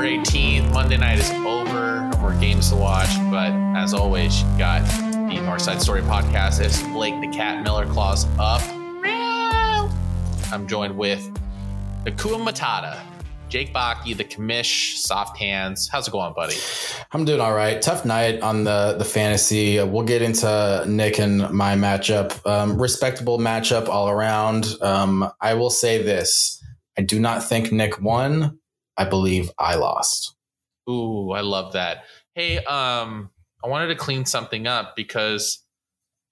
September 0.00 0.24
18th. 0.24 0.72
Monday 0.72 0.96
night 0.96 1.18
is 1.18 1.30
over. 1.30 2.08
No 2.10 2.18
more 2.20 2.32
games 2.40 2.70
to 2.70 2.76
watch. 2.76 3.10
But 3.30 3.52
as 3.76 3.92
always, 3.92 4.42
you 4.42 4.48
got 4.56 4.82
the 5.28 5.36
Northside 5.36 5.80
Story 5.80 6.00
podcast. 6.00 6.58
It's 6.60 6.82
Blake 6.84 7.20
the 7.20 7.28
Cat 7.28 7.62
Miller 7.62 7.84
claws 7.84 8.26
up. 8.38 8.62
I'm 10.52 10.66
joined 10.66 10.96
with 10.96 11.22
the 12.04 12.12
Kua 12.12 12.38
Matata, 12.38 12.98
Jake 13.50 13.74
Baki, 13.74 14.16
the 14.16 14.24
commish, 14.24 14.96
soft 14.96 15.36
hands. 15.36 15.88
How's 15.92 16.08
it 16.08 16.12
going, 16.12 16.32
buddy? 16.32 16.56
I'm 17.12 17.26
doing 17.26 17.40
all 17.40 17.52
right. 17.52 17.80
Tough 17.80 18.06
night 18.06 18.40
on 18.40 18.64
the 18.64 18.96
the 18.98 19.04
fantasy. 19.04 19.82
We'll 19.82 20.06
get 20.06 20.22
into 20.22 20.82
Nick 20.88 21.18
and 21.18 21.50
my 21.50 21.74
matchup. 21.74 22.44
Um, 22.46 22.80
respectable 22.80 23.38
matchup 23.38 23.88
all 23.88 24.08
around. 24.08 24.66
Um, 24.80 25.30
I 25.42 25.52
will 25.54 25.70
say 25.70 26.02
this: 26.02 26.62
I 26.96 27.02
do 27.02 27.20
not 27.20 27.44
think 27.44 27.70
Nick 27.70 28.00
won. 28.00 28.59
I 29.00 29.04
believe 29.04 29.50
I 29.58 29.76
lost. 29.76 30.36
Ooh, 30.86 31.30
I 31.30 31.40
love 31.40 31.72
that. 31.72 32.04
Hey, 32.34 32.58
um, 32.58 33.30
I 33.64 33.68
wanted 33.68 33.86
to 33.86 33.94
clean 33.94 34.26
something 34.26 34.66
up 34.66 34.94
because 34.94 35.64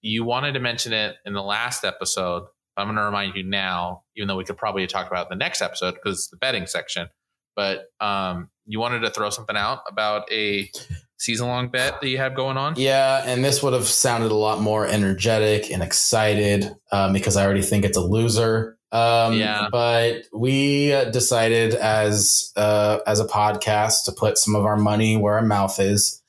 you 0.03 0.23
wanted 0.23 0.53
to 0.53 0.61
mention 0.61 0.93
it 0.93 1.17
in 1.25 1.33
the 1.33 1.43
last 1.43 1.83
episode. 1.83 2.43
I'm 2.77 2.89
going 2.89 2.97
to 2.97 3.05
remind 3.05 3.35
you 3.37 3.43
now, 3.43 4.03
even 4.17 4.29
though 4.29 4.37
we 4.37 4.45
could 4.45 4.59
probably 4.59 4.87
talk 4.87 5.07
about 5.07 5.27
it 5.29 5.33
in 5.33 5.39
the 5.39 5.43
next 5.43 5.63
episode 5.63 5.95
because 5.95 6.19
it's 6.19 6.29
the 6.29 6.37
betting 6.37 6.67
section. 6.67 7.09
But 7.57 7.87
um, 8.01 8.51
you 8.67 8.81
wanted 8.81 9.01
to 9.01 9.11
throw 9.11 9.31
something 9.31 9.57
out 9.57 9.81
about 9.89 10.31
a 10.31 10.71
season 11.17 11.49
long 11.49 11.71
bet 11.71 12.03
that 12.03 12.09
you 12.09 12.19
have 12.19 12.37
going 12.37 12.59
on. 12.59 12.75
Yeah, 12.77 13.23
and 13.25 13.43
this 13.43 13.63
would 13.63 13.73
have 13.73 13.89
sounded 13.89 14.31
a 14.31 14.37
lot 14.37 14.61
more 14.61 14.87
energetic 14.87 15.73
and 15.73 15.83
excited 15.83 16.71
um, 16.93 17.15
because 17.15 17.39
I 17.39 17.47
already 17.47 17.63
think 17.63 17.87
it's 17.87 17.97
a 17.97 18.03
loser. 18.03 18.78
Um, 18.93 19.35
Yeah. 19.35 19.69
But 19.71 20.25
we 20.33 20.93
uh, 20.93 21.11
decided 21.11 21.75
as 21.75 22.53
uh, 22.57 22.99
as 23.07 23.21
a 23.21 23.27
podcast 23.27 24.05
to 24.07 24.13
put 24.13 24.39
some 24.39 24.55
of 24.55 24.65
our 24.65 24.77
money 24.77 25.17
where 25.17 25.35
our 25.35 25.45
mouth 25.45 25.79
is. 25.79 26.23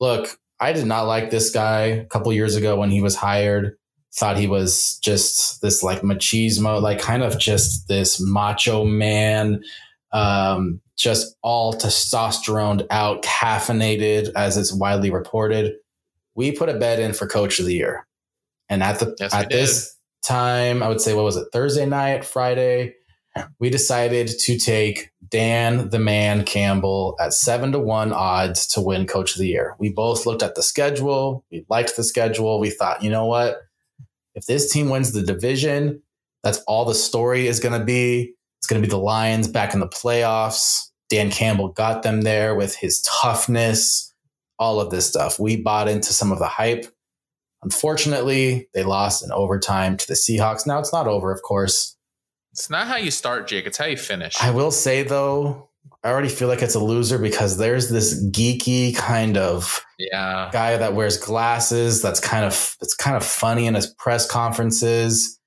Look, 0.00 0.38
I 0.60 0.72
did 0.72 0.86
not 0.86 1.02
like 1.02 1.30
this 1.30 1.50
guy 1.50 1.80
a 1.80 2.04
couple 2.04 2.32
years 2.32 2.56
ago 2.56 2.76
when 2.76 2.90
he 2.90 3.02
was 3.02 3.16
hired. 3.16 3.76
Thought 4.14 4.36
he 4.36 4.46
was 4.46 4.98
just 5.02 5.62
this 5.62 5.82
like 5.82 6.02
machismo, 6.02 6.80
like 6.80 7.00
kind 7.00 7.22
of 7.22 7.38
just 7.38 7.88
this 7.88 8.20
macho 8.20 8.84
man, 8.84 9.62
um, 10.12 10.80
just 10.96 11.34
all 11.42 11.72
testosterone 11.72 12.86
out, 12.90 13.22
caffeinated, 13.22 14.30
as 14.36 14.56
it's 14.56 14.72
widely 14.72 15.10
reported. 15.10 15.74
We 16.34 16.52
put 16.52 16.68
a 16.68 16.74
bet 16.74 17.00
in 17.00 17.14
for 17.14 17.26
coach 17.26 17.58
of 17.58 17.66
the 17.66 17.74
year. 17.74 18.06
And 18.68 18.82
at 18.82 19.00
the 19.00 19.16
Yes, 19.18 19.34
at 19.34 19.48
this 19.50 19.96
time, 20.22 20.82
I 20.82 20.88
would 20.88 21.00
say 21.00 21.14
what 21.14 21.24
was 21.24 21.36
it, 21.36 21.48
Thursday 21.52 21.86
night, 21.86 22.24
Friday, 22.24 22.94
we 23.58 23.70
decided 23.70 24.28
to 24.28 24.58
take 24.58 25.10
Dan 25.28 25.88
the 25.88 25.98
man 25.98 26.44
Campbell 26.44 27.16
at 27.18 27.32
seven 27.32 27.72
to 27.72 27.78
one 27.78 28.12
odds 28.12 28.66
to 28.68 28.80
win 28.80 29.06
coach 29.06 29.32
of 29.32 29.38
the 29.38 29.48
year. 29.48 29.74
We 29.78 29.90
both 29.90 30.26
looked 30.26 30.42
at 30.42 30.54
the 30.54 30.62
schedule. 30.62 31.44
We 31.50 31.64
liked 31.68 31.96
the 31.96 32.04
schedule. 32.04 32.60
We 32.60 32.70
thought, 32.70 33.02
you 33.02 33.10
know 33.10 33.26
what? 33.26 33.62
If 34.34 34.46
this 34.46 34.70
team 34.70 34.90
wins 34.90 35.12
the 35.12 35.22
division, 35.22 36.02
that's 36.42 36.58
all 36.66 36.84
the 36.84 36.94
story 36.94 37.46
is 37.46 37.60
going 37.60 37.78
to 37.78 37.84
be. 37.84 38.34
It's 38.58 38.66
going 38.66 38.80
to 38.80 38.86
be 38.86 38.90
the 38.90 38.98
Lions 38.98 39.48
back 39.48 39.74
in 39.74 39.80
the 39.80 39.88
playoffs. 39.88 40.90
Dan 41.08 41.30
Campbell 41.30 41.68
got 41.68 42.02
them 42.02 42.22
there 42.22 42.54
with 42.54 42.76
his 42.76 43.02
toughness, 43.02 44.14
all 44.58 44.80
of 44.80 44.90
this 44.90 45.06
stuff. 45.06 45.38
We 45.38 45.56
bought 45.56 45.88
into 45.88 46.12
some 46.12 46.32
of 46.32 46.38
the 46.38 46.46
hype. 46.46 46.86
Unfortunately, 47.62 48.68
they 48.74 48.82
lost 48.82 49.24
in 49.24 49.30
overtime 49.32 49.96
to 49.96 50.06
the 50.06 50.14
Seahawks. 50.14 50.66
Now 50.66 50.80
it's 50.80 50.92
not 50.92 51.06
over, 51.06 51.30
of 51.30 51.42
course. 51.42 51.96
It's 52.52 52.68
not 52.68 52.86
how 52.86 52.96
you 52.96 53.10
start, 53.10 53.46
Jake. 53.46 53.66
It's 53.66 53.78
how 53.78 53.86
you 53.86 53.96
finish. 53.96 54.34
I 54.40 54.50
will 54.50 54.70
say 54.70 55.02
though, 55.02 55.70
I 56.04 56.10
already 56.10 56.28
feel 56.28 56.48
like 56.48 56.62
it's 56.62 56.74
a 56.74 56.80
loser 56.80 57.18
because 57.18 57.58
there's 57.58 57.88
this 57.88 58.24
geeky 58.26 58.94
kind 58.96 59.36
of 59.36 59.80
yeah. 59.98 60.50
guy 60.52 60.76
that 60.76 60.94
wears 60.94 61.16
glasses 61.16 62.02
that's 62.02 62.18
kind 62.18 62.44
of 62.44 62.76
it's 62.82 62.94
kind 62.94 63.16
of 63.16 63.24
funny 63.24 63.66
in 63.66 63.74
his 63.74 63.86
press 63.86 64.28
conferences 64.28 65.38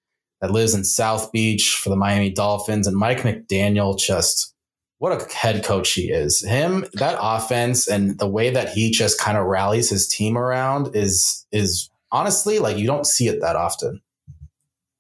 that 0.42 0.52
lives 0.52 0.74
in 0.74 0.84
South 0.86 1.32
Beach 1.32 1.80
for 1.82 1.90
the 1.90 1.96
Miami 1.96 2.32
Dolphins 2.32 2.88
and 2.88 2.96
Mike 2.96 3.20
McDaniel 3.20 4.00
just 4.00 4.54
what 5.00 5.22
a 5.22 5.36
head 5.36 5.64
coach 5.66 5.92
he 5.92 6.10
is. 6.10 6.44
Him 6.44 6.86
that 6.94 7.18
offense 7.20 7.88
and 7.88 8.18
the 8.18 8.28
way 8.28 8.50
that 8.50 8.70
he 8.70 8.92
just 8.92 9.20
kind 9.20 9.38
of 9.38 9.46
rallies 9.46 9.90
his 9.90 10.08
team 10.08 10.38
around 10.38 10.96
is 10.96 11.46
is 11.52 11.90
honestly 12.12 12.60
like 12.60 12.78
you 12.78 12.88
don't 12.88 13.06
see 13.06 13.28
it 13.28 13.42
that 13.42 13.56
often. 13.56 14.02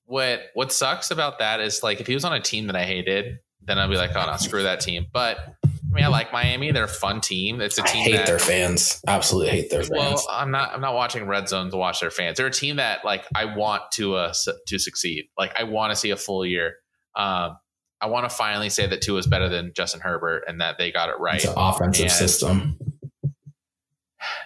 What 0.05 0.41
what 0.53 0.71
sucks 0.71 1.09
about 1.11 1.39
that 1.39 1.59
is 1.59 1.81
like 1.81 1.99
if 1.99 2.07
he 2.07 2.13
was 2.13 2.23
on 2.25 2.33
a 2.33 2.39
team 2.39 2.67
that 2.67 2.75
I 2.75 2.83
hated, 2.83 3.39
then 3.63 3.79
I'd 3.79 3.89
be 3.89 3.97
like, 3.97 4.11
oh 4.15 4.25
no, 4.25 4.37
screw 4.37 4.63
that 4.63 4.79
team. 4.79 5.07
But 5.11 5.37
I 5.63 5.69
mean, 5.91 6.03
I 6.03 6.07
like 6.07 6.31
Miami. 6.33 6.71
They're 6.71 6.83
a 6.83 6.87
fun 6.87 7.21
team. 7.21 7.61
It's 7.61 7.77
a 7.77 7.83
team 7.83 8.03
hate 8.03 8.17
that 8.17 8.25
their 8.27 8.37
fans. 8.37 9.01
Absolutely 9.07 9.51
hate 9.51 9.69
their 9.69 9.81
fans. 9.83 9.91
Well, 9.91 10.25
I'm 10.29 10.51
not. 10.51 10.73
I'm 10.73 10.81
not 10.81 10.93
watching 10.93 11.25
Red 11.25 11.47
Zone 11.49 11.71
to 11.71 11.77
watch 11.77 12.01
their 12.01 12.11
fans. 12.11 12.37
They're 12.37 12.47
a 12.47 12.51
team 12.51 12.75
that 12.75 13.03
like 13.05 13.25
I 13.33 13.45
want 13.55 13.83
to 13.93 14.15
uh 14.15 14.33
to 14.67 14.77
succeed. 14.77 15.25
Like 15.37 15.53
I 15.57 15.63
want 15.63 15.91
to 15.91 15.95
see 15.95 16.09
a 16.11 16.17
full 16.17 16.45
year. 16.45 16.75
Um, 17.15 17.57
I 18.01 18.07
want 18.07 18.29
to 18.29 18.35
finally 18.35 18.69
say 18.69 18.85
that 18.87 19.01
Tua 19.01 19.19
is 19.19 19.25
better 19.25 19.47
than 19.47 19.71
Justin 19.73 20.01
Herbert 20.01 20.43
and 20.47 20.59
that 20.61 20.77
they 20.77 20.91
got 20.91 21.09
it 21.09 21.15
right. 21.17 21.35
it's 21.37 21.45
an 21.45 21.53
offensive 21.55 22.03
And- 22.03 22.11
system. 22.11 22.77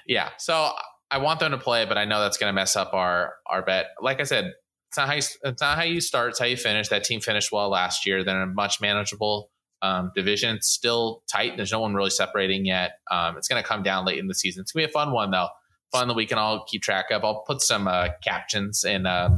Yeah. 0.06 0.30
So 0.38 0.72
I 1.12 1.18
want 1.18 1.40
them 1.40 1.52
to 1.52 1.58
play, 1.58 1.86
but 1.86 1.97
I 1.97 2.06
know 2.06 2.22
that's 2.22 2.38
going 2.38 2.50
to 2.50 2.53
mess 2.53 2.75
up 2.75 2.94
our 2.94 3.34
our 3.47 3.62
bet. 3.64 3.88
Like 4.02 4.20
I 4.20 4.24
said, 4.24 4.53
it's 4.90 4.97
not 4.97 5.08
how 5.08 5.14
you, 5.14 5.22
it's 5.44 5.62
not 5.62 5.78
how 5.78 5.84
you 5.84 6.02
start. 6.02 6.31
It's 6.31 6.40
how 6.40 6.46
you 6.46 6.58
finish. 6.58 6.90
That 6.90 7.03
team 7.03 7.22
finished 7.22 7.52
well 7.52 7.70
last 7.70 8.06
year. 8.06 8.24
They're 8.24 8.42
in 8.42 8.50
a 8.50 8.53
much 8.53 8.81
manageable 8.81 9.52
um, 9.81 10.12
division. 10.16 10.56
It's 10.56 10.68
still 10.68 11.24
tight. 11.31 11.58
There's 11.58 11.72
no 11.72 11.80
one 11.80 11.94
really 11.94 12.09
separating 12.09 12.66
yet. 12.66 12.94
Um, 13.12 13.38
it's 13.38 13.47
going 13.47 13.62
to 13.62 13.68
come 13.68 13.84
down 13.84 14.06
late 14.06 14.20
in 14.20 14.28
the 14.28 14.34
season. 14.34 14.62
It's 14.62 14.72
going 14.72 14.84
to 14.84 14.88
be 14.88 14.92
a 14.92 14.94
fun 14.94 15.12
one 15.12 15.31
though. 15.31 15.50
Fun 15.92 16.08
that 16.08 16.16
we 16.16 16.25
can 16.25 16.38
all 16.38 16.66
keep 16.68 16.81
track 16.81 17.06
of. 17.12 17.24
I'll 17.24 17.41
put 17.41 17.62
some 17.62 17.88
uh, 17.88 18.09
captions 18.24 18.84
and 18.84 19.08
um, 19.08 19.38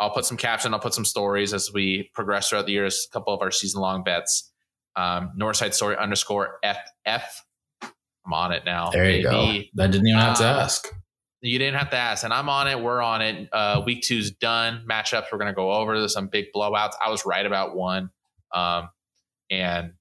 I'll 0.00 0.10
put 0.10 0.24
some 0.24 0.36
caption. 0.36 0.74
I'll 0.74 0.80
put 0.80 0.94
some 0.94 1.04
stories 1.04 1.52
as 1.52 1.72
we 1.72 2.10
progress 2.14 2.48
throughout 2.48 2.66
the 2.66 2.72
years. 2.72 3.06
A 3.08 3.12
couple 3.12 3.32
of 3.32 3.40
our 3.40 3.50
season 3.50 3.80
long 3.80 4.02
bets. 4.02 4.50
Um, 4.96 5.32
Northside 5.38 5.74
Story 5.74 5.96
underscore 5.96 6.58
FF. 6.64 7.44
I'm 8.26 8.32
on 8.32 8.52
it 8.52 8.64
now. 8.64 8.90
There 8.90 9.10
you 9.10 9.22
go. 9.22 9.40
I 9.42 9.68
didn't 9.74 10.06
even 10.06 10.20
have 10.20 10.38
to 10.38 10.44
Uh, 10.44 10.62
ask. 10.62 10.88
You 11.40 11.58
didn't 11.58 11.78
have 11.78 11.90
to 11.90 11.96
ask, 11.96 12.24
and 12.24 12.32
I'm 12.32 12.48
on 12.48 12.68
it. 12.68 12.80
We're 12.80 13.02
on 13.02 13.20
it. 13.20 13.48
Uh, 13.52 13.82
week 13.84 14.02
two's 14.02 14.30
done. 14.30 14.82
Matchups 14.88 15.26
we're 15.30 15.36
going 15.38 15.50
to 15.50 15.54
go 15.54 15.72
over. 15.72 15.98
There's 15.98 16.14
some 16.14 16.28
big 16.28 16.46
blowouts. 16.56 16.92
I 17.04 17.10
was 17.10 17.26
right 17.26 17.44
about 17.44 17.76
one, 17.76 18.08
um, 18.54 18.88
and 19.50 19.92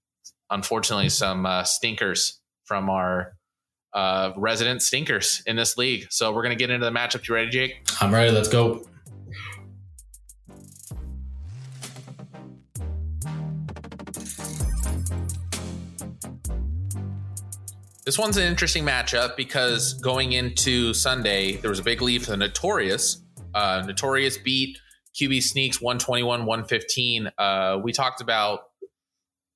unfortunately, 0.50 1.10
some 1.10 1.46
uh, 1.46 1.64
stinkers 1.64 2.40
from 2.64 2.90
our 2.90 3.34
uh, 3.94 4.32
resident 4.38 4.82
stinkers 4.84 5.44
in 5.46 5.58
this 5.58 5.76
league. 5.78 6.08
So 6.12 6.32
we're 6.32 6.44
going 6.44 6.58
to 6.58 6.60
get 6.60 6.70
into 6.70 6.86
the 6.86 6.92
matchup. 6.92 7.28
You 7.28 7.36
ready, 7.36 7.50
Jake? 7.50 7.86
I'm 8.00 8.14
ready. 8.14 8.32
Let's 8.32 8.48
go. 8.48 8.86
This 18.06 18.20
one's 18.20 18.36
an 18.36 18.44
interesting 18.44 18.84
matchup 18.84 19.38
because 19.38 19.94
going 19.94 20.34
into 20.34 20.94
Sunday, 20.94 21.56
there 21.56 21.70
was 21.70 21.80
a 21.80 21.84
big 21.84 22.02
lead 22.02 22.24
for 22.24 22.32
the 22.32 22.38
Notorious. 22.38 23.22
Uh, 23.54 23.82
Notorious 23.86 24.38
beat 24.38 24.78
QB 25.16 25.42
Sneaks 25.42 25.80
121 25.80 26.46
115. 26.46 27.32
Uh, 27.38 27.80
we 27.82 27.94
talked 27.94 28.20
about, 28.20 28.60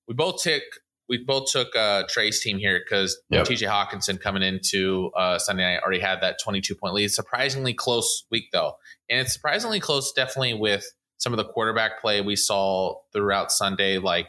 we 0.08 0.14
both 0.14 0.42
took, 0.42 0.64
we 1.10 1.18
both 1.18 1.52
took 1.52 1.76
uh, 1.76 2.04
Trey's 2.10 2.40
team 2.42 2.58
here 2.58 2.80
because 2.80 3.20
Yep. 3.32 3.48
TJ 3.48 3.68
Hockenson 3.70 4.20
coming 4.20 4.44
into 4.44 5.12
uh, 5.18 5.38
Sunday 5.40 5.64
night 5.64 5.82
already 5.84 6.00
had 6.00 6.22
that 6.22 6.38
22 6.42 6.74
point 6.76 6.94
lead. 6.94 7.10
Surprisingly 7.10 7.74
close 7.74 8.26
week 8.32 8.46
though. 8.54 8.76
And 9.10 9.20
it's 9.20 9.34
surprisingly 9.34 9.82
close, 9.82 10.14
definitely 10.14 10.54
with 10.54 10.86
some 11.18 11.34
of 11.34 11.38
the 11.38 11.46
quarterback 11.46 12.00
play 12.00 12.22
we 12.22 12.38
saw 12.38 12.96
throughout 13.12 13.52
Sunday. 13.52 13.98
Like, 13.98 14.28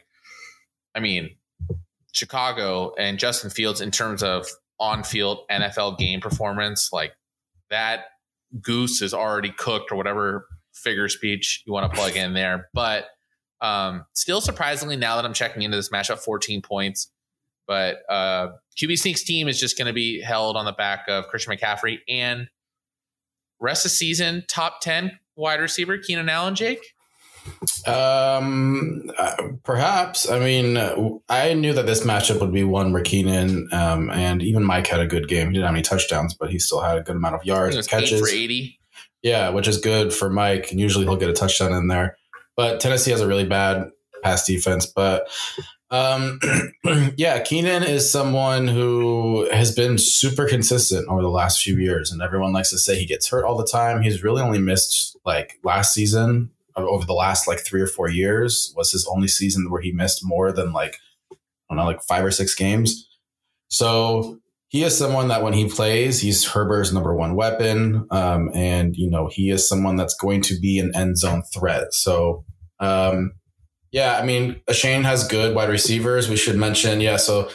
I 0.93 0.99
mean, 1.01 1.37
Chicago 2.19 2.93
and 2.99 3.19
Justin 3.19 3.51
Fields 3.51 3.81
in 3.81 3.91
terms 3.91 4.23
of 4.23 4.47
on-field 4.81 5.41
NFL 5.51 5.99
game 5.99 6.21
performance, 6.21 6.91
like 6.93 7.13
that 7.71 8.07
goose 8.61 9.03
is 9.03 9.15
already 9.15 9.51
cooked 9.51 9.93
or 9.93 9.97
whatever 9.97 10.47
figure 10.75 11.09
speech 11.09 11.63
you 11.67 11.73
want 11.73 11.91
to 11.91 11.97
plug 11.97 12.17
in 12.17 12.35
there. 12.35 12.69
But 12.73 13.07
um, 13.61 14.05
still 14.13 14.41
surprisingly, 14.41 14.97
now 14.97 15.17
that 15.17 15.25
I'm 15.25 15.35
checking 15.35 15.63
into 15.63 15.77
this 15.77 15.91
matchup, 15.91 16.19
14 16.19 16.63
points. 16.63 17.11
But 17.67 17.99
uh, 18.09 18.49
QB 18.81 18.99
Sneaks 18.99 19.25
team 19.25 19.49
is 19.49 19.61
just 19.61 19.77
going 19.77 19.87
to 19.87 19.93
be 19.93 20.21
held 20.21 20.57
on 20.57 20.65
the 20.65 20.73
back 20.73 21.05
of 21.09 21.29
Christian 21.29 21.55
McCaffrey 21.55 21.99
and 22.09 22.49
rest 23.61 23.85
of 23.85 23.91
season 23.91 24.45
top 24.49 24.81
10 24.81 25.19
wide 25.37 25.61
receiver 25.61 25.99
Keenan 25.99 26.29
Allen, 26.29 26.55
Jake. 26.55 26.95
Um, 27.87 29.11
uh, 29.19 29.35
perhaps. 29.65 30.29
I 30.29 30.39
mean, 30.39 30.77
I 31.29 31.55
knew 31.55 31.73
that 31.73 31.87
this 31.87 32.05
matchup 32.05 32.41
would 32.41 32.53
be 32.53 32.65
one 32.65 32.93
where 32.93 33.03
Keenan 33.03 33.69
um, 33.73 34.11
and 34.11 34.43
even 34.43 34.63
Mike 34.63 34.87
had 34.87 35.01
a 35.01 35.07
good 35.07 35.29
game. 35.29 35.49
He 35.49 35.55
didn't 35.55 35.67
have 35.67 35.75
any 35.75 35.83
touchdowns, 35.83 36.35
but 36.35 36.51
he 36.51 36.59
still 36.59 36.81
had 36.81 36.99
a 36.99 37.03
good 37.03 37.17
amount 37.17 37.35
of 37.35 37.45
yards 37.45 37.77
and 37.77 37.85
eight 37.85 37.91
for 37.91 38.01
catches. 38.01 38.33
80. 38.33 38.79
Yeah, 39.23 39.51
which 39.51 39.67
is 39.67 39.79
good 39.79 40.13
for 40.13 40.31
Mike. 40.31 40.71
And 40.71 40.79
usually 40.79 41.05
he'll 41.05 41.17
get 41.17 41.31
a 41.31 41.35
touchdown 41.35 41.73
in 41.73 41.89
there. 41.89 42.17
But 42.57 42.81
Tennessee 42.81 43.11
has 43.11 43.21
a 43.21 43.27
really 43.27 43.47
bad 43.47 43.91
pass 44.23 44.47
defense. 44.47 44.87
But 44.87 45.29
um, 45.91 46.41
yeah, 47.17 47.41
Keenan 47.41 47.83
is 47.83 48.11
someone 48.11 48.69
who 48.69 49.49
has 49.51 49.75
been 49.75 49.99
super 49.99 50.47
consistent 50.47 51.09
over 51.09 51.23
the 51.23 51.31
last 51.31 51.63
few 51.63 51.77
years, 51.79 52.13
and 52.13 52.21
everyone 52.21 52.53
likes 52.53 52.71
to 52.71 52.79
say 52.79 52.99
he 52.99 53.07
gets 53.07 53.29
hurt 53.29 53.45
all 53.45 53.57
the 53.57 53.67
time. 53.67 54.03
He's 54.03 54.23
really 54.23 54.43
only 54.43 54.59
missed 54.59 55.17
like 55.25 55.59
last 55.63 55.95
season 55.95 56.51
over 56.85 57.05
the 57.05 57.15
last 57.15 57.49
like 57.49 57.61
three 57.61 57.81
or 57.81 57.87
four 57.87 58.09
years 58.09 58.73
was 58.77 58.93
his 58.93 59.07
only 59.13 59.29
season 59.29 59.71
where 59.71 59.81
he 59.81 59.93
missed 59.93 60.21
more 60.23 60.53
than 60.53 60.73
like 60.73 60.99
I 61.33 61.37
don't 61.75 61.79
know, 61.79 61.85
like 61.85 62.03
five 62.03 62.25
or 62.25 62.31
six 62.31 62.55
games. 62.55 63.09
So 63.69 64.41
he 64.69 64.85
is 64.85 64.97
someone 64.97 65.29
that 65.29 65.43
when 65.43 65.55
he 65.55 65.69
plays, 65.69 66.21
he's 66.21 66.47
Herbert's 66.47 66.93
number 66.93 67.15
one 67.15 67.35
weapon. 67.35 68.07
Um, 68.11 68.51
and, 68.55 68.95
you 68.97 69.11
know, 69.11 69.29
he 69.33 69.51
is 69.51 69.67
someone 69.69 69.97
that's 69.97 70.15
going 70.15 70.43
to 70.43 70.59
be 70.59 70.79
an 70.79 70.93
end 70.95 71.19
zone 71.19 71.43
threat. 71.55 71.95
So, 71.95 72.45
um, 72.79 73.33
yeah, 73.93 74.19
I 74.19 74.25
mean, 74.25 74.61
Shane 74.71 75.05
has 75.05 75.27
good 75.27 75.55
wide 75.55 75.71
receivers. 75.71 76.29
We 76.29 76.37
should 76.37 76.57
mention, 76.57 77.01
yeah, 77.01 77.17
so 77.17 77.51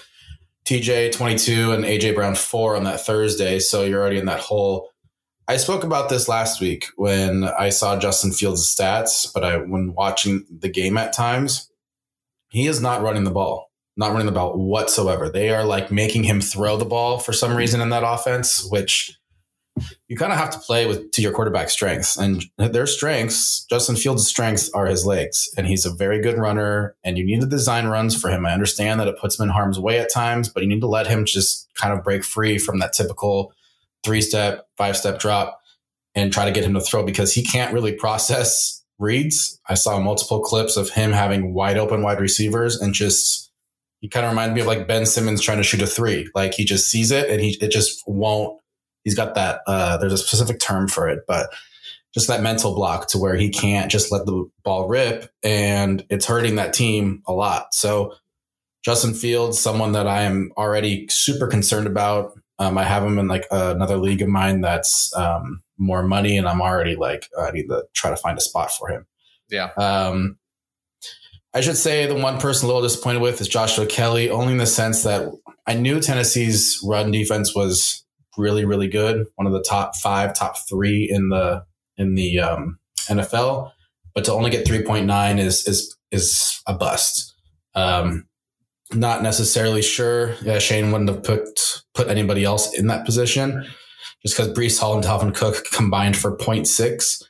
TJ 0.65 1.11
22 1.11 1.71
and 1.71 1.83
AJ 1.83 2.15
Brown 2.15 2.33
4 2.33 2.77
on 2.77 2.83
that 2.85 3.01
Thursday. 3.01 3.59
So 3.59 3.83
you're 3.83 4.01
already 4.01 4.17
in 4.17 4.25
that 4.25 4.39
hole. 4.39 4.89
I 5.47 5.57
spoke 5.57 5.83
about 5.83 6.09
this 6.09 6.27
last 6.27 6.61
week 6.61 6.85
when 6.95 7.43
I 7.43 7.69
saw 7.69 7.99
Justin 7.99 8.31
Fields' 8.31 8.73
stats, 8.73 9.31
but 9.33 9.43
I 9.43 9.57
when 9.57 9.93
watching 9.93 10.45
the 10.49 10.69
game 10.69 10.97
at 10.97 11.13
times, 11.13 11.69
he 12.49 12.67
is 12.67 12.81
not 12.81 13.01
running 13.01 13.23
the 13.23 13.31
ball 13.31 13.71
not 13.95 14.11
running 14.11 14.25
the 14.25 14.31
ball 14.31 14.57
whatsoever. 14.57 15.29
They 15.29 15.49
are 15.49 15.63
like 15.63 15.91
making 15.91 16.23
him 16.23 16.41
throw 16.41 16.77
the 16.77 16.85
ball 16.85 17.19
for 17.19 17.33
some 17.33 17.55
reason 17.55 17.81
in 17.81 17.89
that 17.89 18.03
offense, 18.05 18.67
which 18.69 19.17
you 20.07 20.15
kind 20.15 20.31
of 20.31 20.37
have 20.37 20.51
to 20.51 20.59
play 20.59 20.85
with 20.85 21.11
to 21.11 21.21
your 21.21 21.31
quarterback's 21.31 21.73
strengths. 21.73 22.17
And 22.17 22.45
their 22.57 22.85
strengths, 22.85 23.65
Justin 23.69 23.95
Fields' 23.95 24.27
strengths 24.27 24.69
are 24.71 24.85
his 24.85 25.05
legs. 25.05 25.51
And 25.57 25.65
he's 25.67 25.85
a 25.85 25.93
very 25.93 26.21
good 26.21 26.37
runner. 26.37 26.95
And 27.03 27.17
you 27.17 27.25
need 27.25 27.41
to 27.41 27.47
design 27.47 27.87
runs 27.87 28.19
for 28.19 28.29
him. 28.29 28.45
I 28.45 28.53
understand 28.53 28.99
that 28.99 29.07
it 29.07 29.17
puts 29.19 29.39
him 29.39 29.43
in 29.43 29.49
harm's 29.49 29.79
way 29.79 29.99
at 29.99 30.13
times, 30.13 30.49
but 30.49 30.61
you 30.61 30.69
need 30.69 30.81
to 30.81 30.87
let 30.87 31.07
him 31.07 31.25
just 31.25 31.67
kind 31.75 31.93
of 31.93 32.03
break 32.03 32.23
free 32.23 32.57
from 32.57 32.79
that 32.79 32.93
typical 32.93 33.53
three 34.03 34.21
step, 34.21 34.67
five 34.77 34.97
step 34.97 35.19
drop 35.19 35.59
and 36.15 36.31
try 36.31 36.45
to 36.45 36.51
get 36.51 36.63
him 36.63 36.73
to 36.73 36.81
throw 36.81 37.03
because 37.03 37.33
he 37.33 37.43
can't 37.43 37.73
really 37.73 37.93
process 37.93 38.83
reads. 38.99 39.59
I 39.67 39.73
saw 39.73 39.99
multiple 39.99 40.41
clips 40.41 40.77
of 40.77 40.89
him 40.89 41.11
having 41.11 41.53
wide 41.53 41.77
open 41.77 42.03
wide 42.03 42.19
receivers 42.19 42.79
and 42.79 42.93
just 42.93 43.51
he 44.01 44.09
kind 44.09 44.25
of 44.25 44.31
reminded 44.31 44.55
me 44.55 44.61
of 44.61 44.67
like 44.67 44.87
Ben 44.87 45.05
Simmons 45.05 45.41
trying 45.41 45.57
to 45.57 45.63
shoot 45.63 45.81
a 45.81 45.87
three. 45.87 46.29
Like 46.35 46.53
he 46.53 46.65
just 46.65 46.87
sees 46.91 47.09
it 47.11 47.29
and 47.29 47.41
he 47.41 47.57
it 47.61 47.71
just 47.71 48.03
won't. 48.05 48.59
He's 49.03 49.15
got 49.15 49.35
that. 49.35 49.61
Uh, 49.67 49.97
there's 49.97 50.13
a 50.13 50.17
specific 50.17 50.59
term 50.59 50.87
for 50.87 51.09
it, 51.09 51.23
but 51.27 51.49
just 52.13 52.27
that 52.27 52.41
mental 52.41 52.75
block 52.75 53.07
to 53.09 53.17
where 53.17 53.35
he 53.35 53.49
can't 53.49 53.89
just 53.89 54.11
let 54.11 54.25
the 54.25 54.49
ball 54.63 54.87
rip, 54.87 55.31
and 55.41 56.05
it's 56.09 56.25
hurting 56.25 56.55
that 56.55 56.73
team 56.73 57.23
a 57.27 57.33
lot. 57.33 57.73
So 57.73 58.13
Justin 58.83 59.13
Fields, 59.13 59.59
someone 59.59 59.93
that 59.93 60.07
I 60.07 60.23
am 60.23 60.51
already 60.57 61.07
super 61.09 61.47
concerned 61.47 61.87
about. 61.87 62.37
Um, 62.59 62.77
I 62.77 62.83
have 62.83 63.03
him 63.03 63.17
in 63.17 63.27
like 63.27 63.45
another 63.51 63.97
league 63.97 64.21
of 64.21 64.29
mine 64.29 64.61
that's 64.61 65.11
um, 65.15 65.63
more 65.77 66.03
money, 66.03 66.37
and 66.37 66.47
I'm 66.47 66.61
already 66.61 66.95
like 66.95 67.27
I 67.37 67.51
need 67.51 67.67
to 67.67 67.83
try 67.93 68.09
to 68.09 68.15
find 68.17 68.37
a 68.37 68.41
spot 68.41 68.71
for 68.71 68.89
him. 68.89 69.07
Yeah. 69.49 69.71
Um, 69.77 70.37
I 71.53 71.61
should 71.61 71.77
say 71.77 72.05
the 72.07 72.15
one 72.15 72.39
person 72.39 72.65
a 72.65 72.67
little 72.67 72.81
disappointed 72.81 73.21
with 73.21 73.39
is 73.39 73.47
Joshua 73.47 73.85
Kelly, 73.85 74.29
only 74.29 74.53
in 74.53 74.57
the 74.57 74.65
sense 74.65 75.03
that 75.03 75.31
I 75.67 75.75
knew 75.75 75.99
Tennessee's 75.99 76.79
run 76.83 77.11
defense 77.11 77.55
was 77.55 78.03
really, 78.37 78.65
really 78.65 78.87
good, 78.87 79.27
one 79.35 79.45
of 79.45 79.53
the 79.53 79.61
top 79.61 79.95
five, 79.95 80.33
top 80.33 80.55
three 80.67 81.07
in 81.09 81.29
the 81.29 81.63
in 81.97 82.15
the 82.15 82.39
um, 82.39 82.79
NFL. 83.07 83.71
But 84.15 84.25
to 84.25 84.33
only 84.33 84.49
get 84.49 84.65
three 84.65 84.83
point 84.83 85.05
nine 85.05 85.39
is 85.39 85.67
is 85.67 85.95
is 86.11 86.61
a 86.67 86.73
bust. 86.73 87.35
Um, 87.75 88.25
not 88.95 89.23
necessarily 89.23 89.81
sure. 89.81 90.35
Yeah, 90.43 90.59
Shane 90.59 90.91
wouldn't 90.91 91.09
have 91.09 91.23
put 91.23 91.47
put 91.93 92.07
anybody 92.07 92.43
else 92.43 92.77
in 92.77 92.87
that 92.87 93.05
position, 93.05 93.65
just 94.21 94.37
because 94.37 94.53
Breece 94.53 94.79
Hall 94.79 94.95
and 94.95 95.03
Dalvin 95.03 95.35
Cook 95.35 95.65
combined 95.71 96.17
for 96.17 96.37
0.6. 96.37 97.23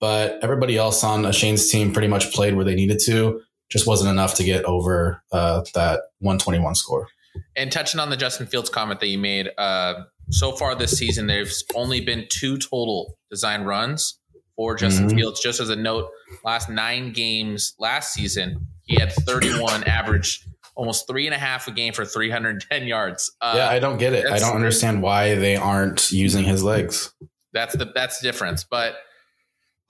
But 0.00 0.38
everybody 0.42 0.76
else 0.76 1.02
on 1.02 1.30
Shane's 1.32 1.70
team 1.70 1.92
pretty 1.92 2.08
much 2.08 2.32
played 2.32 2.56
where 2.56 2.64
they 2.64 2.74
needed 2.74 3.00
to 3.06 3.40
just 3.70 3.86
wasn't 3.86 4.10
enough 4.10 4.34
to 4.36 4.44
get 4.44 4.64
over 4.64 5.22
uh, 5.32 5.62
that 5.74 6.02
121 6.20 6.74
score. 6.74 7.08
And 7.56 7.72
touching 7.72 7.98
on 7.98 8.10
the 8.10 8.16
Justin 8.16 8.46
Fields 8.46 8.70
comment 8.70 9.00
that 9.00 9.08
you 9.08 9.18
made, 9.18 9.50
uh, 9.58 10.04
so 10.30 10.52
far 10.52 10.74
this 10.74 10.96
season, 10.96 11.26
there's 11.26 11.64
only 11.74 12.00
been 12.00 12.26
two 12.28 12.56
total 12.58 13.18
design 13.30 13.62
runs 13.62 14.18
for 14.56 14.74
Justin 14.76 15.08
mm-hmm. 15.08 15.16
Fields. 15.16 15.40
Just 15.40 15.60
as 15.60 15.70
a 15.70 15.76
note, 15.76 16.08
last 16.44 16.70
nine 16.70 17.12
games 17.12 17.74
last 17.78 18.12
season, 18.12 18.66
he 18.84 18.98
had 18.98 19.12
31 19.12 19.84
average, 19.84 20.46
almost 20.74 21.06
three 21.06 21.26
and 21.26 21.34
a 21.34 21.38
half 21.38 21.68
a 21.68 21.70
game 21.70 21.92
for 21.92 22.04
310 22.04 22.86
yards. 22.86 23.32
Uh, 23.40 23.54
yeah, 23.56 23.68
I 23.68 23.78
don't 23.78 23.98
get 23.98 24.12
it. 24.12 24.26
I 24.26 24.38
don't 24.38 24.56
understand 24.56 25.02
why 25.02 25.34
they 25.34 25.56
aren't 25.56 26.10
using 26.12 26.44
his 26.44 26.62
legs. 26.62 27.14
That's 27.52 27.76
the 27.76 27.90
that's 27.94 28.20
the 28.20 28.26
difference. 28.26 28.64
But 28.64 28.96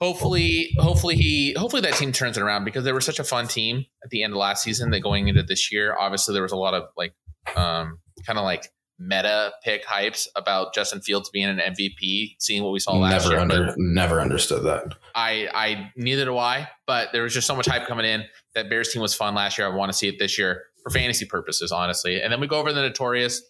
hopefully 0.01 0.71
hopefully 0.77 1.15
he 1.15 1.53
hopefully 1.57 1.81
that 1.81 1.93
team 1.93 2.11
turns 2.11 2.37
it 2.37 2.41
around 2.41 2.65
because 2.65 2.83
they 2.83 2.91
were 2.91 3.01
such 3.01 3.19
a 3.19 3.23
fun 3.23 3.47
team 3.47 3.85
at 4.03 4.09
the 4.09 4.23
end 4.23 4.33
of 4.33 4.37
last 4.37 4.63
season 4.63 4.91
that 4.91 4.99
going 4.99 5.27
into 5.27 5.43
this 5.43 5.71
year 5.71 5.95
obviously 5.97 6.33
there 6.33 6.43
was 6.43 6.51
a 6.51 6.57
lot 6.57 6.73
of 6.73 6.83
like 6.97 7.13
um 7.55 7.99
kind 8.25 8.37
of 8.37 8.43
like 8.43 8.69
meta 8.97 9.51
pick 9.61 9.85
hypes 9.85 10.25
about 10.37 10.73
Justin 10.73 11.01
Fields 11.01 11.29
being 11.29 11.47
an 11.47 11.57
MVP 11.57 12.35
seeing 12.39 12.63
what 12.63 12.71
we 12.71 12.79
saw 12.79 12.95
last 12.95 13.23
never 13.23 13.29
year 13.29 13.39
under, 13.39 13.73
never 13.77 14.21
understood 14.21 14.63
that 14.63 14.95
I 15.15 15.49
I 15.53 15.91
neither 15.97 16.25
do 16.25 16.37
I 16.37 16.69
but 16.87 17.09
there 17.11 17.23
was 17.23 17.33
just 17.33 17.47
so 17.47 17.55
much 17.55 17.65
hype 17.65 17.87
coming 17.87 18.05
in 18.05 18.23
that 18.53 18.69
Bears 18.69 18.93
team 18.93 19.01
was 19.01 19.13
fun 19.13 19.35
last 19.35 19.57
year 19.57 19.67
I 19.67 19.75
want 19.75 19.91
to 19.91 19.97
see 19.97 20.07
it 20.07 20.17
this 20.17 20.37
year 20.37 20.63
for 20.85 20.91
fantasy 20.91 21.25
purposes 21.25 21.71
honestly 21.71 22.21
and 22.21 22.31
then 22.31 22.39
we 22.39 22.47
go 22.47 22.59
over 22.59 22.71
the 22.71 22.81
notorious 22.81 23.41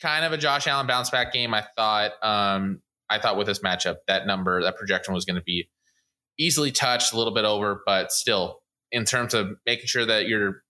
kind 0.00 0.24
of 0.24 0.32
a 0.32 0.38
Josh 0.38 0.66
Allen 0.66 0.86
bounce 0.86 1.10
back 1.10 1.32
game 1.32 1.52
I 1.52 1.64
thought 1.76 2.12
um 2.22 2.80
I 3.10 3.18
thought 3.18 3.36
with 3.36 3.46
this 3.46 3.60
matchup 3.60 3.96
that 4.06 4.26
number 4.26 4.62
that 4.62 4.76
projection 4.76 5.12
was 5.12 5.24
going 5.24 5.36
to 5.36 5.42
be 5.42 5.68
easily 6.38 6.70
touched, 6.70 7.12
a 7.12 7.16
little 7.16 7.34
bit 7.34 7.44
over, 7.44 7.82
but 7.84 8.12
still, 8.12 8.60
in 8.92 9.04
terms 9.04 9.34
of 9.34 9.52
making 9.66 9.86
sure 9.86 10.06
that 10.06 10.28
your 10.28 10.62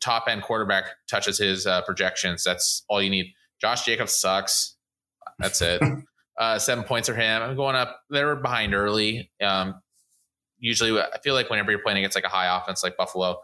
top 0.00 0.24
end 0.28 0.42
quarterback 0.42 0.84
touches 1.10 1.38
his 1.38 1.66
uh, 1.66 1.82
projections, 1.82 2.44
that's 2.44 2.84
all 2.88 3.02
you 3.02 3.10
need. 3.10 3.32
Josh 3.60 3.84
Jacobs 3.84 4.14
sucks. 4.18 4.76
That's 5.38 5.60
it. 5.60 5.82
uh, 6.38 6.58
seven 6.58 6.84
points 6.84 7.08
for 7.08 7.14
him. 7.14 7.42
I'm 7.42 7.56
going 7.56 7.76
up. 7.76 8.00
They 8.10 8.24
were 8.24 8.36
behind 8.36 8.74
early. 8.74 9.30
Um, 9.42 9.80
usually, 10.58 10.98
I 10.98 11.18
feel 11.22 11.34
like 11.34 11.50
whenever 11.50 11.70
you're 11.70 11.82
playing 11.82 11.98
against 11.98 12.16
like 12.16 12.24
a 12.24 12.28
high 12.28 12.56
offense 12.56 12.82
like 12.82 12.96
Buffalo, 12.96 13.38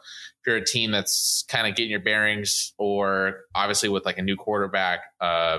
you're 0.46 0.56
a 0.56 0.64
team 0.64 0.90
that's 0.90 1.44
kind 1.48 1.66
of 1.66 1.74
getting 1.74 1.90
your 1.90 2.00
bearings, 2.00 2.72
or 2.78 3.40
obviously 3.54 3.88
with 3.88 4.04
like 4.04 4.18
a 4.18 4.22
new 4.22 4.36
quarterback, 4.36 5.00
uh, 5.20 5.58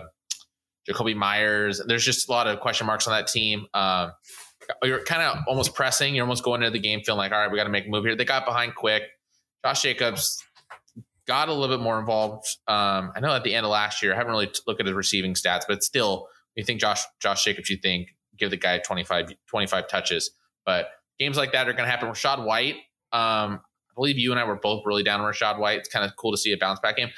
Jakobi 0.90 1.16
Meyers, 1.16 1.82
there's 1.86 2.04
just 2.04 2.28
a 2.30 2.32
lot 2.32 2.48
of 2.48 2.60
question 2.60 2.88
marks 2.88 3.08
on 3.08 3.14
that 3.14 3.28
team. 3.28 3.68
Um, 3.74 4.12
you're 4.84 5.04
kind 5.04 5.22
of 5.22 5.44
almost 5.48 5.76
pressing. 5.76 6.16
You're 6.16 6.26
almost 6.26 6.44
going 6.44 6.62
into 6.62 6.72
the 6.72 6.80
game 6.80 7.02
feeling 7.02 7.18
like, 7.18 7.32
all 7.32 7.40
right, 7.40 7.52
we 7.52 7.58
got 7.58 7.66
to 7.66 7.70
make 7.70 7.86
a 7.86 7.90
move 7.90 8.06
here. 8.06 8.16
They 8.16 8.26
got 8.26 8.46
behind 8.46 8.76
quick. 8.76 9.04
Josh 9.64 9.82
Jacobs 9.82 10.44
got 11.28 11.50
a 11.50 11.54
little 11.54 11.76
bit 11.76 11.84
more 11.84 12.00
involved. 12.00 12.48
Um, 12.68 13.12
I 13.16 13.20
know 13.20 13.34
at 13.34 13.44
the 13.44 13.54
end 13.54 13.66
of 13.66 13.72
last 13.72 14.02
year, 14.02 14.14
I 14.14 14.16
haven't 14.16 14.32
really 14.32 14.52
looked 14.66 14.80
at 14.80 14.88
his 14.88 14.96
receiving 14.96 15.34
stats, 15.34 15.64
but 15.68 15.84
still, 15.84 16.28
you 16.56 16.64
think 16.64 16.80
Josh 16.80 17.04
Josh 17.20 17.44
Jacobs, 17.44 17.70
you 17.70 17.78
think 17.78 18.10
give 18.38 18.50
the 18.50 18.58
guy 18.58 18.80
25, 18.80 19.34
25 19.48 19.88
touches. 19.88 20.32
But 20.66 20.90
games 21.20 21.38
like 21.38 21.52
that 21.52 21.68
are 21.68 21.74
going 21.74 21.86
to 21.86 21.92
happen. 21.92 22.10
Rachaad 22.10 22.44
White, 22.44 22.76
um, 23.12 23.62
believe 24.00 24.18
you 24.18 24.32
and 24.32 24.40
I 24.40 24.46
were 24.46 24.56
both 24.56 24.84
really 24.86 25.04
down 25.04 25.20
on 25.20 25.32
Rachaad 25.32 25.60
White. 25.60 25.80
It's 25.80 25.90
kind 25.90 26.06
of 26.06 26.16
cool 26.16 26.32
to 26.32 26.38
see 26.38 26.52
a 26.54 26.58
bounce 26.58 26.80
back 26.80 26.96
game. 26.96 27.10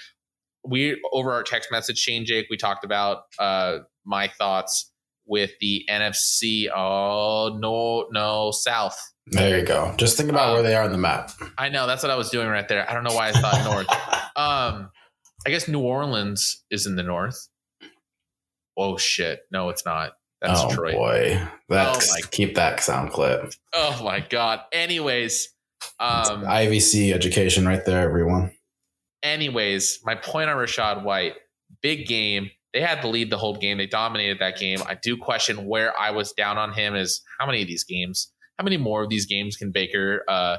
We 0.65 1.01
over 1.13 1.31
our 1.31 1.43
text 1.43 1.71
message, 1.71 1.97
Shane 1.97 2.25
Jake, 2.25 2.47
we 2.50 2.57
talked 2.57 2.83
about 2.83 3.23
uh, 3.39 3.79
my 4.05 4.27
thoughts 4.27 4.91
with 5.25 5.51
the 5.59 5.85
NFC. 5.89 6.65
Oh 6.75 7.57
no, 7.59 8.07
no 8.11 8.51
South. 8.51 9.00
There 9.27 9.59
you 9.59 9.65
go. 9.65 9.93
Just 9.97 10.17
think 10.17 10.29
about 10.29 10.50
um, 10.50 10.53
where 10.55 10.63
they 10.63 10.75
are 10.75 10.83
on 10.83 10.91
the 10.91 10.97
map. 10.97 11.31
I 11.57 11.69
know 11.69 11.88
that's 11.88 12.03
what 12.03 12.11
I 12.11 12.15
was 12.15 12.29
doing 12.29 12.47
right 12.47 12.67
there. 12.67 12.89
I 12.89 12.93
don't 12.93 13.03
know 13.03 13.13
why 13.13 13.29
I 13.29 13.31
thought 13.31 13.63
north. 13.63 13.88
Um, 14.33 14.89
I 15.45 15.50
guess 15.50 15.67
New 15.67 15.81
Orleans 15.81 16.63
is 16.71 16.85
in 16.85 16.95
the 16.95 17.03
north. 17.03 17.50
Oh 18.77 18.95
shit! 18.95 19.41
No, 19.51 19.67
it's 19.67 19.85
not. 19.85 20.13
That's 20.41 20.61
oh 20.61 20.69
Detroit. 20.69 20.93
boy, 20.95 21.47
that's 21.67 22.09
oh 22.09 22.27
keep 22.31 22.55
that 22.55 22.79
sound 22.79 23.11
clip. 23.11 23.51
Oh 23.73 24.01
my 24.05 24.21
god. 24.21 24.61
Anyways, 24.71 25.50
um, 26.00 26.43
IVC 26.43 27.13
education 27.13 27.65
right 27.65 27.83
there, 27.85 28.01
everyone. 28.01 28.51
Anyways, 29.23 30.00
my 30.03 30.15
point 30.15 30.50
on 30.50 30.57
Rachaad 30.57 31.03
White, 31.03 31.35
big 31.81 32.07
game 32.07 32.50
they 32.73 32.81
had 32.81 33.01
the 33.01 33.07
lead 33.07 33.29
the 33.29 33.38
whole 33.38 33.55
game. 33.55 33.77
They 33.77 33.88
dominated 33.88 34.39
that 34.39 34.57
game. 34.57 34.79
I 34.85 34.95
do 34.95 35.17
question 35.17 35.65
where 35.65 35.97
I 36.00 36.11
was 36.11 36.31
down 36.31 36.57
on 36.57 36.73
him 36.73 36.95
is 36.95 37.21
how 37.39 37.45
many 37.45 37.61
of 37.61 37.67
these 37.67 37.83
games, 37.83 38.31
how 38.57 38.63
many 38.63 38.77
more 38.77 39.03
of 39.03 39.09
these 39.09 39.25
games 39.25 39.57
can 39.57 39.71
Baker 39.71 40.23
uh, 40.27 40.57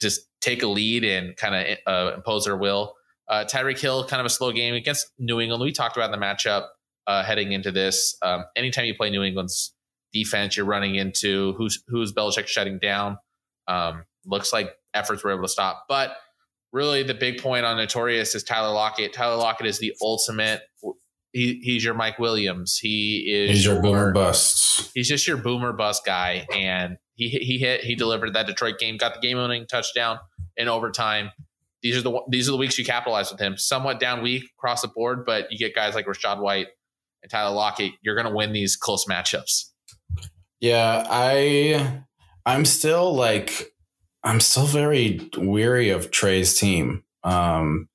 just 0.00 0.20
take 0.40 0.62
a 0.62 0.68
lead 0.68 1.04
and 1.04 1.36
kind 1.36 1.54
of 1.54 1.78
uh, 1.86 2.14
impose 2.14 2.44
their 2.44 2.56
will? 2.56 2.94
Uh, 3.28 3.44
Tyreek 3.44 3.80
Hill, 3.80 4.06
kind 4.06 4.20
of 4.20 4.26
a 4.26 4.30
slow 4.30 4.52
game 4.52 4.74
against 4.74 5.10
New 5.18 5.40
England. 5.40 5.62
We 5.62 5.72
talked 5.72 5.96
about 5.96 6.12
the 6.12 6.16
matchup 6.16 6.66
uh, 7.06 7.24
heading 7.24 7.52
into 7.52 7.72
this. 7.72 8.16
Um, 8.22 8.44
anytime 8.54 8.84
you 8.84 8.94
play 8.94 9.10
New 9.10 9.22
England's 9.22 9.74
defense, 10.12 10.56
you're 10.56 10.66
running 10.66 10.94
into 10.94 11.54
who's 11.54 11.82
who's 11.88 12.12
Belichick 12.12 12.46
shutting 12.46 12.78
down. 12.78 13.16
Um, 13.66 14.04
looks 14.24 14.52
like 14.52 14.70
efforts 14.94 15.24
were 15.24 15.32
able 15.32 15.42
to 15.42 15.48
stop. 15.48 15.84
But 15.88 16.12
really, 16.72 17.02
the 17.02 17.14
big 17.14 17.40
point 17.40 17.64
on 17.64 17.76
Notorious 17.76 18.34
is 18.34 18.44
Tyler 18.44 18.72
Lockett. 18.72 19.12
Tyler 19.12 19.36
Lockett 19.36 19.66
is 19.66 19.78
the 19.78 19.94
ultimate. 20.00 20.62
He, 21.32 21.60
he's 21.62 21.84
your 21.84 21.94
Mike 21.94 22.18
Williams. 22.18 22.78
He 22.78 23.30
is 23.32 23.50
he's 23.50 23.64
your, 23.64 23.74
your 23.74 23.82
boomer 23.82 24.12
bust. 24.12 24.90
He's 24.94 25.08
just 25.08 25.26
your 25.26 25.38
boomer 25.38 25.72
bust 25.72 26.04
guy, 26.04 26.46
and 26.54 26.98
he 27.14 27.28
he 27.28 27.58
hit 27.58 27.82
he 27.82 27.94
delivered 27.94 28.34
that 28.34 28.46
Detroit 28.46 28.78
game, 28.78 28.96
got 28.98 29.14
the 29.14 29.20
game 29.20 29.38
winning 29.38 29.66
touchdown 29.66 30.18
in 30.56 30.68
overtime. 30.68 31.30
These 31.82 31.96
are 31.96 32.02
the 32.02 32.20
these 32.28 32.48
are 32.48 32.52
the 32.52 32.58
weeks 32.58 32.78
you 32.78 32.84
capitalize 32.84 33.30
with 33.30 33.40
him. 33.40 33.56
Somewhat 33.56 33.98
down 33.98 34.22
week 34.22 34.44
across 34.58 34.82
the 34.82 34.88
board, 34.88 35.24
but 35.24 35.50
you 35.50 35.58
get 35.58 35.74
guys 35.74 35.94
like 35.94 36.06
Rachaad 36.06 36.40
White 36.40 36.68
and 37.22 37.30
Tyler 37.30 37.54
Lockett. 37.54 37.92
You're 38.02 38.14
going 38.14 38.28
to 38.28 38.34
win 38.34 38.52
these 38.52 38.76
close 38.76 39.06
matchups. 39.06 39.70
Yeah, 40.60 41.04
I 41.08 42.02
I'm 42.46 42.64
still 42.64 43.14
like 43.14 43.71
I'm 44.24 44.40
still 44.40 44.66
very 44.66 45.28
weary 45.36 45.90
of 45.90 46.10
Trey's 46.10 46.58
team. 46.58 47.02
Um, 47.24 47.88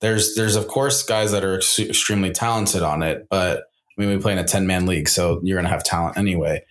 there's 0.00 0.34
there's 0.34 0.56
of 0.56 0.68
course 0.68 1.02
guys 1.02 1.32
that 1.32 1.44
are 1.44 1.56
ex- 1.56 1.78
extremely 1.78 2.30
talented 2.30 2.82
on 2.82 3.02
it, 3.02 3.26
but 3.30 3.64
I 3.96 4.00
mean 4.00 4.10
we 4.10 4.18
play 4.18 4.32
in 4.32 4.38
a 4.38 4.44
10 4.44 4.66
man 4.66 4.86
league, 4.86 5.08
so 5.08 5.40
you're 5.42 5.58
gonna 5.58 5.68
have 5.68 5.84
talent 5.84 6.18
anyway. 6.18 6.64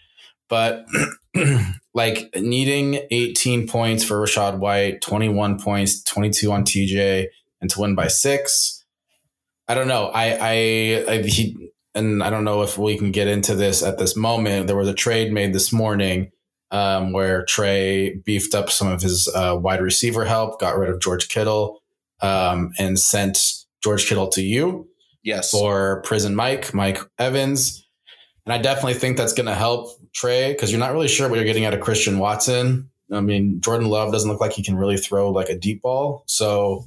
But 0.47 0.85
like 1.93 2.29
needing 2.35 2.99
18 3.09 3.67
points 3.67 4.03
for 4.03 4.21
Rachaad 4.21 4.59
White, 4.59 5.01
21 5.01 5.59
points, 5.59 6.03
22 6.03 6.51
on 6.51 6.63
TJ, 6.63 7.27
and 7.61 7.69
to 7.69 7.79
win 7.81 7.95
by 7.95 8.07
six. 8.07 8.83
I 9.67 9.73
don't 9.73 9.87
know. 9.87 10.07
I 10.07 10.37
I, 10.39 11.05
I 11.13 11.21
he 11.23 11.71
and 11.95 12.21
I 12.21 12.29
don't 12.29 12.43
know 12.43 12.61
if 12.61 12.77
we 12.77 12.97
can 12.97 13.11
get 13.11 13.27
into 13.27 13.55
this 13.55 13.81
at 13.81 13.97
this 13.97 14.15
moment. 14.15 14.67
There 14.67 14.75
was 14.75 14.87
a 14.87 14.93
trade 14.93 15.31
made 15.31 15.53
this 15.53 15.73
morning 15.73 16.31
um, 16.71 17.11
where 17.13 17.45
Trey 17.45 18.15
beefed 18.25 18.55
up 18.55 18.69
some 18.69 18.87
of 18.87 19.01
his 19.01 19.27
uh, 19.33 19.57
wide 19.59 19.81
receiver 19.81 20.25
help, 20.25 20.59
got 20.59 20.77
rid 20.77 20.89
of 20.89 20.99
George 20.99 21.29
Kittle, 21.29 21.81
um, 22.21 22.71
and 22.79 22.99
sent 22.99 23.65
George 23.83 24.07
Kittle 24.07 24.27
to 24.29 24.41
you. 24.41 24.87
Yes. 25.23 25.49
For 25.49 26.01
prison 26.01 26.35
Mike, 26.35 26.73
Mike 26.73 26.99
Evans. 27.17 27.87
And 28.45 28.53
I 28.53 28.59
definitely 28.59 28.93
think 28.93 29.17
that's 29.17 29.33
going 29.33 29.47
to 29.47 29.55
help 29.55 29.89
Trey 30.13 30.53
because 30.53 30.71
you're 30.71 30.79
not 30.79 30.93
really 30.93 31.07
sure 31.07 31.27
what 31.27 31.35
you're 31.35 31.45
getting 31.45 31.65
out 31.65 31.73
of 31.73 31.81
Christian 31.81 32.19
Watson. 32.19 32.91
I 33.11 33.21
mean, 33.21 33.59
Jordan 33.59 33.89
Love 33.89 34.11
doesn't 34.11 34.29
look 34.29 34.39
like 34.39 34.53
he 34.53 34.63
can 34.63 34.75
really 34.75 34.97
throw 34.97 35.31
like 35.31 35.49
a 35.49 35.57
deep 35.57 35.81
ball. 35.81 36.23
So 36.27 36.85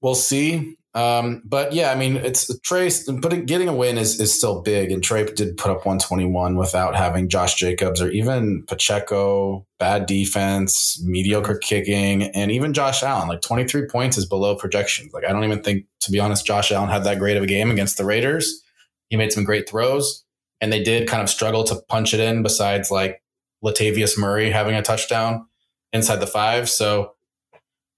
we'll 0.00 0.14
see. 0.14 0.76
Um, 0.94 1.42
but 1.44 1.72
yeah, 1.72 1.90
I 1.90 1.96
mean, 1.96 2.16
it's 2.16 2.56
Trey, 2.60 2.88
but 3.20 3.46
getting 3.46 3.68
a 3.68 3.74
win 3.74 3.98
is, 3.98 4.20
is 4.20 4.32
still 4.32 4.62
big. 4.62 4.92
And 4.92 5.02
Trey 5.02 5.24
did 5.24 5.56
put 5.56 5.72
up 5.72 5.78
121 5.78 6.56
without 6.56 6.94
having 6.94 7.28
Josh 7.28 7.56
Jacobs 7.56 8.00
or 8.00 8.10
even 8.10 8.62
Pacheco, 8.68 9.66
bad 9.80 10.06
defense, 10.06 11.02
mediocre 11.04 11.58
kicking, 11.58 12.22
and 12.22 12.52
even 12.52 12.72
Josh 12.72 13.02
Allen. 13.02 13.28
Like 13.28 13.40
23 13.40 13.88
points 13.88 14.16
is 14.16 14.26
below 14.26 14.54
projections. 14.54 15.12
Like, 15.12 15.24
I 15.24 15.32
don't 15.32 15.42
even 15.42 15.62
think, 15.62 15.86
to 16.02 16.12
be 16.12 16.20
honest, 16.20 16.46
Josh 16.46 16.70
Allen 16.70 16.90
had 16.90 17.02
that 17.04 17.18
great 17.18 17.36
of 17.36 17.42
a 17.42 17.48
game 17.48 17.72
against 17.72 17.96
the 17.96 18.04
Raiders. 18.04 18.62
He 19.08 19.16
made 19.16 19.32
some 19.32 19.44
great 19.44 19.68
throws, 19.68 20.24
and 20.60 20.72
they 20.72 20.82
did 20.82 21.08
kind 21.08 21.22
of 21.22 21.28
struggle 21.28 21.64
to 21.64 21.82
punch 21.88 22.14
it 22.14 22.20
in, 22.20 22.44
besides 22.44 22.92
like 22.92 23.20
Latavius 23.64 24.16
Murray 24.16 24.50
having 24.50 24.76
a 24.76 24.82
touchdown 24.82 25.46
inside 25.92 26.20
the 26.20 26.26
five. 26.26 26.70
So, 26.70 27.14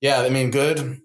yeah, 0.01 0.23
I 0.23 0.31
mean, 0.31 0.51
good 0.51 1.01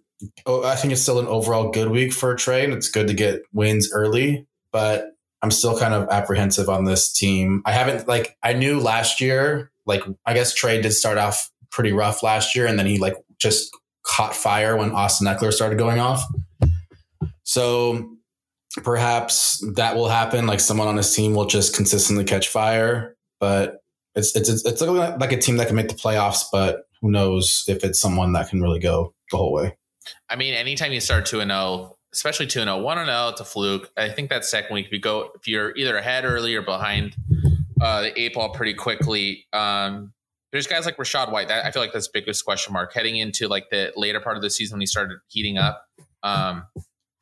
Oh, 0.46 0.64
I 0.64 0.76
think 0.76 0.94
it's 0.94 1.02
still 1.02 1.20
an 1.20 1.28
overall 1.28 1.70
good 1.72 1.90
week 1.90 2.14
for 2.14 2.36
Trey, 2.36 2.64
and 2.64 2.74
it's 2.74 2.90
good 2.90 3.08
to 3.08 3.14
get 3.14 3.42
wins 3.54 3.92
early. 3.94 4.48
But 4.72 5.12
I'm 5.42 5.52
still 5.52 5.78
kind 5.78 5.94
of 5.94 6.10
apprehensive 6.10 6.70
on 6.70 6.86
this 6.86 7.12
team. 7.12 7.62
I 7.66 7.72
haven't 7.72 8.08
like 8.08 8.38
I 8.44 8.54
knew 8.54 8.80
last 8.80 9.22
year, 9.22 9.72
like 9.86 10.04
I 10.26 10.34
guess 10.34 10.54
Trey 10.54 10.82
did 10.82 10.94
start 10.94 11.18
off 11.18 11.52
pretty 11.72 11.92
rough 11.92 12.24
last 12.24 12.56
year, 12.56 12.68
and 12.68 12.78
then 12.78 12.86
he 12.86 13.00
like 13.00 13.16
just 13.40 13.76
caught 14.04 14.36
fire 14.36 14.78
when 14.78 14.92
Austin 14.92 15.28
Ekeler 15.28 15.52
started 15.52 15.78
going 15.78 16.00
off. 16.00 16.24
So 17.44 18.18
perhaps 18.84 19.64
that 19.76 19.96
will 19.96 20.10
happen. 20.10 20.48
Like 20.48 20.60
someone 20.60 20.88
on 20.88 20.98
his 20.98 21.14
team 21.14 21.34
will 21.34 21.48
just 21.48 21.76
consistently 21.76 22.24
catch 22.24 22.48
fire, 22.48 23.16
but 23.40 23.80
it's 24.16 24.36
it's 24.36 24.50
it's, 24.50 24.66
it's 24.66 24.82
like 24.82 25.32
a 25.32 25.38
team 25.38 25.58
that 25.58 25.68
can 25.68 25.76
make 25.76 25.90
the 25.90 25.96
playoffs, 25.96 26.44
but 26.52 26.84
who 27.02 27.12
knows 27.12 27.66
if 27.68 27.84
it's 27.84 28.00
someone 28.00 28.34
that 28.34 28.50
can 28.50 28.62
really 28.62 28.80
go 28.80 29.14
the 29.32 29.38
whole 29.38 29.54
way. 29.54 29.76
I 30.30 30.36
mean, 30.36 30.54
anytime 30.54 30.92
you 30.92 31.00
start 31.00 31.26
2 31.26 31.42
0, 31.42 31.98
especially 32.14 32.48
2 32.48 32.62
0, 32.62 32.82
1 32.82 33.06
0, 33.06 33.30
it's 33.30 33.42
a 33.42 33.46
fluke. 33.46 33.92
I 33.98 34.10
think 34.10 34.30
that 34.30 34.46
second 34.46 34.74
week, 34.74 34.88
if 34.88 34.92
you 34.92 35.00
go, 35.00 35.32
if 35.36 35.48
you're 35.48 35.76
either 35.76 35.98
ahead 35.98 36.26
early 36.26 36.56
or 36.56 36.62
behind 36.62 37.16
uh, 37.82 38.02
the 38.02 38.20
eight 38.20 38.34
ball 38.34 38.50
pretty 38.50 38.74
quickly, 38.74 39.46
um, 39.54 40.14
there's 40.52 40.68
guys 40.68 40.86
like 40.86 40.98
Rachaad 40.98 41.32
White. 41.32 41.48
That, 41.48 41.66
I 41.66 41.72
feel 41.72 41.82
like 41.82 41.94
that's 41.94 42.08
the 42.08 42.20
biggest 42.20 42.44
question 42.46 42.74
mark 42.74 42.94
heading 42.94 43.18
into 43.18 43.48
like 43.48 43.70
the 43.70 43.94
later 43.96 44.20
part 44.20 44.36
of 44.36 44.44
the 44.44 44.50
season 44.50 44.76
when 44.76 44.82
he 44.82 44.88
started 44.88 45.18
heating 45.28 45.58
up. 45.58 45.86
Um, 46.24 46.66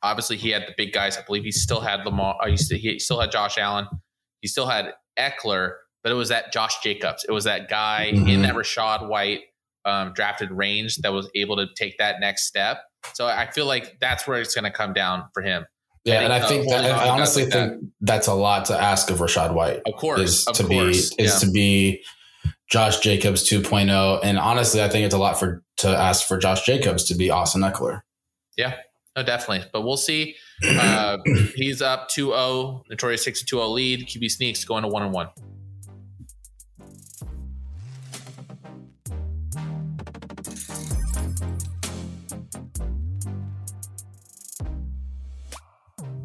obviously, 0.02 0.36
he 0.36 0.50
had 0.50 0.62
the 0.66 0.74
big 0.76 0.92
guys. 0.92 1.16
I 1.16 1.22
believe 1.22 1.44
he 1.44 1.52
still 1.52 1.80
had 1.80 2.04
Lamar. 2.04 2.36
Uh, 2.42 2.48
he, 2.48 2.56
still, 2.56 2.78
he 2.78 2.98
still 2.98 3.20
had 3.20 3.30
Josh 3.30 3.56
Allen. 3.56 3.86
He 4.40 4.48
still 4.48 4.66
had 4.66 4.94
Ekeler, 5.18 5.74
but 6.02 6.10
it 6.10 6.16
was 6.16 6.30
that 6.30 6.52
Josh 6.52 6.80
Jacobs. 6.82 7.24
It 7.28 7.32
was 7.32 7.44
that 7.44 7.68
guy 7.68 8.10
mm-hmm. 8.12 8.28
in 8.28 8.42
that 8.42 8.54
Rachaad 8.54 9.08
White 9.08 9.42
um, 9.84 10.12
drafted 10.14 10.50
range 10.50 10.96
that 10.98 11.12
was 11.12 11.30
able 11.34 11.56
to 11.56 11.66
take 11.76 11.98
that 11.98 12.20
next 12.20 12.46
step. 12.46 12.78
So 13.14 13.26
I 13.26 13.50
feel 13.50 13.66
like 13.66 13.98
that's 14.00 14.26
where 14.26 14.40
it's 14.40 14.54
going 14.54 14.64
to 14.64 14.70
come 14.70 14.92
down 14.92 15.24
for 15.32 15.42
him. 15.42 15.64
Yeah, 16.04 16.20
and 16.20 16.32
I 16.32 16.46
think 16.46 16.68
that, 16.70 16.84
I 16.84 17.10
honestly 17.10 17.42
think 17.42 17.52
that. 17.52 17.90
that's 18.00 18.26
a 18.26 18.34
lot 18.34 18.66
to 18.66 18.74
ask 18.74 19.10
of 19.10 19.18
Rachaad 19.18 19.52
White. 19.52 19.82
Of 19.86 19.96
course, 19.96 20.20
is 20.20 20.46
of 20.46 20.56
to 20.56 20.64
course. 20.64 21.14
be 21.14 21.22
is 21.22 21.34
yeah. 21.34 21.46
to 21.46 21.50
be 21.50 22.02
Josh 22.70 23.00
Jacobs 23.00 23.48
2.0, 23.48 24.20
and 24.22 24.38
honestly, 24.38 24.82
I 24.82 24.88
think 24.88 25.04
it's 25.04 25.14
a 25.14 25.18
lot 25.18 25.38
for 25.38 25.62
to 25.78 25.88
ask 25.88 26.26
for 26.26 26.38
Josh 26.38 26.64
Jacobs 26.64 27.04
to 27.04 27.14
be 27.14 27.28
Austin 27.28 27.60
Ekeler. 27.60 28.00
Yeah, 28.56 28.76
no, 29.14 29.22
definitely. 29.22 29.68
But 29.72 29.82
we'll 29.82 29.98
see. 29.98 30.36
Uh, 30.64 31.18
he's 31.54 31.82
up 31.82 32.08
2-0, 32.10 32.82
notorious 32.88 33.26
6-2-0 33.26 33.72
lead. 33.72 34.08
QB 34.08 34.30
sneaks 34.30 34.64
going 34.64 34.82
to 34.82 34.88
one 34.88 35.02
and 35.02 35.12
one. 35.12 35.28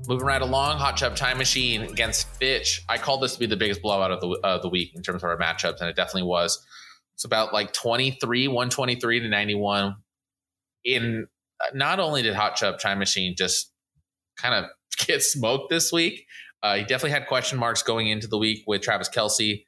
Moving 0.08 0.26
right 0.26 0.42
along, 0.42 0.78
Hot 0.78 0.98
Chub 0.98 1.16
Time 1.16 1.38
Machine 1.38 1.82
against 1.82 2.28
Fitch. 2.36 2.82
I 2.88 2.98
called 2.98 3.22
this 3.22 3.34
to 3.34 3.40
be 3.40 3.46
the 3.46 3.58
biggest 3.58 3.82
blowout 3.82 4.12
of 4.12 4.22
the 4.22 4.40
uh, 4.44 4.58
the 4.60 4.70
week 4.70 4.92
in 4.96 5.02
terms 5.02 5.24
of 5.24 5.30
our 5.30 5.38
matchups, 5.38 5.80
and 5.80 5.90
it 5.90 5.96
definitely 5.96 6.24
was. 6.24 6.64
It's 7.16 7.24
about 7.24 7.54
like 7.54 7.74
23, 7.74 8.48
123 8.48 9.20
to 9.22 9.30
91. 9.30 9.96
In 10.84 11.28
not 11.74 12.00
only 12.00 12.22
did 12.22 12.36
Hot 12.36 12.56
Chub 12.56 12.80
Time 12.80 13.00
Machine 13.00 13.36
just 13.38 13.72
kind 14.38 14.54
of 14.54 14.70
get 15.08 15.24
smoked 15.24 15.70
this 15.70 15.92
week, 15.92 16.26
uh, 16.62 16.76
he 16.76 16.82
definitely 16.82 17.12
had 17.12 17.28
question 17.28 17.58
marks 17.58 17.82
going 17.84 18.08
into 18.08 18.28
the 18.28 18.38
week 18.38 18.64
with 18.68 18.82
Travis 18.82 19.10
Kelce. 19.10 19.66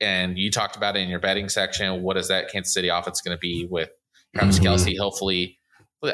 And 0.00 0.36
you 0.36 0.50
talked 0.50 0.76
about 0.76 0.96
it 0.96 1.00
in 1.00 1.08
your 1.08 1.20
betting 1.20 1.48
section. 1.48 2.02
What 2.02 2.16
is 2.18 2.28
that 2.28 2.50
Kansas 2.50 2.74
City 2.74 2.88
offense 2.88 3.22
going 3.22 3.36
to 3.36 3.40
be 3.40 3.66
with 3.70 3.88
Travis 4.34 4.58
mm-hmm. 4.58 4.66
Kelce? 4.66 4.98
Hopefully, 4.98 5.58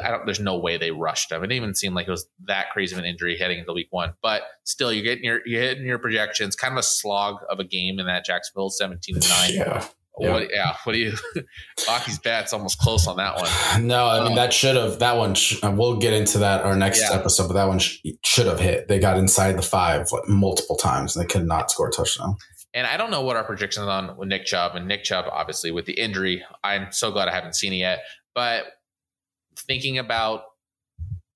I 0.01 0.11
don't. 0.11 0.25
There's 0.25 0.39
no 0.39 0.57
way 0.57 0.77
they 0.77 0.91
rushed 0.91 1.31
him. 1.31 1.43
It 1.43 1.47
didn't 1.47 1.63
even 1.63 1.75
seem 1.75 1.93
like 1.93 2.07
it 2.07 2.11
was 2.11 2.27
that 2.47 2.71
crazy 2.71 2.95
of 2.95 2.99
an 2.99 3.05
injury 3.05 3.37
heading 3.37 3.59
into 3.59 3.73
week 3.73 3.87
one. 3.91 4.13
But 4.21 4.43
still, 4.63 4.91
you're 4.91 5.03
getting 5.03 5.23
your 5.23 5.41
you're 5.45 5.61
hitting 5.61 5.85
your 5.85 5.99
projections. 5.99 6.55
Kind 6.55 6.73
of 6.73 6.79
a 6.79 6.83
slog 6.83 7.37
of 7.49 7.59
a 7.59 7.63
game 7.63 7.99
in 7.99 8.05
that 8.07 8.25
Jacksonville 8.25 8.69
17 8.69 9.19
to 9.19 9.29
nine. 9.29 9.83
Yeah. 10.15 10.31
What, 10.31 10.53
yeah. 10.53 10.75
What 10.83 10.93
do 10.93 10.99
you? 10.99 11.13
Rocky's 11.87 12.19
bat's 12.19 12.53
almost 12.53 12.77
close 12.77 13.07
on 13.07 13.17
that 13.17 13.35
one. 13.35 13.49
No, 13.87 14.05
I 14.05 14.19
mean 14.19 14.33
um, 14.33 14.35
that 14.35 14.53
should 14.53 14.75
have 14.75 14.99
that 14.99 15.17
one. 15.17 15.33
Sh- 15.33 15.59
we'll 15.63 15.97
get 15.97 16.13
into 16.13 16.37
that 16.37 16.63
our 16.63 16.75
next 16.75 17.01
yeah. 17.01 17.17
episode, 17.17 17.47
but 17.47 17.55
that 17.55 17.67
one 17.67 17.79
sh- 17.79 17.97
should 18.23 18.45
have 18.45 18.59
hit. 18.59 18.87
They 18.87 18.99
got 18.99 19.17
inside 19.17 19.57
the 19.57 19.63
five 19.63 20.11
like 20.11 20.27
multiple 20.27 20.75
times. 20.75 21.15
And 21.15 21.23
they 21.23 21.27
could 21.27 21.47
not 21.47 21.71
score 21.71 21.87
a 21.87 21.91
touchdown. 21.91 22.35
And 22.73 22.87
I 22.87 22.97
don't 22.97 23.11
know 23.11 23.21
what 23.21 23.35
our 23.35 23.43
predictions 23.43 23.87
on 23.87 24.17
with 24.17 24.29
Nick 24.29 24.45
Chubb 24.45 24.75
and 24.75 24.87
Nick 24.87 25.03
Chubb, 25.03 25.25
obviously 25.31 25.71
with 25.71 25.85
the 25.85 25.93
injury. 25.93 26.43
I'm 26.63 26.91
so 26.91 27.11
glad 27.11 27.27
I 27.27 27.33
haven't 27.33 27.55
seen 27.55 27.73
it 27.73 27.77
yet. 27.77 27.99
But 28.33 28.65
thinking 29.57 29.97
about 29.97 30.43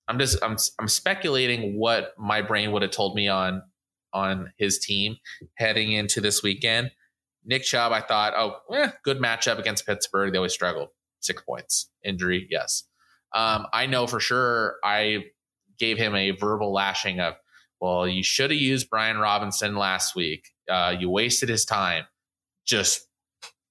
I'm 0.08 0.18
just 0.18 0.42
I'm 0.42 0.56
I'm 0.78 0.88
speculating 0.88 1.78
what 1.78 2.14
my 2.18 2.42
brain 2.42 2.72
would 2.72 2.82
have 2.82 2.90
told 2.90 3.14
me 3.14 3.28
on 3.28 3.62
on 4.12 4.52
his 4.56 4.78
team 4.78 5.16
heading 5.56 5.92
into 5.92 6.20
this 6.20 6.42
weekend. 6.42 6.90
Nick 7.44 7.62
Chubb, 7.62 7.92
I 7.92 8.00
thought, 8.00 8.34
oh, 8.36 8.56
eh, 8.74 8.90
good 9.04 9.18
matchup 9.18 9.58
against 9.58 9.86
Pittsburgh. 9.86 10.32
They 10.32 10.38
always 10.38 10.52
struggled. 10.52 10.88
Six 11.20 11.42
points. 11.42 11.90
Injury, 12.04 12.46
yes. 12.50 12.84
Um, 13.34 13.66
I 13.72 13.86
know 13.86 14.06
for 14.06 14.20
sure 14.20 14.76
I 14.84 15.26
gave 15.78 15.98
him 15.98 16.14
a 16.14 16.32
verbal 16.32 16.72
lashing 16.72 17.20
of, 17.20 17.34
well, 17.80 18.08
you 18.08 18.22
should 18.22 18.50
have 18.50 18.60
used 18.60 18.90
Brian 18.90 19.18
Robinson 19.18 19.76
last 19.76 20.14
week. 20.14 20.48
Uh, 20.68 20.94
you 20.98 21.08
wasted 21.08 21.48
his 21.48 21.64
time. 21.64 22.04
Just 22.66 23.06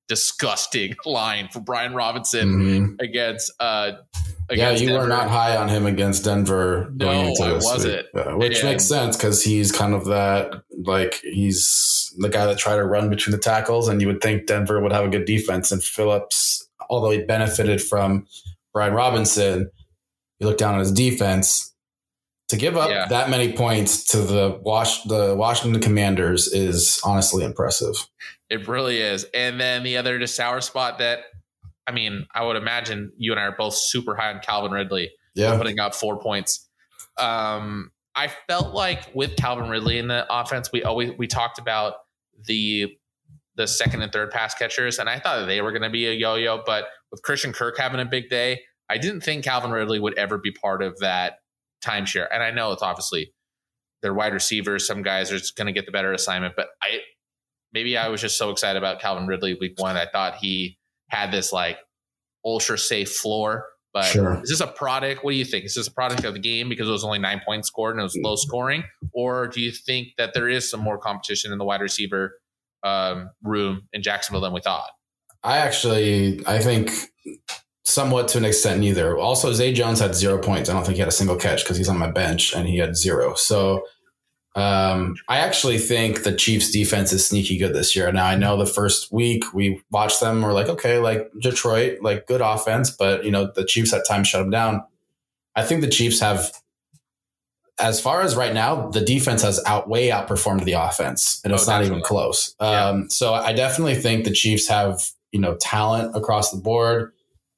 disgusting 0.08 0.96
line 1.06 1.50
for 1.52 1.60
Brian 1.60 1.94
Robinson 1.94 2.50
mm-hmm. 2.50 2.94
against 3.00 3.52
uh, 3.60 3.94
yeah, 4.52 4.72
you 4.72 4.88
Denver. 4.88 5.04
were 5.04 5.08
not 5.08 5.30
high 5.30 5.58
on 5.58 5.68
him 5.68 5.86
against 5.86 6.24
Denver 6.24 6.90
no, 6.96 7.06
going 7.06 7.28
into 7.30 7.44
this 7.44 7.64
was 7.66 7.86
it? 7.86 8.08
Uh, 8.16 8.34
which 8.38 8.64
makes 8.64 8.86
sense 8.86 9.18
because 9.18 9.44
he's 9.44 9.72
kind 9.72 9.94
of 9.94 10.06
that 10.06 10.54
like 10.86 11.20
he's 11.24 12.14
the 12.18 12.30
guy 12.30 12.46
that 12.46 12.58
tried 12.58 12.78
to 12.78 12.86
run 12.86 13.10
between 13.10 13.32
the 13.34 13.42
tackles, 13.42 13.88
and 13.88 14.02
you 14.02 14.08
would 14.08 14.22
think 14.22 14.48
Denver 14.48 14.82
would 14.82 14.92
have 14.92 15.06
a 15.06 15.10
good 15.10 15.26
defense, 15.26 15.72
and 15.72 15.84
Phillips 15.84 16.68
although 16.90 17.12
he 17.12 17.22
benefited 17.22 17.82
from 17.82 18.26
Brian 18.74 18.94
Robinson, 18.94 19.70
you 20.40 20.48
look 20.48 20.58
down 20.58 20.74
on 20.76 20.80
his 20.80 20.92
defense. 20.92 21.74
To 22.50 22.56
give 22.56 22.78
up 22.78 22.90
Yeah. 22.90 23.08
that 23.10 23.30
many 23.30 23.52
points 23.52 24.06
to 24.12 24.22
the 24.22 24.58
Wash 24.62 25.04
the 25.04 25.36
Washington 25.36 25.82
Commanders 25.82 26.48
is 26.48 26.98
honestly 27.04 27.44
impressive. 27.44 28.08
It 28.50 28.70
really 28.70 29.02
is. 29.02 29.26
And 29.34 29.60
then 29.60 29.84
the 29.84 29.98
other 29.98 30.18
just 30.18 30.36
sour 30.36 30.62
spot 30.62 31.00
that, 31.00 31.24
I 31.88 31.92
mean, 31.92 32.28
I 32.36 32.44
would 32.44 32.58
imagine 32.58 33.12
you 33.18 33.32
and 33.32 33.40
I 33.40 33.44
are 33.44 33.56
both 33.56 33.74
super 33.74 34.16
high 34.16 34.32
on 34.34 34.40
Calvin 34.40 34.72
Ridley. 34.72 35.12
Yeah. 35.36 35.56
putting 35.56 35.80
up 35.80 35.94
four 35.94 36.20
points. 36.20 36.68
Um, 37.18 37.92
I 38.16 38.32
felt 38.48 38.74
like 38.74 39.14
with 39.14 39.36
Calvin 39.36 39.70
Ridley 39.70 40.00
in 40.00 40.08
the 40.08 40.26
offense, 40.30 40.72
we 40.72 40.84
always 40.84 41.12
we 41.18 41.28
talked 41.28 41.60
about 41.60 41.94
the 42.46 42.98
the 43.56 43.68
second 43.68 44.02
and 44.02 44.12
third 44.12 44.32
pass 44.32 44.56
catchers, 44.56 44.98
and 45.00 45.08
I 45.08 45.20
thought 45.20 45.40
that 45.40 45.46
they 45.46 45.62
were 45.62 45.72
going 45.72 45.84
to 45.84 45.90
be 45.90 46.08
a 46.08 46.14
yo-yo. 46.14 46.64
But 46.66 46.86
with 47.12 47.22
Christian 47.22 47.54
Kirk 47.54 47.78
having 47.78 48.00
a 48.00 48.06
big 48.06 48.30
day, 48.30 48.62
I 48.90 48.98
didn't 48.98 49.22
think 49.22 49.44
Calvin 49.44 49.72
Ridley 49.72 50.00
would 50.00 50.18
ever 50.18 50.38
be 50.38 50.52
part 50.52 50.82
of 50.82 50.98
that 51.00 51.36
timeshare. 51.84 52.28
And 52.32 52.42
I 52.42 52.52
know 52.52 52.72
it's 52.72 52.82
obviously 52.82 53.34
they're 54.02 54.14
wide 54.14 54.34
receivers. 54.34 54.88
Some 54.88 55.04
guys 55.04 55.32
are 55.32 55.38
just 55.38 55.56
going 55.56 55.68
to 55.68 55.74
get 55.74 55.86
the 55.86 55.92
better 55.92 56.14
assignment, 56.14 56.56
but 56.56 56.70
I 56.82 57.00
maybe 57.74 57.98
I 57.98 58.08
was 58.10 58.22
just 58.22 58.38
so 58.38 58.50
excited 58.50 58.78
about 58.78 59.00
Calvin 59.00 59.28
Ridley 59.28 59.56
week 59.60 59.74
one. 59.78 59.98
I 59.98 60.08
thought 60.12 60.36
he 60.36 60.77
had 61.10 61.32
this 61.32 61.52
like 61.54 61.78
ultra 62.46 62.78
safe 62.78 63.12
floor. 63.12 63.66
But 63.94 64.06
Sure. 64.06 64.40
is 64.44 64.50
this 64.50 64.60
a 64.60 64.68
product? 64.68 65.24
What 65.24 65.32
do 65.32 65.38
you 65.38 65.46
think? 65.46 65.66
Is 65.66 65.74
this 65.76 65.88
a 65.88 65.92
product 65.92 66.24
of 66.24 66.34
the 66.34 66.40
game 66.40 66.70
because 66.70 66.88
it 66.88 66.92
was 66.92 67.04
only 67.04 67.20
nine 67.20 67.42
points 67.44 67.68
scored 67.68 67.96
and 67.96 68.00
it 68.02 68.04
was 68.04 68.18
low 68.22 68.36
scoring? 68.36 68.84
Or 69.14 69.48
do 69.48 69.60
you 69.60 69.72
think 69.72 70.10
that 70.18 70.34
there 70.34 70.48
is 70.48 70.70
some 70.70 70.80
more 70.80 70.98
competition 71.00 71.52
in 71.52 71.58
the 71.58 71.66
wide 71.66 71.82
receiver 71.82 72.34
um, 72.84 73.32
room 73.42 73.88
in 73.94 74.04
Jacksonville 74.04 74.42
than 74.42 74.54
we 74.54 74.62
thought? 74.62 74.90
I 75.44 75.58
actually 75.58 76.46
I 76.46 76.60
think 76.60 76.92
somewhat 77.86 78.28
to 78.30 78.38
an 78.38 78.46
extent 78.46 78.82
neither. 78.82 79.18
Also, 79.18 79.54
Zay 79.54 79.72
Jones 79.74 80.00
had 80.00 80.14
zero 80.14 80.38
points. 80.38 80.70
I 80.70 80.74
don't 80.74 80.84
think 80.84 80.96
he 80.96 81.00
had 81.00 81.08
a 81.08 81.12
single 81.12 81.38
catch 81.38 81.64
because 81.64 81.78
he's 81.78 81.90
on 81.90 81.98
my 81.98 82.12
bench 82.12 82.54
and 82.54 82.68
he 82.68 82.78
had 82.78 82.96
zero. 82.96 83.34
So 83.36 83.82
um, 84.58 85.16
I 85.30 85.38
actually 85.38 85.78
think 85.78 86.24
the 86.24 86.34
Chiefs 86.34 86.72
defense 86.72 87.14
is 87.14 87.24
sneaky 87.24 87.60
good 87.60 87.76
this 87.76 87.96
year. 87.96 88.12
Now 88.12 88.26
I 88.26 88.36
know 88.36 88.58
the 88.58 88.66
first 88.66 89.12
week 89.12 89.54
we 89.54 89.84
watched 89.92 90.20
them, 90.20 90.42
we're 90.42 90.52
like, 90.52 90.68
okay, 90.68 90.98
like 90.98 91.30
Detroit, 91.40 92.00
like 92.02 92.26
good 92.26 92.42
offense, 92.42 92.90
but 92.90 93.24
you 93.24 93.30
know, 93.30 93.52
the 93.56 93.64
Chiefs 93.64 93.94
at 93.94 94.08
times 94.08 94.28
shut 94.28 94.42
them 94.42 94.50
down. 94.50 94.84
I 95.56 95.64
think 95.64 95.82
the 95.82 95.88
Chiefs 95.88 96.20
have 96.22 96.52
as 97.80 98.02
far 98.02 98.22
as 98.22 98.36
right 98.36 98.56
now, 98.56 98.90
the 98.90 99.02
defense 99.02 99.44
has 99.44 99.64
out 99.68 99.88
way 99.88 100.10
outperformed 100.10 100.64
the 100.64 100.74
offense, 100.74 101.40
and 101.44 101.54
it's 101.54 101.68
Oh, 101.68 101.72
not 101.72 101.86
even 101.86 102.02
close. 102.02 102.56
Yeah. 102.60 102.88
Um, 102.88 103.10
so 103.12 103.36
I 103.36 103.54
definitely 103.54 103.94
think 103.94 104.26
the 104.26 104.32
Chiefs 104.32 104.68
have 104.70 105.04
you 105.32 105.40
know 105.40 105.56
talent 105.58 106.16
across 106.16 106.50
the 106.50 106.58
board. 106.58 107.14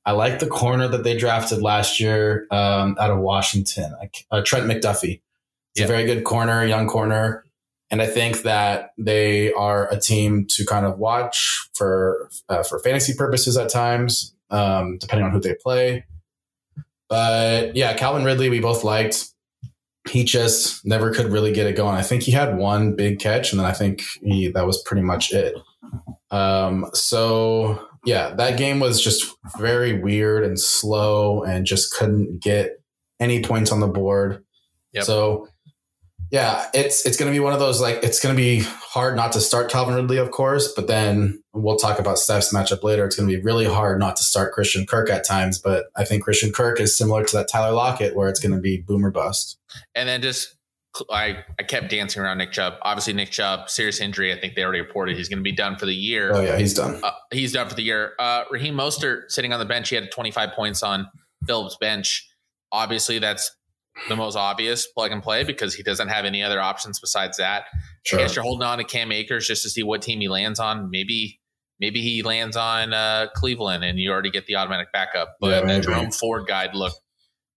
I 0.05 0.11
like 0.11 0.39
the 0.39 0.47
corner 0.47 0.89
that 0.89 1.05
they 1.05 1.15
drafted 1.15 1.61
last 1.61 2.01
year 2.01 2.45
um, 2.51 2.97
out 2.99 3.11
of 3.11 3.19
Washington, 3.19 3.93
like, 3.99 4.25
uh, 4.31 4.41
Trent 4.41 4.65
McDuffie. 4.65 5.21
Yeah. 5.75 5.85
a 5.85 5.87
very 5.87 6.05
good 6.05 6.23
corner, 6.23 6.65
young 6.65 6.87
corner, 6.87 7.45
and 7.91 8.01
I 8.01 8.07
think 8.07 8.43
that 8.43 8.91
they 8.97 9.51
are 9.53 9.91
a 9.91 9.99
team 9.99 10.45
to 10.49 10.65
kind 10.65 10.85
of 10.85 10.99
watch 10.99 11.69
for 11.73 12.29
uh, 12.47 12.63
for 12.63 12.79
fantasy 12.79 13.13
purposes 13.15 13.57
at 13.57 13.69
times, 13.69 14.35
um, 14.49 14.97
depending 14.99 15.25
on 15.25 15.31
who 15.31 15.39
they 15.39 15.55
play. 15.55 16.05
But 17.07 17.75
yeah, 17.75 17.93
Calvin 17.95 18.23
Ridley, 18.23 18.49
we 18.49 18.59
both 18.59 18.83
liked. 18.83 19.25
He 20.07 20.23
just 20.23 20.85
never 20.85 21.11
could 21.11 21.27
really 21.27 21.51
get 21.51 21.67
it 21.67 21.75
going. 21.75 21.95
I 21.95 22.01
think 22.01 22.23
he 22.23 22.31
had 22.31 22.57
one 22.57 22.95
big 22.95 23.19
catch, 23.19 23.51
and 23.51 23.59
then 23.59 23.65
I 23.65 23.73
think 23.73 24.03
he, 24.21 24.47
that 24.49 24.65
was 24.65 24.81
pretty 24.83 25.01
much 25.01 25.31
it. 25.33 25.55
Um, 26.31 26.89
so 26.93 27.87
yeah, 28.05 28.33
that 28.35 28.57
game 28.57 28.79
was 28.79 29.01
just 29.01 29.25
very 29.57 29.99
weird 29.99 30.43
and 30.43 30.59
slow, 30.59 31.43
and 31.43 31.65
just 31.65 31.93
couldn't 31.93 32.41
get 32.41 32.81
any 33.19 33.41
points 33.43 33.71
on 33.71 33.79
the 33.79 33.87
board. 33.87 34.43
Yep. 34.93 35.03
So 35.03 35.47
yeah, 36.31 36.67
it's 36.73 37.05
it's 37.05 37.17
going 37.17 37.31
to 37.31 37.35
be 37.35 37.39
one 37.39 37.53
of 37.53 37.59
those 37.59 37.81
like 37.81 37.99
it's 38.03 38.19
going 38.19 38.35
to 38.35 38.41
be 38.41 38.59
hard 38.59 39.15
not 39.15 39.31
to 39.31 39.41
start 39.41 39.69
Calvin 39.69 39.95
Ridley, 39.95 40.17
of 40.17 40.29
course, 40.31 40.71
but 40.73 40.87
then 40.87 41.41
we'll 41.53 41.77
talk 41.77 41.99
about 41.99 42.19
Steph's 42.19 42.53
matchup 42.53 42.83
later. 42.83 43.05
It's 43.05 43.15
going 43.15 43.27
to 43.27 43.35
be 43.35 43.41
really 43.41 43.65
hard 43.65 43.99
not 43.99 44.15
to 44.17 44.23
start 44.23 44.53
Christian 44.53 44.85
Kirk 44.85 45.09
at 45.09 45.25
times, 45.25 45.57
but 45.59 45.85
I 45.95 46.05
think 46.05 46.23
Christian 46.23 46.51
Kirk 46.51 46.79
is 46.79 46.95
similar 46.95 47.23
to 47.23 47.37
that 47.37 47.47
Tyler 47.47 47.73
Lockett, 47.73 48.15
where 48.15 48.29
it's 48.29 48.39
going 48.39 48.53
to 48.53 48.61
be 48.61 48.77
boomer 48.77 49.09
bust. 49.09 49.57
And 49.95 50.07
then 50.07 50.21
just 50.21 50.55
I, 51.11 51.43
I 51.57 51.63
kept 51.63 51.89
dancing 51.89 52.21
around 52.21 52.39
Nick 52.39 52.51
Chubb. 52.51 52.75
Obviously, 52.83 53.13
Nick 53.13 53.31
Chubb, 53.31 53.69
serious 53.69 53.99
injury. 53.99 54.33
I 54.33 54.39
think 54.39 54.55
they 54.55 54.63
already 54.63 54.81
reported 54.81 55.17
he's 55.17 55.29
going 55.29 55.39
to 55.39 55.43
be 55.43 55.51
done 55.51 55.77
for 55.77 55.85
the 55.85 55.95
year. 55.95 56.31
Oh 56.33 56.41
yeah, 56.41 56.57
he's 56.57 56.73
done. 56.73 56.99
Uh, 57.03 57.11
he's 57.31 57.53
done 57.53 57.69
for 57.69 57.75
the 57.75 57.83
year. 57.83 58.13
Uh, 58.19 58.43
Raheem 58.51 58.75
Mostert 58.75 59.29
sitting 59.29 59.51
on 59.53 59.59
the 59.59 59.65
bench. 59.65 59.89
He 59.89 59.95
had 59.95 60.11
25 60.11 60.51
points 60.51 60.83
on 60.83 61.07
Phillips' 61.45 61.77
bench. 61.79 62.27
Obviously, 62.71 63.17
that's 63.17 63.51
the 64.07 64.15
most 64.15 64.35
obvious 64.35 64.87
plug 64.87 65.11
and 65.11 65.21
play 65.21 65.43
because 65.43 65.73
he 65.75 65.83
doesn't 65.83 66.07
have 66.07 66.25
any 66.25 66.41
other 66.41 66.59
options 66.61 66.99
besides 66.99 67.37
that. 67.37 67.65
I 68.13 68.17
guess 68.17 68.35
you're 68.35 68.43
holding 68.43 68.65
on 68.65 68.77
to 68.79 68.83
Cam 68.83 69.11
Akers 69.11 69.47
just 69.47 69.63
to 69.63 69.69
see 69.69 69.83
what 69.83 70.01
team 70.01 70.19
he 70.21 70.27
lands 70.29 70.59
on. 70.59 70.89
Maybe 70.89 71.39
maybe 71.79 72.01
he 72.01 72.23
lands 72.23 72.55
on 72.57 72.93
uh, 72.93 73.27
Cleveland 73.35 73.83
and 73.83 73.99
you 73.99 74.11
already 74.11 74.31
get 74.31 74.45
the 74.47 74.55
automatic 74.55 74.91
backup. 74.91 75.35
But 75.39 75.49
Yeah, 75.49 75.73
that. 75.73 75.83
Jerome 75.83 76.11
Ford 76.11 76.47
guide 76.47 76.73
look 76.75 76.93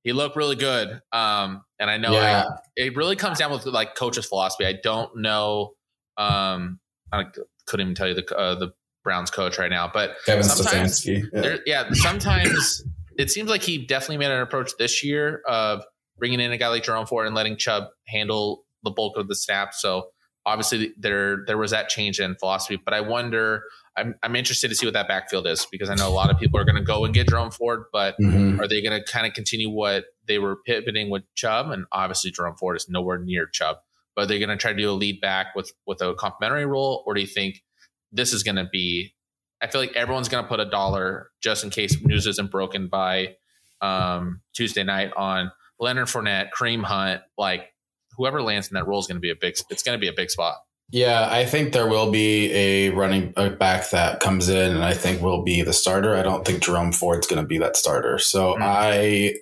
he 0.05 0.12
looked 0.12 0.37
really 0.37 0.57
good. 0.57 1.00
Um, 1.12 1.62
and 1.78 1.88
I 1.88 1.96
know 1.96 2.11
I- 2.14 2.20
yeah, 2.20 2.44
it 2.76 2.96
really 2.96 3.14
comes 3.16 3.38
down 3.38 3.52
with 3.52 3.64
like 3.66 3.94
coach's 3.94 4.26
philosophy. 4.26 4.66
I 4.66 4.74
don't 4.83 5.16
know. 5.18 5.74
Um, 6.16 6.81
I 7.12 7.24
couldn't 7.66 7.87
even 7.87 7.94
tell 7.94 8.09
you 8.09 8.14
the 8.14 8.37
uh, 8.37 8.57
the 8.57 8.72
Browns 9.05 9.31
coach 9.31 9.59
right 9.59 9.70
now, 9.70 9.90
but 9.92 10.16
Kevin 10.26 10.44
sometimes 10.44 11.07
Yeah. 11.07 11.57
yeah, 11.66 11.88
sometimes 11.92 12.85
it 13.18 13.31
seems 13.31 13.48
like 13.50 13.62
he 13.62 13.85
definitely 13.87 14.18
made 14.18 14.31
an 14.31 14.40
approach 14.40 14.72
this 14.78 15.02
year 15.05 15.42
of 15.46 15.85
bringing 16.18 16.40
in 16.40 16.53
a 16.53 16.59
guy 16.59 16.68
like 16.68 16.85
Jerome 16.85 17.07
Ford 17.07 17.27
and 17.27 17.35
letting 17.35 17.57
Chubb 17.57 17.85
handle 18.07 18.64
the 18.85 18.90
bulk 18.90 19.16
of 19.16 19.29
the 19.29 19.35
snap. 19.37 19.75
So 19.75 20.09
obviously 20.44 20.92
there 20.98 21.44
there 21.46 21.59
was 21.59 21.70
that 21.70 21.88
change 21.88 22.18
in 22.20 22.35
philosophy, 22.37 22.81
but 22.83 22.94
I 22.94 23.01
wonder. 23.01 23.64
I'm 23.94 24.14
I'm 24.22 24.35
interested 24.37 24.68
to 24.68 24.75
see 24.75 24.87
what 24.87 24.94
that 24.94 25.07
backfield 25.07 25.46
is 25.46 25.66
because 25.70 25.90
I 25.90 25.94
know 25.94 26.09
a 26.09 26.16
lot 26.16 26.31
of 26.31 26.38
people 26.38 26.59
are 26.59 26.64
going 26.64 26.77
to 26.77 26.83
go 26.83 27.05
and 27.05 27.12
get 27.12 27.29
Jerome 27.29 27.51
Ford, 27.51 27.85
but 27.92 28.16
Mhm. 28.18 28.59
are 28.59 28.66
they 28.66 28.81
going 28.81 28.98
to 28.98 29.05
kind 29.05 29.27
of 29.27 29.35
continue 29.35 29.68
what 29.68 30.07
they 30.27 30.38
were 30.38 30.57
pivoting 30.64 31.11
with 31.11 31.25
Chubb? 31.35 31.70
And 31.70 31.85
obviously, 31.92 32.31
Jerome 32.31 32.57
Ford 32.57 32.75
is 32.75 32.88
nowhere 32.88 33.18
near 33.18 33.46
Chubb. 33.46 33.77
But 34.16 34.29
they're 34.29 34.38
going 34.38 34.48
to 34.48 34.57
try 34.57 34.72
to 34.72 34.79
do 34.79 34.90
a 34.90 34.92
lead 34.92 35.20
back 35.20 35.55
with 35.55 35.72
with 35.87 36.01
a 36.01 36.14
complementary 36.14 36.64
role, 36.64 37.03
or 37.07 37.12
do 37.12 37.20
you 37.20 37.27
think 37.27 37.62
this 38.11 38.33
is 38.33 38.42
going 38.42 38.57
to 38.57 38.64
be? 38.64 39.14
I 39.61 39.66
feel 39.66 39.81
like 39.83 39.92
everyone's 39.94 40.31
going 40.31 40.42
to 40.42 40.48
put 40.48 40.59
a 40.59 40.64
dollar 40.70 41.31
just 41.42 41.62
in 41.62 41.68
case 41.68 42.01
news 42.03 42.27
isn't 42.27 42.51
broken 42.51 42.88
by 42.88 43.37
um, 43.83 44.40
Tuesday 44.55 44.85
night 44.85 45.12
on 45.18 45.53
Leonard 45.83 46.07
Fournette, 46.07 46.51
Kareem 46.57 46.85
Hunt, 46.85 47.23
like 47.37 47.73
whoever 48.16 48.40
lands 48.40 48.68
in 48.68 48.75
that 48.75 48.87
role 48.87 49.01
is 49.01 49.07
going 49.09 49.16
to 49.16 49.21
be 49.21 49.31
a 49.31 49.35
big. 49.35 49.57
It's 49.68 49.83
going 49.83 49.99
to 49.99 50.01
be 50.01 50.09
a 50.09 50.12
big 50.12 50.31
spot. 50.31 50.59
Yeah, 50.90 51.27
I 51.31 51.47
think 51.47 51.73
there 51.73 51.88
will 51.88 52.11
be 52.11 52.53
a 52.53 52.90
running 52.90 53.33
back 53.33 53.90
that 53.90 54.21
comes 54.21 54.49
in, 54.51 54.73
and 54.73 54.85
I 54.85 54.92
think 54.92 55.23
will 55.23 55.42
be 55.42 55.62
the 55.62 55.73
starter. 55.73 56.14
I 56.14 56.23
don't 56.23 56.45
think 56.45 56.62
Jerome 56.62 56.92
Ford's 56.92 57.27
going 57.27 57.42
to 57.42 57.49
be 57.49 57.59
that 57.59 57.77
starter. 57.77 58.18
So 58.18 58.55
Mm. 58.55 58.62
I 58.62 59.35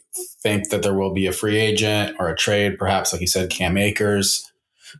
think 0.42 0.70
that 0.70 0.82
there 0.82 0.94
will 0.94 1.12
be 1.12 1.26
a 1.26 1.32
free 1.32 1.58
agent 1.58 2.16
or 2.18 2.28
a 2.28 2.36
trade, 2.36 2.78
perhaps, 2.78 3.12
like 3.12 3.20
you 3.20 3.26
said, 3.26 3.50
Cam 3.50 3.76
Akers. 3.76 4.50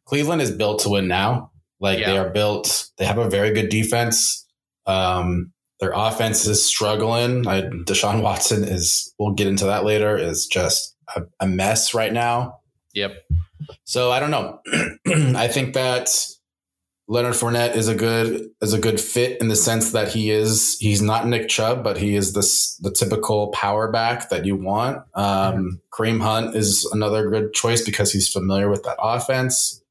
Cleveland 0.04 0.42
is 0.42 0.50
built 0.50 0.80
to 0.80 0.88
win 0.90 1.08
now. 1.08 1.52
Like 1.78 1.98
they 1.98 2.18
are 2.18 2.28
built. 2.28 2.90
They 2.98 3.06
have 3.06 3.18
a 3.18 3.30
very 3.30 3.52
good 3.54 3.70
defense. 3.70 4.46
Um, 4.86 5.52
their 5.78 5.92
offense 5.94 6.46
is 6.46 6.62
struggling. 6.64 7.46
I, 7.46 7.62
Deshaun 7.62 8.22
Watson 8.22 8.64
is. 8.64 9.14
We'll 9.18 9.32
get 9.32 9.46
into 9.46 9.64
that 9.66 9.84
later. 9.84 10.16
Is 10.18 10.46
just 10.46 10.94
a, 11.16 11.22
a 11.40 11.46
mess 11.46 11.94
right 11.94 12.12
now. 12.12 12.60
Yep. 12.94 13.24
So 13.84 14.10
I 14.10 14.20
don't 14.20 14.30
know. 14.30 14.60
I 15.36 15.48
think 15.48 15.74
that 15.74 16.10
Leonard 17.10 17.34
Fournette 17.34 17.74
is 17.74 17.88
a 17.88 17.94
good 17.94 18.50
is 18.62 18.72
a 18.72 18.78
good 18.78 19.00
fit 19.00 19.40
in 19.40 19.48
the 19.48 19.56
sense 19.56 19.90
that 19.90 20.12
he 20.12 20.30
is 20.30 20.76
he's 20.78 21.02
not 21.02 21.26
Nick 21.26 21.48
Chubb, 21.48 21.82
but 21.82 21.98
he 21.98 22.14
is 22.14 22.34
this 22.34 22.76
the 22.76 22.90
typical 22.90 23.48
power 23.48 23.90
back 23.90 24.30
that 24.30 24.46
you 24.46 24.54
want. 24.54 25.02
Um, 25.14 25.80
Kareem 25.92 26.20
Hunt 26.20 26.54
is 26.54 26.88
another 26.92 27.28
good 27.28 27.52
choice 27.52 27.84
because 27.84 28.12
he's 28.12 28.32
familiar 28.32 28.70
with 28.70 28.84
that 28.84 28.96
offense. 29.00 29.82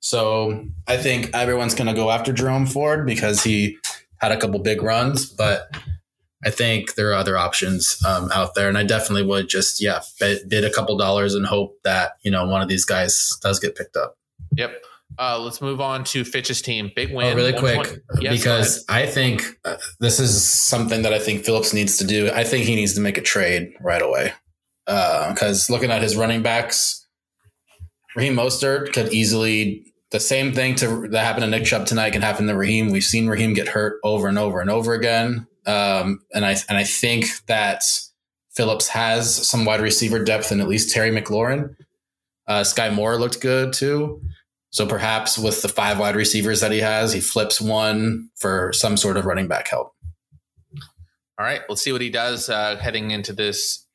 So 0.00 0.66
I 0.88 0.96
think 0.96 1.30
everyone's 1.34 1.74
going 1.74 1.86
to 1.88 1.94
go 1.94 2.10
after 2.10 2.32
Jerome 2.32 2.66
Ford 2.66 3.06
because 3.06 3.44
he 3.44 3.76
had 4.16 4.32
a 4.32 4.38
couple 4.38 4.58
big 4.58 4.82
runs, 4.82 5.26
but 5.26 5.76
I 6.44 6.50
think 6.50 6.94
there 6.94 7.10
are 7.10 7.14
other 7.14 7.36
options 7.36 8.02
um, 8.06 8.30
out 8.32 8.54
there, 8.54 8.68
and 8.68 8.76
I 8.76 8.82
definitely 8.82 9.24
would 9.24 9.48
just 9.48 9.82
yeah 9.82 10.00
bid, 10.18 10.48
bid 10.48 10.64
a 10.64 10.70
couple 10.70 10.96
dollars 10.96 11.34
and 11.34 11.46
hope 11.46 11.78
that 11.84 12.12
you 12.22 12.30
know 12.30 12.46
one 12.46 12.62
of 12.62 12.68
these 12.68 12.84
guys 12.84 13.36
does 13.42 13.60
get 13.60 13.76
picked 13.76 13.96
up. 13.96 14.16
Yep. 14.56 14.82
Uh, 15.18 15.38
let's 15.38 15.60
move 15.60 15.80
on 15.80 16.04
to 16.04 16.24
Fitch's 16.24 16.62
team. 16.62 16.90
Big 16.96 17.14
win. 17.14 17.32
Oh, 17.32 17.36
really 17.36 17.52
quick, 17.52 18.00
Yes, 18.18 18.38
because 18.38 18.84
I 18.88 19.04
think 19.04 19.44
uh, 19.64 19.76
this 20.00 20.18
is 20.18 20.42
something 20.42 21.02
that 21.02 21.12
I 21.12 21.18
think 21.18 21.44
Phillips 21.44 21.74
needs 21.74 21.98
to 21.98 22.06
do. 22.06 22.30
I 22.32 22.44
think 22.44 22.64
he 22.64 22.74
needs 22.74 22.94
to 22.94 23.00
make 23.00 23.18
a 23.18 23.22
trade 23.22 23.74
right 23.80 24.00
away. 24.00 24.32
Because 24.86 25.68
looking 25.68 25.90
at 25.90 26.02
his 26.02 26.16
running 26.16 26.42
backs, 26.42 27.06
Raheem 28.16 28.34
Mostert 28.34 28.92
could 28.92 29.12
easily 29.12 29.92
the 30.10 30.20
same 30.20 30.52
thing 30.52 30.74
to 30.76 31.08
that 31.08 31.24
happened 31.24 31.44
to 31.44 31.50
Nick 31.50 31.64
Chubb 31.64 31.86
tonight 31.86 32.10
can 32.10 32.22
happen 32.22 32.46
to 32.46 32.54
Raheem. 32.54 32.90
We've 32.90 33.02
seen 33.02 33.26
Raheem 33.28 33.54
get 33.54 33.68
hurt 33.68 33.98
over 34.04 34.28
and 34.28 34.38
over 34.38 34.60
and 34.60 34.70
over 34.70 34.94
again. 34.94 35.46
Um, 35.66 36.20
and 36.32 36.44
I 36.44 36.56
and 36.68 36.76
I 36.78 36.84
think 36.84 37.26
that 37.46 37.82
Phillips 38.50 38.88
has 38.88 39.48
some 39.48 39.64
wide 39.64 39.80
receiver 39.80 40.22
depth 40.22 40.50
and 40.50 40.60
at 40.60 40.68
least 40.68 40.92
Terry 40.92 41.10
McLaurin. 41.10 41.74
Uh, 42.46 42.60
Skyy 42.60 42.92
Moore 42.92 43.16
looked 43.16 43.40
good 43.40 43.72
too. 43.72 44.20
So 44.70 44.86
perhaps 44.86 45.38
with 45.38 45.62
the 45.62 45.68
five 45.68 45.98
wide 45.98 46.16
receivers 46.16 46.60
that 46.60 46.72
he 46.72 46.80
has, 46.80 47.12
he 47.12 47.20
flips 47.20 47.60
one 47.60 48.30
for 48.36 48.72
some 48.72 48.96
sort 48.96 49.18
of 49.18 49.26
running 49.26 49.46
back 49.46 49.68
help. 49.68 49.92
All 51.38 51.46
right, 51.46 51.60
let's 51.68 51.82
see 51.82 51.92
what 51.92 52.00
he 52.00 52.10
does 52.10 52.48
uh, 52.48 52.76
heading 52.76 53.10
into 53.10 53.32
this 53.32 53.86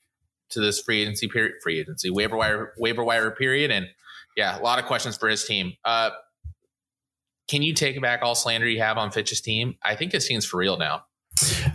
to 0.50 0.60
this 0.60 0.80
free 0.80 1.02
agency 1.02 1.28
period, 1.28 1.56
free 1.64 1.80
agency 1.80 2.10
waiver 2.10 2.38
wire 2.38 2.74
waiver 2.78 3.04
wire 3.04 3.32
period, 3.32 3.72
and 3.72 3.88
yeah, 4.36 4.58
a 4.58 4.62
lot 4.62 4.80
of 4.80 4.86
questions 4.86 5.18
for 5.18 5.28
his 5.28 5.44
team. 5.46 5.74
Uh, 5.84 6.12
can 7.48 7.62
you 7.62 7.74
take 7.74 8.00
back 8.02 8.22
all 8.22 8.36
slander 8.36 8.68
you 8.68 8.82
have 8.82 8.98
on 8.98 9.12
Fitch's 9.12 9.42
team? 9.42 9.76
I 9.84 9.96
think 9.96 10.12
his 10.12 10.28
team's 10.28 10.46
for 10.46 10.58
real 10.58 10.78
now. 10.78 11.04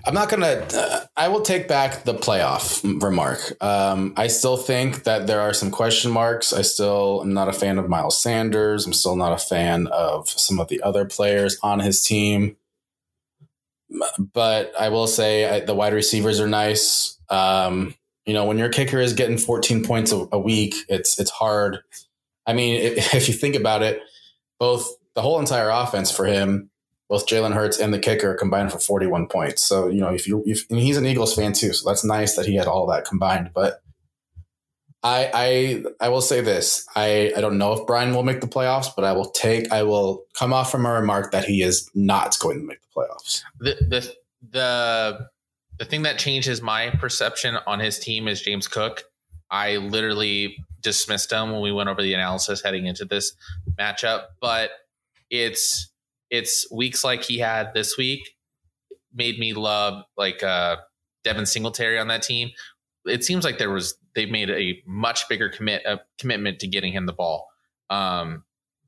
I'm 0.05 0.15
not 0.15 0.29
gonna. 0.29 0.67
Uh, 0.75 1.01
I 1.17 1.29
will 1.29 1.43
take 1.43 1.69
back 1.69 2.05
the 2.05 2.15
playoff 2.15 2.83
remark. 3.03 3.53
Um, 3.63 4.15
I 4.17 4.27
still 4.27 4.57
think 4.57 5.05
that 5.05 5.27
there 5.27 5.41
are 5.41 5.55
some 5.55 5.71
question 5.71 6.11
marks. 6.11 6.53
I 6.53 6.63
still 6.63 7.21
am 7.23 7.33
not 7.33 7.49
a 7.49 7.53
fan 7.53 7.79
of 7.79 7.89
Miles 7.89 8.21
Sanders. 8.21 8.87
I'm 8.87 8.93
still 8.93 9.17
not 9.17 9.33
a 9.33 9.39
fan 9.39 9.87
of 9.89 10.29
some 10.29 10.59
of 10.59 10.69
the 10.69 10.83
other 10.83 11.05
players 11.05 11.59
on 11.63 11.81
his 11.81 12.03
team. 12.03 12.57
But 14.19 14.73
I 14.79 14.89
will 14.89 15.07
say 15.07 15.49
I, 15.49 15.61
the 15.61 15.75
wide 15.75 15.93
receivers 15.93 16.41
are 16.41 16.49
nice. 16.49 17.19
Um, 17.29 17.95
you 18.27 18.35
know, 18.35 18.47
when 18.47 18.59
your 18.59 18.71
kicker 18.71 18.99
is 18.99 19.13
getting 19.13 19.39
14 19.39 19.85
points 19.85 20.13
a, 20.13 20.27
a 20.33 20.39
week, 20.39 20.75
it's 20.89 21.19
it's 21.21 21.31
hard. 21.31 21.79
I 22.47 22.53
mean, 22.55 22.81
if, 22.81 23.15
if 23.15 23.29
you 23.29 23.35
think 23.35 23.55
about 23.55 23.83
it, 23.83 24.01
both 24.59 24.89
the 25.15 25.23
whole 25.23 25.39
entire 25.39 25.71
offense 25.71 26.11
for 26.11 26.25
him 26.25 26.71
both 27.13 27.27
Jalen 27.27 27.53
Hurts 27.53 27.79
and 27.79 27.93
the 27.93 27.99
kicker 27.99 28.33
combined 28.33 28.73
for 28.73 28.79
41 28.79 29.27
points. 29.27 29.63
So, 29.63 29.89
you 29.89 30.01
know, 30.01 30.09
if 30.09 30.27
you, 30.27 30.43
if, 30.47 30.65
he's 30.71 30.97
an 30.97 31.05
Eagles 31.05 31.35
fan 31.35 31.53
too, 31.53 31.75
so 31.75 31.87
that's 31.87 32.03
nice 32.03 32.37
that 32.37 32.47
he 32.47 32.55
had 32.55 32.67
all 32.67 32.87
that 32.87 33.05
combined. 33.05 33.51
But 33.55 33.83
I, 35.03 35.85
I, 36.01 36.07
I 36.07 36.09
will 36.09 36.23
say 36.23 36.41
this: 36.41 36.87
I, 36.97 37.31
I 37.37 37.43
don't 37.43 37.59
know 37.59 37.75
if 37.75 37.87
Brian 37.87 38.15
will 38.15 38.23
make 38.23 38.41
the 38.41 38.47
playoffs, 38.47 38.87
but 38.97 39.05
I 39.05 39.13
will 39.13 39.29
take, 39.29 39.71
I 39.71 39.83
will 39.83 40.25
come 40.33 40.55
off 40.55 40.71
from 40.71 40.87
a 40.87 40.91
remark 40.91 41.33
that 41.33 41.45
he 41.45 41.61
is 41.61 41.91
not 41.95 42.39
going 42.39 42.61
to 42.61 42.65
make 42.65 42.79
the 42.81 42.89
playoffs. 42.97 43.43
The, 43.59 43.77
the, 43.87 44.15
the, 44.51 45.29
the 45.81 45.85
thing 45.85 46.05
that 46.05 46.19
changes 46.19 46.63
my 46.63 46.89
perception 46.99 47.59
on 47.67 47.79
his 47.79 47.99
team 47.99 48.27
is 48.27 48.41
James 48.41 48.69
Cook. 48.69 49.05
I 49.51 49.77
literally 49.77 50.57
dismissed 50.81 51.31
him 51.31 51.53
when 51.53 51.61
we 51.61 51.73
went 51.73 51.91
over 51.91 52.01
the 52.01 52.15
analysis 52.15 52.63
heading 52.63 52.87
into 52.87 53.05
this 53.05 53.35
matchup, 53.79 54.29
but 54.41 54.71
it's 55.29 55.92
it's 56.33 56.67
weeks 56.73 57.05
like 57.05 57.23
he 57.23 57.39
had 57.39 57.75
this 57.75 57.97
week 57.99 58.35
made 59.15 59.39
me 59.39 59.53
love 59.53 60.03
like 60.17 60.43
uh, 60.43 60.77
Devin 61.25 61.45
Singletary 61.45 61.99
on 61.99 62.09
that 62.09 62.23
team. 62.23 62.51
It 63.05 63.23
seems 63.23 63.45
like 63.45 63.59
there 63.59 63.71
was 63.71 63.95
they 64.15 64.27
made 64.27 64.51
a 64.51 64.83
much 64.87 65.29
bigger 65.29 65.51
commit 65.51 65.83
a 65.85 66.01
commitment 66.19 66.59
to 66.61 66.67
getting 66.67 66.95
him 66.95 67.05
the 67.05 67.13
ball. 67.13 67.49
Um, 67.91 68.45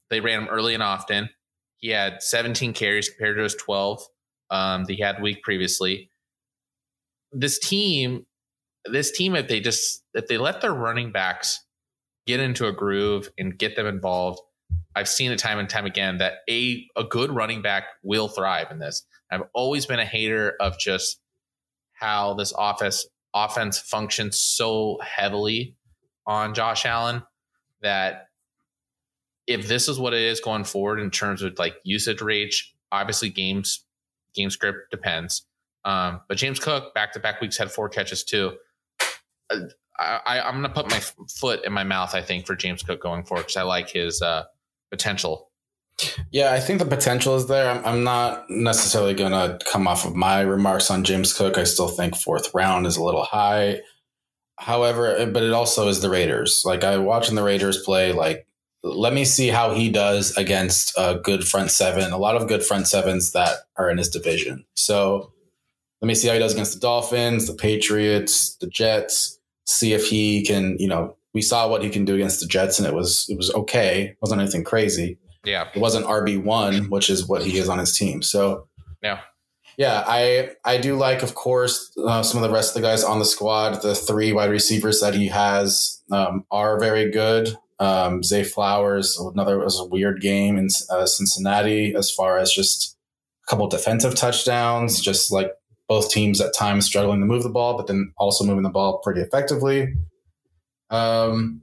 they 0.08 0.20
ran 0.20 0.42
him 0.42 0.48
early 0.48 0.72
and 0.72 0.82
often. 0.82 1.28
He 1.76 1.90
had 1.90 2.22
17 2.22 2.72
carries 2.72 3.10
compared 3.10 3.36
to 3.36 3.42
his 3.42 3.54
12 3.56 4.02
um, 4.50 4.84
that 4.84 4.94
he 4.94 5.02
had 5.02 5.20
week 5.20 5.42
previously. 5.42 6.10
This 7.30 7.58
team, 7.58 8.24
this 8.86 9.10
team, 9.10 9.36
if 9.36 9.48
they 9.48 9.60
just 9.60 10.02
if 10.14 10.28
they 10.28 10.38
let 10.38 10.62
their 10.62 10.72
running 10.72 11.12
backs 11.12 11.60
get 12.26 12.40
into 12.40 12.66
a 12.66 12.72
groove 12.72 13.28
and 13.36 13.58
get 13.58 13.76
them 13.76 13.86
involved, 13.86 14.40
I've 14.96 15.08
seen 15.08 15.32
it 15.32 15.38
time 15.38 15.58
and 15.58 15.68
time 15.68 15.86
again 15.86 16.18
that 16.18 16.38
a 16.48 16.86
a 16.96 17.04
good 17.04 17.30
running 17.30 17.62
back 17.62 17.84
will 18.02 18.28
thrive 18.28 18.70
in 18.70 18.78
this. 18.78 19.02
I've 19.30 19.42
always 19.52 19.86
been 19.86 19.98
a 19.98 20.04
hater 20.04 20.54
of 20.60 20.78
just 20.78 21.20
how 21.92 22.34
this 22.34 22.52
office 22.52 23.06
offense 23.34 23.78
functions 23.78 24.40
so 24.40 24.98
heavily 25.02 25.76
on 26.26 26.54
Josh 26.54 26.86
Allen 26.86 27.22
that 27.82 28.28
if 29.46 29.68
this 29.68 29.88
is 29.88 29.98
what 29.98 30.14
it 30.14 30.22
is 30.22 30.40
going 30.40 30.64
forward 30.64 31.00
in 31.00 31.10
terms 31.10 31.42
of 31.42 31.58
like 31.58 31.76
usage 31.84 32.22
rate, 32.22 32.54
obviously 32.92 33.28
games 33.28 33.84
game 34.34 34.50
script 34.50 34.90
depends. 34.90 35.46
Um, 35.84 36.20
but 36.28 36.38
James 36.38 36.58
Cook 36.58 36.94
back 36.94 37.12
to 37.12 37.20
back 37.20 37.40
weeks 37.40 37.56
had 37.56 37.70
four 37.70 37.88
catches 37.88 38.24
too. 38.24 38.56
Uh, 39.50 39.58
I, 39.98 40.48
am 40.48 40.54
going 40.54 40.64
to 40.64 40.70
put 40.70 40.90
my 40.90 41.00
foot 41.28 41.64
in 41.64 41.72
my 41.72 41.84
mouth. 41.84 42.14
I 42.14 42.22
think 42.22 42.46
for 42.46 42.56
James 42.56 42.82
Cook 42.82 43.00
going 43.00 43.24
forward 43.24 43.42
because 43.42 43.56
I 43.56 43.62
like 43.62 43.90
his 43.90 44.22
uh, 44.22 44.44
potential. 44.90 45.50
Yeah, 46.30 46.52
I 46.52 46.60
think 46.60 46.80
the 46.80 46.86
potential 46.86 47.36
is 47.36 47.46
there. 47.46 47.70
I'm, 47.70 47.84
I'm 47.84 48.04
not 48.04 48.50
necessarily 48.50 49.14
going 49.14 49.32
to 49.32 49.58
come 49.64 49.86
off 49.86 50.04
of 50.04 50.14
my 50.14 50.40
remarks 50.40 50.90
on 50.90 51.04
James 51.04 51.32
Cook. 51.32 51.56
I 51.56 51.64
still 51.64 51.88
think 51.88 52.16
fourth 52.16 52.52
round 52.52 52.86
is 52.86 52.96
a 52.96 53.04
little 53.04 53.22
high. 53.22 53.80
However, 54.58 55.16
eh, 55.16 55.26
but 55.26 55.42
it 55.42 55.52
also 55.52 55.88
is 55.88 56.00
the 56.00 56.10
Raiders. 56.10 56.62
Like 56.64 56.84
I 56.84 56.96
watching 56.98 57.36
the 57.36 57.42
Raiders 57.42 57.82
play, 57.82 58.12
like 58.12 58.46
let 58.82 59.14
me 59.14 59.24
see 59.24 59.48
how 59.48 59.72
he 59.72 59.90
does 59.90 60.36
against 60.36 60.92
a 60.98 61.18
good 61.22 61.46
front 61.46 61.70
seven. 61.70 62.12
A 62.12 62.18
lot 62.18 62.36
of 62.36 62.48
good 62.48 62.64
front 62.64 62.86
sevens 62.86 63.32
that 63.32 63.60
are 63.76 63.88
in 63.88 63.98
his 63.98 64.10
division. 64.10 64.64
So 64.74 65.32
let 66.02 66.08
me 66.08 66.14
see 66.14 66.28
how 66.28 66.34
he 66.34 66.40
does 66.40 66.52
against 66.52 66.74
the 66.74 66.80
Dolphins, 66.80 67.46
the 67.46 67.54
Patriots, 67.54 68.56
the 68.56 68.66
Jets. 68.66 69.38
See 69.64 69.94
if 69.94 70.08
he 70.08 70.44
can, 70.44 70.76
you 70.78 70.86
know, 70.86 71.16
we 71.34 71.42
saw 71.42 71.68
what 71.68 71.82
he 71.82 71.90
can 71.90 72.04
do 72.04 72.14
against 72.14 72.40
the 72.40 72.46
Jets, 72.46 72.78
and 72.78 72.88
it 72.88 72.94
was 72.94 73.26
it 73.28 73.36
was 73.36 73.52
okay. 73.54 74.04
It 74.04 74.18
wasn't 74.22 74.40
anything 74.40 74.64
crazy. 74.64 75.18
Yeah, 75.44 75.68
it 75.74 75.80
wasn't 75.80 76.06
RB 76.06 76.42
one, 76.42 76.88
which 76.88 77.10
is 77.10 77.28
what 77.28 77.42
he 77.42 77.58
is 77.58 77.68
on 77.68 77.78
his 77.78 77.96
team. 77.96 78.22
So 78.22 78.68
yeah, 79.02 79.20
yeah, 79.76 80.04
I 80.06 80.50
I 80.64 80.78
do 80.78 80.96
like, 80.96 81.22
of 81.22 81.34
course, 81.34 81.92
uh, 82.06 82.22
some 82.22 82.42
of 82.42 82.48
the 82.48 82.54
rest 82.54 82.74
of 82.74 82.82
the 82.82 82.88
guys 82.88 83.02
on 83.02 83.18
the 83.18 83.24
squad. 83.24 83.82
The 83.82 83.94
three 83.94 84.32
wide 84.32 84.50
receivers 84.50 85.00
that 85.00 85.14
he 85.14 85.28
has 85.28 86.02
um, 86.10 86.44
are 86.50 86.78
very 86.78 87.10
good. 87.10 87.56
Um, 87.80 88.22
Zay 88.22 88.44
Flowers, 88.44 89.18
another 89.18 89.58
was 89.58 89.80
a 89.80 89.84
weird 89.84 90.20
game 90.20 90.56
in 90.56 90.68
uh, 90.90 91.06
Cincinnati 91.06 91.94
as 91.94 92.10
far 92.10 92.38
as 92.38 92.52
just 92.52 92.96
a 93.46 93.50
couple 93.50 93.66
defensive 93.66 94.14
touchdowns, 94.14 95.00
just 95.00 95.32
like 95.32 95.50
both 95.88 96.08
teams 96.08 96.40
at 96.40 96.54
times 96.54 96.86
struggling 96.86 97.20
to 97.20 97.26
move 97.26 97.42
the 97.42 97.50
ball, 97.50 97.76
but 97.76 97.88
then 97.88 98.12
also 98.16 98.44
moving 98.44 98.62
the 98.62 98.70
ball 98.70 99.00
pretty 99.00 99.20
effectively. 99.20 99.92
Um, 100.90 101.62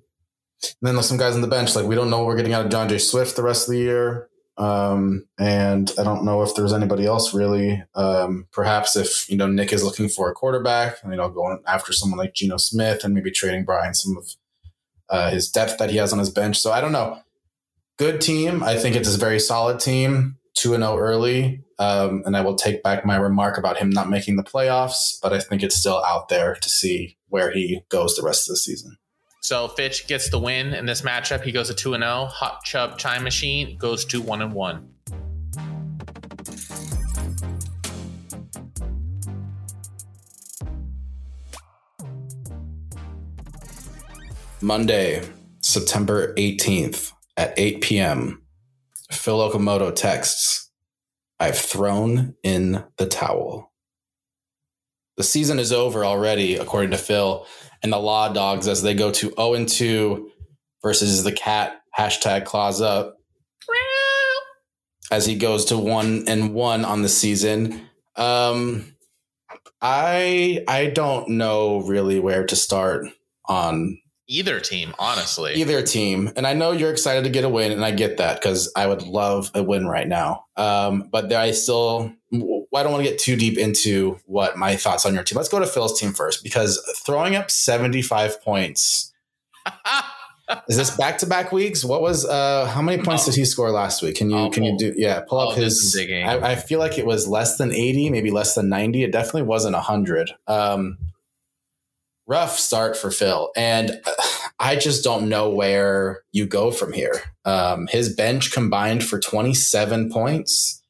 and 0.63 0.75
then 0.81 0.95
there's 0.95 1.07
some 1.07 1.17
guys 1.17 1.36
on 1.36 1.41
the 1.41 1.47
bench. 1.47 1.75
Like 1.75 1.86
we 1.86 1.95
don't 1.95 2.10
know 2.10 2.19
what 2.19 2.27
we're 2.27 2.38
getting 2.38 2.53
out 2.53 2.65
of 2.65 2.71
D'Andre 2.71 2.97
Swift 2.97 3.36
the 3.36 3.43
rest 3.43 3.67
of 3.67 3.73
the 3.73 3.79
year. 3.79 4.29
Um, 4.57 5.25
and 5.39 5.91
I 5.97 6.03
don't 6.03 6.23
know 6.23 6.43
if 6.43 6.53
there's 6.55 6.73
anybody 6.73 7.05
else 7.05 7.34
really. 7.34 7.84
Um, 7.95 8.47
perhaps 8.51 8.95
if 8.95 9.29
you 9.29 9.38
know 9.38 9.47
Nick 9.47 9.73
is 9.73 9.84
looking 9.84 10.10
for 10.10 10.29
a 10.29 10.34
quarterback, 10.34 10.97
you 11.03 11.15
know, 11.15 11.29
going 11.29 11.60
after 11.65 11.93
someone 11.93 12.19
like 12.19 12.34
Geno 12.34 12.57
Smith 12.57 13.03
and 13.03 13.13
maybe 13.13 13.31
trading 13.31 13.65
Brian 13.65 13.93
some 13.93 14.17
of 14.17 14.36
uh, 15.10 15.31
his 15.31 15.49
depth 15.49 15.77
that 15.77 15.89
he 15.89 15.97
has 15.97 16.13
on 16.13 16.19
his 16.19 16.29
bench. 16.29 16.60
So 16.60 16.71
I 16.71 16.81
don't 16.81 16.91
know. 16.91 17.19
Good 17.97 18.21
team. 18.21 18.62
I 18.63 18.77
think 18.77 18.95
it's 18.95 19.13
a 19.13 19.17
very 19.17 19.39
solid 19.39 19.79
team. 19.79 20.38
Two 20.53 20.73
and 20.73 20.84
zero 20.84 20.95
oh 20.95 20.97
early, 20.97 21.63
um, 21.79 22.23
and 22.25 22.36
I 22.36 22.41
will 22.41 22.55
take 22.55 22.84
back 22.84 23.05
my 23.05 23.15
remark 23.15 23.57
about 23.57 23.77
him 23.77 23.89
not 23.89 24.10
making 24.10 24.36
the 24.36 24.43
playoffs. 24.43 25.17
But 25.23 25.31
I 25.31 25.39
think 25.39 25.63
it's 25.63 25.77
still 25.77 26.03
out 26.03 26.27
there 26.27 26.55
to 26.55 26.69
see 26.69 27.17
where 27.29 27.51
he 27.51 27.84
goes 27.88 28.15
the 28.15 28.23
rest 28.23 28.49
of 28.49 28.53
the 28.53 28.57
season. 28.57 28.97
So 29.43 29.67
Fitch 29.69 30.08
gets 30.08 30.30
the 30.30 30.38
win 30.38 30.75
in 30.75 30.86
this 30.86 31.01
matchup. 31.01 31.41
He 31.41 31.51
goes 31.51 31.67
to 31.69 31.73
2 31.73 31.95
and 31.95 32.04
0. 32.04 32.25
Hot 32.25 32.63
Chub 32.63 32.99
Time 32.99 33.23
Machine 33.23 33.75
goes 33.75 34.06
to 34.06 34.21
1 34.21 34.43
and 34.43 34.54
1. 34.54 34.88
Monday, 44.62 45.27
September 45.62 46.36
18th 46.36 47.13
at 47.36 47.56
8 47.58 47.82
p.m. 47.82 48.43
Phil 49.10 49.39
Okamoto 49.39 49.93
texts, 49.93 50.69
I've 51.39 51.58
thrown 51.58 52.36
in 52.43 52.84
the 52.97 53.08
towel. 53.08 53.71
The 55.17 55.23
season 55.23 55.58
is 55.58 55.73
over 55.73 56.06
already, 56.06 56.58
according 56.58 56.91
to 56.91 56.97
Phil, 56.97 57.47
and 57.84 57.91
the 57.91 58.00
Law 58.00 58.32
Dogs 58.32 58.67
as 58.67 58.82
they 58.82 58.94
go 58.94 59.12
to 59.12 59.30
0 59.32 59.54
and 59.54 59.67
2 59.67 60.30
versus 60.84 61.24
the 61.24 61.32
Cat 61.32 61.82
hashtag 61.98 62.46
claws 62.46 62.82
up 62.82 63.17
as 65.12 65.26
he 65.26 65.36
goes 65.36 65.65
to 65.65 65.78
1 65.78 66.26
and 66.28 66.54
1 66.54 66.86
on 66.86 67.02
the 67.02 67.10
season. 67.10 67.82
Um, 68.15 68.96
I 69.82 70.63
I 70.67 70.88
don't 70.88 71.30
know 71.30 71.82
really 71.82 72.20
where 72.20 72.46
to 72.46 72.56
start 72.56 73.08
on 73.46 73.98
either 74.28 74.60
team, 74.60 74.94
honestly. 74.98 75.56
Either 75.56 75.82
team. 75.82 76.32
And 76.36 76.48
I 76.48 76.54
know 76.54 76.72
you're 76.72 76.91
excited 76.91 77.24
to 77.26 77.30
get 77.30 77.44
a 77.44 77.50
win, 77.50 77.72
and 77.72 77.84
I 77.84 77.91
get 77.91 78.17
that 78.17 78.39
because 78.39 78.72
I 78.76 78.88
would 78.88 79.02
love 79.04 79.52
a 79.54 79.63
win 79.63 79.88
right 79.88 80.08
now. 80.08 80.46
Um, 80.56 81.10
but 81.12 81.32
I 81.34 81.52
still 81.52 82.13
I 82.73 82.84
don't 82.84 82.91
want 82.91 83.03
to 83.03 83.10
get 83.10 83.19
too 83.19 83.36
deep 83.36 83.57
into 83.57 84.17
what 84.25 84.57
my 84.57 84.75
thoughts 84.75 85.05
on 85.05 85.13
your 85.13 85.23
team. 85.23 85.36
Let's 85.36 85.49
go 85.49 85.60
to 85.60 85.67
Phil's 85.67 85.99
team 85.99 86.13
first 86.13 86.43
because 86.43 86.81
throwing 87.05 87.36
up 87.36 87.51
75 87.51 88.41
points 88.41 89.12
Is 90.67 90.75
this 90.75 90.95
back 90.95 91.17
to 91.19 91.25
back 91.25 91.51
weeks? 91.51 91.86
What 91.86 92.01
was 92.01 92.25
uh 92.25 92.65
how 92.65 92.81
many 92.81 93.01
points 93.01 93.25
did 93.25 93.36
he 93.36 93.45
score 93.45 93.71
last 93.71 94.01
week? 94.01 94.15
Can 94.15 94.29
you 94.29 94.38
I'll 94.38 94.49
can 94.49 94.63
you 94.63 94.77
do 94.77 94.93
yeah, 94.97 95.21
pull 95.21 95.39
I'll 95.39 95.49
up 95.49 95.57
his. 95.57 95.95
I, 96.27 96.51
I 96.51 96.55
feel 96.55 96.79
like 96.79 96.97
it 96.97 97.05
was 97.05 97.27
less 97.27 97.57
than 97.57 97.71
80, 97.71 98.10
maybe 98.10 98.31
less 98.31 98.55
than 98.55 98.67
90. 98.69 99.03
It 99.03 99.12
definitely 99.12 99.43
wasn't 99.43 99.75
100. 99.75 100.31
Um 100.47 100.97
rough 102.27 102.57
start 102.57 102.95
for 102.95 103.12
Phil 103.12 103.51
and 103.55 103.91
uh, 104.05 104.12
I 104.60 104.75
just 104.75 105.03
don't 105.03 105.27
know 105.27 105.49
where 105.49 106.21
you 106.31 106.45
go 106.45 106.71
from 106.71 106.93
here. 106.93 107.21
Um 107.45 107.88
his 107.88 108.13
bench 108.13 108.51
combined 108.51 109.03
for 109.03 109.19
27 109.19 110.12
points. 110.12 110.81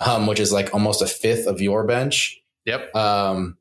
Um 0.00 0.26
which 0.26 0.40
is 0.40 0.52
like 0.52 0.72
almost 0.72 1.02
a 1.02 1.06
fifth 1.06 1.46
of 1.46 1.60
your 1.60 1.84
bench. 1.84 2.40
Yep. 2.66 2.94
Um, 2.94 3.56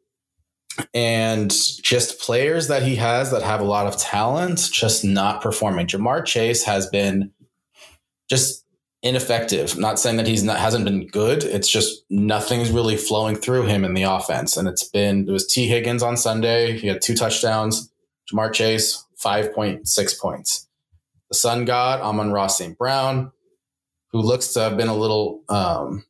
and 0.93 1.51
just 1.51 2.19
players 2.21 2.67
that 2.67 2.83
he 2.83 2.95
has 2.95 3.31
that 3.31 3.41
have 3.41 3.59
a 3.59 3.65
lot 3.65 3.87
of 3.87 3.97
talent, 3.97 4.69
just 4.71 5.03
not 5.03 5.41
performing. 5.41 5.87
Ja'Marr 5.87 6.25
Chase 6.25 6.63
has 6.63 6.87
been 6.87 7.31
just 8.29 8.65
ineffective. 9.01 9.77
Not 9.77 9.99
saying 9.99 10.17
that 10.17 10.27
he's 10.27 10.43
not 10.43 10.57
hasn't 10.57 10.85
been 10.85 11.07
good. 11.07 11.43
It's 11.43 11.69
just 11.69 12.03
nothing's 12.09 12.71
really 12.71 12.97
flowing 12.97 13.35
through 13.35 13.65
him 13.65 13.83
in 13.83 13.93
the 13.93 14.03
offense. 14.03 14.57
And 14.57 14.67
it's 14.67 14.83
been 14.83 15.27
it 15.27 15.31
was 15.31 15.47
Tee 15.47 15.67
Higgins 15.67 16.03
on 16.03 16.17
Sunday. 16.17 16.77
He 16.77 16.87
had 16.87 17.01
two 17.01 17.15
touchdowns. 17.15 17.91
Ja'Marr 18.31 18.53
Chase 18.53 19.05
five 19.17 19.53
point 19.53 19.87
six 19.87 20.13
points. 20.13 20.67
The 21.29 21.37
Sun 21.37 21.65
God 21.65 22.01
Amon-Ra 22.01 22.47
St. 22.47 22.77
Brown, 22.77 23.31
who 24.11 24.21
looks 24.21 24.53
to 24.53 24.61
have 24.61 24.77
been 24.77 24.87
a 24.87 24.95
little 24.95 25.43
um, 25.49 26.05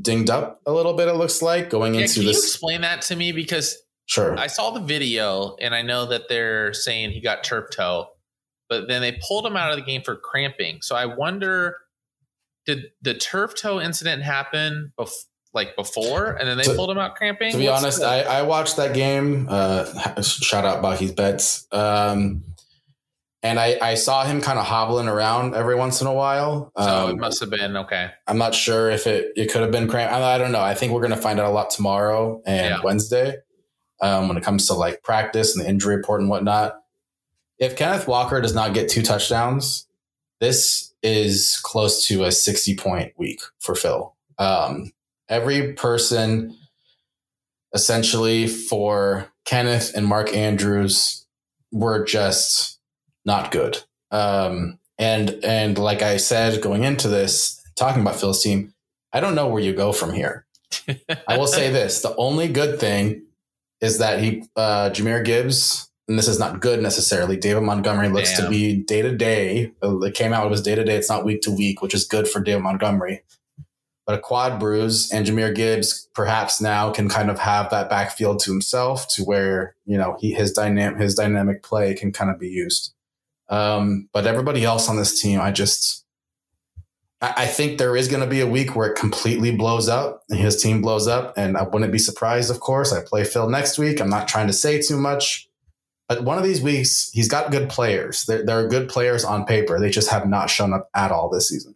dinged 0.00 0.30
up 0.30 0.60
a 0.66 0.72
little 0.72 0.94
bit. 0.94 1.08
It 1.08 1.14
looks 1.14 1.40
like 1.42 1.70
going 1.70 1.94
Yeah, 1.94 2.02
into 2.02 2.14
can 2.14 2.22
you 2.22 2.28
this. 2.28 2.44
explain 2.44 2.80
that 2.82 3.02
to 3.02 3.16
me? 3.16 3.32
Because 3.32 3.78
Sure. 4.06 4.36
I 4.38 4.48
saw 4.48 4.70
the 4.72 4.80
video 4.80 5.56
and 5.60 5.74
I 5.74 5.82
know 5.82 6.06
that 6.06 6.28
they're 6.28 6.72
saying 6.74 7.12
he 7.12 7.20
got 7.20 7.44
turf 7.44 7.66
toe, 7.74 8.08
but 8.68 8.88
then 8.88 9.00
they 9.02 9.18
pulled 9.26 9.46
him 9.46 9.56
out 9.56 9.70
of 9.70 9.76
the 9.76 9.82
game 9.84 10.02
for 10.02 10.16
cramping. 10.16 10.78
So 10.82 10.96
I 10.96 11.04
wonder, 11.06 11.76
did 12.66 12.86
the 13.02 13.14
turf 13.14 13.54
toe 13.54 13.80
incident 13.80 14.22
happen 14.22 14.92
bef- 14.98 15.12
like 15.52 15.74
before, 15.76 16.32
and 16.32 16.48
then 16.48 16.56
they 16.56 16.64
To- 16.64 16.74
pulled 16.74 16.90
him 16.90 16.98
out 16.98 17.14
cramping? 17.16 17.52
To 17.52 17.58
be 17.58 17.66
What's 17.68 17.82
honest, 17.82 18.02
I, 18.02 18.20
I 18.22 18.42
watched 18.42 18.76
that 18.76 18.94
game. 18.94 19.46
Uh, 19.50 20.20
shout 20.22 20.64
out 20.64 20.82
Baki's 20.82 21.12
bets. 21.12 21.66
Um, 21.72 22.44
and 23.42 23.58
I, 23.58 23.78
I 23.80 23.94
saw 23.94 24.24
him 24.24 24.40
kind 24.40 24.58
of 24.58 24.66
hobbling 24.66 25.08
around 25.08 25.54
every 25.54 25.74
once 25.74 26.00
in 26.00 26.06
a 26.06 26.12
while. 26.12 26.70
so 26.76 26.82
Um, 27.06 27.10
it 27.10 27.16
must 27.16 27.40
have 27.40 27.48
been 27.50 27.76
okay. 27.76 28.10
I'm 28.26 28.36
not 28.38 28.54
sure 28.54 28.90
if 28.90 29.06
it, 29.06 29.32
it 29.36 29.50
could 29.50 29.62
have 29.62 29.70
been 29.70 29.88
cramp. 29.88 30.12
I, 30.12 30.34
I 30.34 30.38
don't 30.38 30.52
know. 30.52 30.60
I 30.60 30.74
think 30.74 30.92
we're 30.92 31.00
going 31.00 31.10
to 31.12 31.16
find 31.16 31.40
out 31.40 31.46
a 31.46 31.50
lot 31.50 31.70
tomorrow 31.70 32.42
and 32.44 32.66
Yeah. 32.76 32.80
Wednesday 32.82 33.36
um, 34.02 34.28
when 34.28 34.36
it 34.36 34.44
comes 34.44 34.66
to 34.66 34.74
like 34.74 35.02
practice 35.02 35.56
and 35.56 35.64
the 35.64 35.68
injury 35.68 35.96
report 35.96 36.20
and 36.20 36.28
whatnot. 36.28 36.76
If 37.58 37.76
Kenneth 37.76 38.06
Walker 38.08 38.40
does 38.40 38.54
not 38.54 38.74
get 38.74 38.88
two 38.90 39.02
touchdowns, 39.02 39.86
this 40.40 40.94
is 41.02 41.58
close 41.62 42.06
to 42.08 42.24
a 42.24 42.32
60 42.32 42.76
point 42.76 43.12
week 43.16 43.40
for 43.58 43.74
Phil. 43.74 44.14
Um, 44.38 44.92
every 45.28 45.72
person 45.74 46.56
essentially 47.74 48.46
for 48.48 49.28
Kenneth 49.44 49.92
and 49.94 50.06
Mark 50.06 50.34
Andrews 50.34 51.26
were 51.72 52.04
just 52.04 52.78
not 53.24 53.50
good. 53.50 53.78
Um, 54.10 54.78
and 54.98 55.38
and 55.42 55.78
like 55.78 56.02
I 56.02 56.18
said, 56.18 56.60
going 56.60 56.84
into 56.84 57.08
this, 57.08 57.62
talking 57.76 58.02
about 58.02 58.16
Phil's 58.16 58.42
team, 58.42 58.74
I 59.12 59.20
don't 59.20 59.34
know 59.34 59.48
where 59.48 59.62
you 59.62 59.72
go 59.72 59.92
from 59.92 60.12
here. 60.12 60.46
I 61.26 61.38
will 61.38 61.46
say 61.46 61.70
this: 61.72 62.02
the 62.02 62.14
only 62.16 62.48
good 62.48 62.78
thing 62.78 63.22
is 63.80 63.98
that 63.98 64.20
he, 64.20 64.44
uh, 64.56 64.90
Jahmyr 64.90 65.24
Gibbs, 65.24 65.90
and 66.06 66.18
this 66.18 66.28
is 66.28 66.38
not 66.38 66.60
good 66.60 66.82
necessarily. 66.82 67.36
David 67.36 67.62
Montgomery 67.62 68.08
looks 68.08 68.36
to 68.38 68.48
be 68.48 68.76
day 68.76 69.00
to 69.00 69.16
day. 69.16 69.72
It 69.82 70.14
came 70.14 70.32
out; 70.32 70.46
it 70.46 70.50
was 70.50 70.62
day 70.62 70.74
to 70.74 70.84
day. 70.84 70.96
It's 70.96 71.08
not 71.08 71.24
week 71.24 71.40
to 71.42 71.50
week, 71.50 71.82
which 71.82 71.94
is 71.94 72.04
good 72.04 72.28
for 72.28 72.40
David 72.40 72.62
Montgomery. 72.62 73.22
But 74.06 74.18
a 74.18 74.22
quad 74.22 74.58
bruise 74.58 75.10
and 75.12 75.24
Jahmyr 75.24 75.54
Gibbs 75.54 76.08
perhaps 76.14 76.60
now 76.60 76.90
can 76.90 77.08
kind 77.08 77.30
of 77.30 77.38
have 77.38 77.70
that 77.70 77.88
backfield 77.88 78.40
to 78.40 78.50
himself, 78.50 79.08
to 79.14 79.22
where 79.22 79.76
you 79.86 79.96
know 79.96 80.16
he 80.20 80.32
his 80.32 80.52
dynamic 80.52 81.00
his 81.00 81.14
dynamic 81.14 81.62
play 81.62 81.94
can 81.94 82.12
kind 82.12 82.30
of 82.30 82.38
be 82.38 82.48
used. 82.48 82.92
Um, 83.50 84.08
but 84.12 84.26
everybody 84.26 84.64
else 84.64 84.88
on 84.88 84.96
this 84.96 85.20
team, 85.20 85.40
I 85.40 85.50
just 85.50 86.04
I, 87.20 87.34
I 87.38 87.46
think 87.46 87.78
there 87.78 87.96
is 87.96 88.08
going 88.08 88.22
to 88.22 88.28
be 88.28 88.40
a 88.40 88.46
week 88.46 88.74
where 88.74 88.88
it 88.88 88.96
completely 88.96 89.54
blows 89.54 89.88
up, 89.88 90.24
and 90.30 90.38
his 90.38 90.60
team 90.60 90.80
blows 90.80 91.06
up, 91.06 91.34
and 91.36 91.56
I 91.56 91.62
wouldn't 91.62 91.92
be 91.92 91.98
surprised. 91.98 92.50
Of 92.50 92.60
course, 92.60 92.92
I 92.92 93.02
play 93.02 93.24
Phil 93.24 93.48
next 93.48 93.78
week. 93.78 94.00
I'm 94.00 94.10
not 94.10 94.28
trying 94.28 94.46
to 94.46 94.52
say 94.52 94.80
too 94.80 94.96
much, 94.96 95.48
but 96.08 96.24
one 96.24 96.38
of 96.38 96.44
these 96.44 96.62
weeks 96.62 97.10
he's 97.12 97.28
got 97.28 97.50
good 97.50 97.68
players. 97.68 98.24
There, 98.24 98.44
there 98.44 98.58
are 98.58 98.68
good 98.68 98.88
players 98.88 99.24
on 99.24 99.44
paper. 99.44 99.78
They 99.78 99.90
just 99.90 100.10
have 100.10 100.28
not 100.28 100.50
shown 100.50 100.72
up 100.72 100.88
at 100.94 101.10
all 101.10 101.28
this 101.28 101.48
season. 101.48 101.74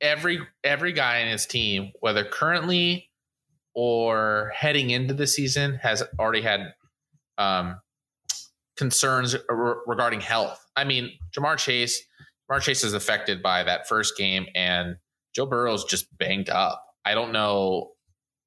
every 0.00 0.40
every 0.62 0.92
guy 0.92 1.18
in 1.18 1.28
his 1.28 1.46
team, 1.46 1.92
whether 2.00 2.24
currently 2.24 3.10
or 3.74 4.52
heading 4.54 4.90
into 4.90 5.14
the 5.14 5.26
season, 5.26 5.80
has 5.82 6.02
already 6.18 6.42
had 6.42 6.74
um, 7.38 7.80
concerns 8.76 9.34
re- 9.48 9.74
regarding 9.86 10.20
health. 10.20 10.58
I 10.76 10.84
mean, 10.84 11.10
Ja'Marr 11.36 11.58
Chase, 11.58 12.02
Ja'Marr 12.50 12.60
Chase 12.60 12.84
is 12.84 12.94
affected 12.94 13.42
by 13.42 13.62
that 13.62 13.88
first 13.88 14.16
game, 14.16 14.46
and 14.54 14.96
Joe 15.34 15.46
Burrow's 15.46 15.84
just 15.84 16.06
banged 16.18 16.48
up. 16.48 16.84
I 17.04 17.14
don't 17.14 17.32
know. 17.32 17.92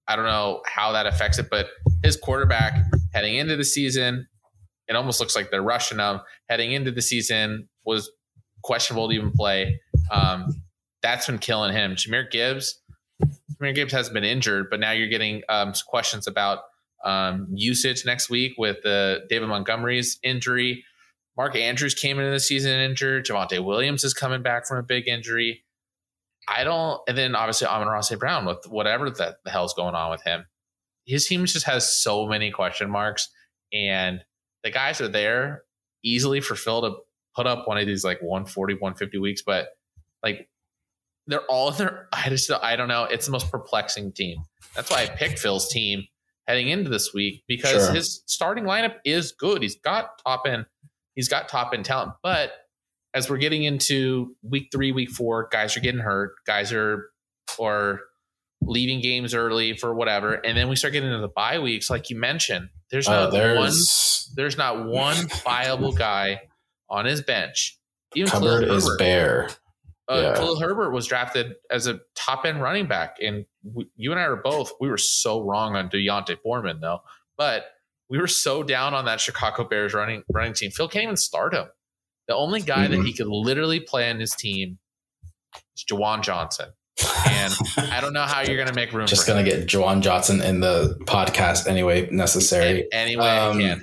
I 0.07 0.15
don't 0.15 0.25
know 0.25 0.61
how 0.65 0.93
that 0.93 1.05
affects 1.05 1.37
it, 1.37 1.47
but 1.49 1.67
his 2.03 2.15
quarterback 2.15 2.79
heading 3.13 3.35
into 3.35 3.57
the 3.57 3.65
season, 3.65 4.27
it 4.87 4.95
almost 4.95 5.19
looks 5.19 5.35
like 5.35 5.51
they're 5.51 5.61
rushing 5.61 5.99
him. 5.99 6.21
Heading 6.49 6.71
into 6.71 6.91
the 6.91 7.01
season 7.01 7.67
was 7.85 8.09
questionable 8.63 9.09
to 9.09 9.15
even 9.15 9.31
play. 9.31 9.79
Um, 10.09 10.47
that's 11.01 11.27
been 11.27 11.39
killing 11.39 11.73
him. 11.73 11.95
Jahmyr 11.95 12.31
Gibbs, 12.31 12.81
Jahmyr 13.61 13.75
Gibbs 13.75 13.93
has 13.93 14.09
been 14.09 14.23
injured, 14.23 14.67
but 14.69 14.79
now 14.79 14.91
you're 14.91 15.09
getting 15.09 15.41
um, 15.49 15.73
questions 15.87 16.25
about 16.25 16.59
um, 17.03 17.47
usage 17.53 18.05
next 18.05 18.29
week 18.29 18.53
with 18.57 18.77
the 18.83 19.25
David 19.29 19.47
Montgomery's 19.47 20.19
injury. 20.23 20.83
Mark 21.35 21.55
Andrews 21.55 21.93
came 21.93 22.19
into 22.19 22.31
the 22.31 22.39
season 22.39 22.71
injured. 22.79 23.25
Javonte 23.25 23.63
Williams 23.63 24.03
is 24.03 24.13
coming 24.13 24.41
back 24.41 24.65
from 24.67 24.79
a 24.79 24.83
big 24.83 25.07
injury. 25.07 25.63
I 26.47 26.63
don't, 26.63 27.01
and 27.07 27.17
then 27.17 27.35
obviously 27.35 27.67
Amon-Ra 27.67 28.01
Brown 28.17 28.45
with 28.45 28.65
whatever 28.69 29.09
the, 29.09 29.37
the 29.43 29.51
hell's 29.51 29.73
going 29.73 29.95
on 29.95 30.09
with 30.09 30.23
him. 30.23 30.45
His 31.05 31.27
team 31.27 31.45
just 31.45 31.65
has 31.65 32.01
so 32.01 32.25
many 32.25 32.51
question 32.51 32.89
marks, 32.89 33.29
and 33.71 34.21
the 34.63 34.71
guys 34.71 34.99
are 35.01 35.07
there 35.07 35.63
easily 36.03 36.41
for 36.41 36.55
Phil 36.55 36.81
to 36.81 36.95
put 37.35 37.47
up 37.47 37.67
one 37.67 37.77
of 37.77 37.85
these 37.85 38.03
like 38.03 38.21
140, 38.21 38.75
150 38.75 39.17
weeks, 39.19 39.41
but 39.41 39.69
like 40.23 40.49
they're 41.27 41.41
all 41.41 41.71
their 41.71 42.07
I 42.13 42.29
just 42.29 42.51
I 42.51 42.75
don't 42.75 42.87
know. 42.87 43.03
It's 43.03 43.25
the 43.25 43.31
most 43.31 43.51
perplexing 43.51 44.13
team. 44.13 44.39
That's 44.75 44.89
why 44.89 45.03
I 45.03 45.05
picked 45.05 45.39
Phil's 45.39 45.69
team 45.69 46.07
heading 46.47 46.69
into 46.69 46.89
this 46.89 47.13
week 47.13 47.43
because 47.47 47.85
Sure. 47.85 47.93
his 47.93 48.23
starting 48.25 48.63
lineup 48.63 48.95
is 49.05 49.31
good. 49.33 49.61
He's 49.61 49.75
got 49.79 50.21
top 50.25 50.43
end, 50.47 50.65
he's 51.15 51.27
got 51.29 51.49
top 51.49 51.73
end 51.73 51.85
talent. 51.85 52.13
But 52.23 52.53
as 53.13 53.29
we're 53.29 53.37
getting 53.37 53.63
into 53.63 54.35
week 54.43 54.69
three, 54.71 54.91
week 54.91 55.09
four, 55.09 55.47
guys 55.51 55.75
are 55.75 55.79
getting 55.81 56.01
hurt, 56.01 56.33
guys 56.45 56.71
are 56.71 57.09
or 57.57 58.01
leaving 58.61 59.01
games 59.01 59.33
early 59.33 59.75
for 59.77 59.93
whatever. 59.93 60.33
And 60.33 60.57
then 60.57 60.67
we 60.69 60.75
start 60.75 60.93
getting 60.93 61.09
into 61.09 61.21
the 61.21 61.27
bye 61.33 61.59
weeks, 61.59 61.89
like 61.89 62.09
you 62.09 62.15
mentioned. 62.17 62.69
There's 62.91 63.07
Uh, 63.07 63.11
not 63.11 63.33
one 63.33 63.33
there's 63.33 64.31
there's 64.35 64.57
not 64.57 64.85
one 64.85 65.15
viable 65.43 65.91
guy 65.93 66.41
on 66.89 67.05
his 67.05 67.21
bench. 67.21 67.77
Even 68.15 68.31
cupboard 68.31 68.63
is 68.69 68.89
bare. 68.97 69.49
Uh, 70.09 70.21
Yeah. 70.21 70.33
Khalil 70.35 70.59
Herbert 70.59 70.91
was 70.91 71.05
drafted 71.07 71.55
as 71.69 71.87
a 71.87 71.99
top 72.15 72.45
end 72.45 72.61
running 72.61 72.87
back, 72.87 73.17
and 73.21 73.45
we, 73.63 73.87
you 73.95 74.11
and 74.11 74.19
I 74.19 74.27
were 74.29 74.37
both 74.37 74.71
we 74.79 74.89
were 74.89 74.97
so 74.97 75.41
wrong 75.41 75.75
on 75.75 75.89
D'Onta 75.89 76.37
Foreman 76.41 76.79
though, 76.79 77.01
but 77.37 77.65
we 78.09 78.17
were 78.17 78.27
so 78.27 78.63
down 78.63 78.93
on 78.93 79.05
that 79.05 79.19
Chicago 79.19 79.63
Bears 79.65 79.93
running 79.93 80.23
running 80.31 80.53
team. 80.53 80.71
Phil 80.71 80.87
can't 80.87 81.03
even 81.03 81.17
start 81.17 81.53
him. 81.53 81.65
The 82.29 82.35
only 82.35 82.61
guy 82.61 82.87
that 82.87 82.97
Mhm. 82.97 83.05
he 83.05 83.13
could 83.13 83.27
literally 83.27 83.79
play 83.81 84.09
on 84.09 84.19
his 84.19 84.31
team 84.33 84.79
is 85.75 85.83
Juwan 85.89 86.21
Johnson, 86.23 86.69
and 87.29 87.53
I 87.77 87.99
don't 87.99 88.13
know 88.13 88.23
how 88.23 88.41
you're 88.41 88.55
going 88.55 88.67
to 88.69 88.73
make 88.73 88.93
room. 88.93 89.07
Just 89.07 89.27
gonna 89.27 89.43
get 89.43 89.67
Juwan 89.67 90.01
Johnson 90.01 90.41
in 90.41 90.61
the 90.61 90.97
podcast 91.03 91.67
anyway 91.67 92.09
necessary. 92.11 92.87
Anyway, 92.93 93.25
Um, 93.27 93.57
I. 93.59 93.77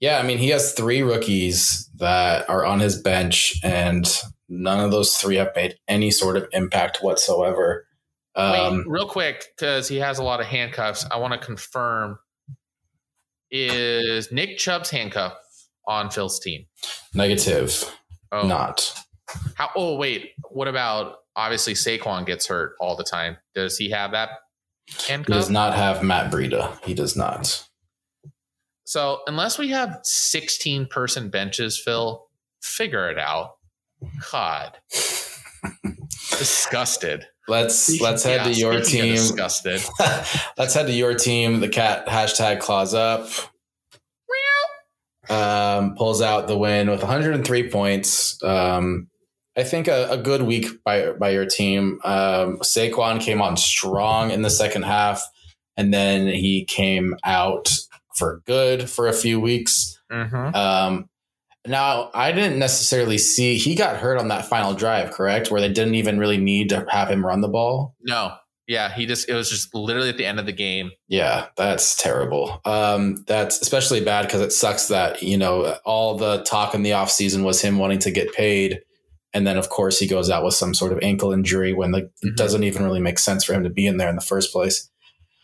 Yeah, 0.00 0.18
I 0.18 0.22
mean, 0.22 0.38
he 0.38 0.48
has 0.48 0.72
three 0.72 1.02
rookies 1.02 1.90
that 1.96 2.48
are 2.48 2.64
on 2.64 2.80
his 2.80 3.00
bench, 3.00 3.56
and 3.62 4.06
none 4.48 4.80
of 4.80 4.90
those 4.90 5.16
three 5.16 5.36
have 5.36 5.52
made 5.54 5.76
any 5.86 6.10
sort 6.10 6.36
of 6.36 6.48
impact 6.52 6.98
whatsoever. 7.02 7.86
Um, 8.34 8.78
Wait, 8.78 8.84
real 8.86 9.08
quick, 9.08 9.46
because 9.56 9.88
he 9.88 9.96
has 9.96 10.18
a 10.18 10.22
lot 10.22 10.40
of 10.40 10.46
handcuffs. 10.46 11.06
I 11.10 11.18
want 11.18 11.32
to 11.32 11.44
confirm: 11.44 12.18
is 13.50 14.30
Nick 14.30 14.58
Chubb's 14.58 14.90
handcuff 14.90 15.34
on 15.86 16.10
Phil's 16.10 16.38
team? 16.38 16.66
negative, 17.14 17.84
Oh, 18.30 18.46
not. 18.46 18.94
How? 19.54 19.70
Oh, 19.76 19.96
wait. 19.96 20.32
What 20.50 20.68
about 20.68 21.16
obviously 21.36 21.74
Saquon 21.74 22.26
gets 22.26 22.46
hurt 22.46 22.74
all 22.80 22.96
the 22.96 23.04
time? 23.04 23.36
Does 23.54 23.76
he 23.76 23.90
have 23.90 24.12
that 24.12 24.30
He 24.86 25.16
does 25.22 25.50
not 25.50 25.74
have 25.74 26.02
Matt 26.02 26.30
Breida. 26.30 26.82
He 26.84 26.94
does 26.94 27.16
not. 27.16 27.64
So 28.84 29.20
unless 29.26 29.58
we 29.58 29.68
have 29.68 30.00
16 30.02 30.86
person 30.86 31.28
benches, 31.28 31.78
Phil, 31.78 32.26
figure 32.62 33.10
it 33.10 33.18
out. 33.18 33.57
God. 34.30 34.78
disgusted. 36.38 37.26
Let's 37.48 38.00
let's 38.00 38.24
head 38.24 38.44
to 38.44 38.52
your 38.52 38.80
team. 38.80 39.14
Disgusted. 39.14 39.82
let's 40.58 40.74
head 40.74 40.86
to 40.86 40.92
your 40.92 41.14
team. 41.14 41.60
The 41.60 41.68
cat 41.68 42.06
hashtag 42.06 42.60
claws 42.60 42.94
up. 42.94 43.28
Um, 45.30 45.94
pulls 45.94 46.22
out 46.22 46.48
the 46.48 46.56
win 46.56 46.88
with 46.88 47.00
103 47.00 47.70
points. 47.70 48.42
Um, 48.42 49.08
I 49.56 49.62
think 49.62 49.86
a, 49.86 50.08
a, 50.12 50.16
good 50.16 50.42
week 50.42 50.82
by 50.84 51.12
by 51.12 51.30
your 51.30 51.44
team. 51.44 52.00
Um, 52.04 52.58
Saquon 52.60 53.20
came 53.20 53.42
on 53.42 53.56
strong 53.56 54.30
in 54.30 54.40
the 54.42 54.50
second 54.50 54.82
half, 54.82 55.22
and 55.76 55.92
then 55.92 56.28
he 56.28 56.64
came 56.64 57.14
out 57.24 57.70
for 58.14 58.42
good 58.46 58.88
for 58.88 59.06
a 59.06 59.12
few 59.12 59.38
weeks. 59.38 60.00
Mm-hmm. 60.10 60.54
Um, 60.54 61.10
now, 61.68 62.10
I 62.14 62.32
didn't 62.32 62.58
necessarily 62.58 63.18
see 63.18 63.56
he 63.56 63.74
got 63.74 63.96
hurt 63.96 64.18
on 64.18 64.28
that 64.28 64.46
final 64.46 64.74
drive, 64.74 65.10
correct? 65.12 65.50
Where 65.50 65.60
they 65.60 65.72
didn't 65.72 65.94
even 65.94 66.18
really 66.18 66.38
need 66.38 66.68
to 66.70 66.86
have 66.90 67.08
him 67.08 67.24
run 67.24 67.40
the 67.40 67.48
ball. 67.48 67.94
No, 68.02 68.34
yeah, 68.68 68.92
he 68.92 69.06
just 69.06 69.28
it 69.30 69.34
was 69.34 69.48
just 69.48 69.74
literally 69.74 70.10
at 70.10 70.18
the 70.18 70.26
end 70.26 70.38
of 70.38 70.44
the 70.44 70.52
game. 70.52 70.90
Yeah, 71.08 71.46
that's 71.56 71.96
terrible. 71.96 72.60
Um, 72.66 73.24
that's 73.26 73.60
especially 73.62 74.04
bad 74.04 74.26
because 74.26 74.42
it 74.42 74.52
sucks 74.52 74.88
that 74.88 75.22
you 75.22 75.38
know 75.38 75.78
all 75.86 76.16
the 76.16 76.42
talk 76.42 76.74
in 76.74 76.82
the 76.82 76.90
offseason 76.90 77.44
was 77.44 77.62
him 77.62 77.78
wanting 77.78 77.98
to 78.00 78.10
get 78.10 78.34
paid, 78.34 78.80
and 79.32 79.46
then 79.46 79.56
of 79.56 79.70
course 79.70 79.98
he 79.98 80.06
goes 80.06 80.28
out 80.28 80.44
with 80.44 80.52
some 80.52 80.74
sort 80.74 80.92
of 80.92 80.98
ankle 81.02 81.32
injury 81.32 81.72
when 81.72 81.92
the, 81.92 82.02
mm-hmm. 82.02 82.28
it 82.28 82.36
doesn't 82.36 82.62
even 82.62 82.84
really 82.84 83.00
make 83.00 83.18
sense 83.18 83.42
for 83.42 83.54
him 83.54 83.64
to 83.64 83.70
be 83.70 83.86
in 83.86 83.96
there 83.96 84.10
in 84.10 84.16
the 84.16 84.20
first 84.20 84.52
place. 84.52 84.90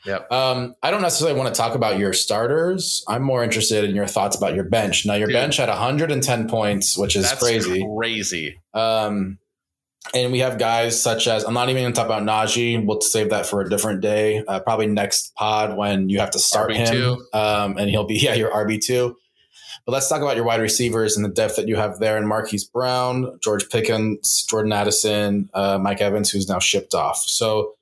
Yep. 0.04 0.30
Um, 0.30 0.74
I 0.82 0.90
don't 0.90 1.02
necessarily 1.02 1.38
want 1.38 1.54
to 1.54 1.58
talk 1.58 1.74
about 1.74 1.98
your 1.98 2.12
starters. 2.12 3.04
I'm 3.08 3.22
more 3.22 3.42
interested 3.42 3.84
in 3.84 3.94
your 3.94 4.06
thoughts 4.06 4.36
about 4.36 4.54
your 4.54 4.64
bench. 4.64 5.06
Now, 5.06 5.14
your 5.14 5.28
Dude, 5.28 5.34
bench 5.34 5.56
had 5.56 5.68
110 5.68 6.48
points, 6.48 6.98
which 6.98 7.16
is 7.16 7.32
crazy. 7.32 7.86
Crazy. 7.96 8.60
Um, 8.74 9.38
and 10.12 10.32
we 10.32 10.40
have 10.40 10.58
guys 10.58 11.00
such 11.00 11.26
as 11.26 11.44
I'm 11.44 11.54
not 11.54 11.70
even 11.70 11.82
going 11.82 11.92
to 11.92 11.96
talk 11.96 12.06
about 12.06 12.22
Najee. 12.22 12.84
We'll 12.84 13.00
save 13.00 13.30
that 13.30 13.46
for 13.46 13.62
a 13.62 13.70
different 13.70 14.02
day. 14.02 14.44
Uh, 14.46 14.60
probably 14.60 14.86
next 14.86 15.34
pod 15.34 15.76
when 15.76 16.10
you 16.10 16.20
have 16.20 16.32
to 16.32 16.38
start 16.38 16.70
RB2. 16.70 16.90
him, 16.90 17.26
um, 17.32 17.78
and 17.78 17.88
he'll 17.88 18.04
be 18.04 18.16
yeah 18.22 18.34
your 18.34 18.50
RB 18.50 18.84
two. 18.84 19.16
But 19.86 19.92
let's 19.92 20.08
talk 20.08 20.22
about 20.22 20.36
your 20.36 20.44
wide 20.44 20.60
receivers 20.60 21.16
and 21.16 21.24
the 21.24 21.30
depth 21.30 21.56
that 21.56 21.68
you 21.68 21.76
have 21.76 21.98
there. 21.98 22.16
And 22.16 22.26
Marquise 22.26 22.64
Brown, 22.64 23.38
George 23.42 23.68
Pickens, 23.68 24.44
Jordan 24.48 24.72
Addison, 24.72 25.50
uh, 25.52 25.78
Mike 25.78 26.00
Evans, 26.00 26.30
who's 26.30 26.48
now 26.48 26.58
shipped 26.58 26.94
off. 26.94 27.18
So 27.18 27.74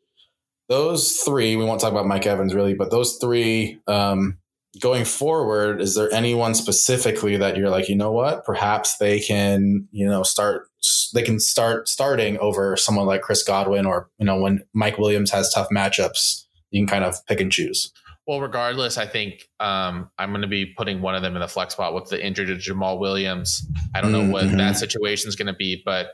those 0.68 1.16
three, 1.18 1.57
we 1.57 1.64
won't 1.64 1.81
talk 1.81 1.92
about 1.92 2.07
Mike 2.07 2.27
Evans 2.27 2.55
really, 2.55 2.75
but 2.75 2.90
those 2.90 3.18
three 3.18 3.81
um, 3.87 4.38
going 4.81 5.05
forward, 5.05 5.81
is 5.81 5.94
there 5.94 6.12
anyone 6.12 6.55
specifically 6.55 7.37
that 7.37 7.57
you're 7.57 7.70
like, 7.70 7.88
you 7.88 7.96
know 7.96 8.12
what, 8.12 8.44
perhaps 8.44 8.96
they 8.96 9.20
can, 9.20 9.87
you 9.90 10.07
know, 10.07 10.22
start, 10.22 10.68
they 11.14 11.22
can 11.22 11.38
start 11.38 11.88
starting 11.88 12.38
over 12.38 12.77
someone 12.77 13.07
like 13.07 13.22
Chris 13.22 13.42
Godwin 13.42 13.87
or, 13.87 14.09
you 14.18 14.25
know, 14.25 14.40
when 14.40 14.64
Mike 14.72 14.98
Williams 14.98 15.31
has 15.31 15.53
tough 15.53 15.68
matchups, 15.70 16.44
you 16.70 16.81
can 16.81 16.88
kind 16.88 17.05
of 17.05 17.25
pick 17.27 17.40
and 17.40 17.53
choose. 17.53 17.92
Well, 18.27 18.40
regardless, 18.40 18.98
I 18.98 19.07
think 19.07 19.48
um, 19.59 20.09
I'm 20.16 20.31
going 20.31 20.42
to 20.42 20.48
be 20.48 20.66
putting 20.66 21.03
one 21.03 21.16
of 21.16 21.22
them 21.22 21.35
in 21.35 21.40
the 21.40 21.48
flex 21.48 21.75
spot 21.75 21.92
with 21.92 22.09
the 22.09 22.25
injury 22.25 22.46
to 22.46 22.55
Jamaal 22.55 23.01
Williams. 23.01 23.66
I 23.94 24.01
don't 24.01 24.12
know 24.12 24.29
what 24.29 24.44
mm-hmm. 24.44 24.59
that 24.59 24.77
situation 24.77 25.29
is 25.29 25.35
going 25.35 25.48
to 25.48 25.53
be, 25.53 25.83
but 25.85 26.12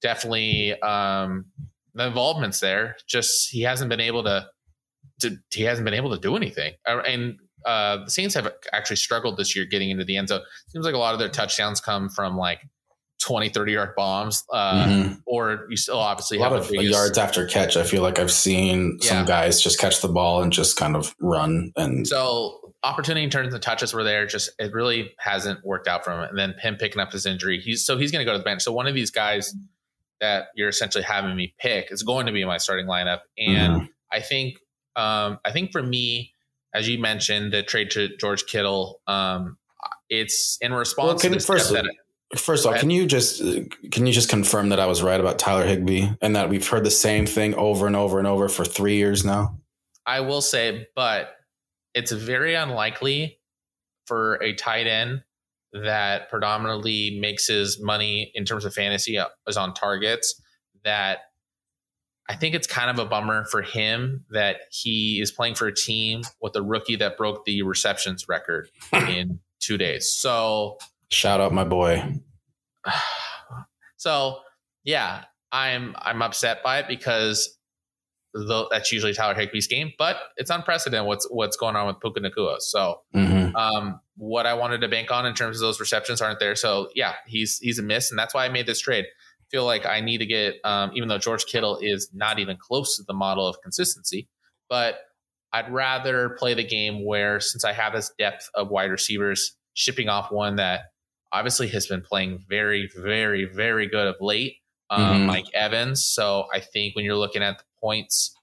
definitely 0.00 0.80
um, 0.80 1.46
the 1.94 2.06
involvement's 2.06 2.60
there. 2.60 2.96
Just 3.08 3.50
he 3.50 3.62
hasn't 3.62 3.88
been 3.88 4.00
able 4.00 4.24
to, 4.24 4.46
to 5.20 5.36
he 5.52 5.62
hasn't 5.62 5.84
been 5.84 5.94
able 5.94 6.14
to 6.14 6.20
do 6.20 6.36
anything. 6.36 6.74
Uh, 6.86 6.98
and 6.98 7.38
uh, 7.66 8.04
the 8.04 8.10
Saints 8.10 8.34
have 8.34 8.52
actually 8.72 8.96
struggled 8.96 9.36
this 9.36 9.56
year 9.56 9.64
getting 9.64 9.90
into 9.90 10.04
the 10.04 10.16
end 10.16 10.28
zone. 10.28 10.40
Seems 10.68 10.84
like 10.84 10.94
a 10.94 10.98
lot 10.98 11.14
of 11.14 11.20
their 11.20 11.28
touchdowns 11.28 11.80
come 11.80 12.08
from 12.08 12.36
like 12.36 12.60
20, 13.20 13.48
30 13.48 13.72
yard 13.72 13.90
bombs, 13.96 14.44
uh, 14.52 14.84
mm-hmm. 14.84 15.14
or 15.26 15.66
you 15.68 15.76
still 15.76 15.98
obviously 15.98 16.38
have 16.38 16.52
a 16.52 16.56
lot 16.56 16.64
of 16.64 16.70
biggest, 16.70 16.90
yards 16.90 17.18
after 17.18 17.46
catch. 17.46 17.76
I 17.76 17.82
feel 17.82 18.02
like 18.02 18.18
I've 18.18 18.30
seen 18.30 18.98
yeah. 19.02 19.08
some 19.08 19.26
guys 19.26 19.60
just 19.60 19.78
catch 19.78 20.00
the 20.00 20.08
ball 20.08 20.42
and 20.42 20.52
just 20.52 20.76
kind 20.76 20.94
of 20.94 21.14
run. 21.20 21.72
And 21.76 22.06
so 22.06 22.74
opportunity 22.84 23.28
turns 23.28 23.52
and 23.52 23.62
touches 23.62 23.92
were 23.92 24.04
there. 24.04 24.26
Just 24.26 24.50
it 24.58 24.72
really 24.72 25.12
hasn't 25.18 25.64
worked 25.64 25.88
out 25.88 26.04
for 26.04 26.12
him. 26.12 26.20
And 26.20 26.38
then 26.38 26.54
him 26.60 26.76
picking 26.76 27.00
up 27.00 27.12
his 27.12 27.26
injury, 27.26 27.60
he's 27.60 27.84
so 27.84 27.98
he's 27.98 28.12
going 28.12 28.24
to 28.24 28.24
go 28.24 28.32
to 28.32 28.38
the 28.38 28.44
bench. 28.44 28.62
So 28.62 28.72
one 28.72 28.86
of 28.86 28.94
these 28.94 29.10
guys 29.10 29.54
that 30.20 30.48
you're 30.54 30.68
essentially 30.68 31.04
having 31.04 31.36
me 31.36 31.54
pick 31.58 31.90
is 31.90 32.02
going 32.02 32.26
to 32.26 32.32
be 32.32 32.44
my 32.44 32.58
starting 32.58 32.86
lineup. 32.86 33.20
And 33.36 33.74
mm-hmm. 33.74 33.86
I 34.12 34.20
think, 34.20 34.58
um, 34.96 35.38
I 35.44 35.52
think 35.52 35.72
for 35.72 35.82
me, 35.82 36.32
as 36.74 36.88
you 36.88 36.98
mentioned, 36.98 37.52
the 37.52 37.62
trade 37.62 37.90
to 37.92 38.16
George 38.16 38.46
Kittle, 38.46 39.00
um, 39.06 39.56
it's 40.10 40.58
in 40.60 40.72
response 40.72 41.22
well, 41.22 41.32
to 41.32 41.40
first, 41.40 41.72
that 41.72 41.86
First 42.36 42.66
of 42.66 42.72
all, 42.72 42.78
can 42.78 42.90
you 42.90 43.06
just 43.06 43.40
can 43.90 44.06
you 44.06 44.12
just 44.12 44.28
confirm 44.28 44.68
that 44.68 44.78
I 44.78 44.84
was 44.84 45.02
right 45.02 45.18
about 45.18 45.38
Tyler 45.38 45.66
Higbee 45.66 46.08
and 46.20 46.36
that 46.36 46.50
we've 46.50 46.66
heard 46.66 46.84
the 46.84 46.90
same 46.90 47.24
thing 47.24 47.54
over 47.54 47.86
and 47.86 47.96
over 47.96 48.18
and 48.18 48.26
over 48.26 48.50
for 48.50 48.66
three 48.66 48.96
years 48.96 49.24
now? 49.24 49.58
I 50.04 50.20
will 50.20 50.42
say, 50.42 50.86
but 50.94 51.36
it's 51.94 52.12
very 52.12 52.54
unlikely 52.54 53.40
for 54.06 54.34
a 54.42 54.52
tight 54.52 54.86
end 54.86 55.22
that 55.72 56.30
predominantly 56.30 57.18
makes 57.20 57.46
his 57.46 57.80
money 57.80 58.30
in 58.34 58.44
terms 58.44 58.64
of 58.64 58.72
fantasy 58.72 59.18
uh, 59.18 59.26
is 59.46 59.56
on 59.56 59.74
targets 59.74 60.40
that 60.84 61.18
I 62.28 62.36
think 62.36 62.54
it's 62.54 62.66
kind 62.66 62.90
of 62.90 62.98
a 62.98 63.08
bummer 63.08 63.46
for 63.46 63.62
him 63.62 64.24
that 64.30 64.56
he 64.70 65.20
is 65.20 65.30
playing 65.30 65.54
for 65.54 65.66
a 65.66 65.74
team 65.74 66.22
with 66.42 66.54
a 66.56 66.62
rookie 66.62 66.96
that 66.96 67.16
broke 67.16 67.44
the 67.44 67.62
receptions 67.62 68.28
record 68.28 68.68
in 68.92 69.40
two 69.60 69.78
days. 69.78 70.10
So 70.10 70.78
shout 71.10 71.40
out 71.40 71.52
my 71.52 71.64
boy. 71.64 72.20
So 74.00 74.38
yeah, 74.84 75.24
I'm 75.50 75.96
I'm 75.98 76.22
upset 76.22 76.62
by 76.62 76.78
it 76.78 76.86
because 76.86 77.58
that's 78.70 78.92
usually 78.92 79.12
Tyler 79.12 79.34
Higbee's 79.34 79.66
game, 79.66 79.92
but 79.98 80.18
it's 80.36 80.50
unprecedented 80.50 81.04
what's 81.04 81.26
what's 81.30 81.56
going 81.56 81.74
on 81.74 81.88
with 81.88 82.00
Puka 82.00 82.20
Nacua. 82.20 82.60
So 82.60 83.00
mm-hmm. 83.12 83.56
um, 83.56 84.00
what 84.18 84.46
I 84.46 84.54
wanted 84.54 84.80
to 84.80 84.88
bank 84.88 85.10
on 85.10 85.24
in 85.24 85.34
terms 85.34 85.56
of 85.56 85.60
those 85.60 85.80
receptions 85.80 86.20
aren't 86.20 86.40
there. 86.40 86.56
So 86.56 86.90
yeah, 86.94 87.14
he's 87.26 87.58
he's 87.58 87.78
a 87.78 87.82
miss, 87.82 88.10
and 88.10 88.18
that's 88.18 88.34
why 88.34 88.44
I 88.44 88.48
made 88.48 88.66
this 88.66 88.80
trade. 88.80 89.06
Feel 89.50 89.64
like 89.64 89.86
I 89.86 90.00
need 90.00 90.18
to 90.18 90.26
get, 90.26 90.56
um, 90.64 90.90
even 90.94 91.08
though 91.08 91.16
George 91.16 91.46
Kittle 91.46 91.78
is 91.80 92.10
not 92.12 92.38
even 92.38 92.58
close 92.58 92.96
to 92.96 93.04
the 93.04 93.14
model 93.14 93.46
of 93.46 93.62
consistency, 93.62 94.28
but 94.68 94.96
I'd 95.52 95.72
rather 95.72 96.30
play 96.38 96.52
the 96.52 96.64
game 96.64 97.06
where 97.06 97.40
since 97.40 97.64
I 97.64 97.72
have 97.72 97.94
this 97.94 98.12
depth 98.18 98.50
of 98.54 98.68
wide 98.68 98.90
receivers, 98.90 99.56
shipping 99.72 100.10
off 100.10 100.30
one 100.30 100.56
that 100.56 100.82
obviously 101.32 101.68
has 101.68 101.86
been 101.86 102.02
playing 102.02 102.44
very, 102.46 102.90
very, 102.94 103.46
very 103.46 103.86
good 103.86 104.06
of 104.06 104.16
late. 104.20 104.56
Um, 104.90 105.02
mm-hmm. 105.02 105.26
Mike 105.26 105.46
Evans. 105.54 106.02
So 106.04 106.46
I 106.52 106.60
think 106.60 106.96
when 106.96 107.04
you're 107.04 107.16
looking 107.16 107.42
at 107.42 107.58
the 107.58 107.64
points, 107.80 108.34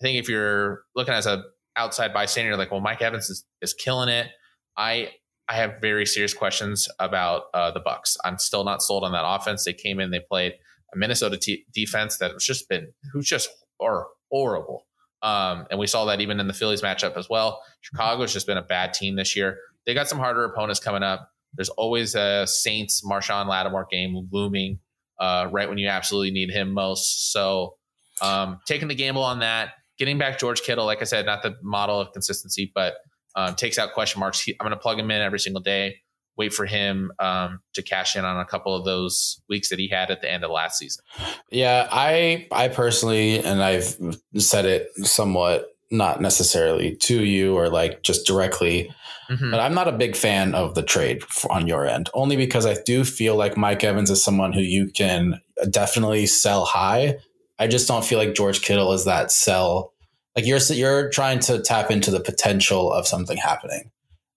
I 0.00 0.04
think 0.04 0.18
if 0.18 0.28
you're 0.28 0.84
looking 0.94 1.14
as 1.14 1.26
a 1.26 1.44
outside 1.76 2.12
bystander, 2.12 2.50
you're 2.50 2.58
like, 2.58 2.70
well, 2.70 2.80
Mike 2.80 3.00
Evans 3.00 3.30
is, 3.30 3.44
is 3.62 3.72
killing 3.72 4.10
it. 4.10 4.28
I 4.76 5.10
I 5.48 5.54
have 5.56 5.80
very 5.80 6.06
serious 6.06 6.32
questions 6.32 6.88
about 6.98 7.44
uh, 7.52 7.70
the 7.70 7.80
Bucks. 7.80 8.16
I'm 8.24 8.38
still 8.38 8.64
not 8.64 8.82
sold 8.82 9.04
on 9.04 9.12
that 9.12 9.24
offense. 9.26 9.64
They 9.64 9.74
came 9.74 10.00
in, 10.00 10.10
they 10.10 10.20
played 10.20 10.54
a 10.92 10.96
Minnesota 10.96 11.36
t- 11.36 11.66
defense 11.74 12.18
that 12.18 12.32
was 12.32 12.44
just 12.44 12.68
been 12.68 12.92
who's 13.12 13.28
just 13.28 13.50
or 13.78 14.08
horrible. 14.30 14.86
Um, 15.22 15.66
and 15.70 15.78
we 15.78 15.86
saw 15.86 16.04
that 16.06 16.20
even 16.20 16.38
in 16.40 16.46
the 16.46 16.52
Phillies 16.52 16.82
matchup 16.82 17.16
as 17.16 17.28
well. 17.28 17.62
Chicago's 17.80 18.32
just 18.32 18.46
been 18.46 18.58
a 18.58 18.62
bad 18.62 18.92
team 18.92 19.16
this 19.16 19.34
year. 19.34 19.58
They 19.86 19.94
got 19.94 20.08
some 20.08 20.18
harder 20.18 20.44
opponents 20.44 20.80
coming 20.80 21.02
up. 21.02 21.30
There's 21.54 21.70
always 21.70 22.14
a 22.14 22.46
Saints 22.46 23.02
Marshon 23.04 23.46
Lattimore 23.46 23.86
game 23.90 24.28
looming 24.30 24.80
uh, 25.18 25.48
right 25.50 25.68
when 25.68 25.78
you 25.78 25.88
absolutely 25.88 26.30
need 26.30 26.50
him 26.50 26.72
most. 26.72 27.32
So 27.32 27.76
um, 28.20 28.60
taking 28.66 28.88
the 28.88 28.94
gamble 28.94 29.22
on 29.22 29.40
that, 29.40 29.70
getting 29.98 30.18
back 30.18 30.38
George 30.38 30.62
Kittle, 30.62 30.84
like 30.84 31.00
I 31.00 31.04
said, 31.04 31.26
not 31.26 31.42
the 31.42 31.56
model 31.62 32.00
of 32.00 32.12
consistency, 32.12 32.70
but 32.74 32.94
um, 33.36 33.54
takes 33.54 33.78
out 33.78 33.92
question 33.92 34.20
marks. 34.20 34.40
He, 34.40 34.56
I'm 34.60 34.64
going 34.64 34.76
to 34.76 34.80
plug 34.80 34.98
him 34.98 35.10
in 35.10 35.22
every 35.22 35.40
single 35.40 35.62
day. 35.62 35.96
Wait 36.36 36.52
for 36.52 36.66
him 36.66 37.12
um, 37.20 37.60
to 37.74 37.82
cash 37.82 38.16
in 38.16 38.24
on 38.24 38.40
a 38.40 38.44
couple 38.44 38.74
of 38.74 38.84
those 38.84 39.40
weeks 39.48 39.68
that 39.68 39.78
he 39.78 39.88
had 39.88 40.10
at 40.10 40.20
the 40.20 40.30
end 40.30 40.42
of 40.42 40.50
last 40.50 40.78
season. 40.78 41.04
Yeah, 41.50 41.86
I 41.90 42.48
I 42.50 42.68
personally, 42.68 43.38
and 43.38 43.62
I've 43.62 43.96
said 44.38 44.64
it 44.64 44.88
somewhat, 45.06 45.68
not 45.92 46.20
necessarily 46.20 46.96
to 46.96 47.22
you 47.22 47.56
or 47.56 47.68
like 47.68 48.02
just 48.02 48.26
directly, 48.26 48.92
mm-hmm. 49.30 49.52
but 49.52 49.60
I'm 49.60 49.74
not 49.74 49.86
a 49.86 49.92
big 49.92 50.16
fan 50.16 50.56
of 50.56 50.74
the 50.74 50.82
trade 50.82 51.22
on 51.50 51.68
your 51.68 51.86
end. 51.86 52.10
Only 52.14 52.36
because 52.36 52.66
I 52.66 52.76
do 52.84 53.04
feel 53.04 53.36
like 53.36 53.56
Mike 53.56 53.84
Evans 53.84 54.10
is 54.10 54.24
someone 54.24 54.52
who 54.52 54.60
you 54.60 54.90
can 54.90 55.40
definitely 55.70 56.26
sell 56.26 56.64
high. 56.64 57.18
I 57.60 57.68
just 57.68 57.86
don't 57.86 58.04
feel 58.04 58.18
like 58.18 58.34
George 58.34 58.62
Kittle 58.62 58.92
is 58.92 59.04
that 59.04 59.30
sell 59.30 59.93
like 60.36 60.46
you're 60.46 60.58
you're 60.70 61.10
trying 61.10 61.38
to 61.38 61.60
tap 61.60 61.90
into 61.90 62.10
the 62.10 62.20
potential 62.20 62.92
of 62.92 63.06
something 63.06 63.36
happening 63.36 63.90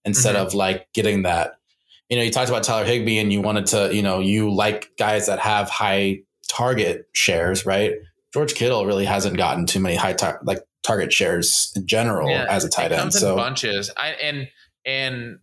instead 0.04 0.34
mm-hmm. 0.34 0.46
of 0.46 0.54
like 0.54 0.86
getting 0.92 1.22
that 1.22 1.58
you 2.08 2.16
know 2.16 2.22
you 2.22 2.30
talked 2.30 2.48
about 2.48 2.62
tyler 2.62 2.84
higbee 2.84 3.18
and 3.18 3.32
you 3.32 3.40
wanted 3.40 3.66
to 3.66 3.94
you 3.94 4.02
know 4.02 4.20
you 4.20 4.52
like 4.52 4.90
guys 4.98 5.26
that 5.26 5.38
have 5.38 5.68
high 5.68 6.20
target 6.48 7.08
shares 7.12 7.66
right 7.66 7.94
george 8.32 8.54
kittle 8.54 8.86
really 8.86 9.04
hasn't 9.04 9.36
gotten 9.36 9.66
too 9.66 9.80
many 9.80 9.96
high 9.96 10.12
tar- 10.12 10.40
like 10.44 10.60
target 10.82 11.12
shares 11.12 11.72
in 11.76 11.86
general 11.86 12.30
yeah, 12.30 12.46
as 12.48 12.64
a 12.64 12.68
tight 12.68 12.92
end 12.92 13.12
so 13.12 13.36
bunches 13.36 13.90
I, 13.96 14.10
and 14.10 14.48
And 14.88 15.38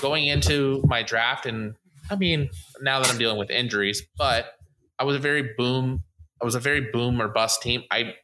going 0.00 0.26
into 0.26 0.82
my 0.86 1.04
draft, 1.04 1.46
and 1.46 1.76
I 2.10 2.16
mean, 2.16 2.50
now 2.80 2.98
that 2.98 3.08
I'm 3.08 3.18
dealing 3.18 3.38
with 3.38 3.48
injuries, 3.48 4.02
but 4.18 4.46
I 4.98 5.04
was 5.04 5.14
a 5.14 5.20
very 5.20 5.54
boom. 5.56 6.02
I 6.42 6.44
was 6.44 6.56
a 6.56 6.60
very 6.60 6.90
boom 6.92 7.22
or 7.22 7.28
bust 7.28 7.62
team. 7.62 7.84
I 7.92 8.14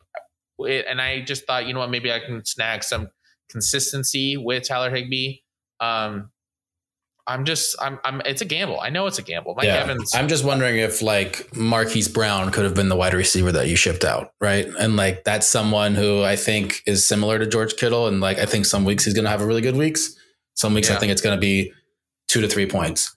and 0.67 1.01
I 1.01 1.21
just 1.21 1.47
thought, 1.47 1.67
you 1.67 1.75
know 1.75 1.81
what, 1.81 1.91
maybe 1.91 2.13
I 2.13 2.21
can 2.21 2.45
snag 2.45 2.85
some 2.85 3.09
consistency 3.51 4.37
with 4.37 4.67
Tyler 4.67 4.91
Higbee. 4.91 5.39
Um, 5.81 6.31
I'm 7.27 7.45
just, 7.45 7.77
I'm, 7.81 8.01
I'm, 8.05 8.21
it's 8.25 8.43
a 8.43 8.45
gamble. 8.45 8.81
I 8.81 8.91
know 8.91 9.07
it's 9.07 9.19
a 9.19 9.23
gamble. 9.23 9.55
Mike 9.55 9.67
yeah. 9.67 9.77
Evans. 9.77 10.15
I'm 10.15 10.27
just 10.27 10.45
wondering 10.45 10.79
if 10.79 11.01
like 11.01 11.55
Marquise 11.55 12.09
Brown 12.09 12.51
could 12.51 12.65
have 12.65 12.75
been 12.75 12.89
the 12.89 12.97
wide 12.97 13.15
receiver 13.15 13.53
that 13.53 13.69
you 13.69 13.77
shipped 13.77 14.05
out, 14.05 14.33
right? 14.41 14.67
And 14.67 14.97
like 14.97 15.23
that's 15.25 15.47
someone 15.47 15.95
who 15.95 16.25
I 16.25 16.35
think 16.37 16.83
is 16.87 17.07
similar 17.07 17.39
to 17.39 17.47
George 17.47 17.77
Kittle, 17.77 18.09
and 18.09 18.21
like 18.21 18.39
I 18.39 18.47
think 18.47 18.67
some 18.67 18.85
weeks 18.85 19.05
he's 19.05 19.15
going 19.15 19.27
to 19.27 19.31
have 19.31 19.43
a 19.43 19.47
really 19.47 19.61
good 19.61 19.77
weeks. 19.77 20.17
Some 20.55 20.75
weeks 20.75 20.89
yeah. 20.89 20.97
I 20.97 20.99
think 20.99 21.13
it's 21.13 21.23
going 21.23 21.37
to 21.37 21.41
be 21.41 21.73
two 22.27 22.41
to 22.41 22.49
three 22.49 22.67
points. 22.67 23.17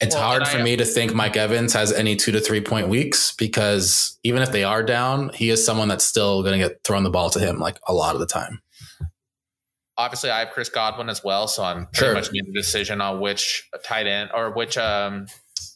It's 0.00 0.14
well, 0.14 0.24
hard 0.24 0.48
for 0.48 0.58
I, 0.58 0.62
me 0.62 0.76
to 0.76 0.84
think 0.84 1.14
Mike 1.14 1.36
Evans 1.36 1.74
has 1.74 1.92
any 1.92 2.16
two 2.16 2.32
to 2.32 2.40
three 2.40 2.62
point 2.62 2.88
weeks 2.88 3.34
because 3.36 4.18
even 4.24 4.42
if 4.42 4.50
they 4.50 4.64
are 4.64 4.82
down, 4.82 5.30
he 5.34 5.50
is 5.50 5.64
someone 5.64 5.88
that's 5.88 6.04
still 6.04 6.42
going 6.42 6.58
to 6.58 6.68
get 6.68 6.82
thrown 6.84 7.04
the 7.04 7.10
ball 7.10 7.28
to 7.30 7.38
him 7.38 7.58
like 7.58 7.78
a 7.86 7.92
lot 7.92 8.14
of 8.14 8.20
the 8.20 8.26
time 8.26 8.60
obviously 10.00 10.30
I 10.30 10.40
have 10.40 10.50
Chris 10.50 10.70
Godwin 10.70 11.10
as 11.10 11.22
well, 11.22 11.46
so 11.46 11.62
I'm 11.62 11.86
pretty 11.86 11.98
sure. 11.98 12.14
much 12.14 12.32
making 12.32 12.50
a 12.50 12.58
decision 12.58 13.00
on 13.02 13.20
which 13.20 13.68
tight 13.84 14.06
end 14.06 14.30
or 14.34 14.50
which 14.50 14.78
um 14.78 15.26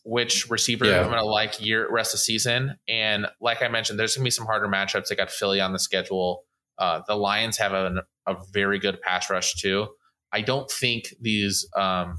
which 0.04 0.50
receiver 0.50 0.86
yeah. 0.86 1.00
I'm 1.00 1.06
going 1.06 1.18
to 1.18 1.24
like 1.24 1.64
year 1.64 1.90
rest 1.90 2.14
of 2.14 2.20
season. 2.20 2.76
And 2.88 3.26
like 3.40 3.62
I 3.62 3.68
mentioned, 3.68 3.98
there's 3.98 4.16
going 4.16 4.22
to 4.22 4.26
be 4.26 4.30
some 4.30 4.46
harder 4.46 4.68
matchups. 4.68 5.08
They 5.08 5.16
got 5.16 5.30
Philly 5.30 5.60
on 5.60 5.72
the 5.72 5.78
schedule. 5.78 6.44
Uh, 6.78 7.00
the 7.06 7.16
Lions 7.16 7.56
have 7.56 7.72
a, 7.72 8.02
a 8.26 8.36
very 8.52 8.78
good 8.78 9.00
pass 9.00 9.30
rush 9.30 9.54
too. 9.54 9.88
I 10.34 10.40
don't 10.40 10.68
think 10.68 11.14
these 11.20 11.66
um, 11.76 12.18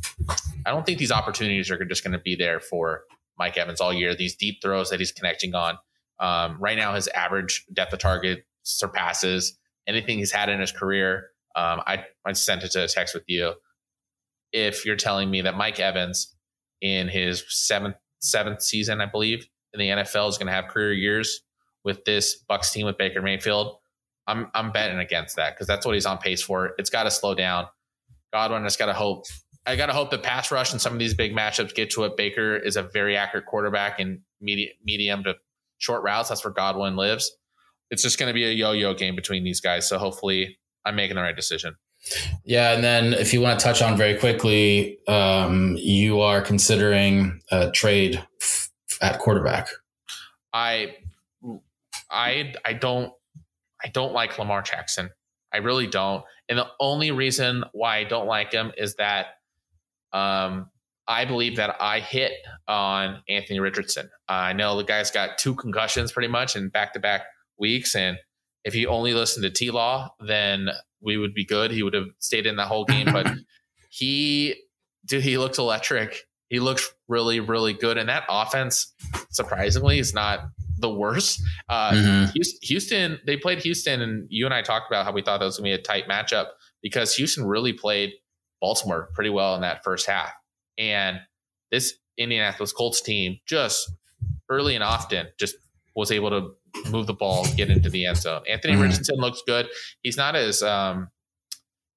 I 0.66 0.72
don't 0.72 0.86
think 0.86 0.99
these 0.99 1.11
opportunities 1.11 1.70
are 1.70 1.84
just 1.84 2.01
going 2.01 2.13
to 2.13 2.20
be 2.20 2.36
there 2.36 2.61
for 2.61 3.03
Mike 3.38 3.57
Evans 3.57 3.82
all 3.82 3.93
year. 3.93 4.16
These 4.16 4.38
deep 4.38 4.61
throws 4.61 4.89
that 4.89 4.99
he's 4.99 5.11
connecting 5.11 5.53
on. 5.53 5.78
Um, 6.22 6.57
right 6.59 6.78
now, 6.78 6.95
his 6.95 7.09
average 7.09 7.66
depth 7.74 7.91
of 7.91 7.99
target 7.99 8.45
surpasses 8.63 9.59
anything 9.86 10.18
he's 10.18 10.32
had 10.32 10.47
in 10.47 10.61
his 10.61 10.72
career. 10.72 11.32
Um, 11.57 11.82
I, 11.86 12.05
I 12.26 12.32
sent 12.32 12.63
it 12.63 12.72
to 12.72 12.86
a 12.86 12.88
text 12.88 13.13
with 13.13 13.26
you. 13.28 13.53
If 14.53 14.86
you're 14.86 14.95
telling 14.95 15.30
me 15.30 15.41
that 15.41 15.57
Mike 15.57 15.82
Evans 15.82 16.34
in 16.80 17.09
his 17.09 17.43
seventh 17.49 17.97
seventh 18.20 18.61
season, 18.61 19.01
I 19.01 19.07
believe, 19.07 19.45
in 19.74 19.80
the 19.80 19.89
NFL 19.89 20.30
is 20.30 20.38
going 20.38 20.47
to 20.47 20.53
have 20.53 20.68
career 20.70 20.93
years 20.93 21.41
with 21.84 22.05
this 22.05 22.36
Bucks 22.47 22.72
team 22.72 22.86
with 22.86 22.97
Baker 22.97 23.22
Mayfield, 23.22 23.78
I'm 24.26 24.49
I'm 24.53 24.72
betting 24.72 24.99
against 24.99 25.36
that 25.36 25.53
because 25.53 25.68
that's 25.68 25.86
what 25.86 25.95
he's 25.95 26.05
on 26.05 26.18
pace 26.18 26.41
for. 26.41 26.76
It's 26.78 26.89
got 26.89 27.03
to 27.03 27.11
slow 27.11 27.36
down. 27.36 27.68
Godwin 28.36 28.63
has 28.63 28.75
got 28.75 28.88
to 28.88 28.93
hope. 28.93 29.23
I 29.65 29.77
got 29.77 29.86
to 29.86 29.93
hope 29.93 30.11
the 30.11 30.17
pass 30.17 30.51
rush 30.51 30.73
and 30.73 30.81
some 30.81 30.91
of 30.91 30.99
these 30.99 31.13
big 31.13 31.33
matchups 31.33 31.73
get 31.73 31.89
to 31.91 32.03
it. 32.03 32.17
Baker 32.17 32.57
is 32.57 32.75
a 32.75 32.83
very 32.83 33.15
accurate 33.15 33.45
quarterback 33.45 33.97
in 33.97 34.23
medium, 34.41 34.71
medium 34.83 35.23
to 35.23 35.36
short 35.77 36.03
routes. 36.03 36.27
That's 36.27 36.43
where 36.43 36.53
Godwin 36.53 36.97
lives. 36.97 37.31
It's 37.91 38.03
just 38.03 38.19
going 38.19 38.27
to 38.27 38.33
be 38.33 38.43
a 38.43 38.51
yo-yo 38.51 38.93
game 38.93 39.15
between 39.15 39.45
these 39.45 39.61
guys. 39.61 39.88
So 39.88 39.97
hopefully 39.97 40.57
I'm 40.83 40.97
making 40.97 41.15
the 41.15 41.21
right 41.21 41.36
decision. 41.36 41.77
Yeah, 42.43 42.73
and 42.73 42.83
then 42.83 43.13
if 43.13 43.33
you 43.33 43.39
want 43.39 43.57
to 43.57 43.63
touch 43.63 43.81
on 43.81 43.95
very 43.95 44.19
quickly, 44.19 44.99
um, 45.07 45.77
you 45.79 46.19
are 46.19 46.41
considering 46.41 47.39
a 47.51 47.71
trade 47.71 48.21
f- 48.41 48.69
at 49.01 49.19
quarterback. 49.19 49.69
I, 50.51 50.97
I, 52.11 52.53
I 52.65 52.73
don't, 52.73 53.13
I 53.81 53.88
don't 53.88 54.11
like 54.11 54.38
Lamar 54.38 54.61
Jackson. 54.61 55.11
I 55.56 55.60
really 55.60 55.88
don't. 55.88 56.24
And 56.49 56.60
the 56.60 56.68
only 56.82 57.12
reason 57.12 57.64
why 57.72 57.97
I 57.97 58.03
don't 58.03 58.28
like 58.28 58.51
him 58.51 58.74
is 58.78 58.95
that, 58.95 59.28
um, 60.12 60.70
I 61.08 61.24
believe 61.26 61.56
that 61.58 61.76
I 61.80 61.99
hit 61.99 62.34
on 62.68 63.22
Anthony 63.30 63.60
Richardson. 63.60 64.10
Uh, 64.28 64.34
I 64.34 64.53
know 64.53 64.76
the 64.76 64.84
guy's 64.84 65.12
got 65.12 65.38
two 65.38 65.56
concussions 65.56 66.12
pretty 66.12 66.28
much 66.28 66.56
in 66.56 66.70
back 66.70 66.93
to 66.93 66.99
back 66.99 67.22
weeks, 67.60 67.95
and 67.95 68.18
if 68.64 68.74
he 68.74 68.86
only 68.88 69.14
listened 69.14 69.43
to 69.43 69.51
T 69.51 69.72
Law, 69.72 70.10
then 70.20 70.70
we 71.01 71.18
would 71.18 71.34
be 71.34 71.45
good. 71.45 71.72
He 71.72 71.84
would 71.84 71.93
have 71.93 72.08
stayed 72.20 72.47
in 72.47 72.56
the 72.56 72.66
whole 72.66 72.84
game. 72.84 73.08
But 73.14 73.32
he, 73.89 74.56
dude, 75.06 75.24
he 75.24 75.38
looks 75.38 75.60
electric. 75.60 76.28
He 76.49 76.60
looks 76.60 76.91
really, 77.08 77.39
really 77.39 77.74
good. 77.74 77.97
And 77.97 78.10
that 78.10 78.24
offense, 78.28 78.93
surprisingly, 79.30 79.99
is 79.99 80.14
not 80.14 80.47
the 80.78 80.89
worst. 80.89 81.41
Uh, 81.69 81.91
mm-hmm. 81.91 82.39
Houston, 82.63 83.19
they 83.26 83.38
played 83.38 83.59
Houston, 83.59 84.01
and 84.01 84.28
you 84.30 84.45
and 84.45 84.53
I 84.53 84.61
talked 84.61 84.89
about 84.89 85.05
how 85.05 85.11
we 85.11 85.21
thought 85.21 85.39
that 85.39 85.45
was 85.45 85.57
going 85.57 85.71
to 85.71 85.78
be 85.78 85.82
a 85.82 85.84
tight 85.84 86.07
matchup 86.07 86.47
because 86.82 87.15
Houston 87.15 87.45
really 87.45 87.73
played 87.73 88.11
Baltimore 88.61 89.09
pretty 89.13 89.30
well 89.30 89.55
in 89.55 89.61
that 89.61 89.84
first 89.84 90.07
half. 90.07 90.32
And 90.78 91.19
this 91.71 91.93
Indianapolis 92.17 92.71
Colts 92.71 93.01
team 93.01 93.39
just 93.45 93.91
early 94.49 94.76
and 94.76 94.84
often 94.84 95.28
just 95.39 95.55
was 95.95 96.11
able 96.11 96.30
to 96.30 96.89
move 96.89 97.07
the 97.07 97.13
ball, 97.13 97.45
get 97.55 97.69
into 97.69 97.89
the 97.89 98.05
end 98.05 98.17
zone. 98.17 98.41
Anthony 98.49 98.73
mm-hmm. 98.73 98.84
Richardson 98.84 99.17
looks 99.17 99.41
good. 99.47 99.67
He's 100.01 100.17
not 100.17 100.36
as 100.36 100.61
um, 100.61 101.09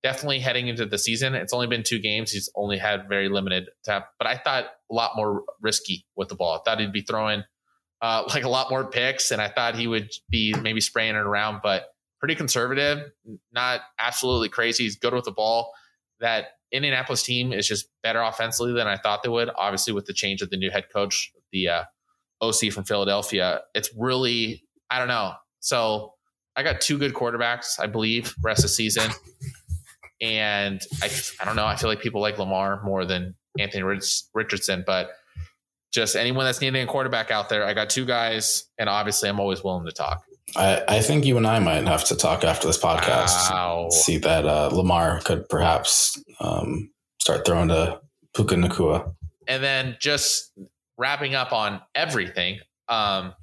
definitely 0.03 0.39
heading 0.39 0.68
into 0.68 0.87
the 0.87 0.99
season. 0.99 1.35
It's 1.35 1.53
only 1.53 1.66
been 1.66 1.83
two 1.83 1.99
games. 1.99 2.31
He's 2.31 2.49
only 2.55 2.79
had 2.79 3.09
very 3.09 3.29
limited 3.29 3.68
tap, 3.85 4.11
but 4.18 4.26
I 4.26 4.37
thought 4.37 4.66
a 4.91 4.95
lot 4.95 5.12
more 5.16 5.43
risky 5.61 6.07
with 6.16 6.29
the 6.29 6.35
ball. 6.35 6.55
I 6.55 6.70
thought 6.70 6.81
he'd 6.81 6.93
be 6.93 7.03
throwing 7.03 7.43
uh, 8.01 8.24
like 8.32 8.44
a 8.44 8.49
lot 8.49 8.70
more 8.70 8.88
picks, 8.88 9.30
and 9.30 9.40
I 9.40 9.49
thought 9.49 9.74
he 9.74 9.86
would 9.86 10.11
be 10.30 10.55
maybe 10.61 10.80
spraying 10.80 11.14
it 11.14 11.18
around, 11.18 11.61
but 11.62 11.88
pretty 12.20 12.34
conservative, 12.34 13.11
not 13.53 13.80
absolutely 13.99 14.49
crazy. 14.49 14.84
He's 14.84 14.96
good 14.96 15.14
with 15.14 15.24
the 15.24 15.32
ball. 15.32 15.72
That 16.20 16.46
Indianapolis 16.72 17.22
team 17.22 17.53
is 17.53 17.66
just 17.66 17.88
better 18.03 18.20
offensively 18.20 18.72
than 18.72 18.86
I 18.86 18.96
thought 18.96 19.22
they 19.22 19.28
would. 19.28 19.51
Obviously, 19.57 19.92
with 19.92 20.07
the 20.07 20.12
change 20.12 20.42
of 20.42 20.51
the 20.51 20.57
new 20.57 20.70
head 20.70 20.86
coach, 20.92 21.32
the 21.53 21.68
uh, 21.68 21.84
OC 22.40 22.72
from 22.72 22.84
Philadelphia, 22.84 23.62
it's 23.74 23.90
really 23.96 24.64
I 24.90 24.99
don't 24.99 25.09
know. 25.09 25.34
So 25.61 26.14
I 26.57 26.62
got 26.62 26.80
two 26.80 26.99
good 26.99 27.14
quarterbacks, 27.14 27.78
I 27.78 27.86
believe, 27.86 28.34
rest 28.42 28.64
of 28.64 28.70
season. 28.70 29.11
And 30.20 30.80
I, 31.03 31.11
I 31.40 31.44
don't 31.44 31.55
know. 31.57 31.66
I 31.66 31.76
feel 31.76 31.88
like 31.88 32.01
people 32.01 32.20
like 32.20 32.38
Lamar 32.38 32.82
more 32.82 33.05
than 33.05 33.36
Anthony 33.59 33.84
Richardson, 34.34 34.82
but 34.86 35.12
just 35.93 36.16
anyone 36.16 36.45
that's 36.45 36.61
needing 36.61 36.82
a 36.82 36.86
quarterback 36.86 37.30
out 37.30 37.49
there, 37.49 37.64
I 37.64 37.74
got 37.74 37.91
two 37.91 38.05
guys, 38.05 38.64
and 38.78 38.89
obviously 38.89 39.28
I'm 39.28 39.41
always 39.41 39.64
willing 39.64 39.86
to 39.86 39.93
talk. 39.93 40.22
I, 40.57 40.82
I 40.89 41.01
think 41.01 41.26
you 41.26 41.36
and 41.36 41.47
I 41.47 41.59
might 41.59 41.86
have 41.86 42.05
to 42.05 42.16
talk 42.16 42.45
after 42.45 42.66
this 42.66 42.78
podcast. 42.78 43.51
Wow. 43.51 43.89
See 43.91 44.18
that 44.18 44.47
uh, 44.47 44.70
Lamar 44.72 45.20
could 45.20 45.49
perhaps 45.49 46.22
um, 46.41 46.91
start 47.20 47.45
throwing 47.45 47.68
to 47.68 48.01
Puka 48.34 48.55
Nacua. 48.55 49.14
And 49.47 49.62
then 49.62 49.97
just 50.01 50.53
wrapping 50.97 51.34
up 51.34 51.53
on 51.53 51.80
everything, 51.95 52.61
um, 52.89 53.34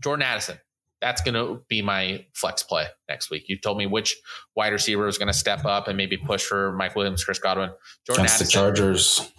Jordan 0.00 0.22
Addison. 0.22 0.58
That's 1.02 1.20
going 1.20 1.34
to 1.34 1.62
be 1.68 1.82
my 1.82 2.24
flex 2.34 2.62
play 2.62 2.86
next 3.08 3.30
week. 3.30 3.44
You 3.48 3.58
told 3.58 3.76
me 3.76 3.86
which 3.86 4.16
wide 4.56 4.72
receiver 4.72 5.04
was 5.04 5.18
going 5.18 5.28
to 5.28 5.34
step 5.34 5.66
up 5.66 5.88
and 5.88 5.96
maybe 5.96 6.16
push 6.16 6.42
for 6.42 6.72
Mike 6.72 6.96
Williams, 6.96 7.22
Chris 7.22 7.38
Godwin. 7.38 7.70
Jordan 8.06 8.24
against 8.24 8.40
Addison, 8.40 8.46
the 8.46 8.50
Chargers. 8.50 9.32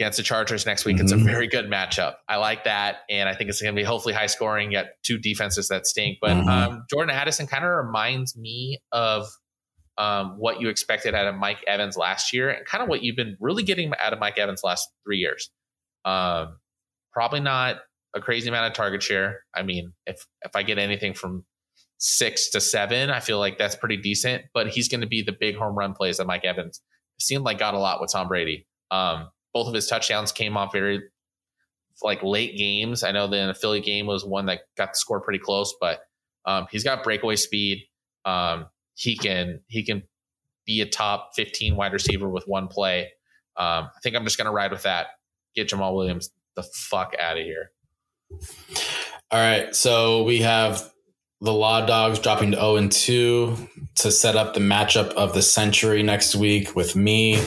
Against 0.00 0.16
the 0.16 0.24
Chargers 0.24 0.66
next 0.66 0.84
week. 0.84 0.96
Mm-hmm. 0.96 1.04
It's 1.04 1.12
a 1.12 1.16
mm-hmm. 1.16 1.26
very 1.26 1.46
good 1.46 1.66
matchup. 1.66 2.14
I 2.28 2.36
like 2.36 2.64
that. 2.64 3.00
And 3.10 3.28
I 3.28 3.34
think 3.34 3.50
it's 3.50 3.60
going 3.60 3.74
to 3.74 3.80
be 3.80 3.84
hopefully 3.84 4.14
high 4.14 4.26
scoring. 4.26 4.72
You 4.72 4.78
got 4.78 4.86
two 5.04 5.18
defenses 5.18 5.68
that 5.68 5.86
stink. 5.86 6.18
But 6.20 6.30
mm-hmm. 6.30 6.48
um, 6.48 6.84
Jordan 6.90 7.14
Addison 7.14 7.46
kind 7.46 7.64
of 7.64 7.70
reminds 7.70 8.36
me 8.36 8.78
of 8.90 9.26
um, 9.98 10.36
what 10.38 10.60
you 10.60 10.68
expected 10.68 11.14
out 11.14 11.26
of 11.26 11.34
Mike 11.34 11.62
Evans 11.66 11.96
last 11.96 12.32
year 12.32 12.50
and 12.50 12.64
kind 12.66 12.82
of 12.82 12.88
what 12.88 13.02
you've 13.02 13.16
been 13.16 13.36
really 13.38 13.62
getting 13.62 13.92
out 14.00 14.12
of 14.12 14.18
Mike 14.18 14.38
Evans 14.38 14.62
last 14.64 14.88
three 15.04 15.18
years. 15.18 15.50
Um, 16.04 16.58
probably 17.12 17.40
not 17.40 17.76
a 18.14 18.20
crazy 18.20 18.48
amount 18.48 18.66
of 18.66 18.72
target 18.72 19.02
share. 19.02 19.40
I 19.54 19.62
mean, 19.62 19.92
if 20.06 20.26
if 20.42 20.56
I 20.56 20.62
get 20.62 20.78
anything 20.78 21.14
from 21.14 21.44
six 21.98 22.50
to 22.50 22.60
seven, 22.60 23.10
I 23.10 23.20
feel 23.20 23.38
like 23.38 23.58
that's 23.58 23.76
pretty 23.76 23.98
decent. 23.98 24.44
But 24.54 24.68
he's 24.68 24.88
going 24.88 25.02
to 25.02 25.06
be 25.06 25.22
the 25.22 25.36
big 25.38 25.56
home 25.56 25.76
run 25.76 25.94
plays 25.94 26.16
that 26.16 26.26
Mike 26.26 26.44
Evans 26.44 26.80
seemed 27.20 27.44
like 27.44 27.58
got 27.58 27.74
a 27.74 27.78
lot 27.78 28.00
with 28.00 28.10
Tom 28.12 28.28
Brady. 28.28 28.66
Um, 28.90 29.28
both 29.52 29.68
of 29.68 29.74
his 29.74 29.86
touchdowns 29.86 30.32
came 30.32 30.56
off 30.56 30.72
very 30.72 31.02
like 32.02 32.22
late 32.22 32.56
games. 32.56 33.02
I 33.02 33.12
know 33.12 33.26
the 33.26 33.54
Philly 33.60 33.80
game 33.80 34.06
was 34.06 34.24
one 34.24 34.46
that 34.46 34.60
got 34.76 34.92
the 34.92 34.96
score 34.96 35.20
pretty 35.20 35.38
close, 35.38 35.74
but 35.80 36.00
um, 36.44 36.66
he's 36.70 36.84
got 36.84 37.04
breakaway 37.04 37.36
speed. 37.36 37.84
Um, 38.24 38.66
he 38.94 39.16
can 39.16 39.60
he 39.68 39.84
can 39.84 40.02
be 40.66 40.80
a 40.80 40.86
top 40.86 41.30
15 41.34 41.76
wide 41.76 41.92
receiver 41.92 42.28
with 42.28 42.44
one 42.46 42.68
play. 42.68 43.10
Um, 43.56 43.88
I 43.94 43.98
think 44.02 44.16
I'm 44.16 44.24
just 44.24 44.38
going 44.38 44.46
to 44.46 44.52
ride 44.52 44.72
with 44.72 44.84
that. 44.84 45.08
Get 45.54 45.68
Jamaal 45.68 45.94
Williams 45.94 46.30
the 46.56 46.62
fuck 46.62 47.14
out 47.18 47.38
of 47.38 47.44
here. 47.44 47.70
All 49.30 49.40
right. 49.40 49.74
So 49.74 50.22
we 50.24 50.38
have 50.38 50.90
the 51.40 51.52
Law 51.52 51.84
Dogs 51.84 52.18
dropping 52.18 52.52
to 52.52 52.56
0 52.56 52.76
and 52.76 52.92
2 52.92 53.68
to 53.96 54.10
set 54.10 54.36
up 54.36 54.54
the 54.54 54.60
matchup 54.60 55.08
of 55.14 55.34
the 55.34 55.42
century 55.42 56.02
next 56.02 56.36
week 56.36 56.76
with 56.76 56.94
me. 56.94 57.38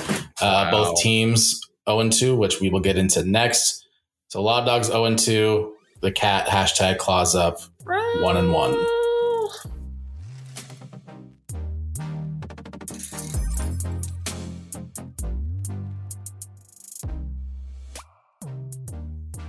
Uh, 0.41 0.69
wow. 0.69 0.71
Both 0.71 1.01
teams 1.01 1.61
0 1.89 2.09
2, 2.09 2.35
which 2.35 2.59
we 2.59 2.69
will 2.69 2.79
get 2.79 2.97
into 2.97 3.23
next. 3.23 3.87
So 4.27 4.41
Law 4.41 4.65
Dogs 4.65 4.87
0 4.87 5.15
2, 5.15 5.73
the 6.01 6.11
cat 6.11 6.47
hashtag 6.47 6.97
claws 6.97 7.35
up, 7.35 7.59
1 7.85 8.37
and 8.37 8.51
1. 8.51 8.85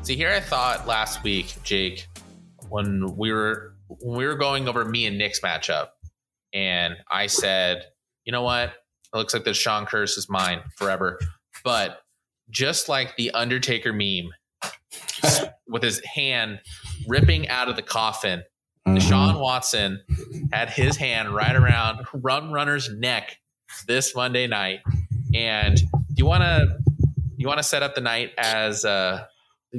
See, 0.03 0.15
here 0.15 0.31
I 0.31 0.39
thought 0.39 0.87
last 0.87 1.25
week, 1.25 1.57
Jake, 1.65 2.07
when 2.69 3.17
we 3.17 3.33
were 3.33 3.75
when 3.89 4.17
we 4.17 4.25
were 4.25 4.37
going 4.37 4.69
over 4.69 4.85
me 4.85 5.07
and 5.07 5.19
Nick's 5.19 5.41
matchup, 5.41 5.89
and 6.53 6.95
I 7.11 7.27
said, 7.27 7.87
you 8.25 8.31
know 8.31 8.43
what? 8.43 8.69
It 8.69 9.17
looks 9.17 9.35
like 9.35 9.43
this 9.43 9.57
Sean 9.57 9.85
curse 9.85 10.17
is 10.17 10.29
mine 10.29 10.61
forever. 10.77 11.19
But 11.65 12.03
just 12.51 12.89
like 12.89 13.17
the 13.17 13.31
Undertaker 13.33 13.93
meme, 13.93 14.33
with 15.69 15.83
his 15.83 16.01
hand 16.05 16.61
ripping 17.07 17.49
out 17.49 17.69
of 17.69 17.77
the 17.77 17.83
coffin, 17.83 18.43
mm-hmm. 18.87 18.97
Deshaun 18.97 19.41
Watson 19.41 20.03
had 20.53 20.71
his 20.71 20.97
hand 20.97 21.35
right 21.35 21.55
around 21.55 22.07
Rum 22.15 22.53
Runner's 22.53 22.89
neck 22.91 23.39
this 23.87 24.15
Monday 24.15 24.47
night. 24.47 24.81
And 25.35 25.81
you 26.15 26.25
want 26.27 26.43
to 26.43 26.79
you 27.37 27.47
want 27.47 27.59
to 27.59 27.65
set 27.65 27.83
up 27.83 27.95
the 27.95 28.01
night 28.01 28.33
as 28.39 28.85
uh 28.85 29.25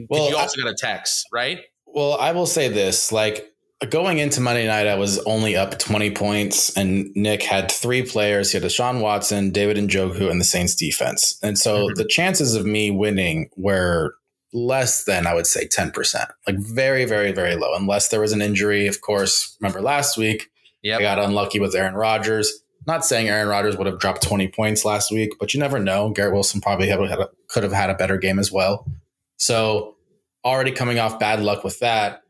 well, 0.10 0.30
you 0.30 0.38
also 0.38 0.62
got 0.62 0.70
a 0.70 0.76
text, 0.76 1.26
right? 1.34 1.62
Well, 1.86 2.18
I 2.20 2.32
will 2.34 2.46
say 2.46 2.68
this, 2.68 3.12
like 3.12 3.52
going 3.90 4.18
into 4.18 4.42
Monday 4.42 4.66
night, 4.66 4.88
I 4.88 4.96
was 4.96 5.20
only 5.20 5.56
up 5.56 5.78
20 5.78 6.12
points, 6.12 6.76
and 6.76 7.12
Nick 7.16 7.44
had 7.44 7.72
three 7.72 8.04
players. 8.04 8.52
He 8.52 8.60
had 8.60 8.68
Deshaun 8.68 9.02
Watson, 9.02 9.52
David 9.52 9.78
Njoku, 9.78 10.30
and 10.32 10.42
the 10.42 10.46
Saints 10.46 10.76
defense. 10.76 11.38
And 11.44 11.58
so 11.58 11.86
mm-hmm. 11.86 11.94
the 11.96 12.06
chances 12.06 12.56
of 12.56 12.66
me 12.66 12.90
winning 12.92 13.50
were 13.56 14.16
less 14.54 15.04
than 15.04 15.28
I 15.28 15.34
would 15.34 15.46
say 15.46 15.68
10%, 15.68 16.28
like 16.48 16.58
very, 16.58 17.06
very, 17.06 17.32
very 17.32 17.56
low, 17.56 17.74
unless 17.76 18.10
there 18.10 18.22
was 18.22 18.32
an 18.32 18.42
injury. 18.42 18.88
Of 18.88 19.02
course, 19.02 19.56
remember 19.62 19.82
last 19.82 20.18
week, 20.18 20.50
yep. 20.82 21.00
I 21.00 21.04
got 21.04 21.20
unlucky 21.20 21.60
with 21.60 21.76
Aaron 21.76 21.96
Rodgers. 21.96 22.52
Not 22.88 23.06
saying 23.06 23.28
Aaron 23.28 23.50
Rodgers 23.50 23.78
would 23.78 23.86
have 23.86 24.00
dropped 24.00 24.24
20 24.24 24.48
points 24.48 24.86
last 24.86 25.12
week, 25.12 25.34
but 25.40 25.54
you 25.54 25.60
never 25.60 25.78
know. 25.78 26.10
Garrett 26.10 26.34
Wilson 26.34 26.62
probably 26.62 26.90
a, 26.90 27.28
could 27.50 27.64
have 27.64 27.74
had 27.74 27.90
a 27.90 27.96
better 27.96 28.18
game 28.18 28.40
as 28.40 28.52
well. 28.52 28.88
So 29.36 29.98
already 30.46 30.72
coming 30.72 30.98
off 30.98 31.20
bad 31.20 31.42
luck 31.42 31.66
with 31.66 31.80
that, 31.80 32.22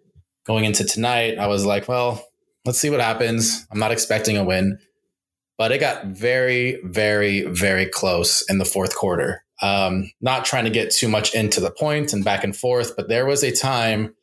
going 0.48 0.64
into 0.64 0.86
tonight, 0.86 1.38
I 1.38 1.48
was 1.48 1.66
like, 1.66 1.88
well, 1.88 2.26
let's 2.66 2.80
see 2.80 2.90
what 2.90 3.02
happens. 3.02 3.68
I'm 3.72 3.80
not 3.80 3.92
expecting 3.92 4.38
a 4.38 4.44
win, 4.44 4.80
but 5.58 5.72
it 5.72 5.80
got 5.80 6.06
very, 6.06 6.80
very, 6.84 7.44
very 7.44 7.86
close 7.86 8.44
in 8.50 8.58
the 8.58 8.66
fourth 8.66 8.96
quarter. 8.96 9.44
Um, 9.62 10.12
not 10.22 10.46
trying 10.46 10.64
to 10.64 10.70
get 10.70 10.92
too 10.92 11.08
much 11.08 11.36
into 11.36 11.60
the 11.60 11.72
point 11.72 12.14
and 12.14 12.24
back 12.24 12.44
and 12.44 12.56
forth, 12.56 12.96
but 12.96 13.10
there 13.10 13.26
was 13.26 13.44
a 13.44 13.52
time 13.52 14.16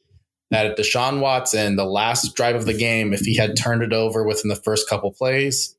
that 0.51 0.79
Deshaun 0.79 1.21
Watson, 1.21 1.77
the 1.77 1.85
last 1.85 2.37
drive 2.37 2.55
of 2.55 2.67
the 2.67 2.77
game, 2.77 3.13
if 3.13 3.21
he 3.21 3.37
had 3.37 3.57
turned 3.57 3.83
it 3.83 3.93
over 3.93 4.25
within 4.25 4.49
the 4.49 4.57
first 4.57 4.89
couple 4.89 5.13
plays, 5.13 5.77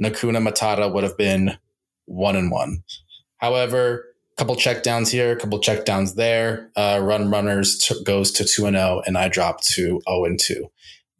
Nakuna 0.00 0.40
Matata 0.40 0.92
would 0.92 1.04
have 1.04 1.16
been 1.16 1.58
one 2.06 2.36
and 2.36 2.50
one. 2.50 2.84
However, 3.38 4.07
couple 4.38 4.54
checkdowns 4.56 5.10
here, 5.10 5.32
a 5.32 5.36
couple 5.36 5.60
checkdowns 5.60 6.14
there. 6.14 6.70
Uh, 6.76 7.00
rum 7.02 7.30
runners 7.30 7.78
t- 7.78 8.02
goes 8.04 8.30
to 8.32 8.44
two 8.44 8.66
and 8.66 8.76
zero, 8.76 9.00
oh, 9.00 9.02
and 9.06 9.18
I 9.18 9.28
drop 9.28 9.60
to 9.72 10.00
0 10.08 10.24
and 10.24 10.38
2. 10.40 10.66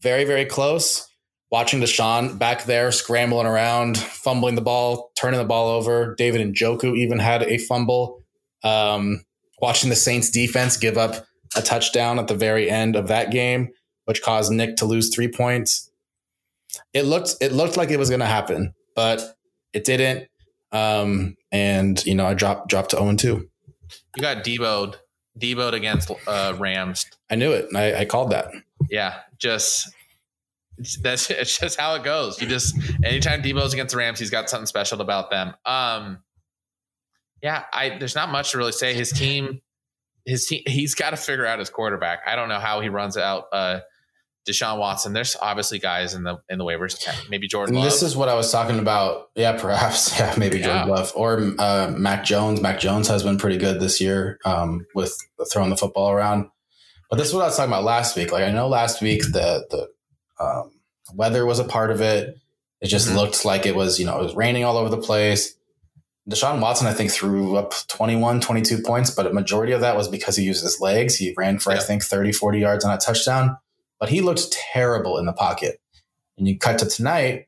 Very 0.00 0.24
very 0.24 0.44
close. 0.44 1.04
Watching 1.50 1.80
Deshaun 1.80 2.38
back 2.38 2.64
there 2.64 2.92
scrambling 2.92 3.46
around, 3.46 3.98
fumbling 3.98 4.54
the 4.54 4.60
ball, 4.60 5.10
turning 5.18 5.40
the 5.40 5.46
ball 5.46 5.68
over. 5.70 6.14
David 6.16 6.46
Njoku 6.54 6.96
even 6.96 7.18
had 7.18 7.42
a 7.42 7.58
fumble. 7.58 8.22
Um, 8.62 9.24
watching 9.60 9.88
the 9.90 9.96
Saints 9.96 10.30
defense 10.30 10.76
give 10.76 10.98
up 10.98 11.26
a 11.56 11.62
touchdown 11.62 12.18
at 12.18 12.28
the 12.28 12.34
very 12.34 12.70
end 12.70 12.96
of 12.96 13.08
that 13.08 13.30
game, 13.30 13.70
which 14.04 14.22
caused 14.22 14.52
Nick 14.52 14.76
to 14.76 14.84
lose 14.84 15.12
three 15.12 15.28
points. 15.28 15.90
It 16.92 17.04
looked 17.04 17.34
it 17.40 17.52
looked 17.52 17.76
like 17.76 17.90
it 17.90 17.98
was 17.98 18.10
going 18.10 18.20
to 18.20 18.26
happen, 18.26 18.74
but 18.94 19.36
it 19.72 19.84
didn't. 19.84 20.28
Um, 20.72 21.36
and 21.50 22.04
you 22.04 22.14
know, 22.14 22.26
I 22.26 22.34
dropped 22.34 22.68
dropped 22.68 22.90
to 22.90 22.96
zero 22.96 23.06
oh 23.06 23.10
and 23.10 23.18
two. 23.18 23.48
You 24.16 24.22
got 24.22 24.44
deeboed, 24.44 24.96
deeboed 25.38 25.72
against 25.72 26.10
uh, 26.26 26.54
Rams. 26.58 27.06
I 27.30 27.36
knew 27.36 27.52
it. 27.52 27.74
I, 27.74 28.00
I 28.00 28.04
called 28.04 28.30
that. 28.30 28.52
Yeah, 28.90 29.20
just 29.38 29.88
that's 31.02 31.30
it's 31.30 31.58
just 31.58 31.78
how 31.78 31.94
it 31.94 32.04
goes. 32.04 32.40
You 32.40 32.48
just 32.48 32.76
anytime 33.04 33.42
Deebo's 33.42 33.72
against 33.72 33.92
the 33.92 33.98
Rams, 33.98 34.18
he's 34.18 34.30
got 34.30 34.50
something 34.50 34.66
special 34.66 35.00
about 35.00 35.30
them. 35.30 35.54
Um, 35.64 36.18
yeah, 37.42 37.64
I 37.72 37.98
there's 37.98 38.14
not 38.14 38.30
much 38.30 38.52
to 38.52 38.58
really 38.58 38.72
say. 38.72 38.94
His 38.94 39.12
team, 39.12 39.60
his 40.24 40.46
team, 40.46 40.62
he's 40.66 40.94
got 40.94 41.10
to 41.10 41.16
figure 41.16 41.46
out 41.46 41.58
his 41.58 41.70
quarterback. 41.70 42.20
I 42.26 42.36
don't 42.36 42.48
know 42.48 42.58
how 42.58 42.80
he 42.80 42.88
runs 42.88 43.16
out. 43.16 43.44
Uh, 43.52 43.80
Deshaun 44.48 44.78
Watson. 44.78 45.12
There's 45.12 45.36
obviously 45.40 45.78
guys 45.78 46.14
in 46.14 46.22
the 46.22 46.38
in 46.48 46.58
the 46.58 46.64
waivers. 46.64 46.98
Maybe 47.28 47.46
Jordan. 47.46 47.74
Love. 47.74 47.84
This 47.84 48.02
is 48.02 48.16
what 48.16 48.28
I 48.28 48.34
was 48.34 48.50
talking 48.50 48.78
about. 48.78 49.30
Yeah, 49.34 49.58
perhaps. 49.58 50.08
Yeah, 50.18 50.34
maybe 50.36 50.58
yeah. 50.58 50.66
Jordan 50.66 50.88
Love 50.88 51.12
or 51.14 51.52
uh, 51.58 51.92
Mac 51.96 52.24
Jones. 52.24 52.60
Mac 52.60 52.80
Jones 52.80 53.06
has 53.08 53.22
been 53.22 53.38
pretty 53.38 53.58
good 53.58 53.78
this 53.78 54.00
year 54.00 54.38
um, 54.44 54.86
with 54.94 55.16
throwing 55.52 55.70
the 55.70 55.76
football 55.76 56.10
around. 56.10 56.48
But 57.10 57.16
this 57.16 57.28
is 57.28 57.34
what 57.34 57.42
I 57.42 57.46
was 57.46 57.56
talking 57.56 57.70
about 57.70 57.84
last 57.84 58.16
week. 58.16 58.32
Like 58.32 58.44
I 58.44 58.50
know 58.50 58.68
last 58.68 59.00
week 59.02 59.22
the 59.22 59.66
the 59.70 60.44
um, 60.44 60.72
weather 61.14 61.46
was 61.46 61.58
a 61.58 61.64
part 61.64 61.90
of 61.90 62.00
it. 62.00 62.36
It 62.80 62.86
just 62.86 63.08
mm-hmm. 63.08 63.18
looked 63.18 63.44
like 63.44 63.66
it 63.66 63.76
was 63.76 64.00
you 64.00 64.06
know 64.06 64.18
it 64.18 64.22
was 64.22 64.34
raining 64.34 64.64
all 64.64 64.76
over 64.76 64.88
the 64.88 64.98
place. 64.98 65.54
Deshaun 66.28 66.60
Watson, 66.60 66.86
I 66.86 66.92
think, 66.92 67.10
threw 67.10 67.56
up 67.56 67.72
21, 67.88 68.42
22 68.42 68.82
points, 68.82 69.10
but 69.10 69.26
a 69.26 69.32
majority 69.32 69.72
of 69.72 69.80
that 69.80 69.96
was 69.96 70.08
because 70.08 70.36
he 70.36 70.44
used 70.44 70.62
his 70.62 70.78
legs. 70.78 71.16
He 71.16 71.32
ran 71.38 71.58
for, 71.58 71.72
yeah. 71.72 71.78
I 71.78 71.80
think, 71.80 72.02
30, 72.02 72.32
40 72.32 72.58
yards 72.58 72.84
on 72.84 72.94
a 72.94 72.98
touchdown 72.98 73.56
but 73.98 74.08
he 74.08 74.20
looked 74.20 74.52
terrible 74.52 75.18
in 75.18 75.26
the 75.26 75.32
pocket. 75.32 75.80
And 76.36 76.46
you 76.46 76.58
cut 76.58 76.78
to 76.78 76.86
tonight, 76.86 77.46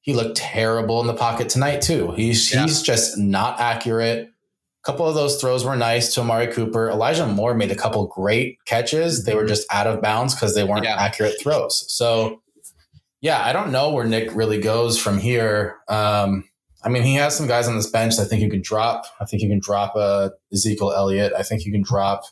he 0.00 0.14
looked 0.14 0.36
terrible 0.36 1.00
in 1.00 1.06
the 1.06 1.14
pocket 1.14 1.48
tonight 1.48 1.82
too. 1.82 2.12
He's 2.12 2.52
yeah. 2.52 2.62
he's 2.62 2.82
just 2.82 3.18
not 3.18 3.60
accurate. 3.60 4.28
A 4.28 4.84
couple 4.84 5.06
of 5.06 5.14
those 5.14 5.40
throws 5.40 5.64
were 5.64 5.76
nice 5.76 6.12
to 6.14 6.22
Amari 6.22 6.48
Cooper. 6.48 6.90
Elijah 6.90 7.26
Moore 7.26 7.54
made 7.54 7.70
a 7.70 7.76
couple 7.76 8.04
great 8.08 8.58
catches. 8.64 9.24
They 9.24 9.34
were 9.34 9.46
just 9.46 9.66
out 9.72 9.86
of 9.86 10.02
bounds 10.02 10.34
because 10.34 10.56
they 10.56 10.64
weren't 10.64 10.84
yeah. 10.84 10.96
accurate 10.96 11.40
throws. 11.40 11.84
So 11.92 12.42
yeah, 13.20 13.44
I 13.44 13.52
don't 13.52 13.70
know 13.70 13.90
where 13.90 14.04
Nick 14.04 14.34
really 14.34 14.60
goes 14.60 14.98
from 14.98 15.18
here. 15.18 15.76
Um, 15.88 16.48
I 16.84 16.88
mean, 16.88 17.04
he 17.04 17.14
has 17.14 17.36
some 17.36 17.46
guys 17.46 17.68
on 17.68 17.76
this 17.76 17.88
bench. 17.88 18.14
I 18.18 18.24
think 18.24 18.42
you 18.42 18.50
can 18.50 18.60
drop. 18.60 19.04
I 19.20 19.24
think 19.24 19.42
you 19.42 19.48
can 19.48 19.60
drop 19.60 19.94
a 19.94 19.98
uh, 19.98 20.30
Ezekiel 20.52 20.92
Elliott. 20.92 21.32
I 21.32 21.44
think 21.44 21.64
you 21.64 21.70
can 21.70 21.82
drop 21.82 22.24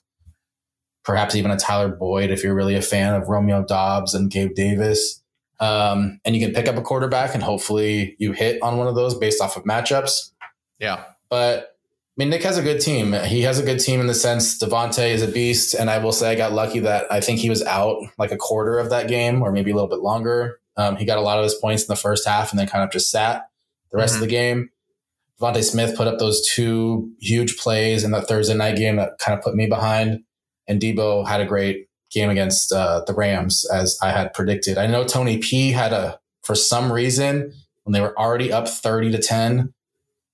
perhaps 1.11 1.35
even 1.35 1.51
a 1.51 1.57
Tyler 1.57 1.89
Boyd 1.89 2.31
if 2.31 2.45
you're 2.45 2.55
really 2.55 2.77
a 2.77 2.81
fan 2.81 3.15
of 3.15 3.29
Romeo 3.29 3.65
Doubs 3.65 4.15
and 4.15 4.31
Gabe 4.31 4.55
Davis. 4.55 5.21
Um, 5.59 6.21
and 6.25 6.37
you 6.37 6.47
can 6.47 6.55
pick 6.55 6.69
up 6.69 6.77
a 6.77 6.83
quarterback 6.83 7.35
and 7.35 7.43
hopefully 7.43 8.15
you 8.21 8.31
hit 8.31 8.63
on 8.63 8.79
one 8.79 8.87
of 8.87 8.95
those 8.95 9.19
based 9.19 9.43
off 9.43 9.57
of 9.57 9.65
matchups. 9.65 10.31
Yeah. 10.79 11.03
But 11.29 11.63
I 11.63 12.15
mean, 12.17 12.31
Nick 12.31 12.45
has 12.45 12.59
a 12.59 12.63
good 12.63 12.81
team. 12.81 13.13
He 13.25 13.43
has 13.43 13.59
a 13.59 13.65
good 13.65 13.81
team 13.81 13.99
in 13.99 14.07
the 14.07 14.15
sense 14.15 14.57
Davante 14.57 15.11
is 15.11 15.21
a 15.21 15.27
beast. 15.27 15.75
And 15.75 15.91
I 15.91 15.99
will 15.99 16.13
say 16.13 16.31
I 16.31 16.37
got 16.37 16.53
lucky 16.53 16.79
that 16.79 17.11
I 17.11 17.21
think 17.21 17.41
he 17.41 17.51
was 17.51 17.65
out 17.65 18.01
like 18.17 18.31
a 18.31 18.37
quarter 18.37 18.79
of 18.79 18.91
that 18.91 19.09
game 19.09 19.43
or 19.43 19.51
maybe 19.51 19.73
a 19.73 19.75
little 19.75 19.91
bit 19.91 19.99
longer. 19.99 20.61
Um, 20.77 20.95
he 20.95 21.05
got 21.05 21.19
a 21.19 21.23
lot 21.23 21.39
of 21.39 21.43
his 21.43 21.57
points 21.57 21.83
in 21.83 21.89
the 21.89 21.97
first 21.97 22.25
half 22.25 22.53
and 22.53 22.59
then 22.61 22.69
kind 22.69 22.85
of 22.85 22.93
just 22.93 23.11
sat 23.11 23.49
the 23.91 23.99
rest 23.99 24.15
mm-hmm. 24.15 24.23
of 24.23 24.29
the 24.29 24.33
game. 24.33 24.71
DeVonta 25.41 25.65
Smith 25.65 25.97
put 25.97 26.07
up 26.07 26.21
those 26.21 26.49
two 26.49 27.11
huge 27.19 27.57
plays 27.57 28.05
in 28.05 28.13
that 28.13 28.29
Thursday 28.29 28.55
night 28.55 28.77
game 28.77 28.95
that 28.95 29.19
kind 29.19 29.37
of 29.37 29.43
put 29.43 29.57
me 29.57 29.67
behind 29.67 30.23
and 30.71 30.81
Deebo 30.81 31.27
had 31.27 31.41
a 31.41 31.45
great 31.45 31.89
game 32.13 32.31
against 32.31 32.73
uh, 32.73 33.03
the 33.07 33.13
Rams 33.13 33.69
as 33.73 33.99
I 34.01 34.11
had 34.11 34.33
predicted. 34.33 34.79
I 34.79 34.87
know 34.87 35.05
Tony 35.05 35.39
P 35.39 35.73
had 35.73 35.93
a 35.93 36.21
for 36.43 36.55
some 36.55 36.93
reason 36.93 37.53
when 37.83 37.93
they 37.93 38.01
were 38.01 38.19
already 38.19 38.53
up 38.53 38.69
30 38.69 39.11
to 39.13 39.19
10 39.19 39.75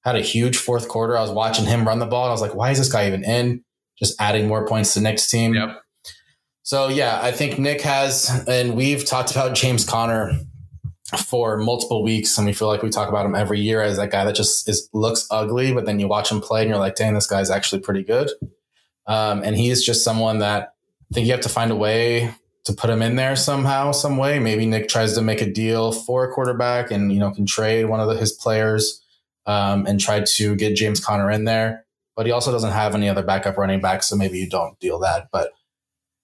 had 0.05 0.15
a 0.15 0.21
huge 0.21 0.57
fourth 0.57 0.89
quarter. 0.89 1.17
I 1.17 1.23
was 1.23 1.31
watching 1.31 1.65
him 1.65 1.87
run 1.87 1.99
the 1.99 2.07
ball 2.07 2.25
and 2.25 2.31
I 2.31 2.33
was 2.33 2.41
like, 2.41 2.55
why 2.55 2.71
is 2.71 2.79
this 2.79 2.93
guy 2.93 3.09
even 3.09 3.25
in? 3.25 3.65
Just 3.99 4.21
adding 4.21 4.47
more 4.47 4.67
points 4.67 4.95
to 4.95 5.01
Nick's 5.01 5.29
team. 5.29 5.55
Yep. 5.55 5.81
So 6.63 6.89
yeah, 6.89 7.19
I 7.21 7.33
think 7.33 7.59
Nick 7.59 7.81
has 7.81 8.45
and 8.47 8.77
we've 8.77 9.05
talked 9.05 9.31
about 9.31 9.55
James 9.55 9.85
Conner 9.85 10.33
for 11.25 11.57
multiple 11.57 12.03
weeks 12.03 12.37
and 12.37 12.47
we 12.47 12.53
feel 12.53 12.69
like 12.69 12.83
we 12.83 12.91
talk 12.91 13.09
about 13.09 13.25
him 13.25 13.35
every 13.35 13.61
year 13.61 13.81
as 13.81 13.97
that 13.97 14.11
guy 14.11 14.25
that 14.25 14.35
just 14.35 14.69
is 14.69 14.89
looks 14.93 15.27
ugly, 15.31 15.73
but 15.73 15.87
then 15.87 15.99
you 15.99 16.09
watch 16.09 16.31
him 16.31 16.41
play 16.41 16.61
and 16.61 16.69
you're 16.69 16.79
like, 16.79 16.97
dang, 16.97 17.15
this 17.15 17.27
guy's 17.27 17.51
actually 17.51 17.81
pretty 17.81 18.03
good. 18.03 18.31
Um, 19.07 19.43
and 19.45 19.57
he's 19.57 19.85
just 19.85 20.03
someone 20.05 20.39
that 20.39 20.75
I 21.11 21.15
think 21.15 21.27
you 21.27 21.33
have 21.33 21.43
to 21.43 21.49
find 21.49 21.71
a 21.71 21.77
way 21.77 22.35
to 22.65 22.73
put 22.73 22.91
him 22.91 23.03
in 23.03 23.15
there 23.15 23.37
somehow, 23.37 23.93
some 23.93 24.17
way. 24.17 24.39
Maybe 24.41 24.67
Nick 24.67 24.89
tries 24.89 25.15
to 25.15 25.23
make 25.23 25.41
a 25.41 25.51
deal 25.51 25.93
for 25.93 26.25
a 26.25 26.33
quarterback 26.33 26.91
and, 26.91 27.13
you 27.13 27.21
know, 27.21 27.31
can 27.31 27.47
trade 27.47 27.85
one 27.85 28.01
of 28.01 28.09
the, 28.09 28.17
his 28.17 28.33
players 28.33 29.01
um, 29.47 29.87
and 29.87 30.01
try 30.01 30.21
to 30.21 30.57
get 30.57 30.75
James 30.75 30.99
Conner 30.99 31.31
in 31.31 31.45
there. 31.45 31.87
But 32.17 32.27
he 32.27 32.33
also 32.33 32.51
doesn't 32.51 32.73
have 32.73 32.95
any 32.95 33.09
other 33.09 33.23
backup 33.23 33.59
running 33.59 33.81
back, 33.81 34.03
so 34.03 34.17
maybe 34.17 34.39
you 34.39 34.49
don't 34.49 34.81
deal 34.81 34.99
that. 35.01 35.29
But 35.31 35.53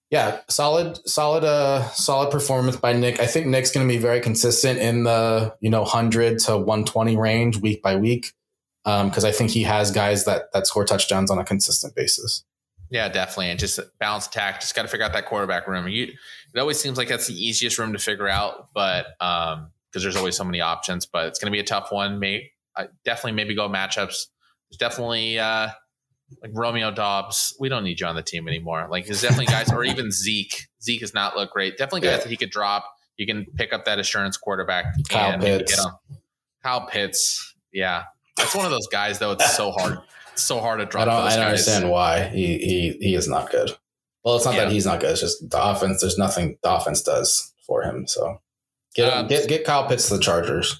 yeah, 0.09 0.41
solid, 0.49 0.99
solid, 1.07 1.43
uh, 1.43 1.87
solid 1.91 2.31
performance 2.31 2.75
by 2.75 2.93
Nick. 2.93 3.19
I 3.19 3.27
think 3.27 3.47
Nick's 3.47 3.71
going 3.71 3.87
to 3.87 3.93
be 3.93 3.99
very 3.99 4.19
consistent 4.19 4.79
in 4.79 5.03
the 5.03 5.55
you 5.61 5.69
know 5.69 5.85
hundred 5.85 6.39
to 6.39 6.57
one 6.57 6.83
twenty 6.83 7.15
range 7.15 7.57
week 7.57 7.81
by 7.81 7.95
week 7.95 8.33
Um, 8.85 9.09
because 9.09 9.23
um, 9.23 9.29
I 9.29 9.31
think 9.31 9.51
he 9.51 9.63
has 9.63 9.91
guys 9.91 10.25
that 10.25 10.51
that 10.53 10.67
score 10.67 10.85
touchdowns 10.85 11.31
on 11.31 11.39
a 11.39 11.45
consistent 11.45 11.95
basis. 11.95 12.43
Yeah, 12.93 13.09
definitely. 13.09 13.49
And 13.49 13.59
just 13.59 13.79
balance 13.97 14.27
attack. 14.27 14.61
Just 14.61 14.75
got 14.75 14.83
to 14.83 14.87
figure 14.87 15.03
out 15.03 15.13
that 15.13 15.25
quarterback 15.25 15.67
room. 15.67 15.87
You, 15.87 16.13
it 16.53 16.59
always 16.59 16.79
seems 16.79 16.95
like 16.95 17.07
that's 17.07 17.25
the 17.25 17.33
easiest 17.33 17.79
room 17.79 17.91
to 17.93 17.97
figure 17.97 18.27
out, 18.27 18.69
but 18.75 19.07
um, 19.19 19.71
because 19.89 20.03
there's 20.03 20.15
always 20.15 20.37
so 20.37 20.43
many 20.43 20.61
options. 20.61 21.07
But 21.07 21.25
it's 21.25 21.39
going 21.39 21.51
to 21.51 21.55
be 21.55 21.59
a 21.59 21.63
tough 21.63 21.91
one. 21.91 22.19
May 22.19 22.51
I 22.77 22.89
definitely 23.03 23.31
maybe 23.31 23.55
go 23.55 23.67
matchups. 23.67 24.27
There's 24.69 24.77
definitely 24.77 25.39
uh, 25.39 25.69
like 26.43 26.51
Romeo 26.53 26.91
Doubs. 26.91 27.55
we 27.59 27.67
don't 27.67 27.83
need 27.83 27.99
you 27.99 28.05
on 28.05 28.13
the 28.13 28.21
team 28.21 28.47
anymore. 28.47 28.87
Like 28.87 29.07
there's 29.07 29.23
definitely 29.23 29.47
guys, 29.47 29.71
or 29.73 29.83
even 29.83 30.11
Zeke. 30.11 30.67
Zeke 30.83 31.01
has 31.01 31.15
not 31.15 31.35
looked 31.35 31.51
great. 31.51 31.79
Definitely 31.79 32.01
guys 32.01 32.17
yeah. 32.17 32.23
that 32.25 32.29
he 32.29 32.37
could 32.37 32.51
drop. 32.51 32.85
You 33.17 33.25
can 33.25 33.47
pick 33.55 33.73
up 33.73 33.85
that 33.85 33.97
assurance 33.97 34.37
quarterback. 34.37 34.85
Kyle 35.09 35.39
Pitts. 35.39 35.83
Kyle 36.61 36.85
Pitts. 36.85 37.55
Yeah. 37.71 38.03
That's 38.37 38.53
one 38.53 38.65
of 38.65 38.71
those 38.71 38.87
guys 38.87 39.17
though. 39.17 39.31
It's 39.31 39.55
so 39.57 39.71
hard. 39.71 39.97
So 40.35 40.59
hard 40.59 40.79
to 40.79 40.85
drop. 40.85 41.07
I 41.07 41.11
don't, 41.11 41.21
I 41.21 41.35
don't 41.35 41.45
understand 41.45 41.89
why 41.89 42.23
he, 42.29 42.57
he 42.57 42.97
he 42.99 43.15
is 43.15 43.27
not 43.27 43.51
good. 43.51 43.71
Well, 44.23 44.35
it's 44.35 44.45
not 44.45 44.55
yeah. 44.55 44.65
that 44.65 44.71
he's 44.71 44.85
not 44.85 44.99
good. 44.99 45.11
It's 45.11 45.21
just 45.21 45.49
the 45.49 45.63
offense. 45.63 46.01
There's 46.01 46.17
nothing 46.17 46.57
the 46.63 46.73
offense 46.73 47.01
does 47.01 47.53
for 47.67 47.83
him. 47.83 48.07
So 48.07 48.41
get 48.95 49.13
um, 49.13 49.27
get 49.27 49.47
get 49.47 49.65
Kyle 49.65 49.87
Pitts 49.87 50.07
to 50.07 50.17
the 50.17 50.21
Chargers. 50.21 50.79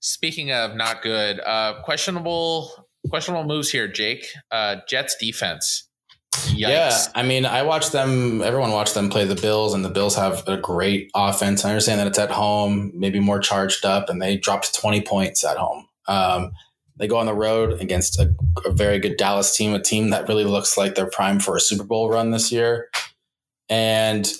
Speaking 0.00 0.50
of 0.50 0.74
not 0.74 1.02
good, 1.02 1.40
uh, 1.40 1.82
questionable 1.82 2.88
questionable 3.08 3.44
moves 3.44 3.70
here, 3.70 3.88
Jake. 3.88 4.26
Uh, 4.50 4.76
Jets 4.88 5.16
defense. 5.20 5.88
Yikes. 6.32 6.56
Yeah, 6.56 6.98
I 7.14 7.22
mean, 7.22 7.44
I 7.44 7.62
watched 7.62 7.92
them. 7.92 8.40
Everyone 8.42 8.70
watched 8.70 8.94
them 8.94 9.10
play 9.10 9.26
the 9.26 9.34
Bills, 9.34 9.74
and 9.74 9.84
the 9.84 9.90
Bills 9.90 10.16
have 10.16 10.48
a 10.48 10.56
great 10.56 11.10
offense. 11.14 11.64
I 11.64 11.68
understand 11.68 12.00
that 12.00 12.06
it's 12.06 12.18
at 12.18 12.30
home, 12.30 12.90
maybe 12.94 13.20
more 13.20 13.38
charged 13.38 13.84
up, 13.84 14.08
and 14.08 14.20
they 14.20 14.38
dropped 14.38 14.74
twenty 14.74 15.02
points 15.02 15.44
at 15.44 15.58
home. 15.58 15.86
Um, 16.08 16.52
they 17.02 17.08
go 17.08 17.16
on 17.16 17.26
the 17.26 17.34
road 17.34 17.80
against 17.80 18.20
a, 18.20 18.32
a, 18.64 18.70
very 18.70 19.00
good 19.00 19.16
Dallas 19.16 19.56
team, 19.56 19.74
a 19.74 19.82
team 19.82 20.10
that 20.10 20.28
really 20.28 20.44
looks 20.44 20.78
like 20.78 20.94
they're 20.94 21.04
primed 21.04 21.42
for 21.42 21.56
a 21.56 21.60
Super 21.60 21.82
Bowl 21.82 22.08
run 22.08 22.30
this 22.30 22.52
year. 22.52 22.90
And 23.68 24.32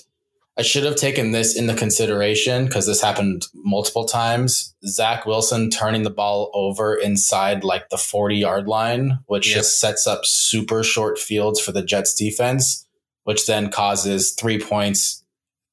I 0.57 0.61
should 0.61 0.85
have 0.85 0.95
taken 0.95 1.31
this 1.31 1.57
into 1.57 1.75
consideration 1.75 2.63
because 2.63 2.87
this 2.87 3.01
happened 3.01 3.47
multiple 3.53 4.05
times. 4.05 4.73
Zach 4.85 5.25
Wilson 5.25 5.71
turning 5.71 6.03
the 6.03 6.09
ball 6.09 6.51
over 6.53 6.95
inside 6.95 7.65
like 7.65 7.89
the 7.89 7.97
40 7.97 8.37
yard 8.37 8.69
line, 8.69 9.19
which 9.25 9.49
yep. 9.49 9.57
just 9.57 9.81
sets 9.81 10.07
up 10.07 10.21
super 10.23 10.83
short 10.83 11.19
fields 11.19 11.59
for 11.59 11.73
the 11.73 11.83
Jets 11.83 12.13
defense, 12.13 12.87
which 13.25 13.45
then 13.45 13.71
causes 13.71 14.31
three 14.39 14.57
points, 14.57 15.21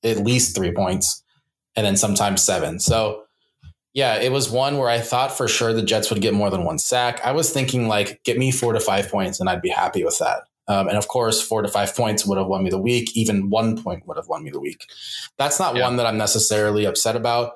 at 0.02 0.24
least 0.24 0.56
three 0.56 0.72
points, 0.72 1.22
and 1.76 1.86
then 1.86 1.96
sometimes 1.96 2.42
seven. 2.42 2.80
So, 2.80 3.22
yeah, 3.92 4.16
it 4.20 4.30
was 4.30 4.50
one 4.50 4.78
where 4.78 4.88
I 4.88 5.00
thought 5.00 5.36
for 5.36 5.48
sure 5.48 5.72
the 5.72 5.82
Jets 5.82 6.10
would 6.10 6.20
get 6.20 6.34
more 6.34 6.50
than 6.50 6.64
one 6.64 6.78
sack. 6.78 7.20
I 7.24 7.32
was 7.32 7.50
thinking, 7.50 7.88
like, 7.88 8.22
get 8.24 8.38
me 8.38 8.52
four 8.52 8.72
to 8.72 8.80
five 8.80 9.08
points 9.10 9.40
and 9.40 9.48
I'd 9.48 9.62
be 9.62 9.68
happy 9.68 10.04
with 10.04 10.18
that. 10.18 10.42
Um, 10.68 10.86
and 10.86 10.96
of 10.96 11.08
course, 11.08 11.42
four 11.42 11.62
to 11.62 11.68
five 11.68 11.96
points 11.96 12.24
would 12.24 12.38
have 12.38 12.46
won 12.46 12.62
me 12.62 12.70
the 12.70 12.78
week. 12.78 13.16
Even 13.16 13.50
one 13.50 13.82
point 13.82 14.06
would 14.06 14.16
have 14.16 14.28
won 14.28 14.44
me 14.44 14.50
the 14.50 14.60
week. 14.60 14.86
That's 15.36 15.58
not 15.58 15.74
yeah. 15.74 15.82
one 15.82 15.96
that 15.96 16.06
I'm 16.06 16.18
necessarily 16.18 16.84
upset 16.84 17.16
about. 17.16 17.54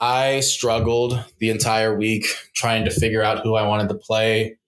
I 0.00 0.40
struggled 0.40 1.22
the 1.38 1.50
entire 1.50 1.96
week 1.96 2.26
trying 2.54 2.84
to 2.84 2.90
figure 2.90 3.22
out 3.22 3.44
who 3.44 3.54
I 3.54 3.66
wanted 3.66 3.88
to 3.90 3.94
play 3.94 4.58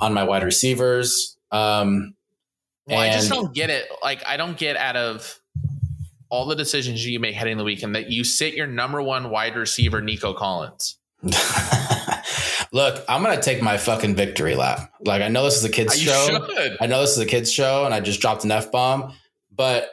on 0.00 0.14
my 0.14 0.24
wide 0.24 0.42
receivers. 0.42 1.36
Um, 1.52 2.14
well, 2.86 3.00
I 3.00 3.12
just 3.12 3.28
don't 3.28 3.54
get 3.54 3.68
it. 3.68 3.86
Like, 4.02 4.26
I 4.26 4.38
don't 4.38 4.56
get 4.56 4.76
out 4.76 4.96
of 4.96 5.38
all 6.28 6.46
the 6.46 6.56
decisions 6.56 7.06
you 7.06 7.20
make 7.20 7.34
heading 7.34 7.56
the 7.56 7.64
weekend 7.64 7.94
that 7.94 8.10
you 8.10 8.24
sit 8.24 8.54
your 8.54 8.66
number 8.66 9.02
one 9.02 9.30
wide 9.30 9.56
receiver, 9.56 10.00
Nico 10.00 10.32
Collins. 10.34 10.98
Look, 12.72 13.04
I'm 13.08 13.22
gonna 13.22 13.40
take 13.40 13.62
my 13.62 13.78
fucking 13.78 14.16
victory 14.16 14.54
lap. 14.54 14.92
Like 15.00 15.22
I 15.22 15.28
know 15.28 15.44
this 15.44 15.56
is 15.56 15.64
a 15.64 15.70
kids 15.70 16.02
you 16.02 16.10
show. 16.10 16.46
Should. 16.46 16.76
I 16.80 16.86
know 16.86 17.00
this 17.00 17.12
is 17.12 17.18
a 17.18 17.26
kids 17.26 17.50
show, 17.50 17.84
and 17.84 17.94
I 17.94 18.00
just 18.00 18.20
dropped 18.20 18.44
an 18.44 18.50
f 18.50 18.70
bomb, 18.70 19.14
but 19.54 19.90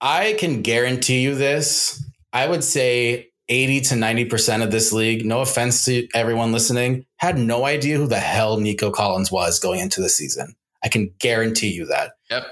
I 0.00 0.34
can 0.34 0.62
guarantee 0.62 1.20
you 1.20 1.34
this. 1.34 2.02
I 2.32 2.48
would 2.48 2.64
say 2.64 3.30
80 3.48 3.80
to 3.82 3.96
90 3.96 4.24
percent 4.26 4.62
of 4.62 4.70
this 4.70 4.92
league. 4.92 5.26
No 5.26 5.40
offense 5.40 5.84
to 5.86 6.08
everyone 6.14 6.52
listening, 6.52 7.04
had 7.16 7.36
no 7.38 7.66
idea 7.66 7.98
who 7.98 8.06
the 8.06 8.20
hell 8.20 8.58
Nico 8.58 8.90
Collins 8.90 9.30
was 9.30 9.58
going 9.58 9.80
into 9.80 10.00
the 10.00 10.08
season. 10.08 10.54
I 10.82 10.88
can 10.88 11.10
guarantee 11.18 11.72
you 11.72 11.86
that. 11.86 12.12
Yep. 12.30 12.46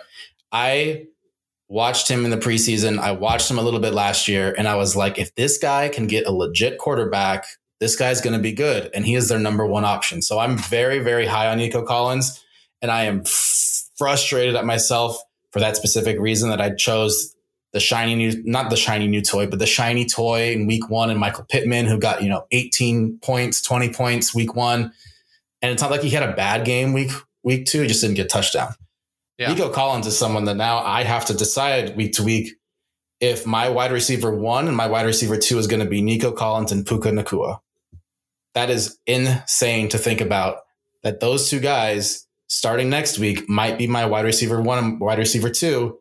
I 0.50 1.06
watched 1.72 2.08
him 2.08 2.24
in 2.24 2.30
the 2.30 2.36
preseason. 2.36 2.98
I 2.98 3.12
watched 3.12 3.50
him 3.50 3.58
a 3.58 3.62
little 3.62 3.80
bit 3.80 3.94
last 3.94 4.28
year, 4.28 4.54
and 4.56 4.68
I 4.68 4.76
was 4.76 4.94
like, 4.94 5.18
if 5.18 5.34
this 5.34 5.58
guy 5.58 5.88
can 5.88 6.06
get 6.06 6.26
a 6.26 6.32
legit 6.32 6.78
quarterback 6.78 7.46
this 7.82 7.96
guy's 7.96 8.20
going 8.20 8.36
to 8.36 8.38
be 8.38 8.52
good. 8.52 8.88
And 8.94 9.04
he 9.04 9.16
is 9.16 9.28
their 9.28 9.40
number 9.40 9.66
one 9.66 9.84
option. 9.84 10.22
So 10.22 10.38
I'm 10.38 10.56
very, 10.56 11.00
very 11.00 11.26
high 11.26 11.48
on 11.48 11.58
Nico 11.58 11.82
Collins. 11.82 12.40
And 12.80 12.92
I 12.92 13.06
am 13.06 13.22
f- 13.26 13.90
frustrated 13.96 14.54
at 14.54 14.64
myself 14.64 15.20
for 15.50 15.58
that 15.58 15.76
specific 15.76 16.16
reason 16.20 16.48
that 16.50 16.60
I 16.60 16.70
chose 16.76 17.34
the 17.72 17.80
shiny 17.80 18.14
new, 18.14 18.40
not 18.44 18.70
the 18.70 18.76
shiny 18.76 19.08
new 19.08 19.20
toy, 19.20 19.48
but 19.48 19.58
the 19.58 19.66
shiny 19.66 20.06
toy 20.06 20.52
in 20.52 20.68
week 20.68 20.88
one 20.90 21.10
and 21.10 21.18
Michael 21.18 21.44
Pittman, 21.48 21.86
who 21.86 21.98
got, 21.98 22.22
you 22.22 22.28
know, 22.28 22.46
18 22.52 23.18
points, 23.18 23.60
20 23.60 23.92
points 23.92 24.32
week 24.32 24.54
one. 24.54 24.92
And 25.60 25.72
it's 25.72 25.82
not 25.82 25.90
like 25.90 26.02
he 26.02 26.10
had 26.10 26.22
a 26.22 26.36
bad 26.36 26.64
game 26.64 26.92
week, 26.92 27.10
week 27.42 27.66
two. 27.66 27.82
He 27.82 27.88
just 27.88 28.00
didn't 28.00 28.14
get 28.14 28.28
touchdown. 28.28 28.74
Yeah. 29.42 29.52
Nico 29.52 29.70
Collins 29.70 30.06
is 30.06 30.16
someone 30.16 30.44
that 30.44 30.56
now 30.56 30.78
I 30.78 31.02
have 31.02 31.26
to 31.26 31.34
decide 31.34 31.96
week 31.96 32.12
to 32.14 32.22
week 32.22 32.54
if 33.20 33.46
my 33.46 33.68
wide 33.68 33.92
receiver 33.92 34.34
one 34.36 34.68
and 34.68 34.76
my 34.76 34.86
wide 34.86 35.06
receiver 35.06 35.36
two 35.36 35.58
is 35.58 35.66
going 35.66 35.82
to 35.82 35.88
be 35.88 36.00
Nico 36.00 36.32
Collins 36.32 36.72
and 36.72 36.86
Puka 36.86 37.10
Nacua. 37.10 37.60
that 38.54 38.70
is 38.70 38.98
insane 39.06 39.88
to 39.88 39.98
think 39.98 40.20
about 40.20 40.58
that 41.02 41.20
those 41.20 41.50
two 41.50 41.58
guys 41.60 42.26
starting 42.48 42.90
next 42.90 43.18
week 43.18 43.48
might 43.48 43.78
be 43.78 43.86
my 43.86 44.06
wide 44.06 44.24
receiver 44.24 44.60
one 44.60 44.78
and 44.78 45.00
wide 45.00 45.18
receiver 45.18 45.50
two. 45.50 45.98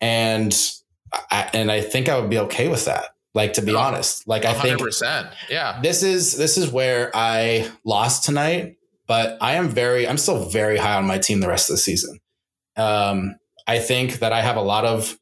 And 0.00 0.56
I, 1.30 1.50
and 1.52 1.70
I 1.70 1.80
think 1.80 2.08
I 2.08 2.18
would 2.18 2.30
be 2.30 2.38
okay 2.38 2.68
with 2.68 2.86
that. 2.86 3.06
Like 3.34 3.54
to 3.54 3.62
be 3.62 3.74
honest, 3.74 4.28
like 4.28 4.44
I 4.44 4.54
100%. 4.54 5.00
think, 5.00 5.32
yeah, 5.48 5.80
this 5.80 6.02
is 6.02 6.36
this 6.36 6.58
is 6.58 6.70
where 6.70 7.10
I 7.14 7.70
lost 7.84 8.24
tonight, 8.24 8.76
but 9.06 9.38
I 9.40 9.54
am 9.54 9.70
very, 9.70 10.06
I'm 10.06 10.18
still 10.18 10.50
very 10.50 10.76
high 10.76 10.96
on 10.96 11.06
my 11.06 11.18
team 11.18 11.40
the 11.40 11.48
rest 11.48 11.70
of 11.70 11.74
the 11.74 11.78
season. 11.78 12.20
Um, 12.76 13.36
I 13.66 13.78
think 13.78 14.20
that 14.20 14.32
I 14.32 14.40
have 14.40 14.56
a 14.56 14.62
lot 14.62 14.84
of, 14.84 15.18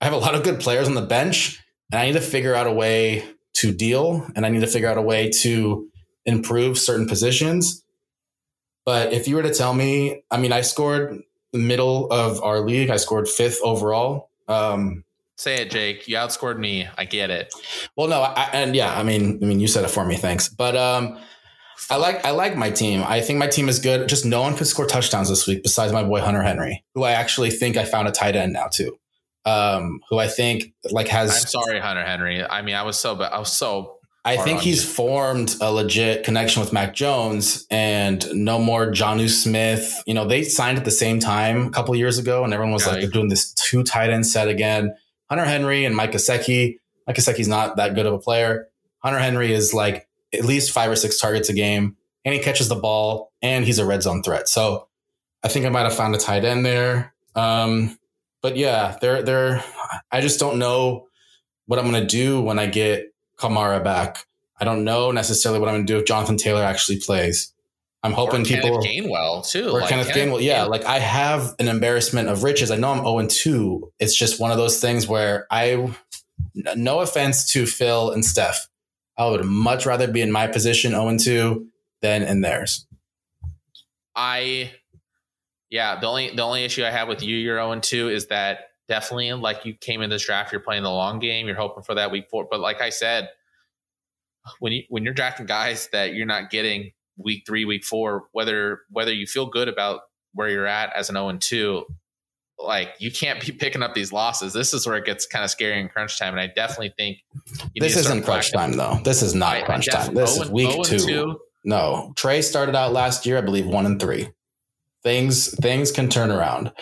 I 0.00 0.04
have 0.04 0.14
a 0.14 0.18
lot 0.18 0.34
of 0.34 0.42
good 0.42 0.60
players 0.60 0.88
on 0.88 0.94
the 0.94 1.02
bench, 1.02 1.62
and 1.90 2.00
I 2.00 2.06
need 2.06 2.14
to 2.14 2.20
figure 2.20 2.54
out 2.54 2.66
a 2.66 2.72
way 2.72 3.24
to 3.56 3.72
deal 3.72 4.28
and 4.36 4.44
I 4.44 4.50
need 4.50 4.60
to 4.60 4.66
figure 4.66 4.88
out 4.88 4.98
a 4.98 5.02
way 5.02 5.30
to 5.40 5.88
improve 6.26 6.78
certain 6.78 7.08
positions. 7.08 7.82
But 8.84 9.12
if 9.12 9.26
you 9.26 9.36
were 9.36 9.42
to 9.42 9.52
tell 9.52 9.72
me, 9.72 10.22
I 10.30 10.36
mean, 10.36 10.52
I 10.52 10.60
scored 10.60 11.22
the 11.52 11.58
middle 11.58 12.10
of 12.12 12.42
our 12.42 12.60
league. 12.60 12.90
I 12.90 12.96
scored 12.96 13.28
fifth 13.28 13.58
overall. 13.62 14.30
Um, 14.46 15.04
Say 15.36 15.56
it, 15.56 15.70
Jake. 15.70 16.06
You 16.06 16.16
outscored 16.16 16.58
me. 16.58 16.88
I 16.96 17.04
get 17.04 17.30
it. 17.30 17.52
Well, 17.96 18.08
no, 18.08 18.22
I, 18.22 18.48
and 18.52 18.74
yeah, 18.76 18.96
I 18.96 19.02
mean, 19.02 19.38
I 19.42 19.46
mean, 19.46 19.60
you 19.60 19.68
said 19.68 19.84
it 19.84 19.90
for 19.90 20.04
me. 20.04 20.16
Thanks. 20.16 20.48
But 20.48 20.76
um, 20.76 21.18
I 21.90 21.96
like 21.96 22.24
I 22.24 22.30
like 22.30 22.56
my 22.56 22.70
team. 22.70 23.04
I 23.06 23.20
think 23.20 23.38
my 23.38 23.46
team 23.46 23.68
is 23.68 23.78
good. 23.78 24.08
Just 24.08 24.24
no 24.24 24.42
one 24.42 24.56
could 24.56 24.66
score 24.66 24.86
touchdowns 24.86 25.28
this 25.28 25.46
week 25.46 25.62
besides 25.62 25.92
my 25.92 26.02
boy 26.02 26.20
Hunter 26.20 26.42
Henry, 26.42 26.84
who 26.94 27.04
I 27.04 27.12
actually 27.12 27.50
think 27.50 27.76
I 27.76 27.84
found 27.84 28.08
a 28.08 28.12
tight 28.12 28.36
end 28.36 28.52
now 28.52 28.68
too 28.68 28.98
um, 29.46 30.00
who 30.10 30.18
I 30.18 30.28
think 30.28 30.74
like 30.90 31.08
has. 31.08 31.30
I'm 31.30 31.46
sorry, 31.46 31.80
Hunter 31.80 32.04
Henry. 32.04 32.44
I 32.44 32.60
mean, 32.62 32.74
I 32.74 32.82
was 32.82 32.98
so, 32.98 33.14
bad. 33.14 33.32
I 33.32 33.38
was 33.38 33.52
so. 33.52 33.94
I 34.24 34.36
think 34.36 34.58
he's 34.58 34.82
you. 34.82 34.90
formed 34.90 35.54
a 35.60 35.70
legit 35.70 36.24
connection 36.24 36.60
with 36.60 36.72
Mac 36.72 36.94
Jones, 36.94 37.64
and 37.70 38.26
no 38.34 38.58
more 38.58 38.90
Jonnu 38.90 39.30
Smith. 39.30 40.02
You 40.04 40.14
know, 40.14 40.26
they 40.26 40.42
signed 40.42 40.78
at 40.78 40.84
the 40.84 40.90
same 40.90 41.20
time 41.20 41.68
a 41.68 41.70
couple 41.70 41.94
years 41.94 42.18
ago, 42.18 42.42
and 42.42 42.52
everyone 42.52 42.72
was 42.72 42.84
yeah, 42.84 42.92
like, 42.92 43.00
they're 43.02 43.10
doing 43.10 43.28
this 43.28 43.54
two 43.54 43.84
tight 43.84 44.10
end 44.10 44.26
set 44.26 44.48
again. 44.48 44.94
Hunter 45.30 45.44
Henry 45.44 45.84
and 45.84 45.94
Mike 45.94 46.12
Gesicki. 46.12 46.78
Mike 47.06 47.16
Gesicki's 47.16 47.46
not 47.46 47.76
that 47.76 47.94
good 47.94 48.06
of 48.06 48.14
a 48.14 48.18
player. 48.18 48.66
Hunter 48.98 49.20
Henry 49.20 49.52
is 49.52 49.72
like 49.72 50.05
at 50.36 50.44
least 50.44 50.70
five 50.70 50.90
or 50.90 50.96
six 50.96 51.18
targets 51.18 51.48
a 51.48 51.52
game, 51.52 51.96
and 52.24 52.34
he 52.34 52.40
catches 52.40 52.68
the 52.68 52.76
ball, 52.76 53.32
and 53.42 53.64
he's 53.64 53.78
a 53.78 53.86
red 53.86 54.02
zone 54.02 54.22
threat. 54.22 54.48
So 54.48 54.88
I 55.42 55.48
think 55.48 55.66
I 55.66 55.68
might 55.68 55.82
have 55.82 55.94
found 55.94 56.14
a 56.14 56.18
tight 56.18 56.44
end 56.44 56.64
there. 56.64 57.14
Um, 57.34 57.98
but 58.42 58.56
yeah, 58.56 58.96
they're 59.00 59.22
they're. 59.22 59.64
I 60.10 60.20
just 60.20 60.40
don't 60.40 60.58
know 60.58 61.08
what 61.66 61.78
I'm 61.78 61.90
going 61.90 62.00
to 62.00 62.06
do 62.06 62.40
when 62.40 62.58
I 62.58 62.66
get 62.66 63.12
Kamara 63.38 63.82
back. 63.82 64.26
I 64.58 64.64
don't 64.64 64.84
know 64.84 65.10
necessarily 65.10 65.60
what 65.60 65.68
I'm 65.68 65.74
going 65.74 65.86
to 65.86 65.92
do 65.92 65.98
if 65.98 66.06
Jonathan 66.06 66.36
Taylor 66.36 66.62
actually 66.62 67.00
plays. 67.00 67.52
I'm 68.02 68.12
hoping 68.12 68.42
or 68.42 68.44
people 68.44 68.82
Kenneth 68.82 69.06
Gainwell 69.10 69.48
too. 69.48 69.68
Or 69.68 69.80
like 69.80 69.88
Kenneth, 69.88 70.08
Kenneth 70.08 70.34
Gainwell, 70.34 70.42
yeah. 70.42 70.64
Like 70.64 70.84
I 70.84 70.98
have 71.00 71.54
an 71.58 71.68
embarrassment 71.68 72.28
of 72.28 72.44
riches. 72.44 72.70
I 72.70 72.76
know 72.76 72.92
I'm 72.92 72.98
0 72.98 73.18
and 73.18 73.30
2. 73.30 73.92
It's 73.98 74.14
just 74.14 74.40
one 74.40 74.52
of 74.52 74.56
those 74.56 74.80
things 74.80 75.08
where 75.08 75.46
I, 75.50 75.92
no 76.54 77.00
offense 77.00 77.50
to 77.52 77.66
Phil 77.66 78.12
and 78.12 78.24
Steph, 78.24 78.68
I 79.18 79.28
would 79.28 79.44
much 79.44 79.86
rather 79.86 80.06
be 80.08 80.20
in 80.20 80.30
my 80.30 80.46
position 80.46 80.92
0 80.92 81.08
and 81.08 81.20
2 81.20 81.66
than 82.02 82.22
in 82.22 82.40
theirs. 82.42 82.86
I 84.14 84.72
yeah, 85.70 85.98
the 85.98 86.06
only 86.06 86.34
the 86.34 86.42
only 86.42 86.64
issue 86.64 86.84
I 86.84 86.90
have 86.90 87.08
with 87.08 87.22
you, 87.22 87.36
you're 87.36 87.58
0 87.58 87.80
2, 87.80 88.08
is 88.08 88.26
that 88.28 88.70
definitely 88.88 89.32
like 89.32 89.64
you 89.64 89.74
came 89.74 90.02
in 90.02 90.10
this 90.10 90.24
draft, 90.24 90.52
you're 90.52 90.60
playing 90.60 90.84
the 90.84 90.90
long 90.90 91.18
game, 91.18 91.46
you're 91.46 91.56
hoping 91.56 91.82
for 91.82 91.94
that 91.94 92.10
week 92.10 92.28
four. 92.30 92.46
But 92.50 92.60
like 92.60 92.80
I 92.80 92.90
said, 92.90 93.28
when 94.60 94.72
you 94.72 94.84
when 94.88 95.04
you're 95.04 95.14
drafting 95.14 95.46
guys 95.46 95.88
that 95.92 96.14
you're 96.14 96.26
not 96.26 96.50
getting 96.50 96.92
week 97.16 97.44
three, 97.46 97.64
week 97.64 97.84
four, 97.84 98.26
whether 98.32 98.80
whether 98.90 99.12
you 99.12 99.26
feel 99.26 99.46
good 99.46 99.68
about 99.68 100.02
where 100.34 100.48
you're 100.48 100.66
at 100.66 100.94
as 100.94 101.08
an 101.08 101.16
0 101.16 101.38
2, 101.38 101.84
like 102.58 102.90
you 102.98 103.10
can't 103.10 103.40
be 103.44 103.52
picking 103.58 103.82
up 103.82 103.94
these 103.94 104.12
losses. 104.12 104.52
This 104.52 104.72
is 104.74 104.86
where 104.86 104.96
it 104.96 105.04
gets 105.04 105.26
kind 105.26 105.44
of 105.44 105.50
scary 105.50 105.80
in 105.80 105.88
crunch 105.88 106.18
time. 106.18 106.32
And 106.32 106.40
I 106.40 106.46
definitely 106.46 106.94
think 106.96 107.18
this 107.74 107.96
isn't 107.96 108.24
crunch 108.24 108.52
time 108.52 108.72
though. 108.72 108.98
This 109.04 109.22
is 109.22 109.34
not 109.34 109.56
I, 109.56 109.62
crunch 109.62 109.88
I 109.90 109.92
time. 109.92 110.14
This 110.14 110.36
is 110.36 110.50
week 110.50 110.82
two. 110.84 110.98
two. 110.98 111.40
No, 111.64 112.12
Trey 112.16 112.42
started 112.42 112.76
out 112.76 112.92
last 112.92 113.26
year, 113.26 113.38
I 113.38 113.40
believe, 113.40 113.66
one 113.66 113.86
and 113.86 114.00
three. 114.00 114.28
things 115.02 115.54
things 115.56 115.92
can 115.92 116.08
turn 116.08 116.30
around. 116.30 116.72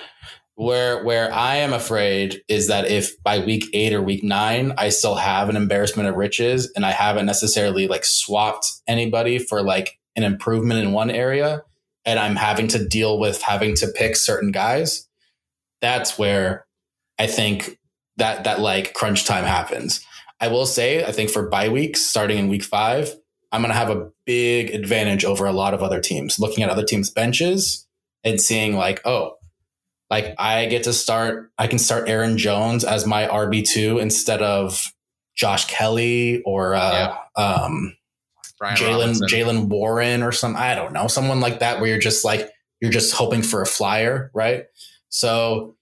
Where 0.57 1.03
where 1.03 1.33
I 1.33 1.57
am 1.57 1.72
afraid 1.72 2.43
is 2.49 2.68
that 2.68 2.87
if 2.89 3.20
by 3.25 3.41
week 3.41 3.64
eight 3.72 3.93
or 3.93 4.01
week 4.01 4.22
nine 4.22 4.72
I 4.79 4.91
still 4.91 5.16
have 5.16 5.49
an 5.49 5.57
embarrassment 5.57 6.09
of 6.09 6.14
riches 6.14 6.70
and 6.77 6.87
I 6.87 6.93
haven't 6.93 7.27
necessarily 7.27 7.89
like 7.89 8.05
swapped 8.05 8.70
anybody 8.87 9.39
for 9.39 9.62
like 9.62 9.99
an 10.16 10.22
improvement 10.22 10.81
in 10.81 10.93
one 10.93 11.11
area, 11.11 11.62
and 12.05 12.20
I'm 12.20 12.37
having 12.37 12.68
to 12.68 12.87
deal 12.87 13.18
with 13.18 13.43
having 13.43 13.75
to 13.77 13.89
pick 13.89 14.14
certain 14.14 14.53
guys, 14.53 15.09
that's 15.85 16.18
where 16.18 16.66
I 17.18 17.26
think 17.26 17.78
that 18.16 18.45
that 18.45 18.61
like 18.61 18.95
crunch 18.95 19.24
time 19.24 19.45
happens. 19.45 20.05
I 20.41 20.49
will 20.49 20.66
say, 20.66 21.05
I 21.05 21.12
think 21.12 21.30
for 21.30 21.49
bye 21.49 21.68
weeks 21.68 22.01
starting 22.01 22.39
in 22.39 22.49
week 22.49 22.64
five, 22.64 23.14
I'm 23.53 23.61
going 23.61 23.72
to 23.72 23.78
have 23.78 23.91
a 23.91 24.11
big 24.26 24.74
advantage 24.74 25.24
over 25.24 25.47
a 25.47 25.53
lot 25.53 25.74
of 25.74 25.82
other 25.82 26.01
teams. 26.01 26.41
Looking 26.41 26.64
at 26.64 26.70
other 26.70 26.85
teams' 26.85 27.11
benches 27.11 27.87
and 28.24 28.41
seeing 28.41 28.74
like, 28.74 29.01
oh, 29.05 29.37
like 30.11 30.35
I 30.39 30.66
get 30.66 30.85
to 30.85 30.93
start, 30.93 31.53
I 31.59 31.66
can 31.66 31.78
start 31.78 32.09
Aaron 32.09 32.37
Jones 32.37 32.85
as 32.85 33.07
my 33.07 33.26
RB 33.26 33.66
two 33.68 33.99
instead 33.99 34.43
of 34.43 34.93
Josh 35.37 35.66
Kelley 35.66 36.43
or 36.43 36.74
uh, 36.74 37.16
yeah. 37.37 37.43
um, 37.43 37.97
Jaylen 38.62 39.20
Jaylen 39.28 39.68
Warren 39.68 40.22
or 40.22 40.32
some 40.32 40.57
I 40.57 40.74
don't 40.74 40.93
know 40.93 41.09
someone 41.09 41.41
like 41.41 41.59
that 41.59 41.80
where 41.80 41.91
you're 41.91 41.99
just 41.99 42.24
like 42.24 42.51
you're 42.80 42.93
just 42.93 43.14
hoping 43.14 43.43
for 43.43 43.62
a 43.62 43.66
flyer, 43.66 44.30
right? 44.35 44.66
So 45.15 45.77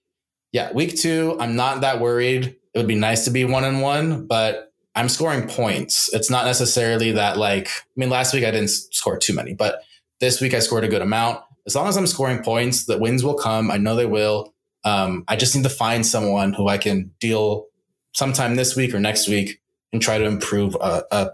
yeah, 0.51 0.71
week 0.73 0.95
two, 0.95 1.37
I'm 1.39 1.55
not 1.55 1.81
that 1.81 1.99
worried. 1.99 2.55
It 2.73 2.77
would 2.77 2.87
be 2.87 2.95
nice 2.95 3.25
to 3.25 3.31
be 3.31 3.45
one 3.45 3.63
and 3.63 3.81
one, 3.81 4.27
but 4.27 4.71
I'm 4.95 5.09
scoring 5.09 5.47
points. 5.47 6.13
It's 6.13 6.29
not 6.29 6.45
necessarily 6.45 7.11
that 7.13 7.37
like 7.37 7.67
I 7.67 7.95
mean 7.95 8.09
last 8.09 8.33
week 8.33 8.43
I 8.43 8.51
didn't 8.51 8.69
score 8.69 9.17
too 9.17 9.33
many, 9.33 9.53
but 9.53 9.81
this 10.19 10.39
week 10.39 10.53
I 10.53 10.59
scored 10.59 10.83
a 10.83 10.87
good 10.87 11.01
amount 11.01 11.43
as 11.65 11.75
long 11.75 11.87
as 11.87 11.97
I'm 11.97 12.07
scoring 12.07 12.43
points, 12.43 12.85
the 12.85 12.97
wins 12.97 13.23
will 13.23 13.35
come. 13.35 13.71
I 13.71 13.77
know 13.77 13.95
they 13.95 14.05
will. 14.05 14.53
Um, 14.83 15.23
I 15.27 15.35
just 15.35 15.55
need 15.55 15.63
to 15.63 15.69
find 15.69 16.05
someone 16.05 16.53
who 16.53 16.67
I 16.67 16.77
can 16.77 17.11
deal 17.19 17.67
sometime 18.13 18.55
this 18.55 18.75
week 18.75 18.93
or 18.93 18.99
next 18.99 19.29
week 19.29 19.61
and 19.93 20.01
try 20.01 20.17
to 20.17 20.25
improve 20.25 20.75
a, 20.75 21.03
a, 21.11 21.29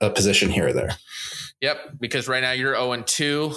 a 0.00 0.10
position 0.10 0.50
here 0.50 0.68
or 0.68 0.72
there. 0.72 0.96
Yep, 1.60 1.96
because 2.00 2.28
right 2.28 2.42
now 2.42 2.52
you're 2.52 2.74
0 2.74 2.92
and 2.92 3.06
2, 3.06 3.54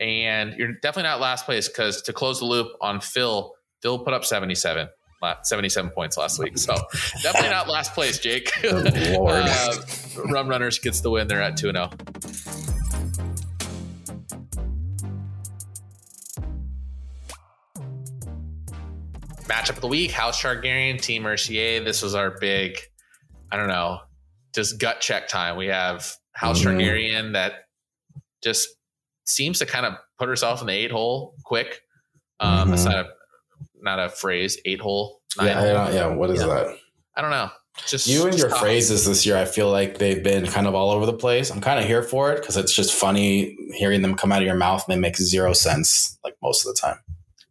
and 0.00 0.54
you're 0.54 0.74
definitely 0.74 1.04
not 1.04 1.20
last 1.20 1.44
place 1.44 1.66
because 1.66 2.02
to 2.02 2.12
close 2.12 2.38
the 2.38 2.44
loop 2.44 2.68
on 2.80 3.00
Phil, 3.00 3.54
Phil 3.82 3.98
put 3.98 4.14
up 4.14 4.24
77. 4.24 4.88
77 5.42 5.90
points 5.90 6.16
last 6.16 6.38
week. 6.38 6.56
So 6.56 6.76
definitely 7.24 7.50
not 7.50 7.68
last 7.68 7.92
place, 7.92 8.20
Jake. 8.20 8.52
Lord. 8.62 9.42
uh, 9.46 9.74
Rum 10.26 10.46
Runners 10.48 10.78
gets 10.78 11.00
the 11.00 11.10
win. 11.10 11.26
They're 11.26 11.42
at 11.42 11.56
2 11.56 11.72
0. 11.72 11.90
matchup 19.48 19.70
of 19.70 19.80
the 19.80 19.88
week 19.88 20.10
House 20.10 20.40
Targaryen, 20.40 21.00
Team 21.00 21.22
Mercier. 21.22 21.82
This 21.82 22.02
was 22.02 22.14
our 22.14 22.30
big, 22.38 22.78
I 23.50 23.56
don't 23.56 23.68
know, 23.68 24.00
just 24.54 24.78
gut 24.78 25.00
check 25.00 25.28
time. 25.28 25.56
We 25.56 25.66
have 25.66 26.12
House 26.38 26.60
mm-hmm. 26.60 26.78
Targaryen 26.78 27.32
that 27.32 27.64
just 28.44 28.68
seems 29.24 29.58
to 29.58 29.66
kind 29.66 29.84
of 29.84 29.94
put 30.18 30.28
herself 30.28 30.60
in 30.60 30.68
the 30.68 30.72
eight 30.72 30.92
hole 30.92 31.34
quick. 31.44 31.82
Um, 32.38 32.66
mm-hmm. 32.66 32.74
It's 32.74 32.84
not 32.84 32.94
a, 32.94 33.08
not 33.82 33.98
a 33.98 34.08
phrase, 34.08 34.56
eight 34.64 34.80
hole. 34.80 35.20
Yeah, 35.42 35.90
yeah. 35.90 36.06
What 36.06 36.30
is 36.30 36.40
yeah. 36.40 36.46
that? 36.46 36.76
I 37.16 37.22
don't 37.22 37.30
know. 37.30 37.50
Just 37.86 38.06
you 38.06 38.22
and 38.22 38.32
just 38.32 38.38
your 38.38 38.56
phrases 38.56 39.06
this 39.06 39.26
year, 39.26 39.36
I 39.36 39.44
feel 39.44 39.70
like 39.70 39.98
they've 39.98 40.22
been 40.22 40.46
kind 40.46 40.66
of 40.66 40.74
all 40.74 40.90
over 40.90 41.06
the 41.06 41.12
place. 41.12 41.50
I'm 41.50 41.60
kind 41.60 41.80
of 41.80 41.86
here 41.86 42.02
for 42.02 42.32
it 42.32 42.40
because 42.40 42.56
it's 42.56 42.74
just 42.74 42.94
funny 42.94 43.56
hearing 43.74 44.02
them 44.02 44.14
come 44.16 44.32
out 44.32 44.40
of 44.40 44.46
your 44.46 44.56
mouth 44.56 44.84
and 44.86 44.96
they 44.96 45.00
make 45.00 45.16
zero 45.16 45.52
sense 45.52 46.18
like 46.24 46.34
most 46.42 46.66
of 46.66 46.74
the 46.74 46.80
time. 46.80 46.98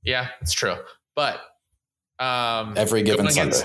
Yeah, 0.04 0.30
it's 0.42 0.54
true. 0.54 0.76
But 1.16 1.40
um, 2.20 2.74
every 2.78 3.04
given 3.04 3.30
Sunday. 3.30 3.64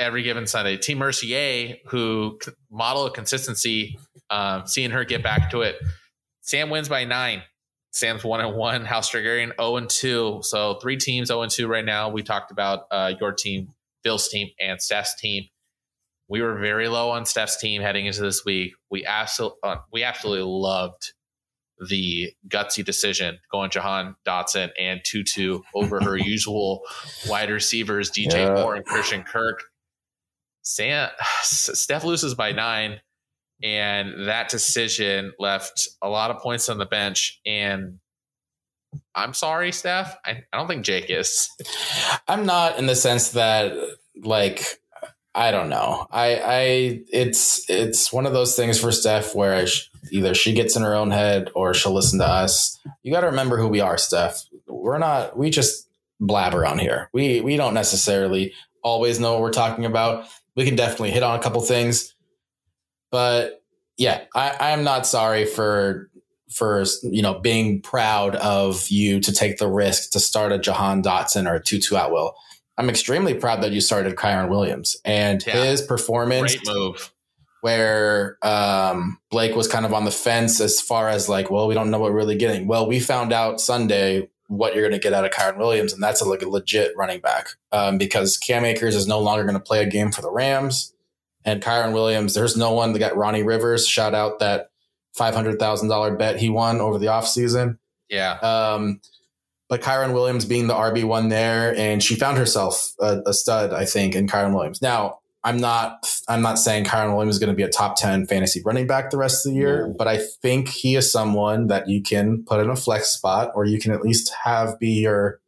Every 0.00 0.22
given 0.22 0.46
Sunday. 0.46 0.78
Team 0.78 0.98
Mercier, 0.98 1.76
who 1.84 2.38
model 2.70 3.04
of 3.04 3.12
consistency, 3.12 3.98
um, 4.30 4.66
seeing 4.66 4.90
her 4.92 5.04
get 5.04 5.22
back 5.22 5.50
to 5.50 5.60
it. 5.60 5.76
Sam 6.40 6.70
wins 6.70 6.88
by 6.88 7.04
nine. 7.04 7.42
Sam's 7.92 8.24
one 8.24 8.40
and 8.40 8.56
one. 8.56 8.86
House 8.86 9.10
Targaryen 9.10 9.52
0 9.60 9.76
and 9.76 9.90
2. 9.90 10.40
So 10.42 10.78
three 10.80 10.96
teams 10.96 11.28
0 11.28 11.42
and 11.42 11.52
2 11.52 11.66
right 11.66 11.84
now. 11.84 12.08
We 12.08 12.22
talked 12.22 12.50
about 12.50 12.84
uh, 12.90 13.12
your 13.20 13.32
team, 13.32 13.68
Phil's 14.02 14.28
team, 14.28 14.48
and 14.58 14.80
Steph's 14.80 15.14
team. 15.16 15.44
We 16.28 16.40
were 16.40 16.58
very 16.58 16.88
low 16.88 17.10
on 17.10 17.26
Steph's 17.26 17.58
team 17.60 17.82
heading 17.82 18.06
into 18.06 18.22
this 18.22 18.42
week. 18.44 18.72
We 18.90 19.04
absolutely 19.04 19.58
uh, 19.62 19.76
we 19.92 20.02
absolutely 20.02 20.44
loved 20.46 21.12
the 21.88 22.32
gutsy 22.48 22.84
decision 22.84 23.38
going 23.50 23.70
Jahan 23.70 24.14
Dotson 24.26 24.70
and 24.78 25.00
Tutu 25.04 25.60
over 25.74 26.00
her 26.00 26.16
usual 26.16 26.82
wide 27.28 27.50
receivers, 27.50 28.10
DJ 28.10 28.46
yeah. 28.46 28.54
Moore 28.54 28.76
and 28.76 28.84
Christian 28.84 29.24
Kirk. 29.24 29.62
Sam, 30.62 31.10
Steph 31.42 32.04
loses 32.04 32.34
by 32.34 32.52
nine, 32.52 33.00
and 33.62 34.28
that 34.28 34.48
decision 34.48 35.32
left 35.38 35.88
a 36.02 36.08
lot 36.08 36.30
of 36.30 36.38
points 36.38 36.68
on 36.68 36.78
the 36.78 36.86
bench. 36.86 37.40
And 37.44 37.98
I'm 39.14 39.34
sorry, 39.34 39.72
Steph. 39.72 40.16
I, 40.24 40.42
I 40.52 40.56
don't 40.56 40.68
think 40.68 40.84
Jake 40.84 41.06
is. 41.08 41.48
I'm 42.26 42.46
not 42.46 42.78
in 42.78 42.86
the 42.86 42.96
sense 42.96 43.30
that 43.32 43.72
like 44.22 44.80
I 45.34 45.50
don't 45.50 45.68
know. 45.68 46.06
I 46.10 46.36
I 46.36 47.00
it's 47.12 47.68
it's 47.68 48.12
one 48.12 48.26
of 48.26 48.32
those 48.32 48.56
things 48.56 48.80
for 48.80 48.90
Steph 48.90 49.34
where 49.34 49.66
sh- 49.66 49.88
either 50.10 50.34
she 50.34 50.52
gets 50.52 50.76
in 50.76 50.82
her 50.82 50.94
own 50.94 51.10
head 51.10 51.50
or 51.54 51.72
she'll 51.74 51.94
listen 51.94 52.18
to 52.18 52.26
us. 52.26 52.78
You 53.02 53.12
got 53.12 53.20
to 53.20 53.28
remember 53.28 53.56
who 53.56 53.68
we 53.68 53.80
are, 53.80 53.98
Steph. 53.98 54.42
We're 54.66 54.98
not. 54.98 55.36
We 55.38 55.50
just 55.50 55.88
blabber 56.18 56.66
on 56.66 56.78
here. 56.78 57.10
We 57.12 57.40
we 57.40 57.56
don't 57.56 57.74
necessarily 57.74 58.52
always 58.82 59.20
know 59.20 59.34
what 59.34 59.42
we're 59.42 59.52
talking 59.52 59.84
about. 59.84 60.26
We 60.60 60.66
can 60.66 60.76
definitely 60.76 61.10
hit 61.10 61.22
on 61.22 61.38
a 61.38 61.42
couple 61.42 61.62
things, 61.62 62.14
but 63.10 63.62
yeah, 63.96 64.24
I, 64.34 64.72
am 64.72 64.84
not 64.84 65.06
sorry 65.06 65.46
for 65.46 66.10
for 66.50 66.84
you 67.02 67.22
know 67.22 67.38
being 67.38 67.80
proud 67.80 68.36
of 68.36 68.86
you 68.90 69.20
to 69.20 69.32
take 69.32 69.56
the 69.56 69.70
risk 69.70 70.10
to 70.10 70.20
start 70.20 70.52
a 70.52 70.58
Jahan 70.58 71.02
Dotson 71.02 71.50
or 71.50 71.54
a 71.54 71.62
Tutu 71.62 71.96
Atwell. 71.96 72.36
I'm 72.76 72.90
extremely 72.90 73.32
proud 73.32 73.62
that 73.62 73.72
you 73.72 73.80
started 73.80 74.16
Kyren 74.16 74.50
Williams 74.50 74.98
and 75.02 75.42
yeah. 75.46 75.64
his 75.64 75.80
performance. 75.80 76.54
Great 76.56 76.66
move 76.66 77.10
where 77.62 78.36
um, 78.42 79.18
Blake 79.30 79.56
was 79.56 79.66
kind 79.66 79.86
of 79.86 79.94
on 79.94 80.04
the 80.04 80.10
fence 80.10 80.60
as 80.60 80.78
far 80.78 81.08
as 81.08 81.26
like, 81.26 81.50
well, 81.50 81.68
we 81.68 81.74
don't 81.74 81.90
know 81.90 81.98
what 81.98 82.10
we're 82.10 82.18
really 82.18 82.36
getting. 82.36 82.66
Well, 82.66 82.86
we 82.86 83.00
found 83.00 83.32
out 83.32 83.62
Sunday 83.62 84.28
what 84.50 84.74
you're 84.74 84.82
going 84.82 84.98
to 85.00 85.02
get 85.02 85.14
out 85.14 85.24
of 85.24 85.30
Kyren 85.30 85.58
Williams, 85.58 85.92
and 85.92 86.02
that's 86.02 86.20
a, 86.20 86.24
like 86.24 86.42
a 86.42 86.48
legit 86.48 86.92
running 86.96 87.20
back 87.20 87.50
um, 87.70 87.98
because 87.98 88.36
Cam 88.36 88.64
Akers 88.64 88.96
is 88.96 89.06
no 89.06 89.20
longer 89.20 89.44
going 89.44 89.54
to 89.54 89.60
play 89.60 89.80
a 89.80 89.86
game 89.86 90.10
for 90.10 90.22
the 90.22 90.30
Rams, 90.30 90.92
and 91.44 91.62
Kyren 91.62 91.92
Williams, 91.92 92.34
there's 92.34 92.56
no 92.56 92.72
one 92.72 92.92
that 92.92 92.98
got 92.98 93.16
Ronnie 93.16 93.44
Rivers. 93.44 93.86
Shout 93.86 94.12
out 94.12 94.40
that 94.40 94.70
five 95.14 95.34
hundred 95.34 95.58
thousand 95.58 95.88
dollar 95.88 96.16
bet 96.16 96.38
he 96.38 96.50
won 96.50 96.80
over 96.80 96.98
the 96.98 97.06
offseason. 97.06 97.78
Yeah. 98.08 98.32
Um, 98.42 99.00
but 99.68 99.82
Kyren 99.82 100.12
Williams 100.12 100.44
being 100.44 100.66
the 100.66 100.74
RB 100.74 101.04
one 101.04 101.28
there, 101.28 101.74
and 101.76 102.02
she 102.02 102.16
found 102.16 102.36
herself 102.36 102.92
a, 102.98 103.20
a 103.26 103.32
stud, 103.32 103.72
I 103.72 103.84
think, 103.84 104.16
in 104.16 104.26
Kyren 104.26 104.52
Williams. 104.52 104.82
Now 104.82 105.20
I'm 105.42 105.58
not 105.58 106.10
I'm 106.28 106.42
not 106.42 106.58
saying 106.58 106.84
Kyren 106.84 107.14
Williams 107.14 107.36
is 107.36 107.38
going 107.38 107.50
to 107.50 107.56
be 107.56 107.62
a 107.62 107.68
top 107.68 107.96
10 107.96 108.26
fantasy 108.26 108.60
running 108.64 108.86
back 108.86 109.10
the 109.10 109.16
rest 109.16 109.46
of 109.46 109.52
the 109.52 109.58
year, 109.58 109.86
no. 109.86 109.94
but 109.96 110.06
I 110.06 110.18
think 110.18 110.68
he 110.68 110.96
is 110.96 111.10
someone 111.10 111.68
that 111.68 111.88
you 111.88 112.02
can 112.02 112.44
put 112.44 112.60
in 112.60 112.68
a 112.68 112.76
flex 112.76 113.08
spot 113.08 113.52
or 113.54 113.64
you 113.64 113.78
can 113.78 113.92
at 113.92 114.02
least 114.02 114.32
have 114.44 114.78
be 114.78 115.00
your 115.00 115.40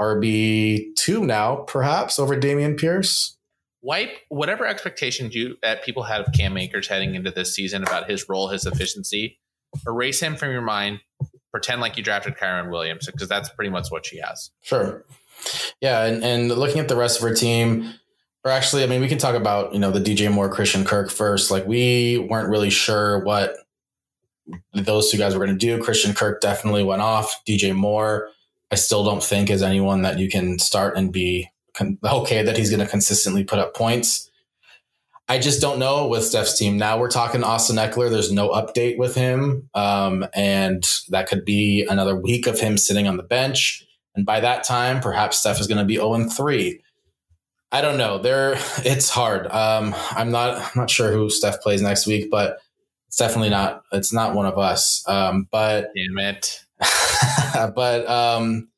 RB2 0.00 1.24
now, 1.24 1.56
perhaps 1.56 2.18
over 2.18 2.36
Dameon 2.36 2.78
Pierce. 2.78 3.36
Wipe 3.82 4.16
whatever 4.28 4.64
expectations 4.64 5.34
you 5.34 5.56
that 5.62 5.84
people 5.84 6.04
had 6.04 6.20
of 6.20 6.32
Cam 6.32 6.56
Akers 6.56 6.88
heading 6.88 7.14
into 7.14 7.30
this 7.30 7.54
season 7.54 7.82
about 7.82 8.08
his 8.08 8.28
role, 8.28 8.48
his 8.48 8.64
efficiency. 8.64 9.38
Erase 9.86 10.20
him 10.20 10.36
from 10.36 10.50
your 10.52 10.62
mind. 10.62 11.00
Pretend 11.50 11.80
like 11.80 11.96
you 11.96 12.02
drafted 12.02 12.36
Kyren 12.36 12.70
Williams 12.70 13.06
because 13.06 13.28
that's 13.28 13.48
pretty 13.50 13.70
much 13.70 13.90
what 13.90 14.06
she 14.06 14.18
has. 14.18 14.50
Sure. 14.62 15.04
Yeah, 15.80 16.04
and, 16.04 16.22
and 16.22 16.48
looking 16.48 16.78
at 16.78 16.88
the 16.88 16.96
rest 16.96 17.20
of 17.20 17.28
her 17.28 17.34
team, 17.34 17.92
or 18.44 18.50
actually, 18.50 18.82
I 18.82 18.86
mean, 18.86 19.00
we 19.00 19.08
can 19.08 19.18
talk 19.18 19.34
about, 19.34 19.72
you 19.72 19.78
know, 19.78 19.90
the 19.90 20.00
DJ 20.00 20.32
Moore, 20.32 20.48
Christian 20.48 20.84
Kirk 20.84 21.10
first. 21.10 21.50
Like, 21.50 21.66
we 21.66 22.18
weren't 22.18 22.48
really 22.48 22.70
sure 22.70 23.24
what 23.24 23.54
those 24.74 25.10
two 25.10 25.18
guys 25.18 25.34
were 25.34 25.44
going 25.44 25.56
to 25.56 25.66
do. 25.66 25.82
Christian 25.82 26.12
Kirk 26.12 26.40
definitely 26.40 26.82
went 26.82 27.02
off. 27.02 27.40
DJ 27.46 27.74
Moore, 27.74 28.28
I 28.70 28.74
still 28.74 29.04
don't 29.04 29.22
think 29.22 29.48
is 29.50 29.62
anyone 29.62 30.02
that 30.02 30.18
you 30.18 30.28
can 30.28 30.58
start 30.58 30.96
and 30.96 31.12
be 31.12 31.48
con- 31.74 31.98
okay 32.04 32.42
that 32.42 32.56
he's 32.56 32.70
going 32.70 32.80
to 32.80 32.86
consistently 32.86 33.44
put 33.44 33.58
up 33.58 33.74
points. 33.74 34.28
I 35.28 35.38
just 35.38 35.60
don't 35.60 35.78
know 35.78 36.08
with 36.08 36.24
Steph's 36.24 36.58
team. 36.58 36.76
Now 36.76 36.98
we're 36.98 37.10
talking 37.10 37.44
Austin 37.44 37.76
Ekeler. 37.76 38.10
There's 38.10 38.32
no 38.32 38.50
update 38.50 38.98
with 38.98 39.14
him. 39.14 39.68
Um, 39.72 40.26
and 40.34 40.84
that 41.10 41.28
could 41.28 41.44
be 41.44 41.86
another 41.88 42.16
week 42.16 42.46
of 42.46 42.58
him 42.58 42.76
sitting 42.76 43.06
on 43.06 43.16
the 43.16 43.22
bench. 43.22 43.86
And 44.14 44.26
by 44.26 44.40
that 44.40 44.64
time, 44.64 45.00
perhaps 45.00 45.38
Steph 45.38 45.60
is 45.60 45.68
going 45.68 45.78
to 45.78 45.84
be 45.84 45.94
0 45.94 46.28
3. 46.28 46.82
I 47.72 47.80
don't 47.80 47.96
know. 47.96 48.18
There, 48.18 48.52
it's 48.84 49.08
hard. 49.08 49.46
Um, 49.48 49.94
I'm 50.10 50.30
not. 50.30 50.56
I'm 50.58 50.72
not 50.76 50.90
sure 50.90 51.10
who 51.10 51.30
Steph 51.30 51.60
plays 51.60 51.82
next 51.82 52.06
week, 52.06 52.30
but 52.30 52.58
it's 53.08 53.16
definitely 53.16 53.50
not. 53.50 53.82
It's 53.92 54.12
not 54.12 54.34
one 54.34 54.46
of 54.46 54.58
us. 54.58 55.02
Um, 55.08 55.48
but 55.50 55.90
damn 55.96 56.18
it. 56.18 56.60
but 57.74 58.08
um, 58.08 58.68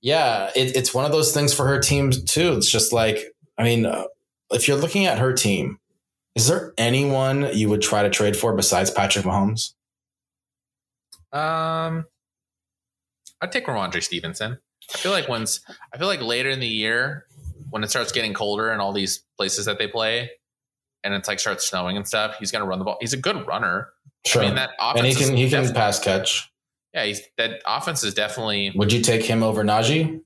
yeah, 0.00 0.50
it, 0.56 0.76
it's 0.76 0.94
one 0.94 1.04
of 1.04 1.12
those 1.12 1.32
things 1.32 1.54
for 1.54 1.66
her 1.66 1.78
team 1.78 2.10
too. 2.10 2.54
It's 2.54 2.70
just 2.70 2.92
like, 2.92 3.18
I 3.58 3.64
mean, 3.64 3.86
uh, 3.86 4.04
if 4.50 4.68
you're 4.68 4.76
looking 4.76 5.06
at 5.06 5.18
her 5.18 5.32
team, 5.32 5.78
is 6.34 6.46
there 6.48 6.72
anyone 6.76 7.48
you 7.52 7.68
would 7.68 7.82
try 7.82 8.02
to 8.02 8.10
trade 8.10 8.36
for 8.36 8.54
besides 8.54 8.90
Patrick 8.90 9.24
Mahomes? 9.24 9.72
Um, 11.32 12.06
I'd 13.40 13.52
take 13.52 13.66
Rhamondre 13.66 14.02
Stevenson. 14.02 14.58
I 14.92 14.98
feel 14.98 15.12
like 15.12 15.28
once 15.28 15.60
I 15.92 15.98
feel 15.98 16.06
like 16.06 16.20
later 16.20 16.50
in 16.50 16.60
the 16.60 16.68
year 16.68 17.26
when 17.74 17.82
it 17.82 17.90
starts 17.90 18.12
getting 18.12 18.32
colder 18.34 18.70
in 18.72 18.78
all 18.78 18.92
these 18.92 19.24
places 19.36 19.64
that 19.66 19.80
they 19.80 19.88
play, 19.88 20.30
and 21.02 21.12
it's 21.12 21.26
like 21.26 21.40
starts 21.40 21.68
snowing 21.68 21.96
and 21.96 22.06
stuff, 22.06 22.36
he's 22.38 22.52
gonna 22.52 22.64
run 22.64 22.78
the 22.78 22.84
ball. 22.84 22.96
He's 23.00 23.12
a 23.12 23.16
good 23.16 23.44
runner. 23.48 23.88
Sure. 24.24 24.42
I 24.42 24.46
mean 24.46 24.54
that 24.54 24.70
offense 24.78 24.98
and 25.00 25.06
he 25.08 25.14
can 25.26 25.36
he 25.36 25.50
can 25.50 25.74
pass 25.74 25.98
catch. 25.98 26.48
yeah, 26.92 27.04
he's 27.04 27.20
that 27.36 27.60
offense 27.66 28.04
is 28.04 28.14
definitely. 28.14 28.70
Would 28.76 28.92
you 28.92 29.00
take 29.00 29.24
him 29.24 29.42
over 29.42 29.64
Najee? 29.64 30.20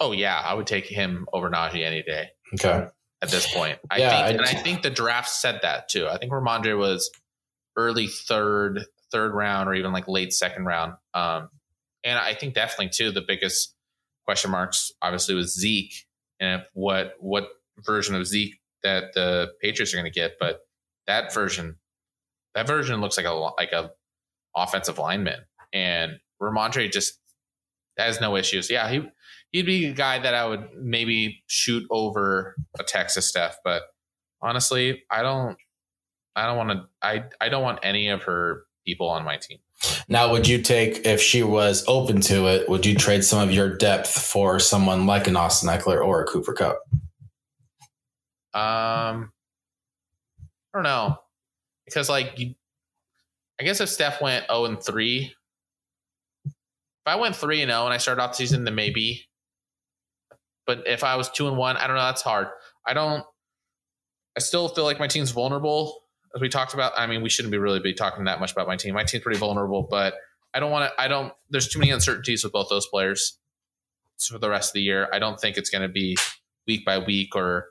Oh 0.00 0.12
yeah, 0.12 0.38
I 0.38 0.52
would 0.52 0.66
take 0.66 0.84
him 0.86 1.26
over 1.32 1.48
Najee 1.50 1.82
any 1.84 2.02
day 2.02 2.28
Okay. 2.54 2.86
at 3.22 3.30
this 3.30 3.52
point. 3.52 3.78
I 3.90 3.98
Yeah, 3.98 4.10
think, 4.10 4.22
I- 4.22 4.30
and 4.30 4.40
I 4.58 4.62
think 4.62 4.82
the 4.82 4.90
draft 4.90 5.30
said 5.30 5.60
that 5.62 5.88
too. 5.88 6.06
I 6.06 6.18
think 6.18 6.32
Rhamondre 6.32 6.76
was 6.78 7.10
early 7.76 8.06
third, 8.08 8.84
third 9.10 9.32
round, 9.32 9.68
or 9.70 9.74
even 9.74 9.92
like 9.92 10.06
late 10.06 10.32
second 10.34 10.66
round. 10.66 10.94
Um, 11.14 11.48
and 12.04 12.18
I 12.18 12.34
think 12.34 12.54
definitely 12.54 12.90
too 12.90 13.10
the 13.10 13.22
biggest 13.26 13.74
question 14.26 14.50
marks 14.50 14.92
obviously 15.00 15.34
with 15.34 15.48
Zeke 15.48 15.94
and 16.40 16.62
what 16.74 17.14
what 17.20 17.48
version 17.84 18.14
of 18.14 18.26
Zeke 18.26 18.56
that 18.82 19.14
the 19.14 19.52
Patriots 19.62 19.92
are 19.92 19.96
going 19.96 20.10
to 20.10 20.20
get, 20.20 20.34
but 20.38 20.60
that 21.06 21.32
version, 21.32 21.76
that 22.54 22.66
version 22.66 23.00
looks 23.00 23.16
like 23.16 23.26
a 23.26 23.32
like 23.32 23.72
a 23.72 23.90
offensive 24.54 24.98
lineman, 24.98 25.40
and 25.72 26.18
Rhamondre 26.40 26.90
just 26.90 27.18
has 27.98 28.20
no 28.20 28.36
issues. 28.36 28.70
Yeah, 28.70 28.88
he 28.88 29.02
he'd 29.52 29.66
be 29.66 29.86
a 29.86 29.92
guy 29.92 30.18
that 30.18 30.34
I 30.34 30.46
would 30.46 30.68
maybe 30.74 31.42
shoot 31.46 31.84
over 31.90 32.56
a 32.78 32.82
Texas 32.82 33.26
Steph, 33.28 33.58
but 33.64 33.82
honestly, 34.42 35.02
I 35.10 35.22
don't 35.22 35.56
I 36.34 36.46
don't 36.46 36.56
want 36.56 36.70
to 36.70 36.84
I 37.02 37.24
I 37.40 37.48
don't 37.48 37.62
want 37.62 37.80
any 37.82 38.08
of 38.08 38.24
her 38.24 38.64
people 38.86 39.08
on 39.08 39.24
my 39.24 39.36
team. 39.36 39.58
Now, 40.08 40.30
would 40.32 40.46
you 40.46 40.62
take 40.62 41.04
if 41.06 41.20
she 41.20 41.42
was 41.42 41.84
open 41.86 42.20
to 42.22 42.46
it? 42.46 42.68
Would 42.68 42.86
you 42.86 42.94
trade 42.94 43.24
some 43.24 43.46
of 43.46 43.54
your 43.54 43.76
depth 43.76 44.10
for 44.10 44.58
someone 44.58 45.06
like 45.06 45.26
an 45.26 45.36
Austin 45.36 45.68
Ekeler 45.68 46.04
or 46.04 46.22
a 46.22 46.26
Cooper 46.26 46.52
Kupp? 46.52 46.78
Um 48.54 49.32
I 50.74 50.78
don't 50.78 50.82
know. 50.82 51.18
Because 51.84 52.08
like 52.08 52.38
I 53.60 53.64
guess 53.64 53.80
if 53.80 53.88
Steph 53.88 54.20
went 54.20 54.46
0 54.46 54.66
and 54.66 54.82
3 54.82 55.34
if 56.46 56.52
I 57.04 57.16
went 57.16 57.36
3 57.36 57.62
and 57.62 57.70
0 57.70 57.84
and 57.84 57.94
I 57.94 57.98
started 57.98 58.22
off 58.22 58.32
the 58.32 58.36
season 58.36 58.64
then 58.64 58.74
maybe 58.74 59.26
but 60.66 60.82
if 60.86 61.04
I 61.04 61.14
was 61.14 61.30
2 61.30 61.46
and 61.46 61.56
1, 61.56 61.76
I 61.76 61.86
don't 61.86 61.94
know, 61.94 62.02
that's 62.02 62.22
hard. 62.22 62.48
I 62.86 62.94
don't 62.94 63.24
I 64.36 64.40
still 64.40 64.68
feel 64.68 64.84
like 64.84 64.98
my 64.98 65.06
team's 65.06 65.30
vulnerable 65.30 66.02
as 66.36 66.40
we 66.40 66.48
talked 66.48 66.74
about. 66.74 66.92
I 66.96 67.06
mean, 67.06 67.22
we 67.22 67.30
shouldn't 67.30 67.50
be 67.50 67.58
really 67.58 67.80
be 67.80 67.94
talking 67.94 68.24
that 68.24 68.38
much 68.38 68.52
about 68.52 68.68
my 68.68 68.76
team. 68.76 68.94
My 68.94 69.02
team's 69.02 69.24
pretty 69.24 69.38
vulnerable, 69.38 69.82
but 69.82 70.14
I 70.54 70.60
don't 70.60 70.70
want 70.70 70.90
to 70.90 71.00
I 71.00 71.08
don't 71.08 71.32
there's 71.50 71.68
too 71.68 71.80
many 71.80 71.90
uncertainties 71.90 72.44
with 72.44 72.52
both 72.52 72.68
those 72.68 72.86
players 72.86 73.38
for 74.20 74.38
the 74.38 74.48
rest 74.48 74.70
of 74.70 74.74
the 74.74 74.82
year. 74.82 75.08
I 75.12 75.18
don't 75.18 75.40
think 75.40 75.56
it's 75.56 75.70
going 75.70 75.82
to 75.82 75.88
be 75.88 76.16
week 76.66 76.84
by 76.84 76.98
week 76.98 77.34
or 77.34 77.68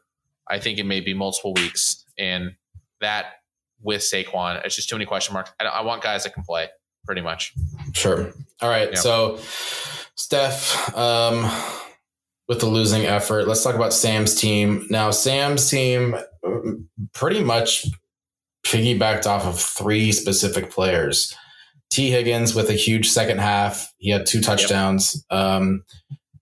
I 0.47 0.59
think 0.59 0.79
it 0.79 0.85
may 0.85 0.99
be 0.99 1.13
multiple 1.13 1.53
weeks. 1.53 2.05
And 2.17 2.55
that 3.01 3.25
with 3.81 4.01
Saquon, 4.01 4.63
it's 4.65 4.75
just 4.75 4.89
too 4.89 4.95
many 4.95 5.05
question 5.05 5.33
marks. 5.33 5.51
I, 5.59 5.65
I 5.65 5.81
want 5.81 6.03
guys 6.03 6.23
that 6.23 6.33
can 6.33 6.43
play 6.43 6.67
pretty 7.05 7.21
much. 7.21 7.53
Sure. 7.93 8.31
All 8.61 8.69
right. 8.69 8.89
Yeah. 8.91 8.99
So, 8.99 9.39
Steph, 10.15 10.95
um, 10.95 11.49
with 12.47 12.59
the 12.59 12.67
losing 12.67 13.05
effort, 13.05 13.47
let's 13.47 13.63
talk 13.63 13.75
about 13.75 13.93
Sam's 13.93 14.35
team. 14.35 14.87
Now, 14.89 15.11
Sam's 15.11 15.69
team 15.69 16.15
um, 16.45 16.87
pretty 17.13 17.43
much 17.43 17.87
piggybacked 18.65 19.25
off 19.25 19.45
of 19.45 19.59
three 19.59 20.11
specific 20.11 20.71
players. 20.71 21.33
T. 21.91 22.09
Higgins 22.09 22.55
with 22.55 22.69
a 22.69 22.73
huge 22.73 23.09
second 23.09 23.39
half. 23.39 23.93
He 23.97 24.09
had 24.09 24.25
two 24.25 24.41
touchdowns. 24.41 25.23
Um, 25.29 25.83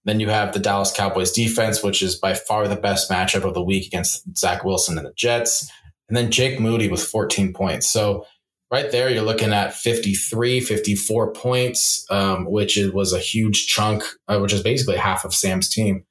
then 0.06 0.20
you 0.20 0.30
have 0.30 0.54
the 0.54 0.60
Dallas 0.60 0.92
Cowboys 0.92 1.32
defense, 1.32 1.84
which 1.84 2.02
is 2.02 2.16
by 2.16 2.34
far 2.34 2.68
the 2.68 2.76
best 2.76 3.10
matchup 3.12 3.44
of 3.44 3.54
the 3.54 3.64
week 3.64 3.86
against 3.86 4.38
Zach 4.38 4.64
Wilson 4.64 4.98
and 4.98 5.06
the 5.06 5.14
Jets. 5.16 5.70
And 6.08 6.18
then 6.18 6.32
Jake 6.32 6.60
Moody 6.60 6.90
with 6.90 7.04
14 7.04 7.54
points. 7.54 7.92
So 7.92 8.26
right 8.72 8.92
there, 8.92 9.10
you're 9.10 9.24
looking 9.24 9.54
at 9.54 9.74
53, 9.74 10.60
54 10.62 11.34
points, 11.34 12.06
um, 12.10 12.46
which 12.50 12.80
was 12.94 13.14
a 13.14 13.20
huge 13.20 13.68
chunk, 13.68 14.04
uh, 14.28 14.40
which 14.40 14.54
is 14.54 14.64
basically 14.64 14.98
half 14.98 15.26
of 15.26 15.34
Sam's 15.34 15.70
team. 15.70 16.06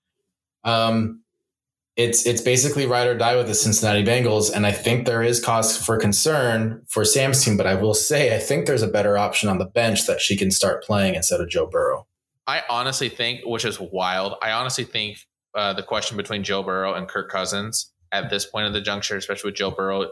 Um, 0.65 1.22
it's 1.97 2.25
it's 2.27 2.41
basically 2.41 2.87
ride 2.87 3.07
or 3.07 3.17
die 3.17 3.37
with 3.37 3.47
the 3.47 3.55
Cincinnati 3.55 4.05
Bengals, 4.05 4.51
and 4.53 4.67
I 4.67 4.73
think 4.73 5.05
there 5.05 5.23
is 5.23 5.45
cause 5.45 5.77
for 5.77 5.99
concern 5.99 6.83
for 6.89 7.05
Sam's 7.05 7.45
team. 7.45 7.57
But 7.57 7.67
I 7.67 7.75
will 7.75 7.95
say, 7.95 8.35
I 8.35 8.39
think 8.39 8.67
there's 8.67 8.83
a 8.83 8.89
better 8.89 9.19
option 9.19 9.49
on 9.49 9.59
the 9.59 9.67
bench 9.67 10.07
that 10.07 10.21
she 10.21 10.37
can 10.37 10.51
start 10.51 10.83
playing 10.83 11.15
instead 11.15 11.41
of 11.41 11.49
Joe 11.51 11.67
Burrow. 11.67 12.07
I 12.47 12.63
honestly 12.69 13.09
think, 13.09 13.43
which 13.45 13.65
is 13.65 13.79
wild, 13.79 14.35
I 14.43 14.53
honestly 14.53 14.85
think 14.85 15.19
uh, 15.55 15.75
the 15.75 15.83
question 15.83 16.17
between 16.17 16.43
Joe 16.43 16.63
Burrow 16.63 16.95
and 16.95 17.07
Kirk 17.07 17.31
Cousins 17.31 17.93
at 18.11 18.31
this 18.31 18.47
point 18.47 18.67
of 18.67 18.73
the 18.73 18.81
juncture, 18.81 19.17
especially 19.17 19.49
with 19.49 19.57
Joe 19.57 19.71
Burrow, 19.71 20.11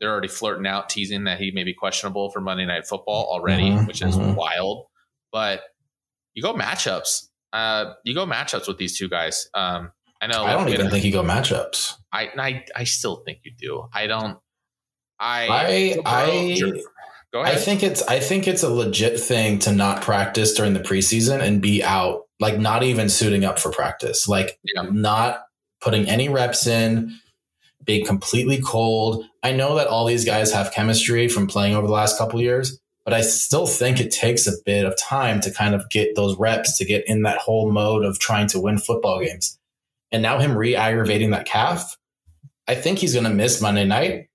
they're 0.00 0.10
already 0.10 0.28
flirting 0.28 0.66
out, 0.66 0.88
teasing 0.88 1.24
that 1.24 1.38
he 1.38 1.50
may 1.50 1.64
be 1.64 1.74
questionable 1.74 2.30
for 2.30 2.40
Monday 2.40 2.66
Night 2.66 2.86
Football 2.86 3.26
already, 3.30 3.70
Mhm, 3.70 3.86
which 3.86 4.02
is 4.02 4.16
mhm. 4.16 4.34
wild. 4.34 4.86
But 5.32 5.62
you 6.34 6.42
go 6.42 6.54
matchups. 6.54 7.28
Uh, 7.52 7.94
you 8.04 8.14
go 8.14 8.26
matchups 8.26 8.68
with 8.68 8.78
these 8.78 8.96
two 8.96 9.08
guys. 9.08 9.48
Um, 9.54 9.92
I 10.22 10.28
know. 10.28 10.44
I 10.44 10.52
don't 10.52 10.68
even 10.68 10.88
think 10.88 11.04
you 11.04 11.10
go 11.10 11.24
matchups. 11.24 11.94
I, 12.12 12.30
I 12.38 12.64
I 12.76 12.84
still 12.84 13.16
think 13.26 13.40
you 13.42 13.50
do. 13.58 13.88
I 13.92 14.06
don't. 14.06 14.38
I 15.18 15.48
I 15.48 15.98
I 16.06 16.72
go 17.32 17.40
ahead. 17.42 17.56
I 17.56 17.58
think 17.58 17.82
it's 17.82 18.02
I 18.02 18.20
think 18.20 18.46
it's 18.46 18.62
a 18.62 18.68
legit 18.70 19.18
thing 19.18 19.58
to 19.60 19.72
not 19.72 20.00
practice 20.00 20.54
during 20.54 20.74
the 20.74 20.80
preseason 20.80 21.42
and 21.42 21.60
be 21.60 21.82
out, 21.82 22.22
like 22.38 22.58
not 22.58 22.84
even 22.84 23.08
suiting 23.08 23.44
up 23.44 23.58
for 23.58 23.72
practice, 23.72 24.28
like 24.28 24.60
Yeah. 24.62 24.82
not 24.92 25.42
putting 25.80 26.08
any 26.08 26.28
reps 26.28 26.68
in, 26.68 27.18
being 27.84 28.06
completely 28.06 28.60
cold. 28.62 29.24
I 29.42 29.50
know 29.50 29.74
that 29.74 29.88
all 29.88 30.06
these 30.06 30.24
guys 30.24 30.52
have 30.52 30.70
chemistry 30.72 31.26
from 31.26 31.48
playing 31.48 31.74
over 31.74 31.88
the 31.88 31.92
last 31.92 32.16
couple 32.16 32.38
of 32.38 32.44
years, 32.44 32.78
but 33.04 33.12
I 33.12 33.22
still 33.22 33.66
think 33.66 33.98
it 33.98 34.12
takes 34.12 34.46
a 34.46 34.52
bit 34.64 34.84
of 34.84 34.96
time 34.96 35.40
to 35.40 35.50
kind 35.50 35.74
of 35.74 35.90
get 35.90 36.14
those 36.14 36.38
reps 36.38 36.78
to 36.78 36.84
get 36.84 37.02
in 37.08 37.22
that 37.22 37.38
whole 37.38 37.72
mode 37.72 38.04
of 38.04 38.20
trying 38.20 38.46
to 38.48 38.60
win 38.60 38.78
football 38.78 39.18
games. 39.20 39.58
And 40.12 40.22
now 40.22 40.38
him 40.38 40.56
re-aggravating 40.56 41.30
that 41.30 41.46
calf, 41.46 41.96
I 42.68 42.74
think 42.74 42.98
he's 42.98 43.14
going 43.14 43.24
to 43.24 43.30
miss 43.30 43.60
Monday 43.60 43.84
night. 43.84 44.28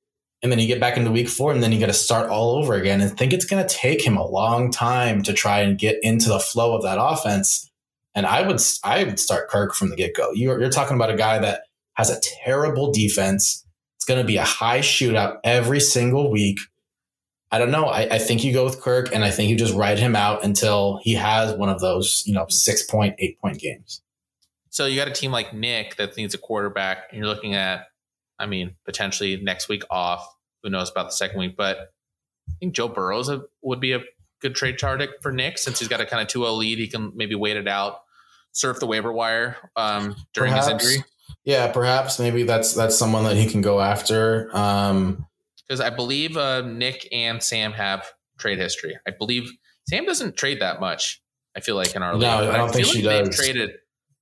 And 0.44 0.52
then 0.52 0.60
you 0.60 0.68
get 0.68 0.80
back 0.80 0.98
into 0.98 1.12
week 1.12 1.30
four 1.30 1.52
and 1.52 1.64
then 1.64 1.72
you 1.72 1.80
got 1.80 1.88
to 1.88 1.94
start 1.94 2.30
all 2.30 2.56
over 2.56 2.74
again. 2.76 3.02
And 3.02 3.16
think 3.16 3.34
it's 3.34 3.46
going 3.46 3.66
to 3.66 3.74
take 3.74 4.06
him 4.06 4.18
a 4.18 4.28
long 4.28 4.72
time 4.72 5.22
to 5.24 5.34
try 5.34 5.62
and 5.62 5.78
get 5.78 5.98
into 6.04 6.30
the 6.30 6.40
flow 6.40 6.76
of 6.76 6.84
that 6.84 7.00
offense. 7.02 7.72
And 8.14 8.26
i 8.26 8.46
would 8.46 8.60
i 8.84 9.04
would 9.04 9.20
start 9.20 9.50
kirk 9.50 9.74
from 9.74 9.90
the 9.90 9.96
get-go. 9.96 10.32
You're, 10.34 10.60
you're 10.60 10.70
talking 10.70 10.96
about 10.96 11.12
a 11.12 11.16
guy 11.16 11.40
that 11.40 11.62
has 11.96 12.10
a 12.10 12.20
terrible 12.44 12.92
defense. 12.92 13.66
It's 13.96 14.06
going 14.06 14.20
to 14.20 14.26
be 14.26 14.38
a 14.38 14.44
high 14.44 14.80
shootout 14.80 15.38
every 15.44 15.80
single 15.80 16.32
week. 16.32 16.60
I 17.52 17.60
don't 17.60 17.72
know. 17.72 17.86
I, 17.86 18.02
I 18.16 18.18
think 18.20 18.44
you 18.44 18.54
go 18.54 18.66
with 18.66 18.82
kirk 18.82 19.10
and 19.14 19.24
i 19.24 19.32
think 19.32 19.50
you 19.50 19.56
just 19.56 19.74
ride 19.74 19.98
him 19.98 20.16
out 20.16 20.44
until 20.44 21.00
he 21.02 21.14
has 21.14 21.56
one 21.56 21.70
of 21.70 21.80
those 21.80 22.24
you 22.26 22.34
know 22.34 22.46
six 22.50 22.84
point 22.84 23.16
eight 23.20 23.40
point 23.40 23.60
games 23.60 24.02
So 24.78 24.86
you 24.86 24.96
got 24.96 25.08
a 25.08 25.12
team 25.12 25.32
like 25.32 25.56
Nick 25.56 25.96
that 25.96 26.16
needs 26.18 26.36
a 26.36 26.38
quarterback, 26.38 27.08
and 27.10 27.18
you're 27.18 27.28
looking 27.28 27.56
at, 27.56 27.88
I 28.38 28.46
mean, 28.46 28.76
potentially 28.86 29.36
next 29.38 29.70
week 29.70 29.82
off. 29.90 30.24
Who 30.62 30.70
knows 30.70 30.92
about 30.92 31.06
the 31.06 31.14
second 31.14 31.40
week? 31.40 31.58
But 31.58 31.78
I 32.48 32.54
think 32.60 32.76
Joe 32.76 32.88
Burrows 32.88 33.28
a, 33.28 33.42
would 33.64 33.80
be 33.80 33.94
a 33.94 34.02
good 34.40 34.54
trade 34.54 34.78
target 34.78 35.14
for 35.24 35.32
Nick 35.32 35.58
since 35.58 35.80
he's 35.80 35.88
got 35.88 36.00
a 36.00 36.06
kind 36.06 36.22
of 36.22 36.28
2-0 36.28 36.56
lead. 36.60 36.78
He 36.78 36.88
can 36.88 37.12
maybe 37.16 37.34
wait 37.34 37.58
it 37.58 37.68
out, 37.68 38.02
surf 38.52 38.80
the 38.80 38.86
waiver 38.86 39.12
wire 39.12 39.58
um, 39.76 40.16
during 40.36 40.54
his 40.54 40.68
injury. 40.68 41.04
yeah 41.44 41.72
perhaps 41.72 42.20
maybe 42.20 42.44
that's 42.44 42.76
that's 42.76 42.96
someone 42.96 43.24
that 43.24 43.36
he 43.36 43.48
can 43.50 43.62
go 43.62 43.82
after 43.82 44.56
um 44.56 45.26
Because 45.68 45.82
I 45.82 45.90
believe 45.90 46.38
uh, 46.38 46.62
Nick 46.62 47.08
and 47.12 47.42
Sam 47.42 47.72
have 47.74 48.06
trade 48.38 48.60
history. 48.60 48.96
I 49.08 49.12
believe 49.18 49.52
Sam 49.90 50.06
doesn't 50.06 50.38
trade 50.38 50.62
that 50.62 50.80
much. 50.80 51.20
I 51.56 51.62
feel 51.62 51.76
like 51.76 51.96
in 51.96 52.04
our 52.04 52.12
No, 52.14 52.42
league. 52.42 52.50
I 52.52 52.58
don't 52.58 52.72
think 52.72 52.86
feel 52.86 52.94
she 52.94 53.02
they've 53.02 53.26
does. 53.26 53.36
Traded, 53.36 53.72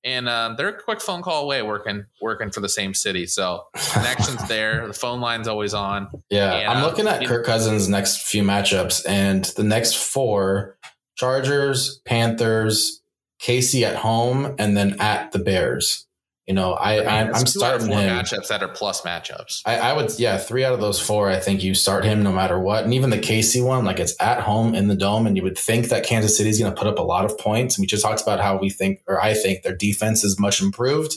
and 0.05 0.29
uh, 0.29 0.53
they're 0.55 0.69
a 0.69 0.81
quick 0.81 1.01
phone 1.01 1.23
call 1.23 1.43
away, 1.43 1.63
working 1.63 2.05
working 2.21 2.51
for 2.51 2.61
the 2.61 2.69
same 2.69 2.93
city. 2.93 3.25
So 3.25 3.63
connections 3.91 4.47
there. 4.47 4.87
The 4.87 4.93
phone 4.93 5.19
line's 5.19 5.47
always 5.47 5.73
on. 5.73 6.07
Yeah, 6.29 6.53
And, 6.53 6.69
I'm 6.69 6.83
uh, 6.83 6.87
looking 6.87 7.07
at 7.07 7.25
Kirk 7.25 7.45
Cousins' 7.45 7.89
next 7.89 8.21
few 8.21 8.43
matchups, 8.43 9.03
and 9.07 9.45
the 9.57 9.63
next 9.63 9.97
four 9.97 10.77
Chargers, 11.15 11.99
Panthers, 12.05 13.01
KC 13.41 13.83
at 13.83 13.95
home, 13.95 14.55
and 14.59 14.77
then 14.77 14.95
at 14.99 15.31
the 15.31 15.39
Bears. 15.39 16.05
You 16.47 16.53
know, 16.53 16.73
I, 16.73 16.97
I 16.97 17.21
am 17.21 17.45
starting 17.47 17.87
him 17.87 17.97
matchups 17.97 18.49
that 18.49 18.61
are 18.61 18.67
plus 18.67 19.01
matchups. 19.01 19.63
I, 19.65 19.77
I, 19.77 19.93
would, 19.93 20.11
yeah, 20.19 20.37
three 20.37 20.63
out 20.63 20.73
of 20.73 20.79
those 20.79 20.99
four. 20.99 21.27
I 21.27 21.39
think 21.39 21.63
you 21.63 21.73
start 21.73 22.05
him 22.05 22.21
no 22.21 22.31
matter 22.31 22.59
what, 22.59 22.83
and 22.83 22.93
even 22.93 23.09
the 23.09 23.17
KC 23.17 23.65
one, 23.65 23.83
like 23.83 23.99
it's 23.99 24.15
at 24.19 24.41
home 24.41 24.75
in 24.75 24.87
the 24.87 24.95
dome, 24.95 25.25
and 25.25 25.35
you 25.35 25.41
would 25.41 25.57
think 25.57 25.89
that 25.89 26.05
Kansas 26.05 26.37
City 26.37 26.51
is 26.51 26.59
going 26.59 26.71
to 26.71 26.77
put 26.77 26.87
up 26.87 26.99
a 26.99 27.03
lot 27.03 27.25
of 27.25 27.35
points. 27.39 27.77
And 27.77 27.83
we 27.83 27.87
just 27.87 28.03
talked 28.03 28.21
about 28.21 28.39
how 28.39 28.57
we 28.57 28.69
think, 28.69 29.01
or 29.07 29.19
I 29.19 29.33
think, 29.33 29.63
their 29.63 29.75
defense 29.75 30.23
is 30.23 30.39
much 30.39 30.61
improved, 30.61 31.15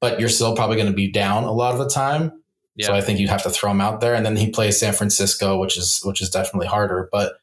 but 0.00 0.18
you're 0.18 0.28
still 0.28 0.56
probably 0.56 0.74
going 0.74 0.88
to 0.88 0.96
be 0.96 1.10
down 1.10 1.44
a 1.44 1.52
lot 1.52 1.72
of 1.72 1.78
the 1.78 1.88
time. 1.88 2.42
Yeah. 2.74 2.88
So 2.88 2.94
I 2.94 3.00
think 3.00 3.20
you 3.20 3.28
have 3.28 3.44
to 3.44 3.50
throw 3.50 3.70
him 3.70 3.80
out 3.80 4.00
there, 4.00 4.16
and 4.16 4.26
then 4.26 4.36
he 4.36 4.50
plays 4.50 4.80
San 4.80 4.92
Francisco, 4.92 5.56
which 5.60 5.78
is 5.78 6.00
which 6.02 6.20
is 6.20 6.30
definitely 6.30 6.66
harder, 6.66 7.08
but 7.12 7.34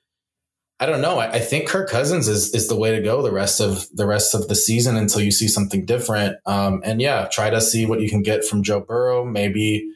I 0.79 0.85
don't 0.85 1.01
know. 1.01 1.19
I, 1.19 1.33
I, 1.33 1.39
think 1.39 1.69
Kirk 1.69 1.89
Cousins 1.89 2.27
is 2.27 2.53
is 2.53 2.67
the 2.67 2.75
way 2.75 2.91
to 2.91 3.01
go 3.01 3.21
the 3.21 3.31
rest 3.31 3.61
of 3.61 3.87
the 3.93 4.05
rest 4.05 4.35
of 4.35 4.49
the 4.49 4.55
season 4.55 4.97
until 4.97 5.21
you 5.21 5.31
see 5.31 5.47
something 5.47 5.85
different. 5.85 6.37
Um, 6.45 6.81
and 6.83 7.01
yeah, 7.01 7.27
try 7.31 7.49
to 7.49 7.61
see 7.61 7.85
what 7.85 8.01
you 8.01 8.09
can 8.09 8.21
get 8.21 8.43
from 8.43 8.61
Joe 8.61 8.81
Burrow. 8.81 9.23
Maybe 9.23 9.89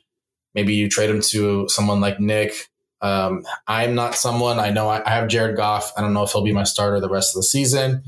maybe 0.56 0.74
you 0.74 0.88
trade 0.90 1.10
him 1.10 1.22
to 1.22 1.68
someone 1.68 2.00
like 2.00 2.20
Nick. 2.20 2.54
Um, 3.02 3.44
I'm 3.68 3.94
not 3.94 4.16
someone 4.16 4.60
I 4.60 4.70
know. 4.72 4.88
I, 4.88 5.06
I 5.06 5.16
have 5.16 5.28
Jared 5.28 5.58
Goff. 5.58 5.92
I 5.98 6.02
don't 6.02 6.14
know 6.14 6.24
if 6.24 6.32
he'll 6.32 6.44
be 6.44 6.54
my 6.54 6.64
starter 6.64 7.00
the 7.02 7.10
rest 7.10 7.36
of 7.36 7.40
the 7.40 7.48
season, 7.48 8.04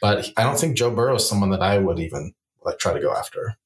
but 0.00 0.30
I 0.36 0.42
don't 0.42 0.58
think 0.58 0.76
Joe 0.76 0.90
Burrow 0.90 1.16
is 1.16 1.28
someone 1.28 1.50
that 1.50 1.62
I 1.62 1.78
would 1.78 1.98
even 1.98 2.34
like 2.64 2.78
try 2.78 2.92
to 2.92 3.00
go 3.00 3.14
after. 3.14 3.56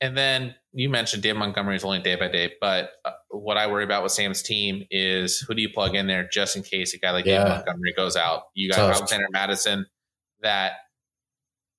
And 0.00 0.16
then 0.16 0.54
you 0.72 0.90
mentioned 0.90 1.22
Dan 1.22 1.38
Montgomery 1.38 1.76
is 1.76 1.84
only 1.84 2.00
day 2.00 2.16
by 2.16 2.28
day, 2.28 2.52
but 2.60 2.90
uh, 3.04 3.12
what 3.30 3.56
I 3.56 3.66
worry 3.66 3.84
about 3.84 4.02
with 4.02 4.12
Sam's 4.12 4.42
team 4.42 4.84
is 4.90 5.40
who 5.40 5.54
do 5.54 5.62
you 5.62 5.68
plug 5.68 5.94
in 5.94 6.06
there 6.06 6.28
just 6.28 6.56
in 6.56 6.62
case 6.62 6.94
a 6.94 6.98
guy 6.98 7.10
like 7.10 7.26
yeah. 7.26 7.44
Dan 7.44 7.48
Montgomery 7.48 7.92
goes 7.96 8.16
out? 8.16 8.44
You 8.54 8.70
got 8.70 8.76
Tough. 8.76 8.96
Alexander 8.96 9.26
Mattison 9.30 9.86
that 10.42 10.72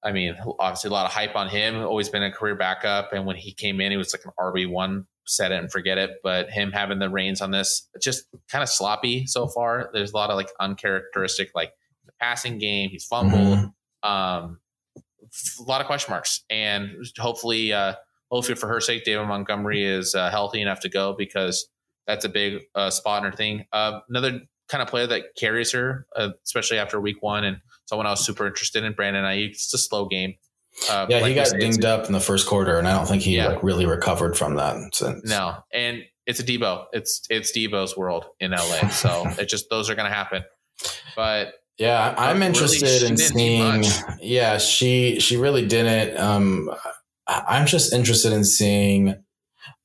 I 0.03 0.11
mean, 0.11 0.35
obviously 0.59 0.89
a 0.89 0.93
lot 0.93 1.05
of 1.05 1.11
hype 1.11 1.35
on 1.35 1.49
him, 1.49 1.75
always 1.83 2.07
been 2.09 2.23
a 2.23 2.31
career 2.31 2.55
backup. 2.55 3.13
And 3.13 3.25
when 3.25 3.35
he 3.35 3.51
came 3.53 3.81
in, 3.81 3.91
he 3.91 3.97
was 3.97 4.13
like 4.13 4.23
an 4.25 4.31
RB1, 4.39 5.05
set 5.25 5.51
it 5.51 5.59
and 5.59 5.71
forget 5.71 5.97
it. 5.97 6.11
But 6.23 6.49
him 6.49 6.71
having 6.71 6.99
the 6.99 7.09
reins 7.09 7.41
on 7.41 7.51
this, 7.51 7.89
just 8.01 8.25
kind 8.49 8.61
of 8.61 8.69
sloppy 8.69 9.25
so 9.25 9.47
far. 9.47 9.89
There's 9.93 10.11
a 10.13 10.15
lot 10.15 10.29
of 10.29 10.35
like 10.35 10.49
uncharacteristic, 10.59 11.51
like 11.55 11.73
the 12.05 12.13
passing 12.21 12.59
game. 12.59 12.89
He's 12.89 13.05
fumbled. 13.05 13.57
Mm-hmm. 13.57 14.09
Um, 14.09 14.59
a 15.59 15.63
lot 15.63 15.81
of 15.81 15.87
question 15.87 16.11
marks. 16.11 16.43
And 16.49 16.91
hopefully, 17.17 17.73
uh, 17.73 17.95
hopefully 18.29 18.55
for 18.55 18.67
her 18.67 18.81
sake, 18.81 19.03
David 19.03 19.27
Montgomery 19.27 19.83
is 19.83 20.15
uh, 20.15 20.29
healthy 20.29 20.61
enough 20.61 20.79
to 20.81 20.89
go 20.89 21.15
because 21.17 21.67
that's 22.05 22.25
a 22.25 22.29
big 22.29 22.63
uh, 22.75 22.89
spot 22.89 23.23
in 23.23 23.31
her 23.31 23.35
thing. 23.35 23.65
Uh, 23.71 23.99
another 24.09 24.41
kind 24.69 24.81
of 24.81 24.87
player 24.87 25.07
that 25.07 25.35
carries 25.37 25.71
her, 25.71 26.07
uh, 26.15 26.29
especially 26.45 26.77
after 26.77 26.99
week 26.99 27.21
one, 27.21 27.43
and 27.43 27.57
someone 27.85 28.05
I 28.05 28.11
was 28.11 28.25
super 28.25 28.47
interested 28.47 28.83
in, 28.83 28.93
Brandon 28.93 29.23
Aiyuk. 29.23 29.51
It's 29.51 29.73
a 29.73 29.77
slow 29.77 30.07
game. 30.07 30.35
Uh, 30.89 31.07
yeah, 31.09 31.19
like 31.19 31.29
he 31.29 31.35
got 31.35 31.49
dinged 31.51 31.85
up 31.85 32.05
in 32.05 32.13
the 32.13 32.19
first 32.19 32.47
quarter, 32.47 32.77
and 32.77 32.87
I 32.87 32.93
don't 32.93 33.07
think 33.07 33.23
he 33.23 33.37
yeah. 33.37 33.47
like 33.47 33.63
really 33.63 33.85
recovered 33.85 34.37
from 34.37 34.55
that 34.55 34.93
since. 34.93 35.27
No, 35.27 35.55
and 35.73 36.03
it's 36.27 36.39
a 36.39 36.43
Deebo. 36.43 36.85
It's 36.93 37.21
it's 37.29 37.51
Deebo's 37.51 37.97
world 37.97 38.25
in 38.39 38.51
LA, 38.51 38.89
so 38.89 39.25
it 39.39 39.47
just 39.47 39.69
those 39.69 39.89
are 39.89 39.95
going 39.95 40.09
to 40.09 40.15
happen. 40.15 40.43
But 41.15 41.55
yeah, 41.79 42.13
I'm 42.17 42.43
interested 42.43 43.01
really, 43.01 43.07
in 43.07 43.17
seeing. 43.17 43.83
Yeah, 44.21 44.59
she 44.59 45.19
she 45.19 45.37
really 45.37 45.65
didn't. 45.65 46.19
Um, 46.19 46.69
I'm 47.27 47.65
just 47.65 47.93
interested 47.93 48.31
in 48.31 48.43
seeing. 48.43 49.15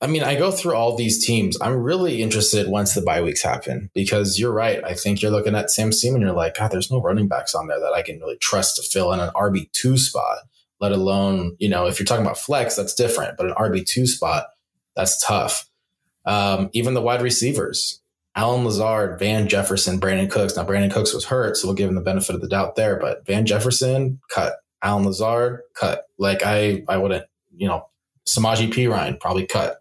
I 0.01 0.07
mean, 0.07 0.23
I 0.23 0.35
go 0.35 0.51
through 0.51 0.75
all 0.75 0.95
these 0.95 1.25
teams. 1.25 1.57
I'm 1.61 1.75
really 1.75 2.21
interested 2.21 2.69
once 2.69 2.93
the 2.93 3.01
bye 3.01 3.21
weeks 3.21 3.41
happen 3.41 3.89
because 3.93 4.39
you're 4.39 4.53
right. 4.53 4.83
I 4.83 4.93
think 4.93 5.21
you're 5.21 5.31
looking 5.31 5.55
at 5.55 5.69
Sam 5.69 5.91
Seaman. 5.91 6.21
You're 6.21 6.31
like, 6.31 6.57
God, 6.57 6.71
there's 6.71 6.91
no 6.91 7.01
running 7.01 7.27
backs 7.27 7.53
on 7.53 7.67
there 7.67 7.79
that 7.79 7.93
I 7.93 8.01
can 8.01 8.19
really 8.19 8.37
trust 8.37 8.77
to 8.77 8.81
fill 8.81 9.11
in 9.13 9.19
an 9.19 9.31
RB 9.35 9.71
two 9.73 9.97
spot. 9.97 10.37
Let 10.79 10.91
alone, 10.91 11.55
you 11.59 11.69
know, 11.69 11.85
if 11.87 11.99
you're 11.99 12.05
talking 12.05 12.25
about 12.25 12.37
flex, 12.37 12.75
that's 12.75 12.93
different. 12.93 13.37
But 13.37 13.47
an 13.47 13.53
RB 13.53 13.85
two 13.85 14.07
spot, 14.07 14.47
that's 14.95 15.25
tough. 15.25 15.69
Um, 16.25 16.69
even 16.73 16.93
the 16.93 17.01
wide 17.01 17.21
receivers, 17.21 18.01
Allen 18.35 18.65
Lazard, 18.65 19.19
Van 19.19 19.47
Jefferson, 19.47 19.99
Brandin 19.99 20.31
Cooks. 20.31 20.55
Now 20.55 20.65
Brandin 20.65 20.91
Cooks 20.91 21.13
was 21.13 21.25
hurt, 21.25 21.57
so 21.57 21.67
we'll 21.67 21.75
give 21.75 21.89
him 21.89 21.95
the 21.95 22.01
benefit 22.01 22.35
of 22.35 22.41
the 22.41 22.47
doubt 22.47 22.75
there. 22.75 22.97
But 22.97 23.25
Van 23.25 23.45
Jefferson 23.45 24.19
cut. 24.29 24.55
Allen 24.81 25.05
Lazard 25.05 25.61
cut. 25.75 26.05
Like 26.17 26.41
I, 26.43 26.83
I 26.89 26.97
wouldn't 26.97 27.25
you 27.55 27.67
know, 27.67 27.87
Samaje 28.27 28.71
Perine 28.71 29.19
probably 29.19 29.45
cut. 29.45 29.77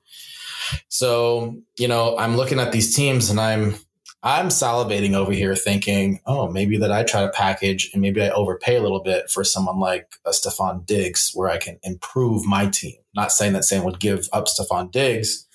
So, 0.89 1.57
you 1.79 1.89
know, 1.89 2.17
I'm 2.19 2.37
looking 2.37 2.61
at 2.61 2.73
these 2.73 2.95
teams 2.95 3.31
and 3.31 3.41
I'm 3.41 3.77
I'm 4.25 4.49
salivating 4.49 5.15
over 5.15 5.33
here 5.33 5.57
thinking, 5.57 6.21
oh, 6.27 6.49
maybe 6.49 6.77
that 6.79 6.93
I 6.93 7.03
try 7.03 7.23
to 7.23 7.31
package 7.31 7.91
and 7.93 8.01
maybe 8.01 8.23
I 8.23 8.31
overpay 8.31 8.77
a 8.77 8.83
little 8.83 9.03
bit 9.03 9.29
for 9.29 9.43
someone 9.43 9.81
like 9.81 10.15
uh, 10.25 10.31
a 10.31 10.33
Stefon 10.33 10.87
Diggs 10.87 11.33
where 11.35 11.49
I 11.49 11.59
can 11.59 11.81
improve 11.83 12.47
my 12.47 12.67
team. 12.67 12.95
Not 13.17 13.33
saying 13.33 13.53
that 13.55 13.65
Sam 13.65 13.85
would 13.85 13.99
give 13.99 14.29
up 14.33 14.47
Stefon 14.47 14.93
Diggs, 14.93 15.47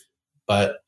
but 0.48 0.80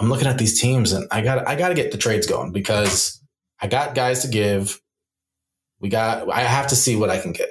I'm 0.00 0.08
looking 0.08 0.26
at 0.26 0.38
these 0.38 0.60
teams 0.60 0.92
and 0.92 1.06
I 1.12 1.20
got 1.20 1.46
I 1.46 1.54
got 1.54 1.68
to 1.68 1.74
get 1.74 1.92
the 1.92 1.98
trades 1.98 2.26
going 2.26 2.50
because 2.50 3.22
I 3.60 3.68
got 3.68 3.94
guys 3.94 4.22
to 4.22 4.28
give. 4.28 4.80
We 5.80 5.88
got 5.88 6.28
I 6.28 6.40
have 6.40 6.66
to 6.68 6.76
see 6.76 6.96
what 6.96 7.10
I 7.10 7.20
can 7.20 7.32
get. 7.32 7.50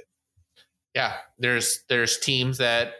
Yeah, 0.93 1.13
there's 1.37 1.83
there's 1.87 2.17
teams 2.19 2.57
that 2.57 2.93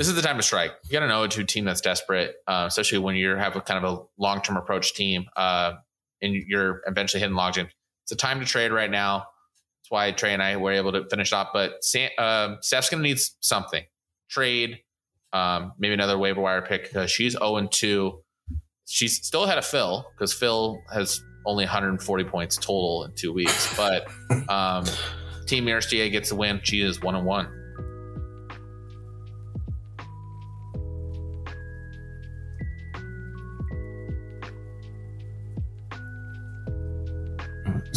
this 0.00 0.08
is 0.08 0.14
the 0.14 0.22
time 0.22 0.38
to 0.38 0.42
strike. 0.42 0.72
You 0.84 0.92
got 0.92 1.00
to 1.00 1.08
know 1.08 1.24
a 1.24 1.28
team 1.28 1.66
that's 1.66 1.82
desperate, 1.82 2.36
uh, 2.46 2.64
especially 2.66 3.00
when 3.00 3.16
you 3.16 3.36
have 3.36 3.54
a 3.54 3.60
kind 3.60 3.84
of 3.84 3.98
a 3.98 4.02
long 4.16 4.40
term 4.40 4.56
approach 4.56 4.94
team, 4.94 5.26
uh, 5.36 5.74
and 6.22 6.32
you're 6.32 6.80
eventually 6.86 7.20
hitting 7.20 7.36
log 7.36 7.52
jams. 7.52 7.68
It's 8.04 8.12
a 8.12 8.16
time 8.16 8.40
to 8.40 8.46
trade 8.46 8.72
right 8.72 8.90
now. 8.90 9.18
That's 9.18 9.90
why 9.90 10.10
Trey 10.12 10.32
and 10.32 10.42
I 10.42 10.56
were 10.56 10.72
able 10.72 10.92
to 10.92 11.06
finish 11.10 11.34
off. 11.34 11.48
But 11.52 11.84
Sam, 11.84 12.08
uh, 12.16 12.54
Steph's 12.62 12.88
going 12.88 13.02
to 13.02 13.08
need 13.10 13.18
something. 13.40 13.84
Trade, 14.30 14.78
um, 15.34 15.74
maybe 15.78 15.92
another 15.92 16.16
waiver 16.16 16.40
wire 16.40 16.62
pick 16.62 16.84
because 16.84 17.10
she's 17.10 17.32
0 17.32 17.68
2. 17.70 18.22
She's 18.86 19.22
still 19.26 19.44
ahead 19.44 19.58
of 19.58 19.66
Phil 19.66 20.06
because 20.16 20.32
Phil 20.32 20.80
has 20.90 21.22
only 21.44 21.64
140 21.64 22.24
points 22.24 22.56
total 22.56 23.04
in 23.04 23.12
two 23.16 23.34
weeks. 23.34 23.76
But 23.76 24.08
um, 24.48 24.86
Team 25.44 25.66
USGA 25.66 26.10
gets 26.10 26.30
the 26.30 26.36
win. 26.36 26.58
She 26.62 26.80
is 26.80 27.02
1 27.02 27.14
and 27.14 27.26
1. 27.26 27.59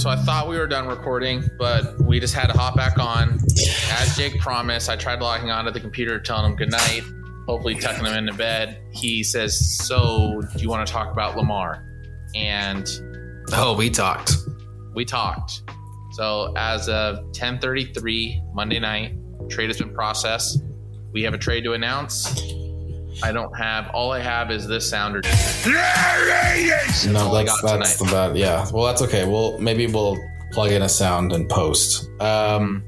So 0.03 0.09
I 0.09 0.17
thought 0.17 0.49
we 0.49 0.57
were 0.57 0.67
done 0.67 0.87
recording, 0.87 1.49
but 1.57 1.97
we 1.97 2.19
just 2.19 2.33
had 2.33 2.47
to 2.47 2.57
hop 2.57 2.75
back 2.75 2.99
on. 2.99 3.39
As 3.89 4.17
Jake 4.17 4.37
promised, 4.37 4.89
I 4.89 4.97
tried 4.97 5.21
logging 5.21 5.49
onto 5.49 5.71
the 5.71 5.79
computer, 5.79 6.19
telling 6.19 6.51
him 6.51 6.57
good 6.57 6.71
night, 6.71 7.03
hopefully 7.47 7.75
tucking 7.75 8.03
him 8.03 8.13
into 8.13 8.33
bed. 8.33 8.81
He 8.91 9.23
says, 9.23 9.57
"So, 9.87 10.41
do 10.57 10.61
you 10.61 10.67
want 10.67 10.85
to 10.85 10.91
talk 10.91 11.09
about 11.09 11.37
Lamar?" 11.37 11.85
And 12.35 12.85
oh, 13.53 13.77
we 13.77 13.89
talked. 13.89 14.35
We 14.93 15.05
talked. 15.05 15.61
So 16.11 16.51
as 16.57 16.89
of 16.89 17.19
10:33 17.31 18.41
Monday 18.53 18.79
night, 18.79 19.13
trade 19.49 19.69
has 19.69 19.77
been 19.77 19.93
processed. 19.93 20.61
We 21.13 21.23
have 21.23 21.33
a 21.33 21.37
trade 21.37 21.63
to 21.63 21.71
announce. 21.71 22.25
I 23.21 23.31
don't 23.31 23.53
have. 23.57 23.89
All 23.89 24.11
I 24.11 24.19
have 24.19 24.51
is 24.51 24.67
this 24.67 24.89
sounder. 24.89 25.21
no, 27.11 27.33
that's 27.33 27.61
that's 27.61 27.97
the 27.97 28.05
bad. 28.05 28.37
Yeah. 28.37 28.65
Well, 28.71 28.85
that's 28.85 29.01
okay. 29.01 29.25
Well, 29.25 29.57
maybe 29.59 29.87
we'll 29.87 30.17
plug 30.51 30.71
in 30.71 30.81
a 30.81 30.89
sound 30.89 31.33
and 31.33 31.49
post. 31.49 32.09
Um, 32.21 32.83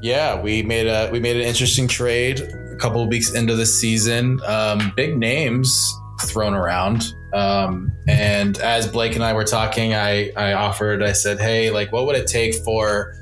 yeah, 0.00 0.40
we 0.40 0.62
made 0.62 0.86
a 0.86 1.10
we 1.10 1.20
made 1.20 1.36
an 1.36 1.42
interesting 1.42 1.86
trade 1.86 2.40
a 2.40 2.76
couple 2.76 3.02
of 3.02 3.08
weeks 3.08 3.32
into 3.34 3.54
the 3.54 3.66
season. 3.66 4.40
Um, 4.46 4.92
big 4.96 5.16
names 5.16 5.94
thrown 6.22 6.54
around. 6.54 7.14
Um, 7.32 7.92
and 8.08 8.58
as 8.58 8.86
Blake 8.86 9.14
and 9.14 9.24
I 9.24 9.32
were 9.32 9.44
talking, 9.44 9.94
I 9.94 10.30
I 10.32 10.54
offered. 10.54 11.02
I 11.02 11.12
said, 11.12 11.38
"Hey, 11.40 11.70
like, 11.70 11.92
what 11.92 12.06
would 12.06 12.16
it 12.16 12.26
take 12.26 12.54
for?" 12.56 13.14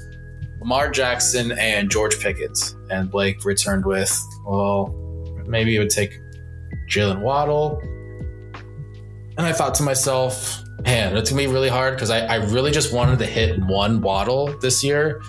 Lamar 0.61 0.90
Jackson 0.90 1.53
and 1.53 1.90
George 1.90 2.20
Pickens. 2.20 2.76
And 2.90 3.11
Blake 3.11 3.44
returned 3.44 3.86
with, 3.86 4.14
well, 4.46 4.94
maybe 5.51 5.76
it 5.76 5.78
would 5.78 5.90
take 5.90 6.20
Jalen 6.88 7.20
Waddle. 7.20 7.80
And 9.36 9.46
I 9.46 9.53
thought 9.53 9.74
to 9.76 9.82
myself, 9.82 10.62
man, 10.84 11.16
it's 11.16 11.30
gonna 11.30 11.42
be 11.42 11.46
really 11.46 11.68
hard 11.68 11.94
because 11.94 12.11
I, 12.11 12.20
I 12.26 12.34
really 12.36 12.70
just 12.70 12.92
wanted 12.92 13.18
to 13.18 13.26
hit 13.26 13.59
one 13.64 14.01
Waddle 14.01 14.59
this 14.61 14.82
year. 14.84 15.20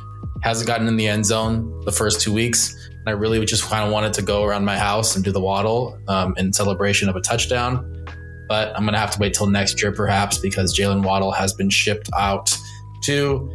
Hasn't 0.44 0.68
gotten 0.68 0.88
in 0.88 0.98
the 0.98 1.08
end 1.08 1.26
zone 1.26 1.82
the 1.86 1.92
first 1.92 2.22
two 2.22 2.34
weeks. 2.34 2.76
And 2.90 3.08
I 3.08 3.12
really 3.12 3.44
just 3.46 3.64
kind 3.64 3.86
of 3.86 3.92
wanted 3.92 4.14
to 4.14 4.22
go 4.22 4.44
around 4.44 4.66
my 4.66 4.78
house 4.78 5.16
and 5.16 5.24
do 5.24 5.32
the 5.32 5.40
Waddle 5.40 6.00
um, 6.08 6.36
in 6.38 6.54
celebration 6.54 7.10
of 7.10 7.16
a 7.16 7.22
touchdown. 7.22 8.06
But 8.48 8.76
I'm 8.76 8.86
gonna 8.86 9.00
have 9.00 9.12
to 9.12 9.20
wait 9.20 9.34
till 9.34 9.48
next 9.48 9.82
year, 9.82 9.92
perhaps, 9.92 10.38
because 10.38 10.78
Jalen 10.78 11.04
Waddle 11.04 11.32
has 11.32 11.54
been 11.54 11.70
shipped 11.70 12.10
out 12.18 12.56
to 13.04 13.50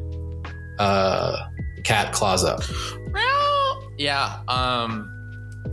uh, 0.78 1.36
Cat 1.84 2.20
Up. 2.22 2.62
Well, 3.12 3.92
yeah. 3.98 4.40
Um, 4.48 5.15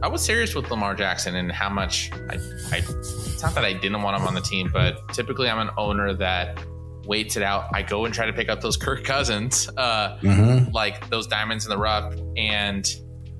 I 0.04 0.08
was 0.08 0.22
serious 0.22 0.54
with 0.54 0.70
Lamar 0.70 0.96
Jackson 0.96 1.36
and 1.36 1.50
how 1.50 1.70
much 1.70 2.12
I, 2.30 2.36
I, 2.74 2.78
it's 2.80 3.42
not 3.42 3.56
that 3.56 3.64
I 3.64 3.72
didn't 3.72 4.02
want 4.02 4.20
him 4.20 4.28
on 4.28 4.34
the 4.34 4.42
team, 4.42 4.70
but 4.72 5.08
typically 5.14 5.50
I'm 5.50 5.66
an 5.66 5.74
owner 5.78 6.14
that 6.16 6.60
waits 7.06 7.38
it 7.38 7.44
out. 7.44 7.70
I 7.74 7.84
go 7.84 8.04
and 8.04 8.14
try 8.14 8.26
to 8.26 8.34
pick 8.34 8.50
up 8.50 8.60
those 8.60 8.76
Kirk 8.86 9.06
Cousins, 9.06 9.70
uh, 9.78 10.18
mm-hmm. 10.18 10.72
like 10.74 11.10
those 11.10 11.26
diamonds 11.26 11.66
in 11.66 11.70
the 11.70 11.78
rough. 11.78 12.14
And 12.36 12.86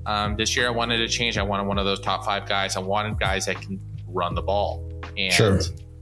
Um, 0.06 0.36
this 0.36 0.56
year, 0.56 0.66
I 0.66 0.70
wanted 0.70 0.98
to 0.98 1.08
change. 1.08 1.38
I 1.38 1.42
wanted 1.42 1.66
one 1.66 1.78
of 1.78 1.84
those 1.84 2.00
top 2.00 2.24
five 2.24 2.46
guys. 2.48 2.76
I 2.76 2.80
wanted 2.80 3.18
guys 3.18 3.44
that 3.46 3.60
can 3.60 3.78
run 4.06 4.34
the 4.34 4.42
ball. 4.42 4.90
And 5.18 5.32
Sure. 5.32 5.60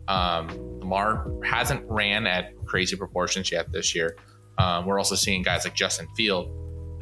um, 0.09 0.49
Lamar 0.81 1.27
hasn't 1.45 1.85
ran 1.89 2.27
at 2.27 2.53
crazy 2.67 2.97
proportions 2.97 3.51
yet 3.51 3.71
this 3.73 3.95
year. 3.95 4.17
Um, 4.59 4.87
we're 4.87 4.99
also 4.99 5.15
seeing 5.17 5.43
guys 5.43 5.65
like 5.65 5.75
Justin 5.75 6.09
Fields, 6.17 6.51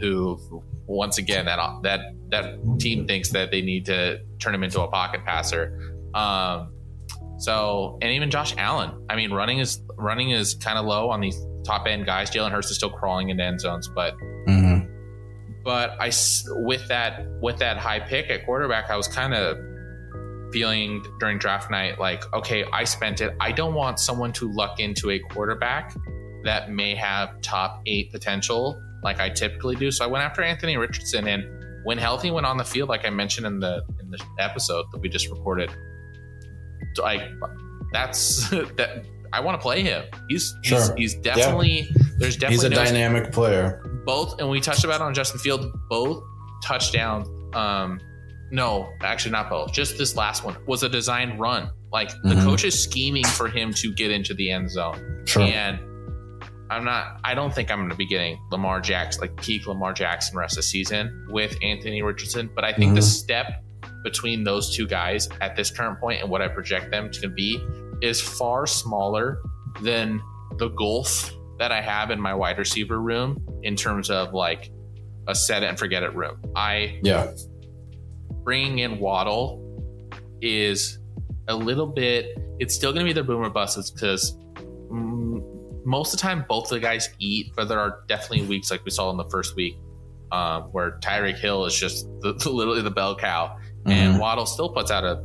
who 0.01 0.63
once 0.91 1.19
again 1.19 1.45
that 1.47 1.59
that 1.83 2.01
that 2.31 2.55
team 2.79 3.07
thinks 3.07 3.31
that 3.31 3.51
they 3.51 3.63
need 3.63 3.87
to 3.87 4.19
turn 4.39 4.55
him 4.55 4.63
into 4.63 4.81
a 4.81 4.89
pocket 4.89 5.25
passer. 5.25 5.95
Um, 6.15 6.73
so 7.39 7.99
and 8.03 8.11
even 8.13 8.31
Josh 8.31 8.55
Allen. 8.59 8.91
I 9.09 9.17
mean, 9.17 9.31
running 9.33 9.59
is 9.61 9.81
running 9.97 10.31
is 10.31 10.55
kind 10.55 10.79
of 10.79 10.85
low 10.87 11.11
on 11.11 11.21
these 11.21 11.39
top 11.65 11.87
end 11.87 12.07
guys. 12.07 12.31
Jalen 12.31 12.51
Hurts 12.51 12.71
is 12.71 12.77
still 12.77 12.91
crawling 12.91 13.29
into 13.31 13.45
end 13.45 13.61
zones, 13.61 13.89
but 13.95 14.15
Mhm. 14.49 14.89
but 15.65 15.97
I 16.01 16.11
with 16.65 16.87
that 16.89 17.25
with 17.41 17.59
that 17.59 17.77
high 17.77 18.01
pick 18.01 18.31
at 18.31 18.45
quarterback, 18.45 18.91
I 18.91 18.97
was 18.97 19.09
kind 19.09 19.33
of 19.35 19.57
feeling 20.53 21.03
during 21.21 21.39
draft 21.39 21.71
night 21.71 22.01
like, 22.01 22.25
okay, 22.35 22.65
I 22.73 22.83
spent 22.85 23.21
it. 23.21 23.35
I 23.41 23.53
don't 23.53 23.75
want 23.75 24.01
someone 24.01 24.33
to 24.35 24.53
luck 24.53 24.81
into 24.81 25.11
a 25.11 25.19
quarterback 25.21 25.95
that 26.43 26.71
may 26.73 26.95
have 26.97 27.41
top 27.43 27.81
eight 27.87 28.11
potential 28.11 28.81
like 29.03 29.21
I 29.21 29.29
typically 29.31 29.77
do. 29.77 29.91
So 29.91 30.05
I 30.05 30.09
went 30.09 30.25
after 30.25 30.43
Anthony 30.43 30.77
Richardson, 30.77 31.27
and 31.29 31.45
when 31.85 31.99
healthy, 31.99 32.31
went 32.31 32.47
on 32.47 32.57
the 32.59 32.65
field, 32.65 32.89
like 32.89 33.07
I 33.07 33.11
mentioned 33.11 33.47
in 33.47 33.59
the 33.61 33.83
in 34.01 34.11
the 34.11 34.19
episode 34.39 34.87
that 34.93 34.99
we 34.99 35.09
just 35.09 35.29
recorded. 35.31 35.71
Like 36.99 37.23
that's 37.93 38.49
that. 38.77 39.05
I 39.33 39.39
want 39.39 39.61
to 39.61 39.63
play 39.63 39.83
him. 39.83 40.05
He's 40.29 40.53
he's, 40.65 40.87
Sure. 40.87 40.97
he's 40.97 41.15
definitely 41.15 41.89
there's 42.19 42.37
definitely 42.37 42.55
He's 42.57 42.65
a 42.65 42.69
no 42.71 42.77
dynamic 42.85 43.31
player. 43.33 43.81
both, 44.05 44.41
and 44.41 44.51
we 44.51 44.61
touched 44.61 44.83
about 44.85 44.97
it 45.01 45.05
on 45.05 45.15
Justin 45.15 45.39
Fields. 45.39 45.67
Both 45.89 46.25
touchdowns. 46.65 47.29
Um, 47.55 48.01
no, 48.51 48.93
actually 49.03 49.31
not 49.31 49.49
both. 49.49 49.73
Just 49.73 49.99
this 49.99 50.17
last 50.17 50.43
one 50.45 50.57
was 50.67 50.83
a 50.83 50.89
designed 50.89 51.39
run. 51.39 51.71
Like 51.93 52.11
the 52.25 52.35
Mhm. 52.35 52.43
coach 52.45 52.65
is 52.65 52.81
scheming 52.83 53.25
for 53.25 53.47
him 53.49 53.73
to 53.75 53.93
get 53.95 54.11
into 54.11 54.35
the 54.35 54.51
end 54.51 54.69
zone, 54.71 55.23
Sure. 55.27 55.43
and 55.43 55.79
I'm 56.71 56.85
not. 56.85 57.19
I 57.25 57.35
don't 57.35 57.53
think 57.53 57.71
I'm 57.71 57.79
going 57.79 57.91
to 57.91 57.97
be 57.97 58.07
getting 58.07 58.39
Lamar 58.53 58.81
Jackson 58.81 59.21
like 59.23 59.37
peak 59.37 59.67
Lamar 59.67 59.93
Jackson 59.93 60.37
rest 60.39 60.53
of 60.55 60.59
the 60.59 60.63
season 60.63 61.27
with 61.29 61.57
Anthony 61.63 62.01
Richardson. 62.03 62.49
But 62.55 62.65
I 62.65 62.73
think 62.73 62.95
the 62.95 63.01
Mhm. 63.01 63.05
step 63.05 63.65
between 64.05 64.45
those 64.45 64.75
two 64.75 64.87
guys 64.87 65.29
at 65.41 65.57
this 65.57 65.71
current 65.71 65.99
point 66.01 66.21
and 66.23 66.31
what 66.31 66.41
I 66.41 66.49
project 66.49 66.91
them 66.91 67.11
to 67.11 67.29
be 67.29 67.59
is 68.01 68.21
far 68.21 68.67
smaller 68.67 69.43
than 69.83 70.21
the 70.59 70.69
gulf 70.69 71.35
that 71.59 71.73
I 71.73 71.81
have 71.83 72.11
in 72.11 72.21
my 72.21 72.33
wide 72.35 72.57
receiver 72.59 73.01
room 73.01 73.45
in 73.63 73.77
terms 73.77 74.09
of 74.09 74.33
like 74.33 74.71
a 75.29 75.35
set 75.35 75.63
it 75.63 75.67
and 75.67 75.79
forget 75.79 76.03
it 76.03 76.15
room. 76.15 76.39
I 76.57 77.01
Yeah. 77.03 77.33
bringing 78.45 78.79
in 78.79 78.99
Waddle 79.01 79.61
is 80.41 80.99
a 81.49 81.55
little 81.55 81.87
bit. 81.87 82.39
It's 82.59 82.75
still 82.75 82.93
going 82.93 83.05
to 83.05 83.09
be 83.09 83.13
the 83.13 83.25
boomer 83.25 83.51
busts 83.51 83.91
because 83.91 84.37
mm, 84.91 85.43
most 85.91 86.15
of 86.15 86.19
the 86.21 86.23
time 86.23 86.45
both 86.49 86.65
of 86.65 86.71
the 86.71 86.81
guys 86.81 87.11
eat, 87.19 87.53
but 87.57 87.69
there 87.69 87.79
are 87.81 88.01
definitely 88.07 88.47
weeks 88.47 88.71
like 88.71 88.85
we 88.85 88.91
saw 88.91 89.11
in 89.11 89.17
the 89.17 89.29
first 89.29 89.57
week 89.57 89.77
um, 90.33 90.63
where 90.73 90.99
Tyreek 91.01 91.39
Hill 91.39 91.65
is 91.67 91.77
just 91.79 92.07
the, 92.21 92.33
literally 92.51 92.83
the 92.83 92.91
bell 92.91 93.17
cow, 93.17 93.57
and 93.87 94.15
Mhm. 94.17 94.21
Waddle 94.21 94.47
still 94.47 94.69
puts 94.71 94.91
out 94.91 95.05
a 95.05 95.23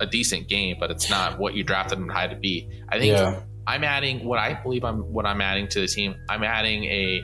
a 0.00 0.06
decent 0.06 0.46
game, 0.48 0.76
but 0.78 0.92
it's 0.92 1.10
not 1.10 1.40
what 1.40 1.54
you 1.54 1.64
drafted 1.64 1.98
him 1.98 2.08
high 2.08 2.28
to 2.28 2.36
be. 2.36 2.68
I 2.88 3.00
think 3.00 3.16
Yeah. 3.16 3.40
I'm 3.66 3.82
adding 3.82 4.24
what 4.24 4.38
I 4.38 4.54
believe 4.54 4.84
I'm 4.84 5.00
what 5.12 5.26
I'm 5.26 5.40
adding 5.40 5.66
to 5.68 5.80
the 5.80 5.88
team. 5.88 6.14
I'm 6.28 6.44
adding 6.44 6.84
a 6.84 7.20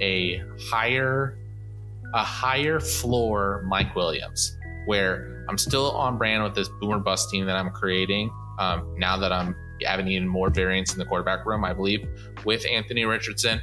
a 0.00 0.42
higher 0.70 1.36
a 2.14 2.24
higher 2.24 2.80
floor 2.80 3.62
Mike 3.68 3.94
Williams, 3.94 4.56
where 4.86 5.44
I'm 5.50 5.58
still 5.58 5.90
on 5.92 6.16
brand 6.16 6.42
with 6.42 6.54
this 6.54 6.70
boomer 6.80 6.98
bust 7.00 7.28
team 7.30 7.44
that 7.46 7.56
I'm 7.56 7.70
creating. 7.70 8.30
Um, 8.58 8.94
now 8.96 9.16
that 9.18 9.32
I'm 9.32 9.54
having 9.84 10.08
even 10.08 10.28
more 10.28 10.50
variance 10.50 10.92
in 10.92 10.98
the 10.98 11.04
quarterback 11.04 11.44
room, 11.46 11.64
I 11.64 11.72
believe 11.72 12.06
with 12.44 12.64
Anthony 12.66 13.04
Richardson, 13.04 13.60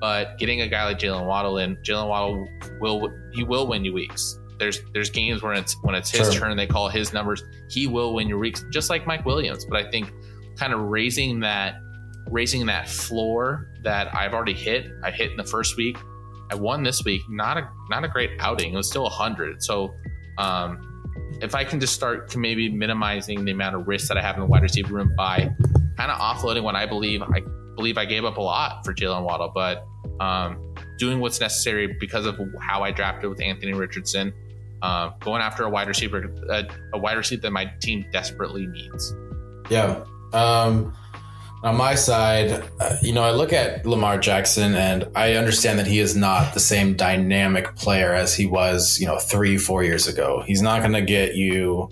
but 0.00 0.38
getting 0.38 0.62
a 0.62 0.68
guy 0.68 0.84
like 0.84 0.98
Jalen 0.98 1.26
Waddle 1.26 1.58
in, 1.58 1.76
Jalen 1.78 2.08
Waddle 2.08 2.46
will 2.80 3.10
he 3.32 3.44
will 3.44 3.66
win 3.66 3.84
you 3.84 3.92
weeks. 3.92 4.38
There's 4.58 4.80
there's 4.92 5.10
games 5.10 5.42
where 5.42 5.54
it's 5.54 5.74
when 5.82 5.94
it's 5.94 6.10
his 6.10 6.32
Sure. 6.32 6.40
turn, 6.48 6.56
they 6.56 6.66
call 6.66 6.88
his 6.88 7.12
numbers. 7.12 7.42
He 7.70 7.86
will 7.86 8.14
win 8.14 8.28
your 8.28 8.38
weeks, 8.38 8.64
just 8.70 8.90
like 8.90 9.06
Mike 9.06 9.24
Williams. 9.24 9.64
But 9.64 9.84
I 9.84 9.90
think 9.90 10.12
kind 10.58 10.72
of 10.72 10.80
raising 10.80 11.40
that 11.40 11.76
raising 12.30 12.66
that 12.66 12.88
floor 12.88 13.68
that 13.82 14.14
I've 14.14 14.34
already 14.34 14.52
hit. 14.54 14.86
I 15.02 15.10
hit 15.10 15.30
in 15.30 15.36
the 15.36 15.44
first 15.44 15.76
week. 15.76 15.96
I 16.52 16.54
won 16.56 16.82
this 16.82 17.04
week. 17.04 17.22
Not 17.30 17.56
a 17.56 17.68
not 17.88 18.04
a 18.04 18.08
great 18.08 18.30
outing. 18.40 18.74
It 18.74 18.76
was 18.76 18.88
still 18.88 19.06
a 19.06 19.10
hundred. 19.10 19.62
So 19.62 19.94
um, 20.38 20.89
if 21.40 21.54
I 21.54 21.64
can 21.64 21.80
just 21.80 21.94
start 21.94 22.34
maybe 22.36 22.68
minimizing 22.68 23.44
the 23.44 23.52
amount 23.52 23.76
of 23.76 23.86
risk 23.88 24.08
that 24.08 24.16
I 24.18 24.22
have 24.22 24.36
in 24.36 24.40
the 24.40 24.46
wide 24.46 24.62
receiver 24.62 24.94
room 24.94 25.14
by 25.16 25.50
kind 25.96 26.10
of 26.10 26.18
offloading 26.18 26.62
what 26.62 26.76
I 26.76 26.86
believe 26.86 27.22
I 27.22 27.40
believe 27.76 27.98
I 27.98 28.04
gave 28.04 28.24
up 28.24 28.36
a 28.36 28.42
lot 28.42 28.84
for 28.84 28.92
Jalen 28.92 29.24
Waddle, 29.24 29.50
but 29.54 29.86
um, 30.20 30.74
doing 30.98 31.18
what's 31.20 31.40
necessary 31.40 31.96
because 31.98 32.26
of 32.26 32.38
how 32.60 32.82
I 32.82 32.90
drafted 32.90 33.30
with 33.30 33.40
Anthony 33.40 33.72
Richardson, 33.72 34.34
uh, 34.82 35.10
going 35.20 35.40
after 35.40 35.64
a 35.64 35.70
wide 35.70 35.88
receiver, 35.88 36.30
a, 36.50 36.64
a 36.92 36.98
wide 36.98 37.16
receiver 37.16 37.42
that 37.42 37.50
my 37.52 37.72
team 37.80 38.04
desperately 38.12 38.66
needs. 38.66 39.14
Yeah. 39.70 40.04
Um, 40.32 40.94
on 41.62 41.76
my 41.76 41.94
side, 41.94 42.64
uh, 42.80 42.96
you 43.02 43.12
know, 43.12 43.22
I 43.22 43.32
look 43.32 43.52
at 43.52 43.84
Lamar 43.84 44.18
Jackson 44.18 44.74
and 44.74 45.06
I 45.14 45.34
understand 45.34 45.78
that 45.78 45.86
he 45.86 45.98
is 45.98 46.16
not 46.16 46.54
the 46.54 46.60
same 46.60 46.94
dynamic 46.94 47.76
player 47.76 48.14
as 48.14 48.34
he 48.34 48.46
was, 48.46 48.98
you 48.98 49.06
know, 49.06 49.18
three, 49.18 49.58
four 49.58 49.84
years 49.84 50.08
ago. 50.08 50.42
He's 50.46 50.62
not 50.62 50.80
going 50.80 50.94
to 50.94 51.02
get 51.02 51.34
you. 51.34 51.90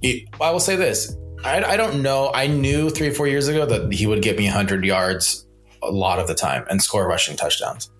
He, 0.00 0.28
I 0.40 0.50
will 0.50 0.60
say 0.60 0.76
this 0.76 1.16
I, 1.44 1.62
I 1.62 1.76
don't 1.76 2.02
know. 2.02 2.30
I 2.34 2.46
knew 2.46 2.88
three, 2.88 3.10
four 3.10 3.26
years 3.26 3.48
ago 3.48 3.66
that 3.66 3.92
he 3.92 4.06
would 4.06 4.22
get 4.22 4.38
me 4.38 4.44
100 4.44 4.84
yards 4.84 5.46
a 5.82 5.90
lot 5.90 6.18
of 6.18 6.26
the 6.26 6.34
time 6.34 6.64
and 6.70 6.82
score 6.82 7.06
rushing 7.06 7.36
touchdowns. 7.36 7.90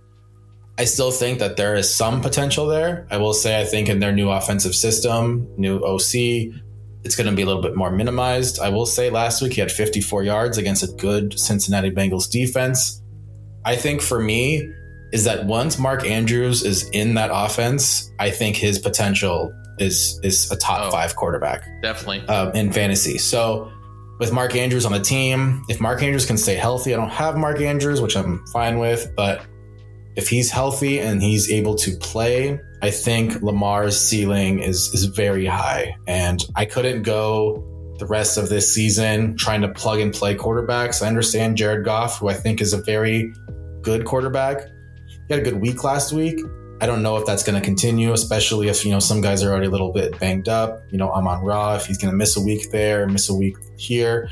I 0.79 0.85
still 0.87 1.11
think 1.11 1.39
that 1.39 1.57
there 1.57 1.75
is 1.75 1.95
some 1.95 2.21
potential 2.21 2.67
there. 2.67 3.07
I 3.11 3.19
will 3.19 3.35
say, 3.35 3.61
I 3.61 3.65
think 3.65 3.89
in 3.89 4.01
their 4.01 4.13
new 4.13 4.31
offensive 4.31 4.75
system, 4.75 5.49
new 5.57 5.79
OC, 5.79 6.53
it's 7.05 7.17
going 7.17 7.29
to 7.29 7.35
be 7.37 7.43
a 7.43 7.47
little 7.47 7.63
bit 7.63 7.77
more 7.77 7.91
minimized. 7.91 8.59
I 8.61 8.69
will 8.71 8.87
say 8.87 9.11
last 9.11 9.43
week 9.43 9.53
he 9.55 9.61
had 9.61 9.71
54 9.71 10.23
yards 10.23 10.59
against 10.59 10.83
a 10.83 10.89
good 10.97 11.39
Cincinnati 11.39 11.91
Bengals 11.91 12.31
defense. 12.31 13.01
I 13.65 13.77
think 13.77 14.01
for 14.03 14.21
me 14.21 14.71
is 15.13 15.25
that 15.25 15.47
once 15.47 15.79
Mark 15.79 16.05
Andrews 16.05 16.65
is 16.65 16.89
in 16.91 17.15
that 17.15 17.31
offense, 17.33 18.11
I 18.19 18.31
think 18.31 18.57
his 18.57 18.79
potential 18.79 19.53
is 19.79 20.19
is 20.23 20.51
a 20.53 20.57
top 20.57 20.81
Oh. 20.87 20.91
five 20.91 21.17
quarterback 21.17 21.65
Definitely. 21.83 22.21
um, 22.29 22.53
in 22.55 22.73
fantasy. 22.73 23.19
So 23.19 23.71
with 24.21 24.33
Mark 24.33 24.55
Andrews 24.55 24.87
on 24.87 24.93
the 24.93 25.01
team, 25.01 25.63
if 25.69 25.81
Mark 25.81 26.03
Andrews 26.03 26.27
can 26.27 26.37
stay 26.37 26.55
healthy, 26.55 26.95
I 26.95 26.97
don't 26.97 27.11
have 27.11 27.37
Mark 27.37 27.61
Andrews, 27.61 28.01
which 28.01 28.17
I'm 28.17 28.45
fine 28.53 28.79
with, 28.79 29.13
but 29.17 29.43
if 30.17 30.29
he's 30.29 30.51
healthy 30.51 31.01
and 31.01 31.23
he's 31.23 31.51
able 31.51 31.75
to 31.77 31.97
play, 31.97 32.61
I 32.83 32.91
think 32.91 33.43
Lamar's 33.43 33.99
ceiling 33.99 34.61
is 34.61 34.91
is 34.95 35.07
very 35.07 35.47
high. 35.47 35.97
And 36.07 36.45
I 36.55 36.65
couldn't 36.65 37.03
go 37.03 37.71
the 37.99 38.07
rest 38.07 38.37
of 38.37 38.49
this 38.49 38.75
season 38.75 39.37
trying 39.37 39.63
to 39.63 39.69
plug 39.69 40.01
and 40.01 40.13
play 40.13 40.35
quarterbacks. 40.35 41.03
I 41.03 41.07
understand 41.07 41.57
Jared 41.57 41.85
Goff, 41.85 42.19
who 42.19 42.29
I 42.29 42.35
think 42.35 42.61
is 42.61 42.73
a 42.73 42.83
very 42.83 43.33
good 43.83 44.05
quarterback. 44.05 44.67
He 45.29 45.35
had 45.35 45.41
a 45.41 45.43
good 45.43 45.61
week 45.61 45.85
last 45.85 46.13
week. 46.13 46.41
I 46.81 46.87
don't 46.87 47.03
know 47.03 47.17
if 47.17 47.25
that's 47.25 47.45
going 47.45 47.59
to 47.59 47.65
continue, 47.65 48.13
especially 48.13 48.69
if 48.69 48.85
you 48.85 48.91
know 48.91 48.99
some 48.99 49.21
guys 49.21 49.43
are 49.43 49.51
already 49.51 49.69
a 49.69 49.71
little 49.71 49.93
bit 49.93 50.19
banged 50.19 50.49
up. 50.49 50.83
You 50.91 50.99
know, 50.99 51.09
Amon-Ra, 51.11 51.77
if 51.77 51.87
he's 51.87 51.99
going 51.99 52.11
to 52.11 52.17
miss 52.17 52.37
a 52.37 52.43
week 52.43 52.71
there, 52.73 53.07
miss 53.07 53.29
a 53.29 53.35
week 53.35 53.57
here. 53.79 54.29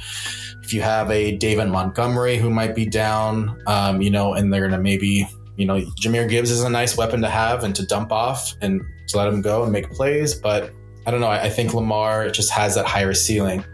If 0.63 0.75
you 0.75 0.83
have 0.83 1.11
a 1.11 1.37
David 1.37 1.69
Montgomery 1.69 2.37
who 2.37 2.51
might 2.51 2.75
be 2.75 2.85
down, 2.85 3.63
um, 3.67 4.03
you 4.03 4.11
know, 4.11 4.35
and 4.35 4.53
they're 4.53 4.61
going 4.61 4.73
to 4.73 4.79
maybe, 4.79 5.27
you 5.63 5.69
know, 5.69 5.81
Jahmyr 6.01 6.29
Gibbs 6.29 6.51
is 6.51 6.65
a 6.65 6.69
nice 6.69 6.97
weapon 6.97 7.21
to 7.23 7.29
have 7.29 7.63
and 7.63 7.73
to 7.77 7.87
dump 7.87 8.11
off 8.11 8.53
and 8.63 8.83
to 9.07 9.17
let 9.17 9.29
him 9.29 9.41
go 9.41 9.63
and 9.63 9.71
make 9.71 9.89
plays. 9.93 10.35
But 10.35 10.73
I 11.07 11.13
don't 11.13 11.21
know. 11.21 11.29
I, 11.29 11.43
I 11.45 11.51
think 11.51 11.73
Lamar 11.73 12.31
just 12.31 12.51
has 12.51 12.75
that 12.75 12.85
higher 12.85 13.15
ceiling. 13.15 13.65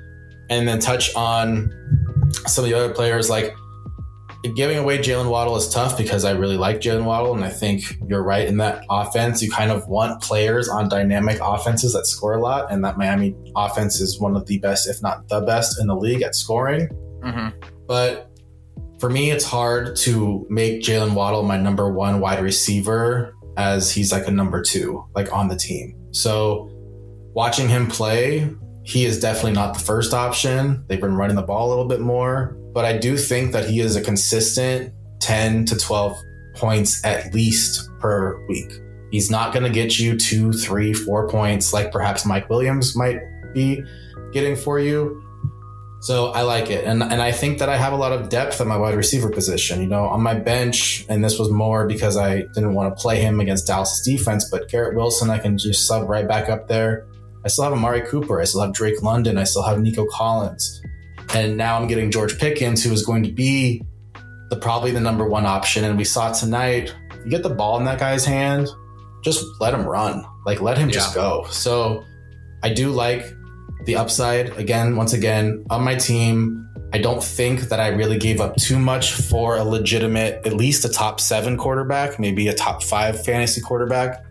And 0.50 0.68
then 0.68 0.80
touch 0.80 1.14
on 1.14 1.72
some 2.46 2.64
of 2.64 2.70
the 2.70 2.76
other 2.76 2.92
players 2.92 3.30
like 3.30 3.54
giving 4.54 4.76
away 4.76 4.98
Jalen 4.98 5.30
Waddle 5.30 5.56
is 5.56 5.66
tough 5.70 5.96
because 5.96 6.26
I 6.26 6.32
really 6.32 6.58
like 6.58 6.80
Jalen 6.80 7.04
Waddle, 7.04 7.34
and 7.34 7.42
I 7.42 7.48
think 7.48 7.96
you're 8.06 8.22
right 8.22 8.46
in 8.46 8.58
that 8.58 8.84
offense. 8.90 9.42
You 9.42 9.50
kind 9.50 9.70
of 9.70 9.88
want 9.88 10.20
players 10.20 10.68
on 10.68 10.90
dynamic 10.90 11.38
offenses 11.40 11.94
that 11.94 12.06
score 12.06 12.34
a 12.34 12.42
lot, 12.42 12.70
and 12.70 12.84
that 12.84 12.98
Miami 12.98 13.34
offense 13.56 13.98
is 13.98 14.20
one 14.20 14.36
of 14.36 14.44
the 14.44 14.58
best, 14.58 14.90
if 14.90 15.00
not 15.02 15.26
the 15.28 15.40
best, 15.40 15.80
in 15.80 15.86
the 15.86 15.96
league 15.96 16.20
at 16.20 16.34
scoring. 16.34 16.86
hmm 17.22 17.48
But 17.86 18.27
for 19.00 19.08
me, 19.08 19.30
it's 19.30 19.44
hard 19.44 19.96
to 19.96 20.46
make 20.50 20.82
Jalen 20.82 21.14
Waddle 21.14 21.42
my 21.42 21.56
number 21.56 21.92
one 21.92 22.20
wide 22.20 22.42
receiver 22.42 23.34
as 23.56 23.90
he's 23.90 24.12
like 24.12 24.26
a 24.26 24.30
number 24.30 24.62
two, 24.62 25.04
like 25.14 25.32
on 25.32 25.48
the 25.48 25.56
team. 25.56 25.94
So 26.12 26.70
watching 27.34 27.68
him 27.68 27.86
play, 27.86 28.50
he 28.82 29.04
is 29.04 29.20
definitely 29.20 29.52
not 29.52 29.74
the 29.74 29.80
first 29.80 30.14
option. 30.14 30.84
They've 30.88 31.00
been 31.00 31.14
running 31.14 31.36
the 31.36 31.42
ball 31.42 31.68
a 31.68 31.70
little 31.70 31.86
bit 31.86 32.00
more, 32.00 32.56
but 32.72 32.84
I 32.84 32.96
do 32.96 33.16
think 33.16 33.52
that 33.52 33.68
he 33.68 33.80
is 33.80 33.96
a 33.96 34.00
consistent 34.00 34.92
10 35.20 35.66
to 35.66 35.76
12 35.76 36.16
points 36.54 37.04
at 37.04 37.34
least 37.34 37.88
per 38.00 38.44
week. 38.46 38.72
He's 39.10 39.30
not 39.30 39.52
going 39.52 39.64
to 39.64 39.70
get 39.70 39.98
you 39.98 40.16
two, 40.16 40.52
three, 40.52 40.92
four 40.92 41.28
points 41.28 41.72
like 41.72 41.92
perhaps 41.92 42.26
Mike 42.26 42.50
Williams 42.50 42.96
might 42.96 43.18
be 43.54 43.82
getting 44.32 44.56
for 44.56 44.78
you. 44.78 45.22
So 46.00 46.28
I 46.28 46.42
like 46.42 46.70
it. 46.70 46.84
And 46.84 47.02
and 47.02 47.20
I 47.20 47.32
think 47.32 47.58
that 47.58 47.68
I 47.68 47.76
have 47.76 47.92
a 47.92 47.96
lot 47.96 48.12
of 48.12 48.28
depth 48.28 48.60
at 48.60 48.66
my 48.66 48.76
wide 48.76 48.94
receiver 48.94 49.30
position. 49.30 49.80
You 49.80 49.88
know, 49.88 50.04
on 50.04 50.22
my 50.22 50.34
bench, 50.34 51.04
and 51.08 51.24
this 51.24 51.38
was 51.38 51.50
more 51.50 51.86
because 51.86 52.16
I 52.16 52.42
didn't 52.54 52.74
want 52.74 52.96
to 52.96 53.00
play 53.00 53.20
him 53.20 53.40
against 53.40 53.66
Dallas 53.66 54.00
defense, 54.04 54.48
but 54.50 54.68
Garrett 54.68 54.94
Wilson, 54.94 55.30
I 55.30 55.38
can 55.38 55.58
just 55.58 55.86
sub 55.86 56.08
right 56.08 56.26
back 56.26 56.48
up 56.48 56.68
there. 56.68 57.06
I 57.44 57.48
still 57.48 57.64
have 57.64 57.72
Amari 57.72 58.02
Cooper. 58.02 58.40
I 58.40 58.44
still 58.44 58.60
have 58.60 58.72
Drake 58.72 59.02
London. 59.02 59.38
I 59.38 59.44
still 59.44 59.62
have 59.62 59.80
Nico 59.80 60.06
Collins. 60.06 60.82
And 61.34 61.56
now 61.56 61.78
I'm 61.78 61.86
getting 61.86 62.10
George 62.10 62.38
Pickens, 62.38 62.82
who 62.82 62.92
is 62.92 63.04
going 63.04 63.22
to 63.22 63.32
be 63.32 63.82
the 64.50 64.56
probably 64.56 64.90
the 64.90 65.00
number 65.00 65.26
one 65.26 65.46
option. 65.46 65.84
And 65.84 65.96
we 65.98 66.04
saw 66.04 66.32
tonight, 66.32 66.94
you 67.24 67.30
get 67.30 67.42
the 67.42 67.50
ball 67.50 67.78
in 67.78 67.84
that 67.84 67.98
guy's 67.98 68.24
hand, 68.24 68.68
just 69.22 69.44
let 69.60 69.74
him 69.74 69.86
run. 69.86 70.24
Like 70.46 70.60
let 70.60 70.78
him 70.78 70.88
yeah. 70.88 70.94
just 70.94 71.14
go. 71.14 71.46
So 71.50 72.04
I 72.62 72.72
do 72.72 72.90
like 72.90 73.24
the 73.88 73.96
upside. 73.96 74.50
Again, 74.58 74.96
once 74.96 75.14
again, 75.14 75.64
on 75.70 75.82
my 75.82 75.96
team, 75.96 76.68
I 76.92 76.98
don't 76.98 77.24
think 77.24 77.62
that 77.62 77.80
I 77.80 77.88
really 77.88 78.18
gave 78.18 78.40
up 78.40 78.54
too 78.56 78.78
much 78.78 79.14
for 79.14 79.56
a 79.56 79.64
legitimate, 79.64 80.46
at 80.46 80.52
least 80.52 80.84
a 80.84 80.90
top 80.90 81.20
seven 81.20 81.56
quarterback, 81.56 82.20
maybe 82.20 82.48
a 82.48 82.54
top 82.54 82.82
five 82.82 83.24
fantasy 83.24 83.60
quarterback. 83.60 84.22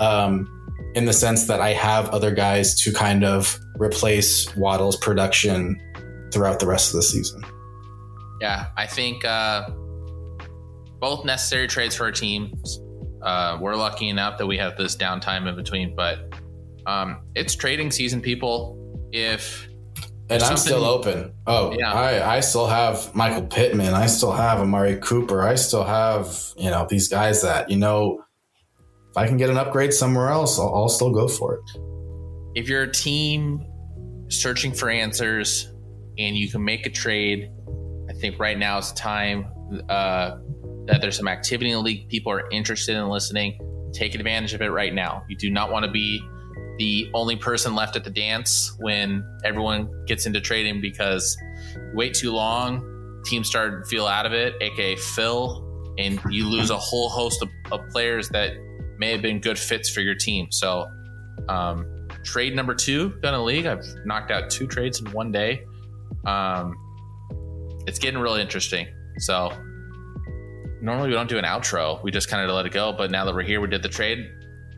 Um, 0.00 0.48
in 0.94 1.06
the 1.06 1.12
sense 1.12 1.46
that 1.46 1.60
I 1.60 1.72
have 1.72 2.10
other 2.10 2.30
guys 2.30 2.74
to 2.82 2.92
kind 2.92 3.24
of 3.24 3.58
replace 3.76 4.54
Waddle's 4.56 4.96
production 4.96 5.80
throughout 6.32 6.60
the 6.60 6.66
rest 6.66 6.90
of 6.90 6.96
the 6.96 7.02
season. 7.02 7.42
Yeah, 8.40 8.66
I 8.76 8.86
think 8.86 9.24
uh, 9.24 9.70
both 11.00 11.24
necessary 11.24 11.66
trades 11.66 11.96
for 11.96 12.04
our 12.04 12.12
teams. 12.12 12.80
Uh, 13.22 13.58
we're 13.60 13.76
lucky 13.76 14.08
enough 14.08 14.38
that 14.38 14.46
we 14.46 14.58
have 14.58 14.76
this 14.76 14.96
downtime 14.96 15.48
in 15.48 15.56
between, 15.56 15.96
but 15.96 16.34
um, 16.86 17.22
it's 17.34 17.54
trading 17.54 17.90
season, 17.90 18.20
people. 18.20 18.78
If 19.12 19.68
and 20.30 20.42
I'm 20.42 20.56
still 20.56 20.84
open. 20.84 21.32
Oh, 21.46 21.74
yeah. 21.78 21.92
I, 21.92 22.36
I 22.36 22.40
still 22.40 22.66
have 22.66 23.14
Michael 23.14 23.46
Pittman. 23.46 23.92
I 23.92 24.06
still 24.06 24.32
have 24.32 24.60
Amari 24.60 24.96
Cooper. 24.96 25.42
I 25.42 25.56
still 25.56 25.84
have, 25.84 26.38
you 26.56 26.70
know, 26.70 26.86
these 26.88 27.08
guys 27.08 27.42
that, 27.42 27.70
you 27.70 27.76
know, 27.76 28.24
if 29.10 29.16
I 29.16 29.26
can 29.26 29.36
get 29.36 29.50
an 29.50 29.58
upgrade 29.58 29.92
somewhere 29.92 30.30
else, 30.30 30.58
I'll, 30.58 30.74
I'll 30.74 30.88
still 30.88 31.12
go 31.12 31.28
for 31.28 31.56
it. 31.56 31.78
If 32.54 32.68
you're 32.68 32.82
a 32.82 32.90
team 32.90 33.66
searching 34.28 34.72
for 34.72 34.88
answers 34.88 35.70
and 36.18 36.36
you 36.36 36.50
can 36.50 36.64
make 36.64 36.86
a 36.86 36.90
trade, 36.90 37.50
I 38.08 38.14
think 38.14 38.38
right 38.38 38.58
now 38.58 38.78
is 38.78 38.90
the 38.90 38.98
time 38.98 39.46
uh, 39.90 40.38
that 40.86 41.00
there's 41.00 41.16
some 41.16 41.28
activity 41.28 41.70
in 41.70 41.76
the 41.76 41.82
league. 41.82 42.08
People 42.08 42.32
are 42.32 42.48
interested 42.50 42.96
in 42.96 43.06
listening. 43.08 43.58
Take 43.92 44.14
advantage 44.14 44.54
of 44.54 44.62
it 44.62 44.70
right 44.70 44.94
now. 44.94 45.24
You 45.28 45.36
do 45.36 45.50
not 45.50 45.70
want 45.70 45.84
to 45.84 45.90
be 45.90 46.22
the 46.78 47.10
only 47.14 47.36
person 47.36 47.74
left 47.74 47.96
at 47.96 48.04
the 48.04 48.10
dance 48.10 48.74
when 48.78 49.24
everyone 49.44 49.88
gets 50.06 50.26
into 50.26 50.40
trading 50.40 50.80
because 50.80 51.36
wait 51.94 52.14
too 52.14 52.32
long, 52.32 53.22
teams 53.24 53.48
start 53.48 53.84
to 53.84 53.88
feel 53.88 54.06
out 54.06 54.26
of 54.26 54.32
it, 54.32 54.54
aka 54.60 54.96
Phil, 54.96 55.94
and 55.98 56.20
you 56.30 56.48
lose 56.48 56.70
a 56.70 56.78
whole 56.78 57.08
host 57.08 57.42
of, 57.42 57.48
of 57.70 57.80
players 57.90 58.28
that 58.30 58.52
may 58.98 59.12
have 59.12 59.22
been 59.22 59.40
good 59.40 59.58
fits 59.58 59.88
for 59.90 60.00
your 60.00 60.14
team. 60.14 60.50
So, 60.50 60.86
um, 61.48 62.08
trade 62.24 62.54
number 62.54 62.74
two 62.74 63.10
done 63.20 63.34
a 63.34 63.42
league. 63.42 63.66
I've 63.66 63.84
knocked 64.04 64.30
out 64.30 64.50
two 64.50 64.66
trades 64.66 65.00
in 65.00 65.10
one 65.12 65.32
day. 65.32 65.64
Um, 66.24 66.74
it's 67.86 67.98
getting 67.98 68.20
really 68.20 68.40
interesting. 68.40 68.86
So, 69.18 69.52
normally 70.80 71.08
we 71.08 71.14
don't 71.14 71.28
do 71.28 71.38
an 71.38 71.44
outro. 71.44 72.02
We 72.02 72.10
just 72.10 72.28
kind 72.28 72.48
of 72.48 72.54
let 72.54 72.66
it 72.66 72.72
go. 72.72 72.92
But 72.92 73.10
now 73.10 73.24
that 73.24 73.34
we're 73.34 73.42
here, 73.42 73.60
we 73.60 73.68
did 73.68 73.82
the 73.82 73.88
trade. 73.88 74.30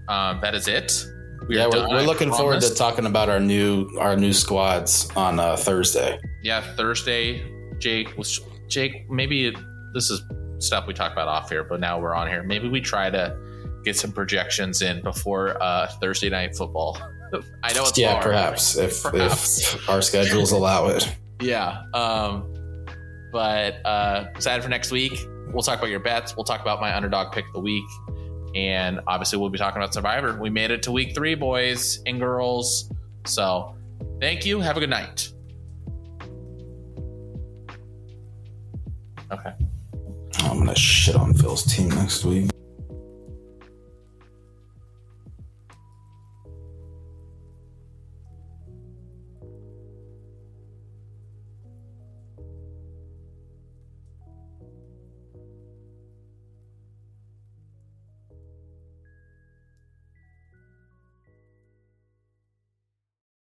Um, 0.09 0.41
that 0.43 0.55
is 0.55 0.69
it. 0.69 1.07
We 1.49 1.57
yeah, 1.57 1.67
we're, 1.67 1.89
we're, 1.89 2.03
looking 2.03 2.33
forward 2.33 2.63
to 2.63 2.75
talking 2.75 3.07
about 3.07 3.29
our 3.29 3.41
new 3.41 3.89
our 3.99 4.17
new 4.17 4.33
squads 4.33 5.11
on 5.15 5.39
uh, 5.39 5.57
Thursday. 5.57 6.19
Yeah, 6.43 6.63
Thursday. 6.75 7.45
Jake 7.79 8.17
was 8.17 8.41
Jake. 8.69 9.11
Maybe 9.11 9.55
this 9.93 10.11
is 10.11 10.23
stuff 10.59 10.87
we 10.87 10.95
talk 10.95 11.13
about 11.13 11.29
off 11.29 11.51
here, 11.51 11.65
but 11.65 11.81
now 11.81 12.01
we're 12.01 12.15
on 12.15 12.29
here. 12.29 12.43
Maybe 12.43 12.69
we 12.69 12.81
try 12.81 13.11
to 13.11 13.37
get 13.85 13.97
some 13.97 14.13
projections 14.13 14.83
in 14.83 15.03
before 15.03 15.63
uh, 15.63 15.89
Thursday 16.01 16.31
night 16.31 16.57
football. 16.57 16.99
I 17.63 17.73
know 17.73 17.85
it's 17.85 17.99
yeah, 17.99 18.21
perhaps 18.23 18.77
if, 18.77 19.03
perhaps 19.03 19.75
if 19.75 19.89
our 19.89 20.01
schedules 20.03 20.53
allow 20.53 20.87
it. 20.87 21.15
Yeah, 21.41 21.83
um, 21.93 22.53
but 23.33 23.85
uh, 23.85 24.29
excited 24.35 24.63
for 24.63 24.69
next 24.69 24.91
week. 24.91 25.27
We'll 25.49 25.63
talk 25.63 25.79
about 25.79 25.91
your 25.91 26.01
bets. 26.01 26.37
We'll 26.37 26.45
talk 26.45 26.61
about 26.61 26.81
my 26.81 26.97
underdog 26.97 27.33
pick 27.33 27.47
of 27.47 27.53
the 27.53 27.61
week, 27.61 27.85
and 28.55 29.01
obviously 29.07 29.39
we'll 29.39 29.51
be 29.51 29.59
talking 29.59 29.81
about 29.81 29.95
Survivor. 29.95 30.39
We 30.41 30.51
made 30.51 30.71
it 30.71 30.83
to 30.85 30.93
week 30.93 31.15
three, 31.15 31.35
boys 31.35 32.01
and 32.07 32.21
girls. 32.21 32.91
So, 33.27 33.75
thank 34.21 34.45
you. 34.45 34.61
Have 34.61 34.77
a 34.77 34.81
good 34.81 34.91
night. 34.91 35.33
Okay. 39.33 39.53
I'm 40.41 40.59
gonna 40.59 40.77
shit 40.77 41.17
on 41.17 41.35
Phil's 41.35 41.65
team 41.65 41.89
next 41.89 42.25
week. 42.25 42.51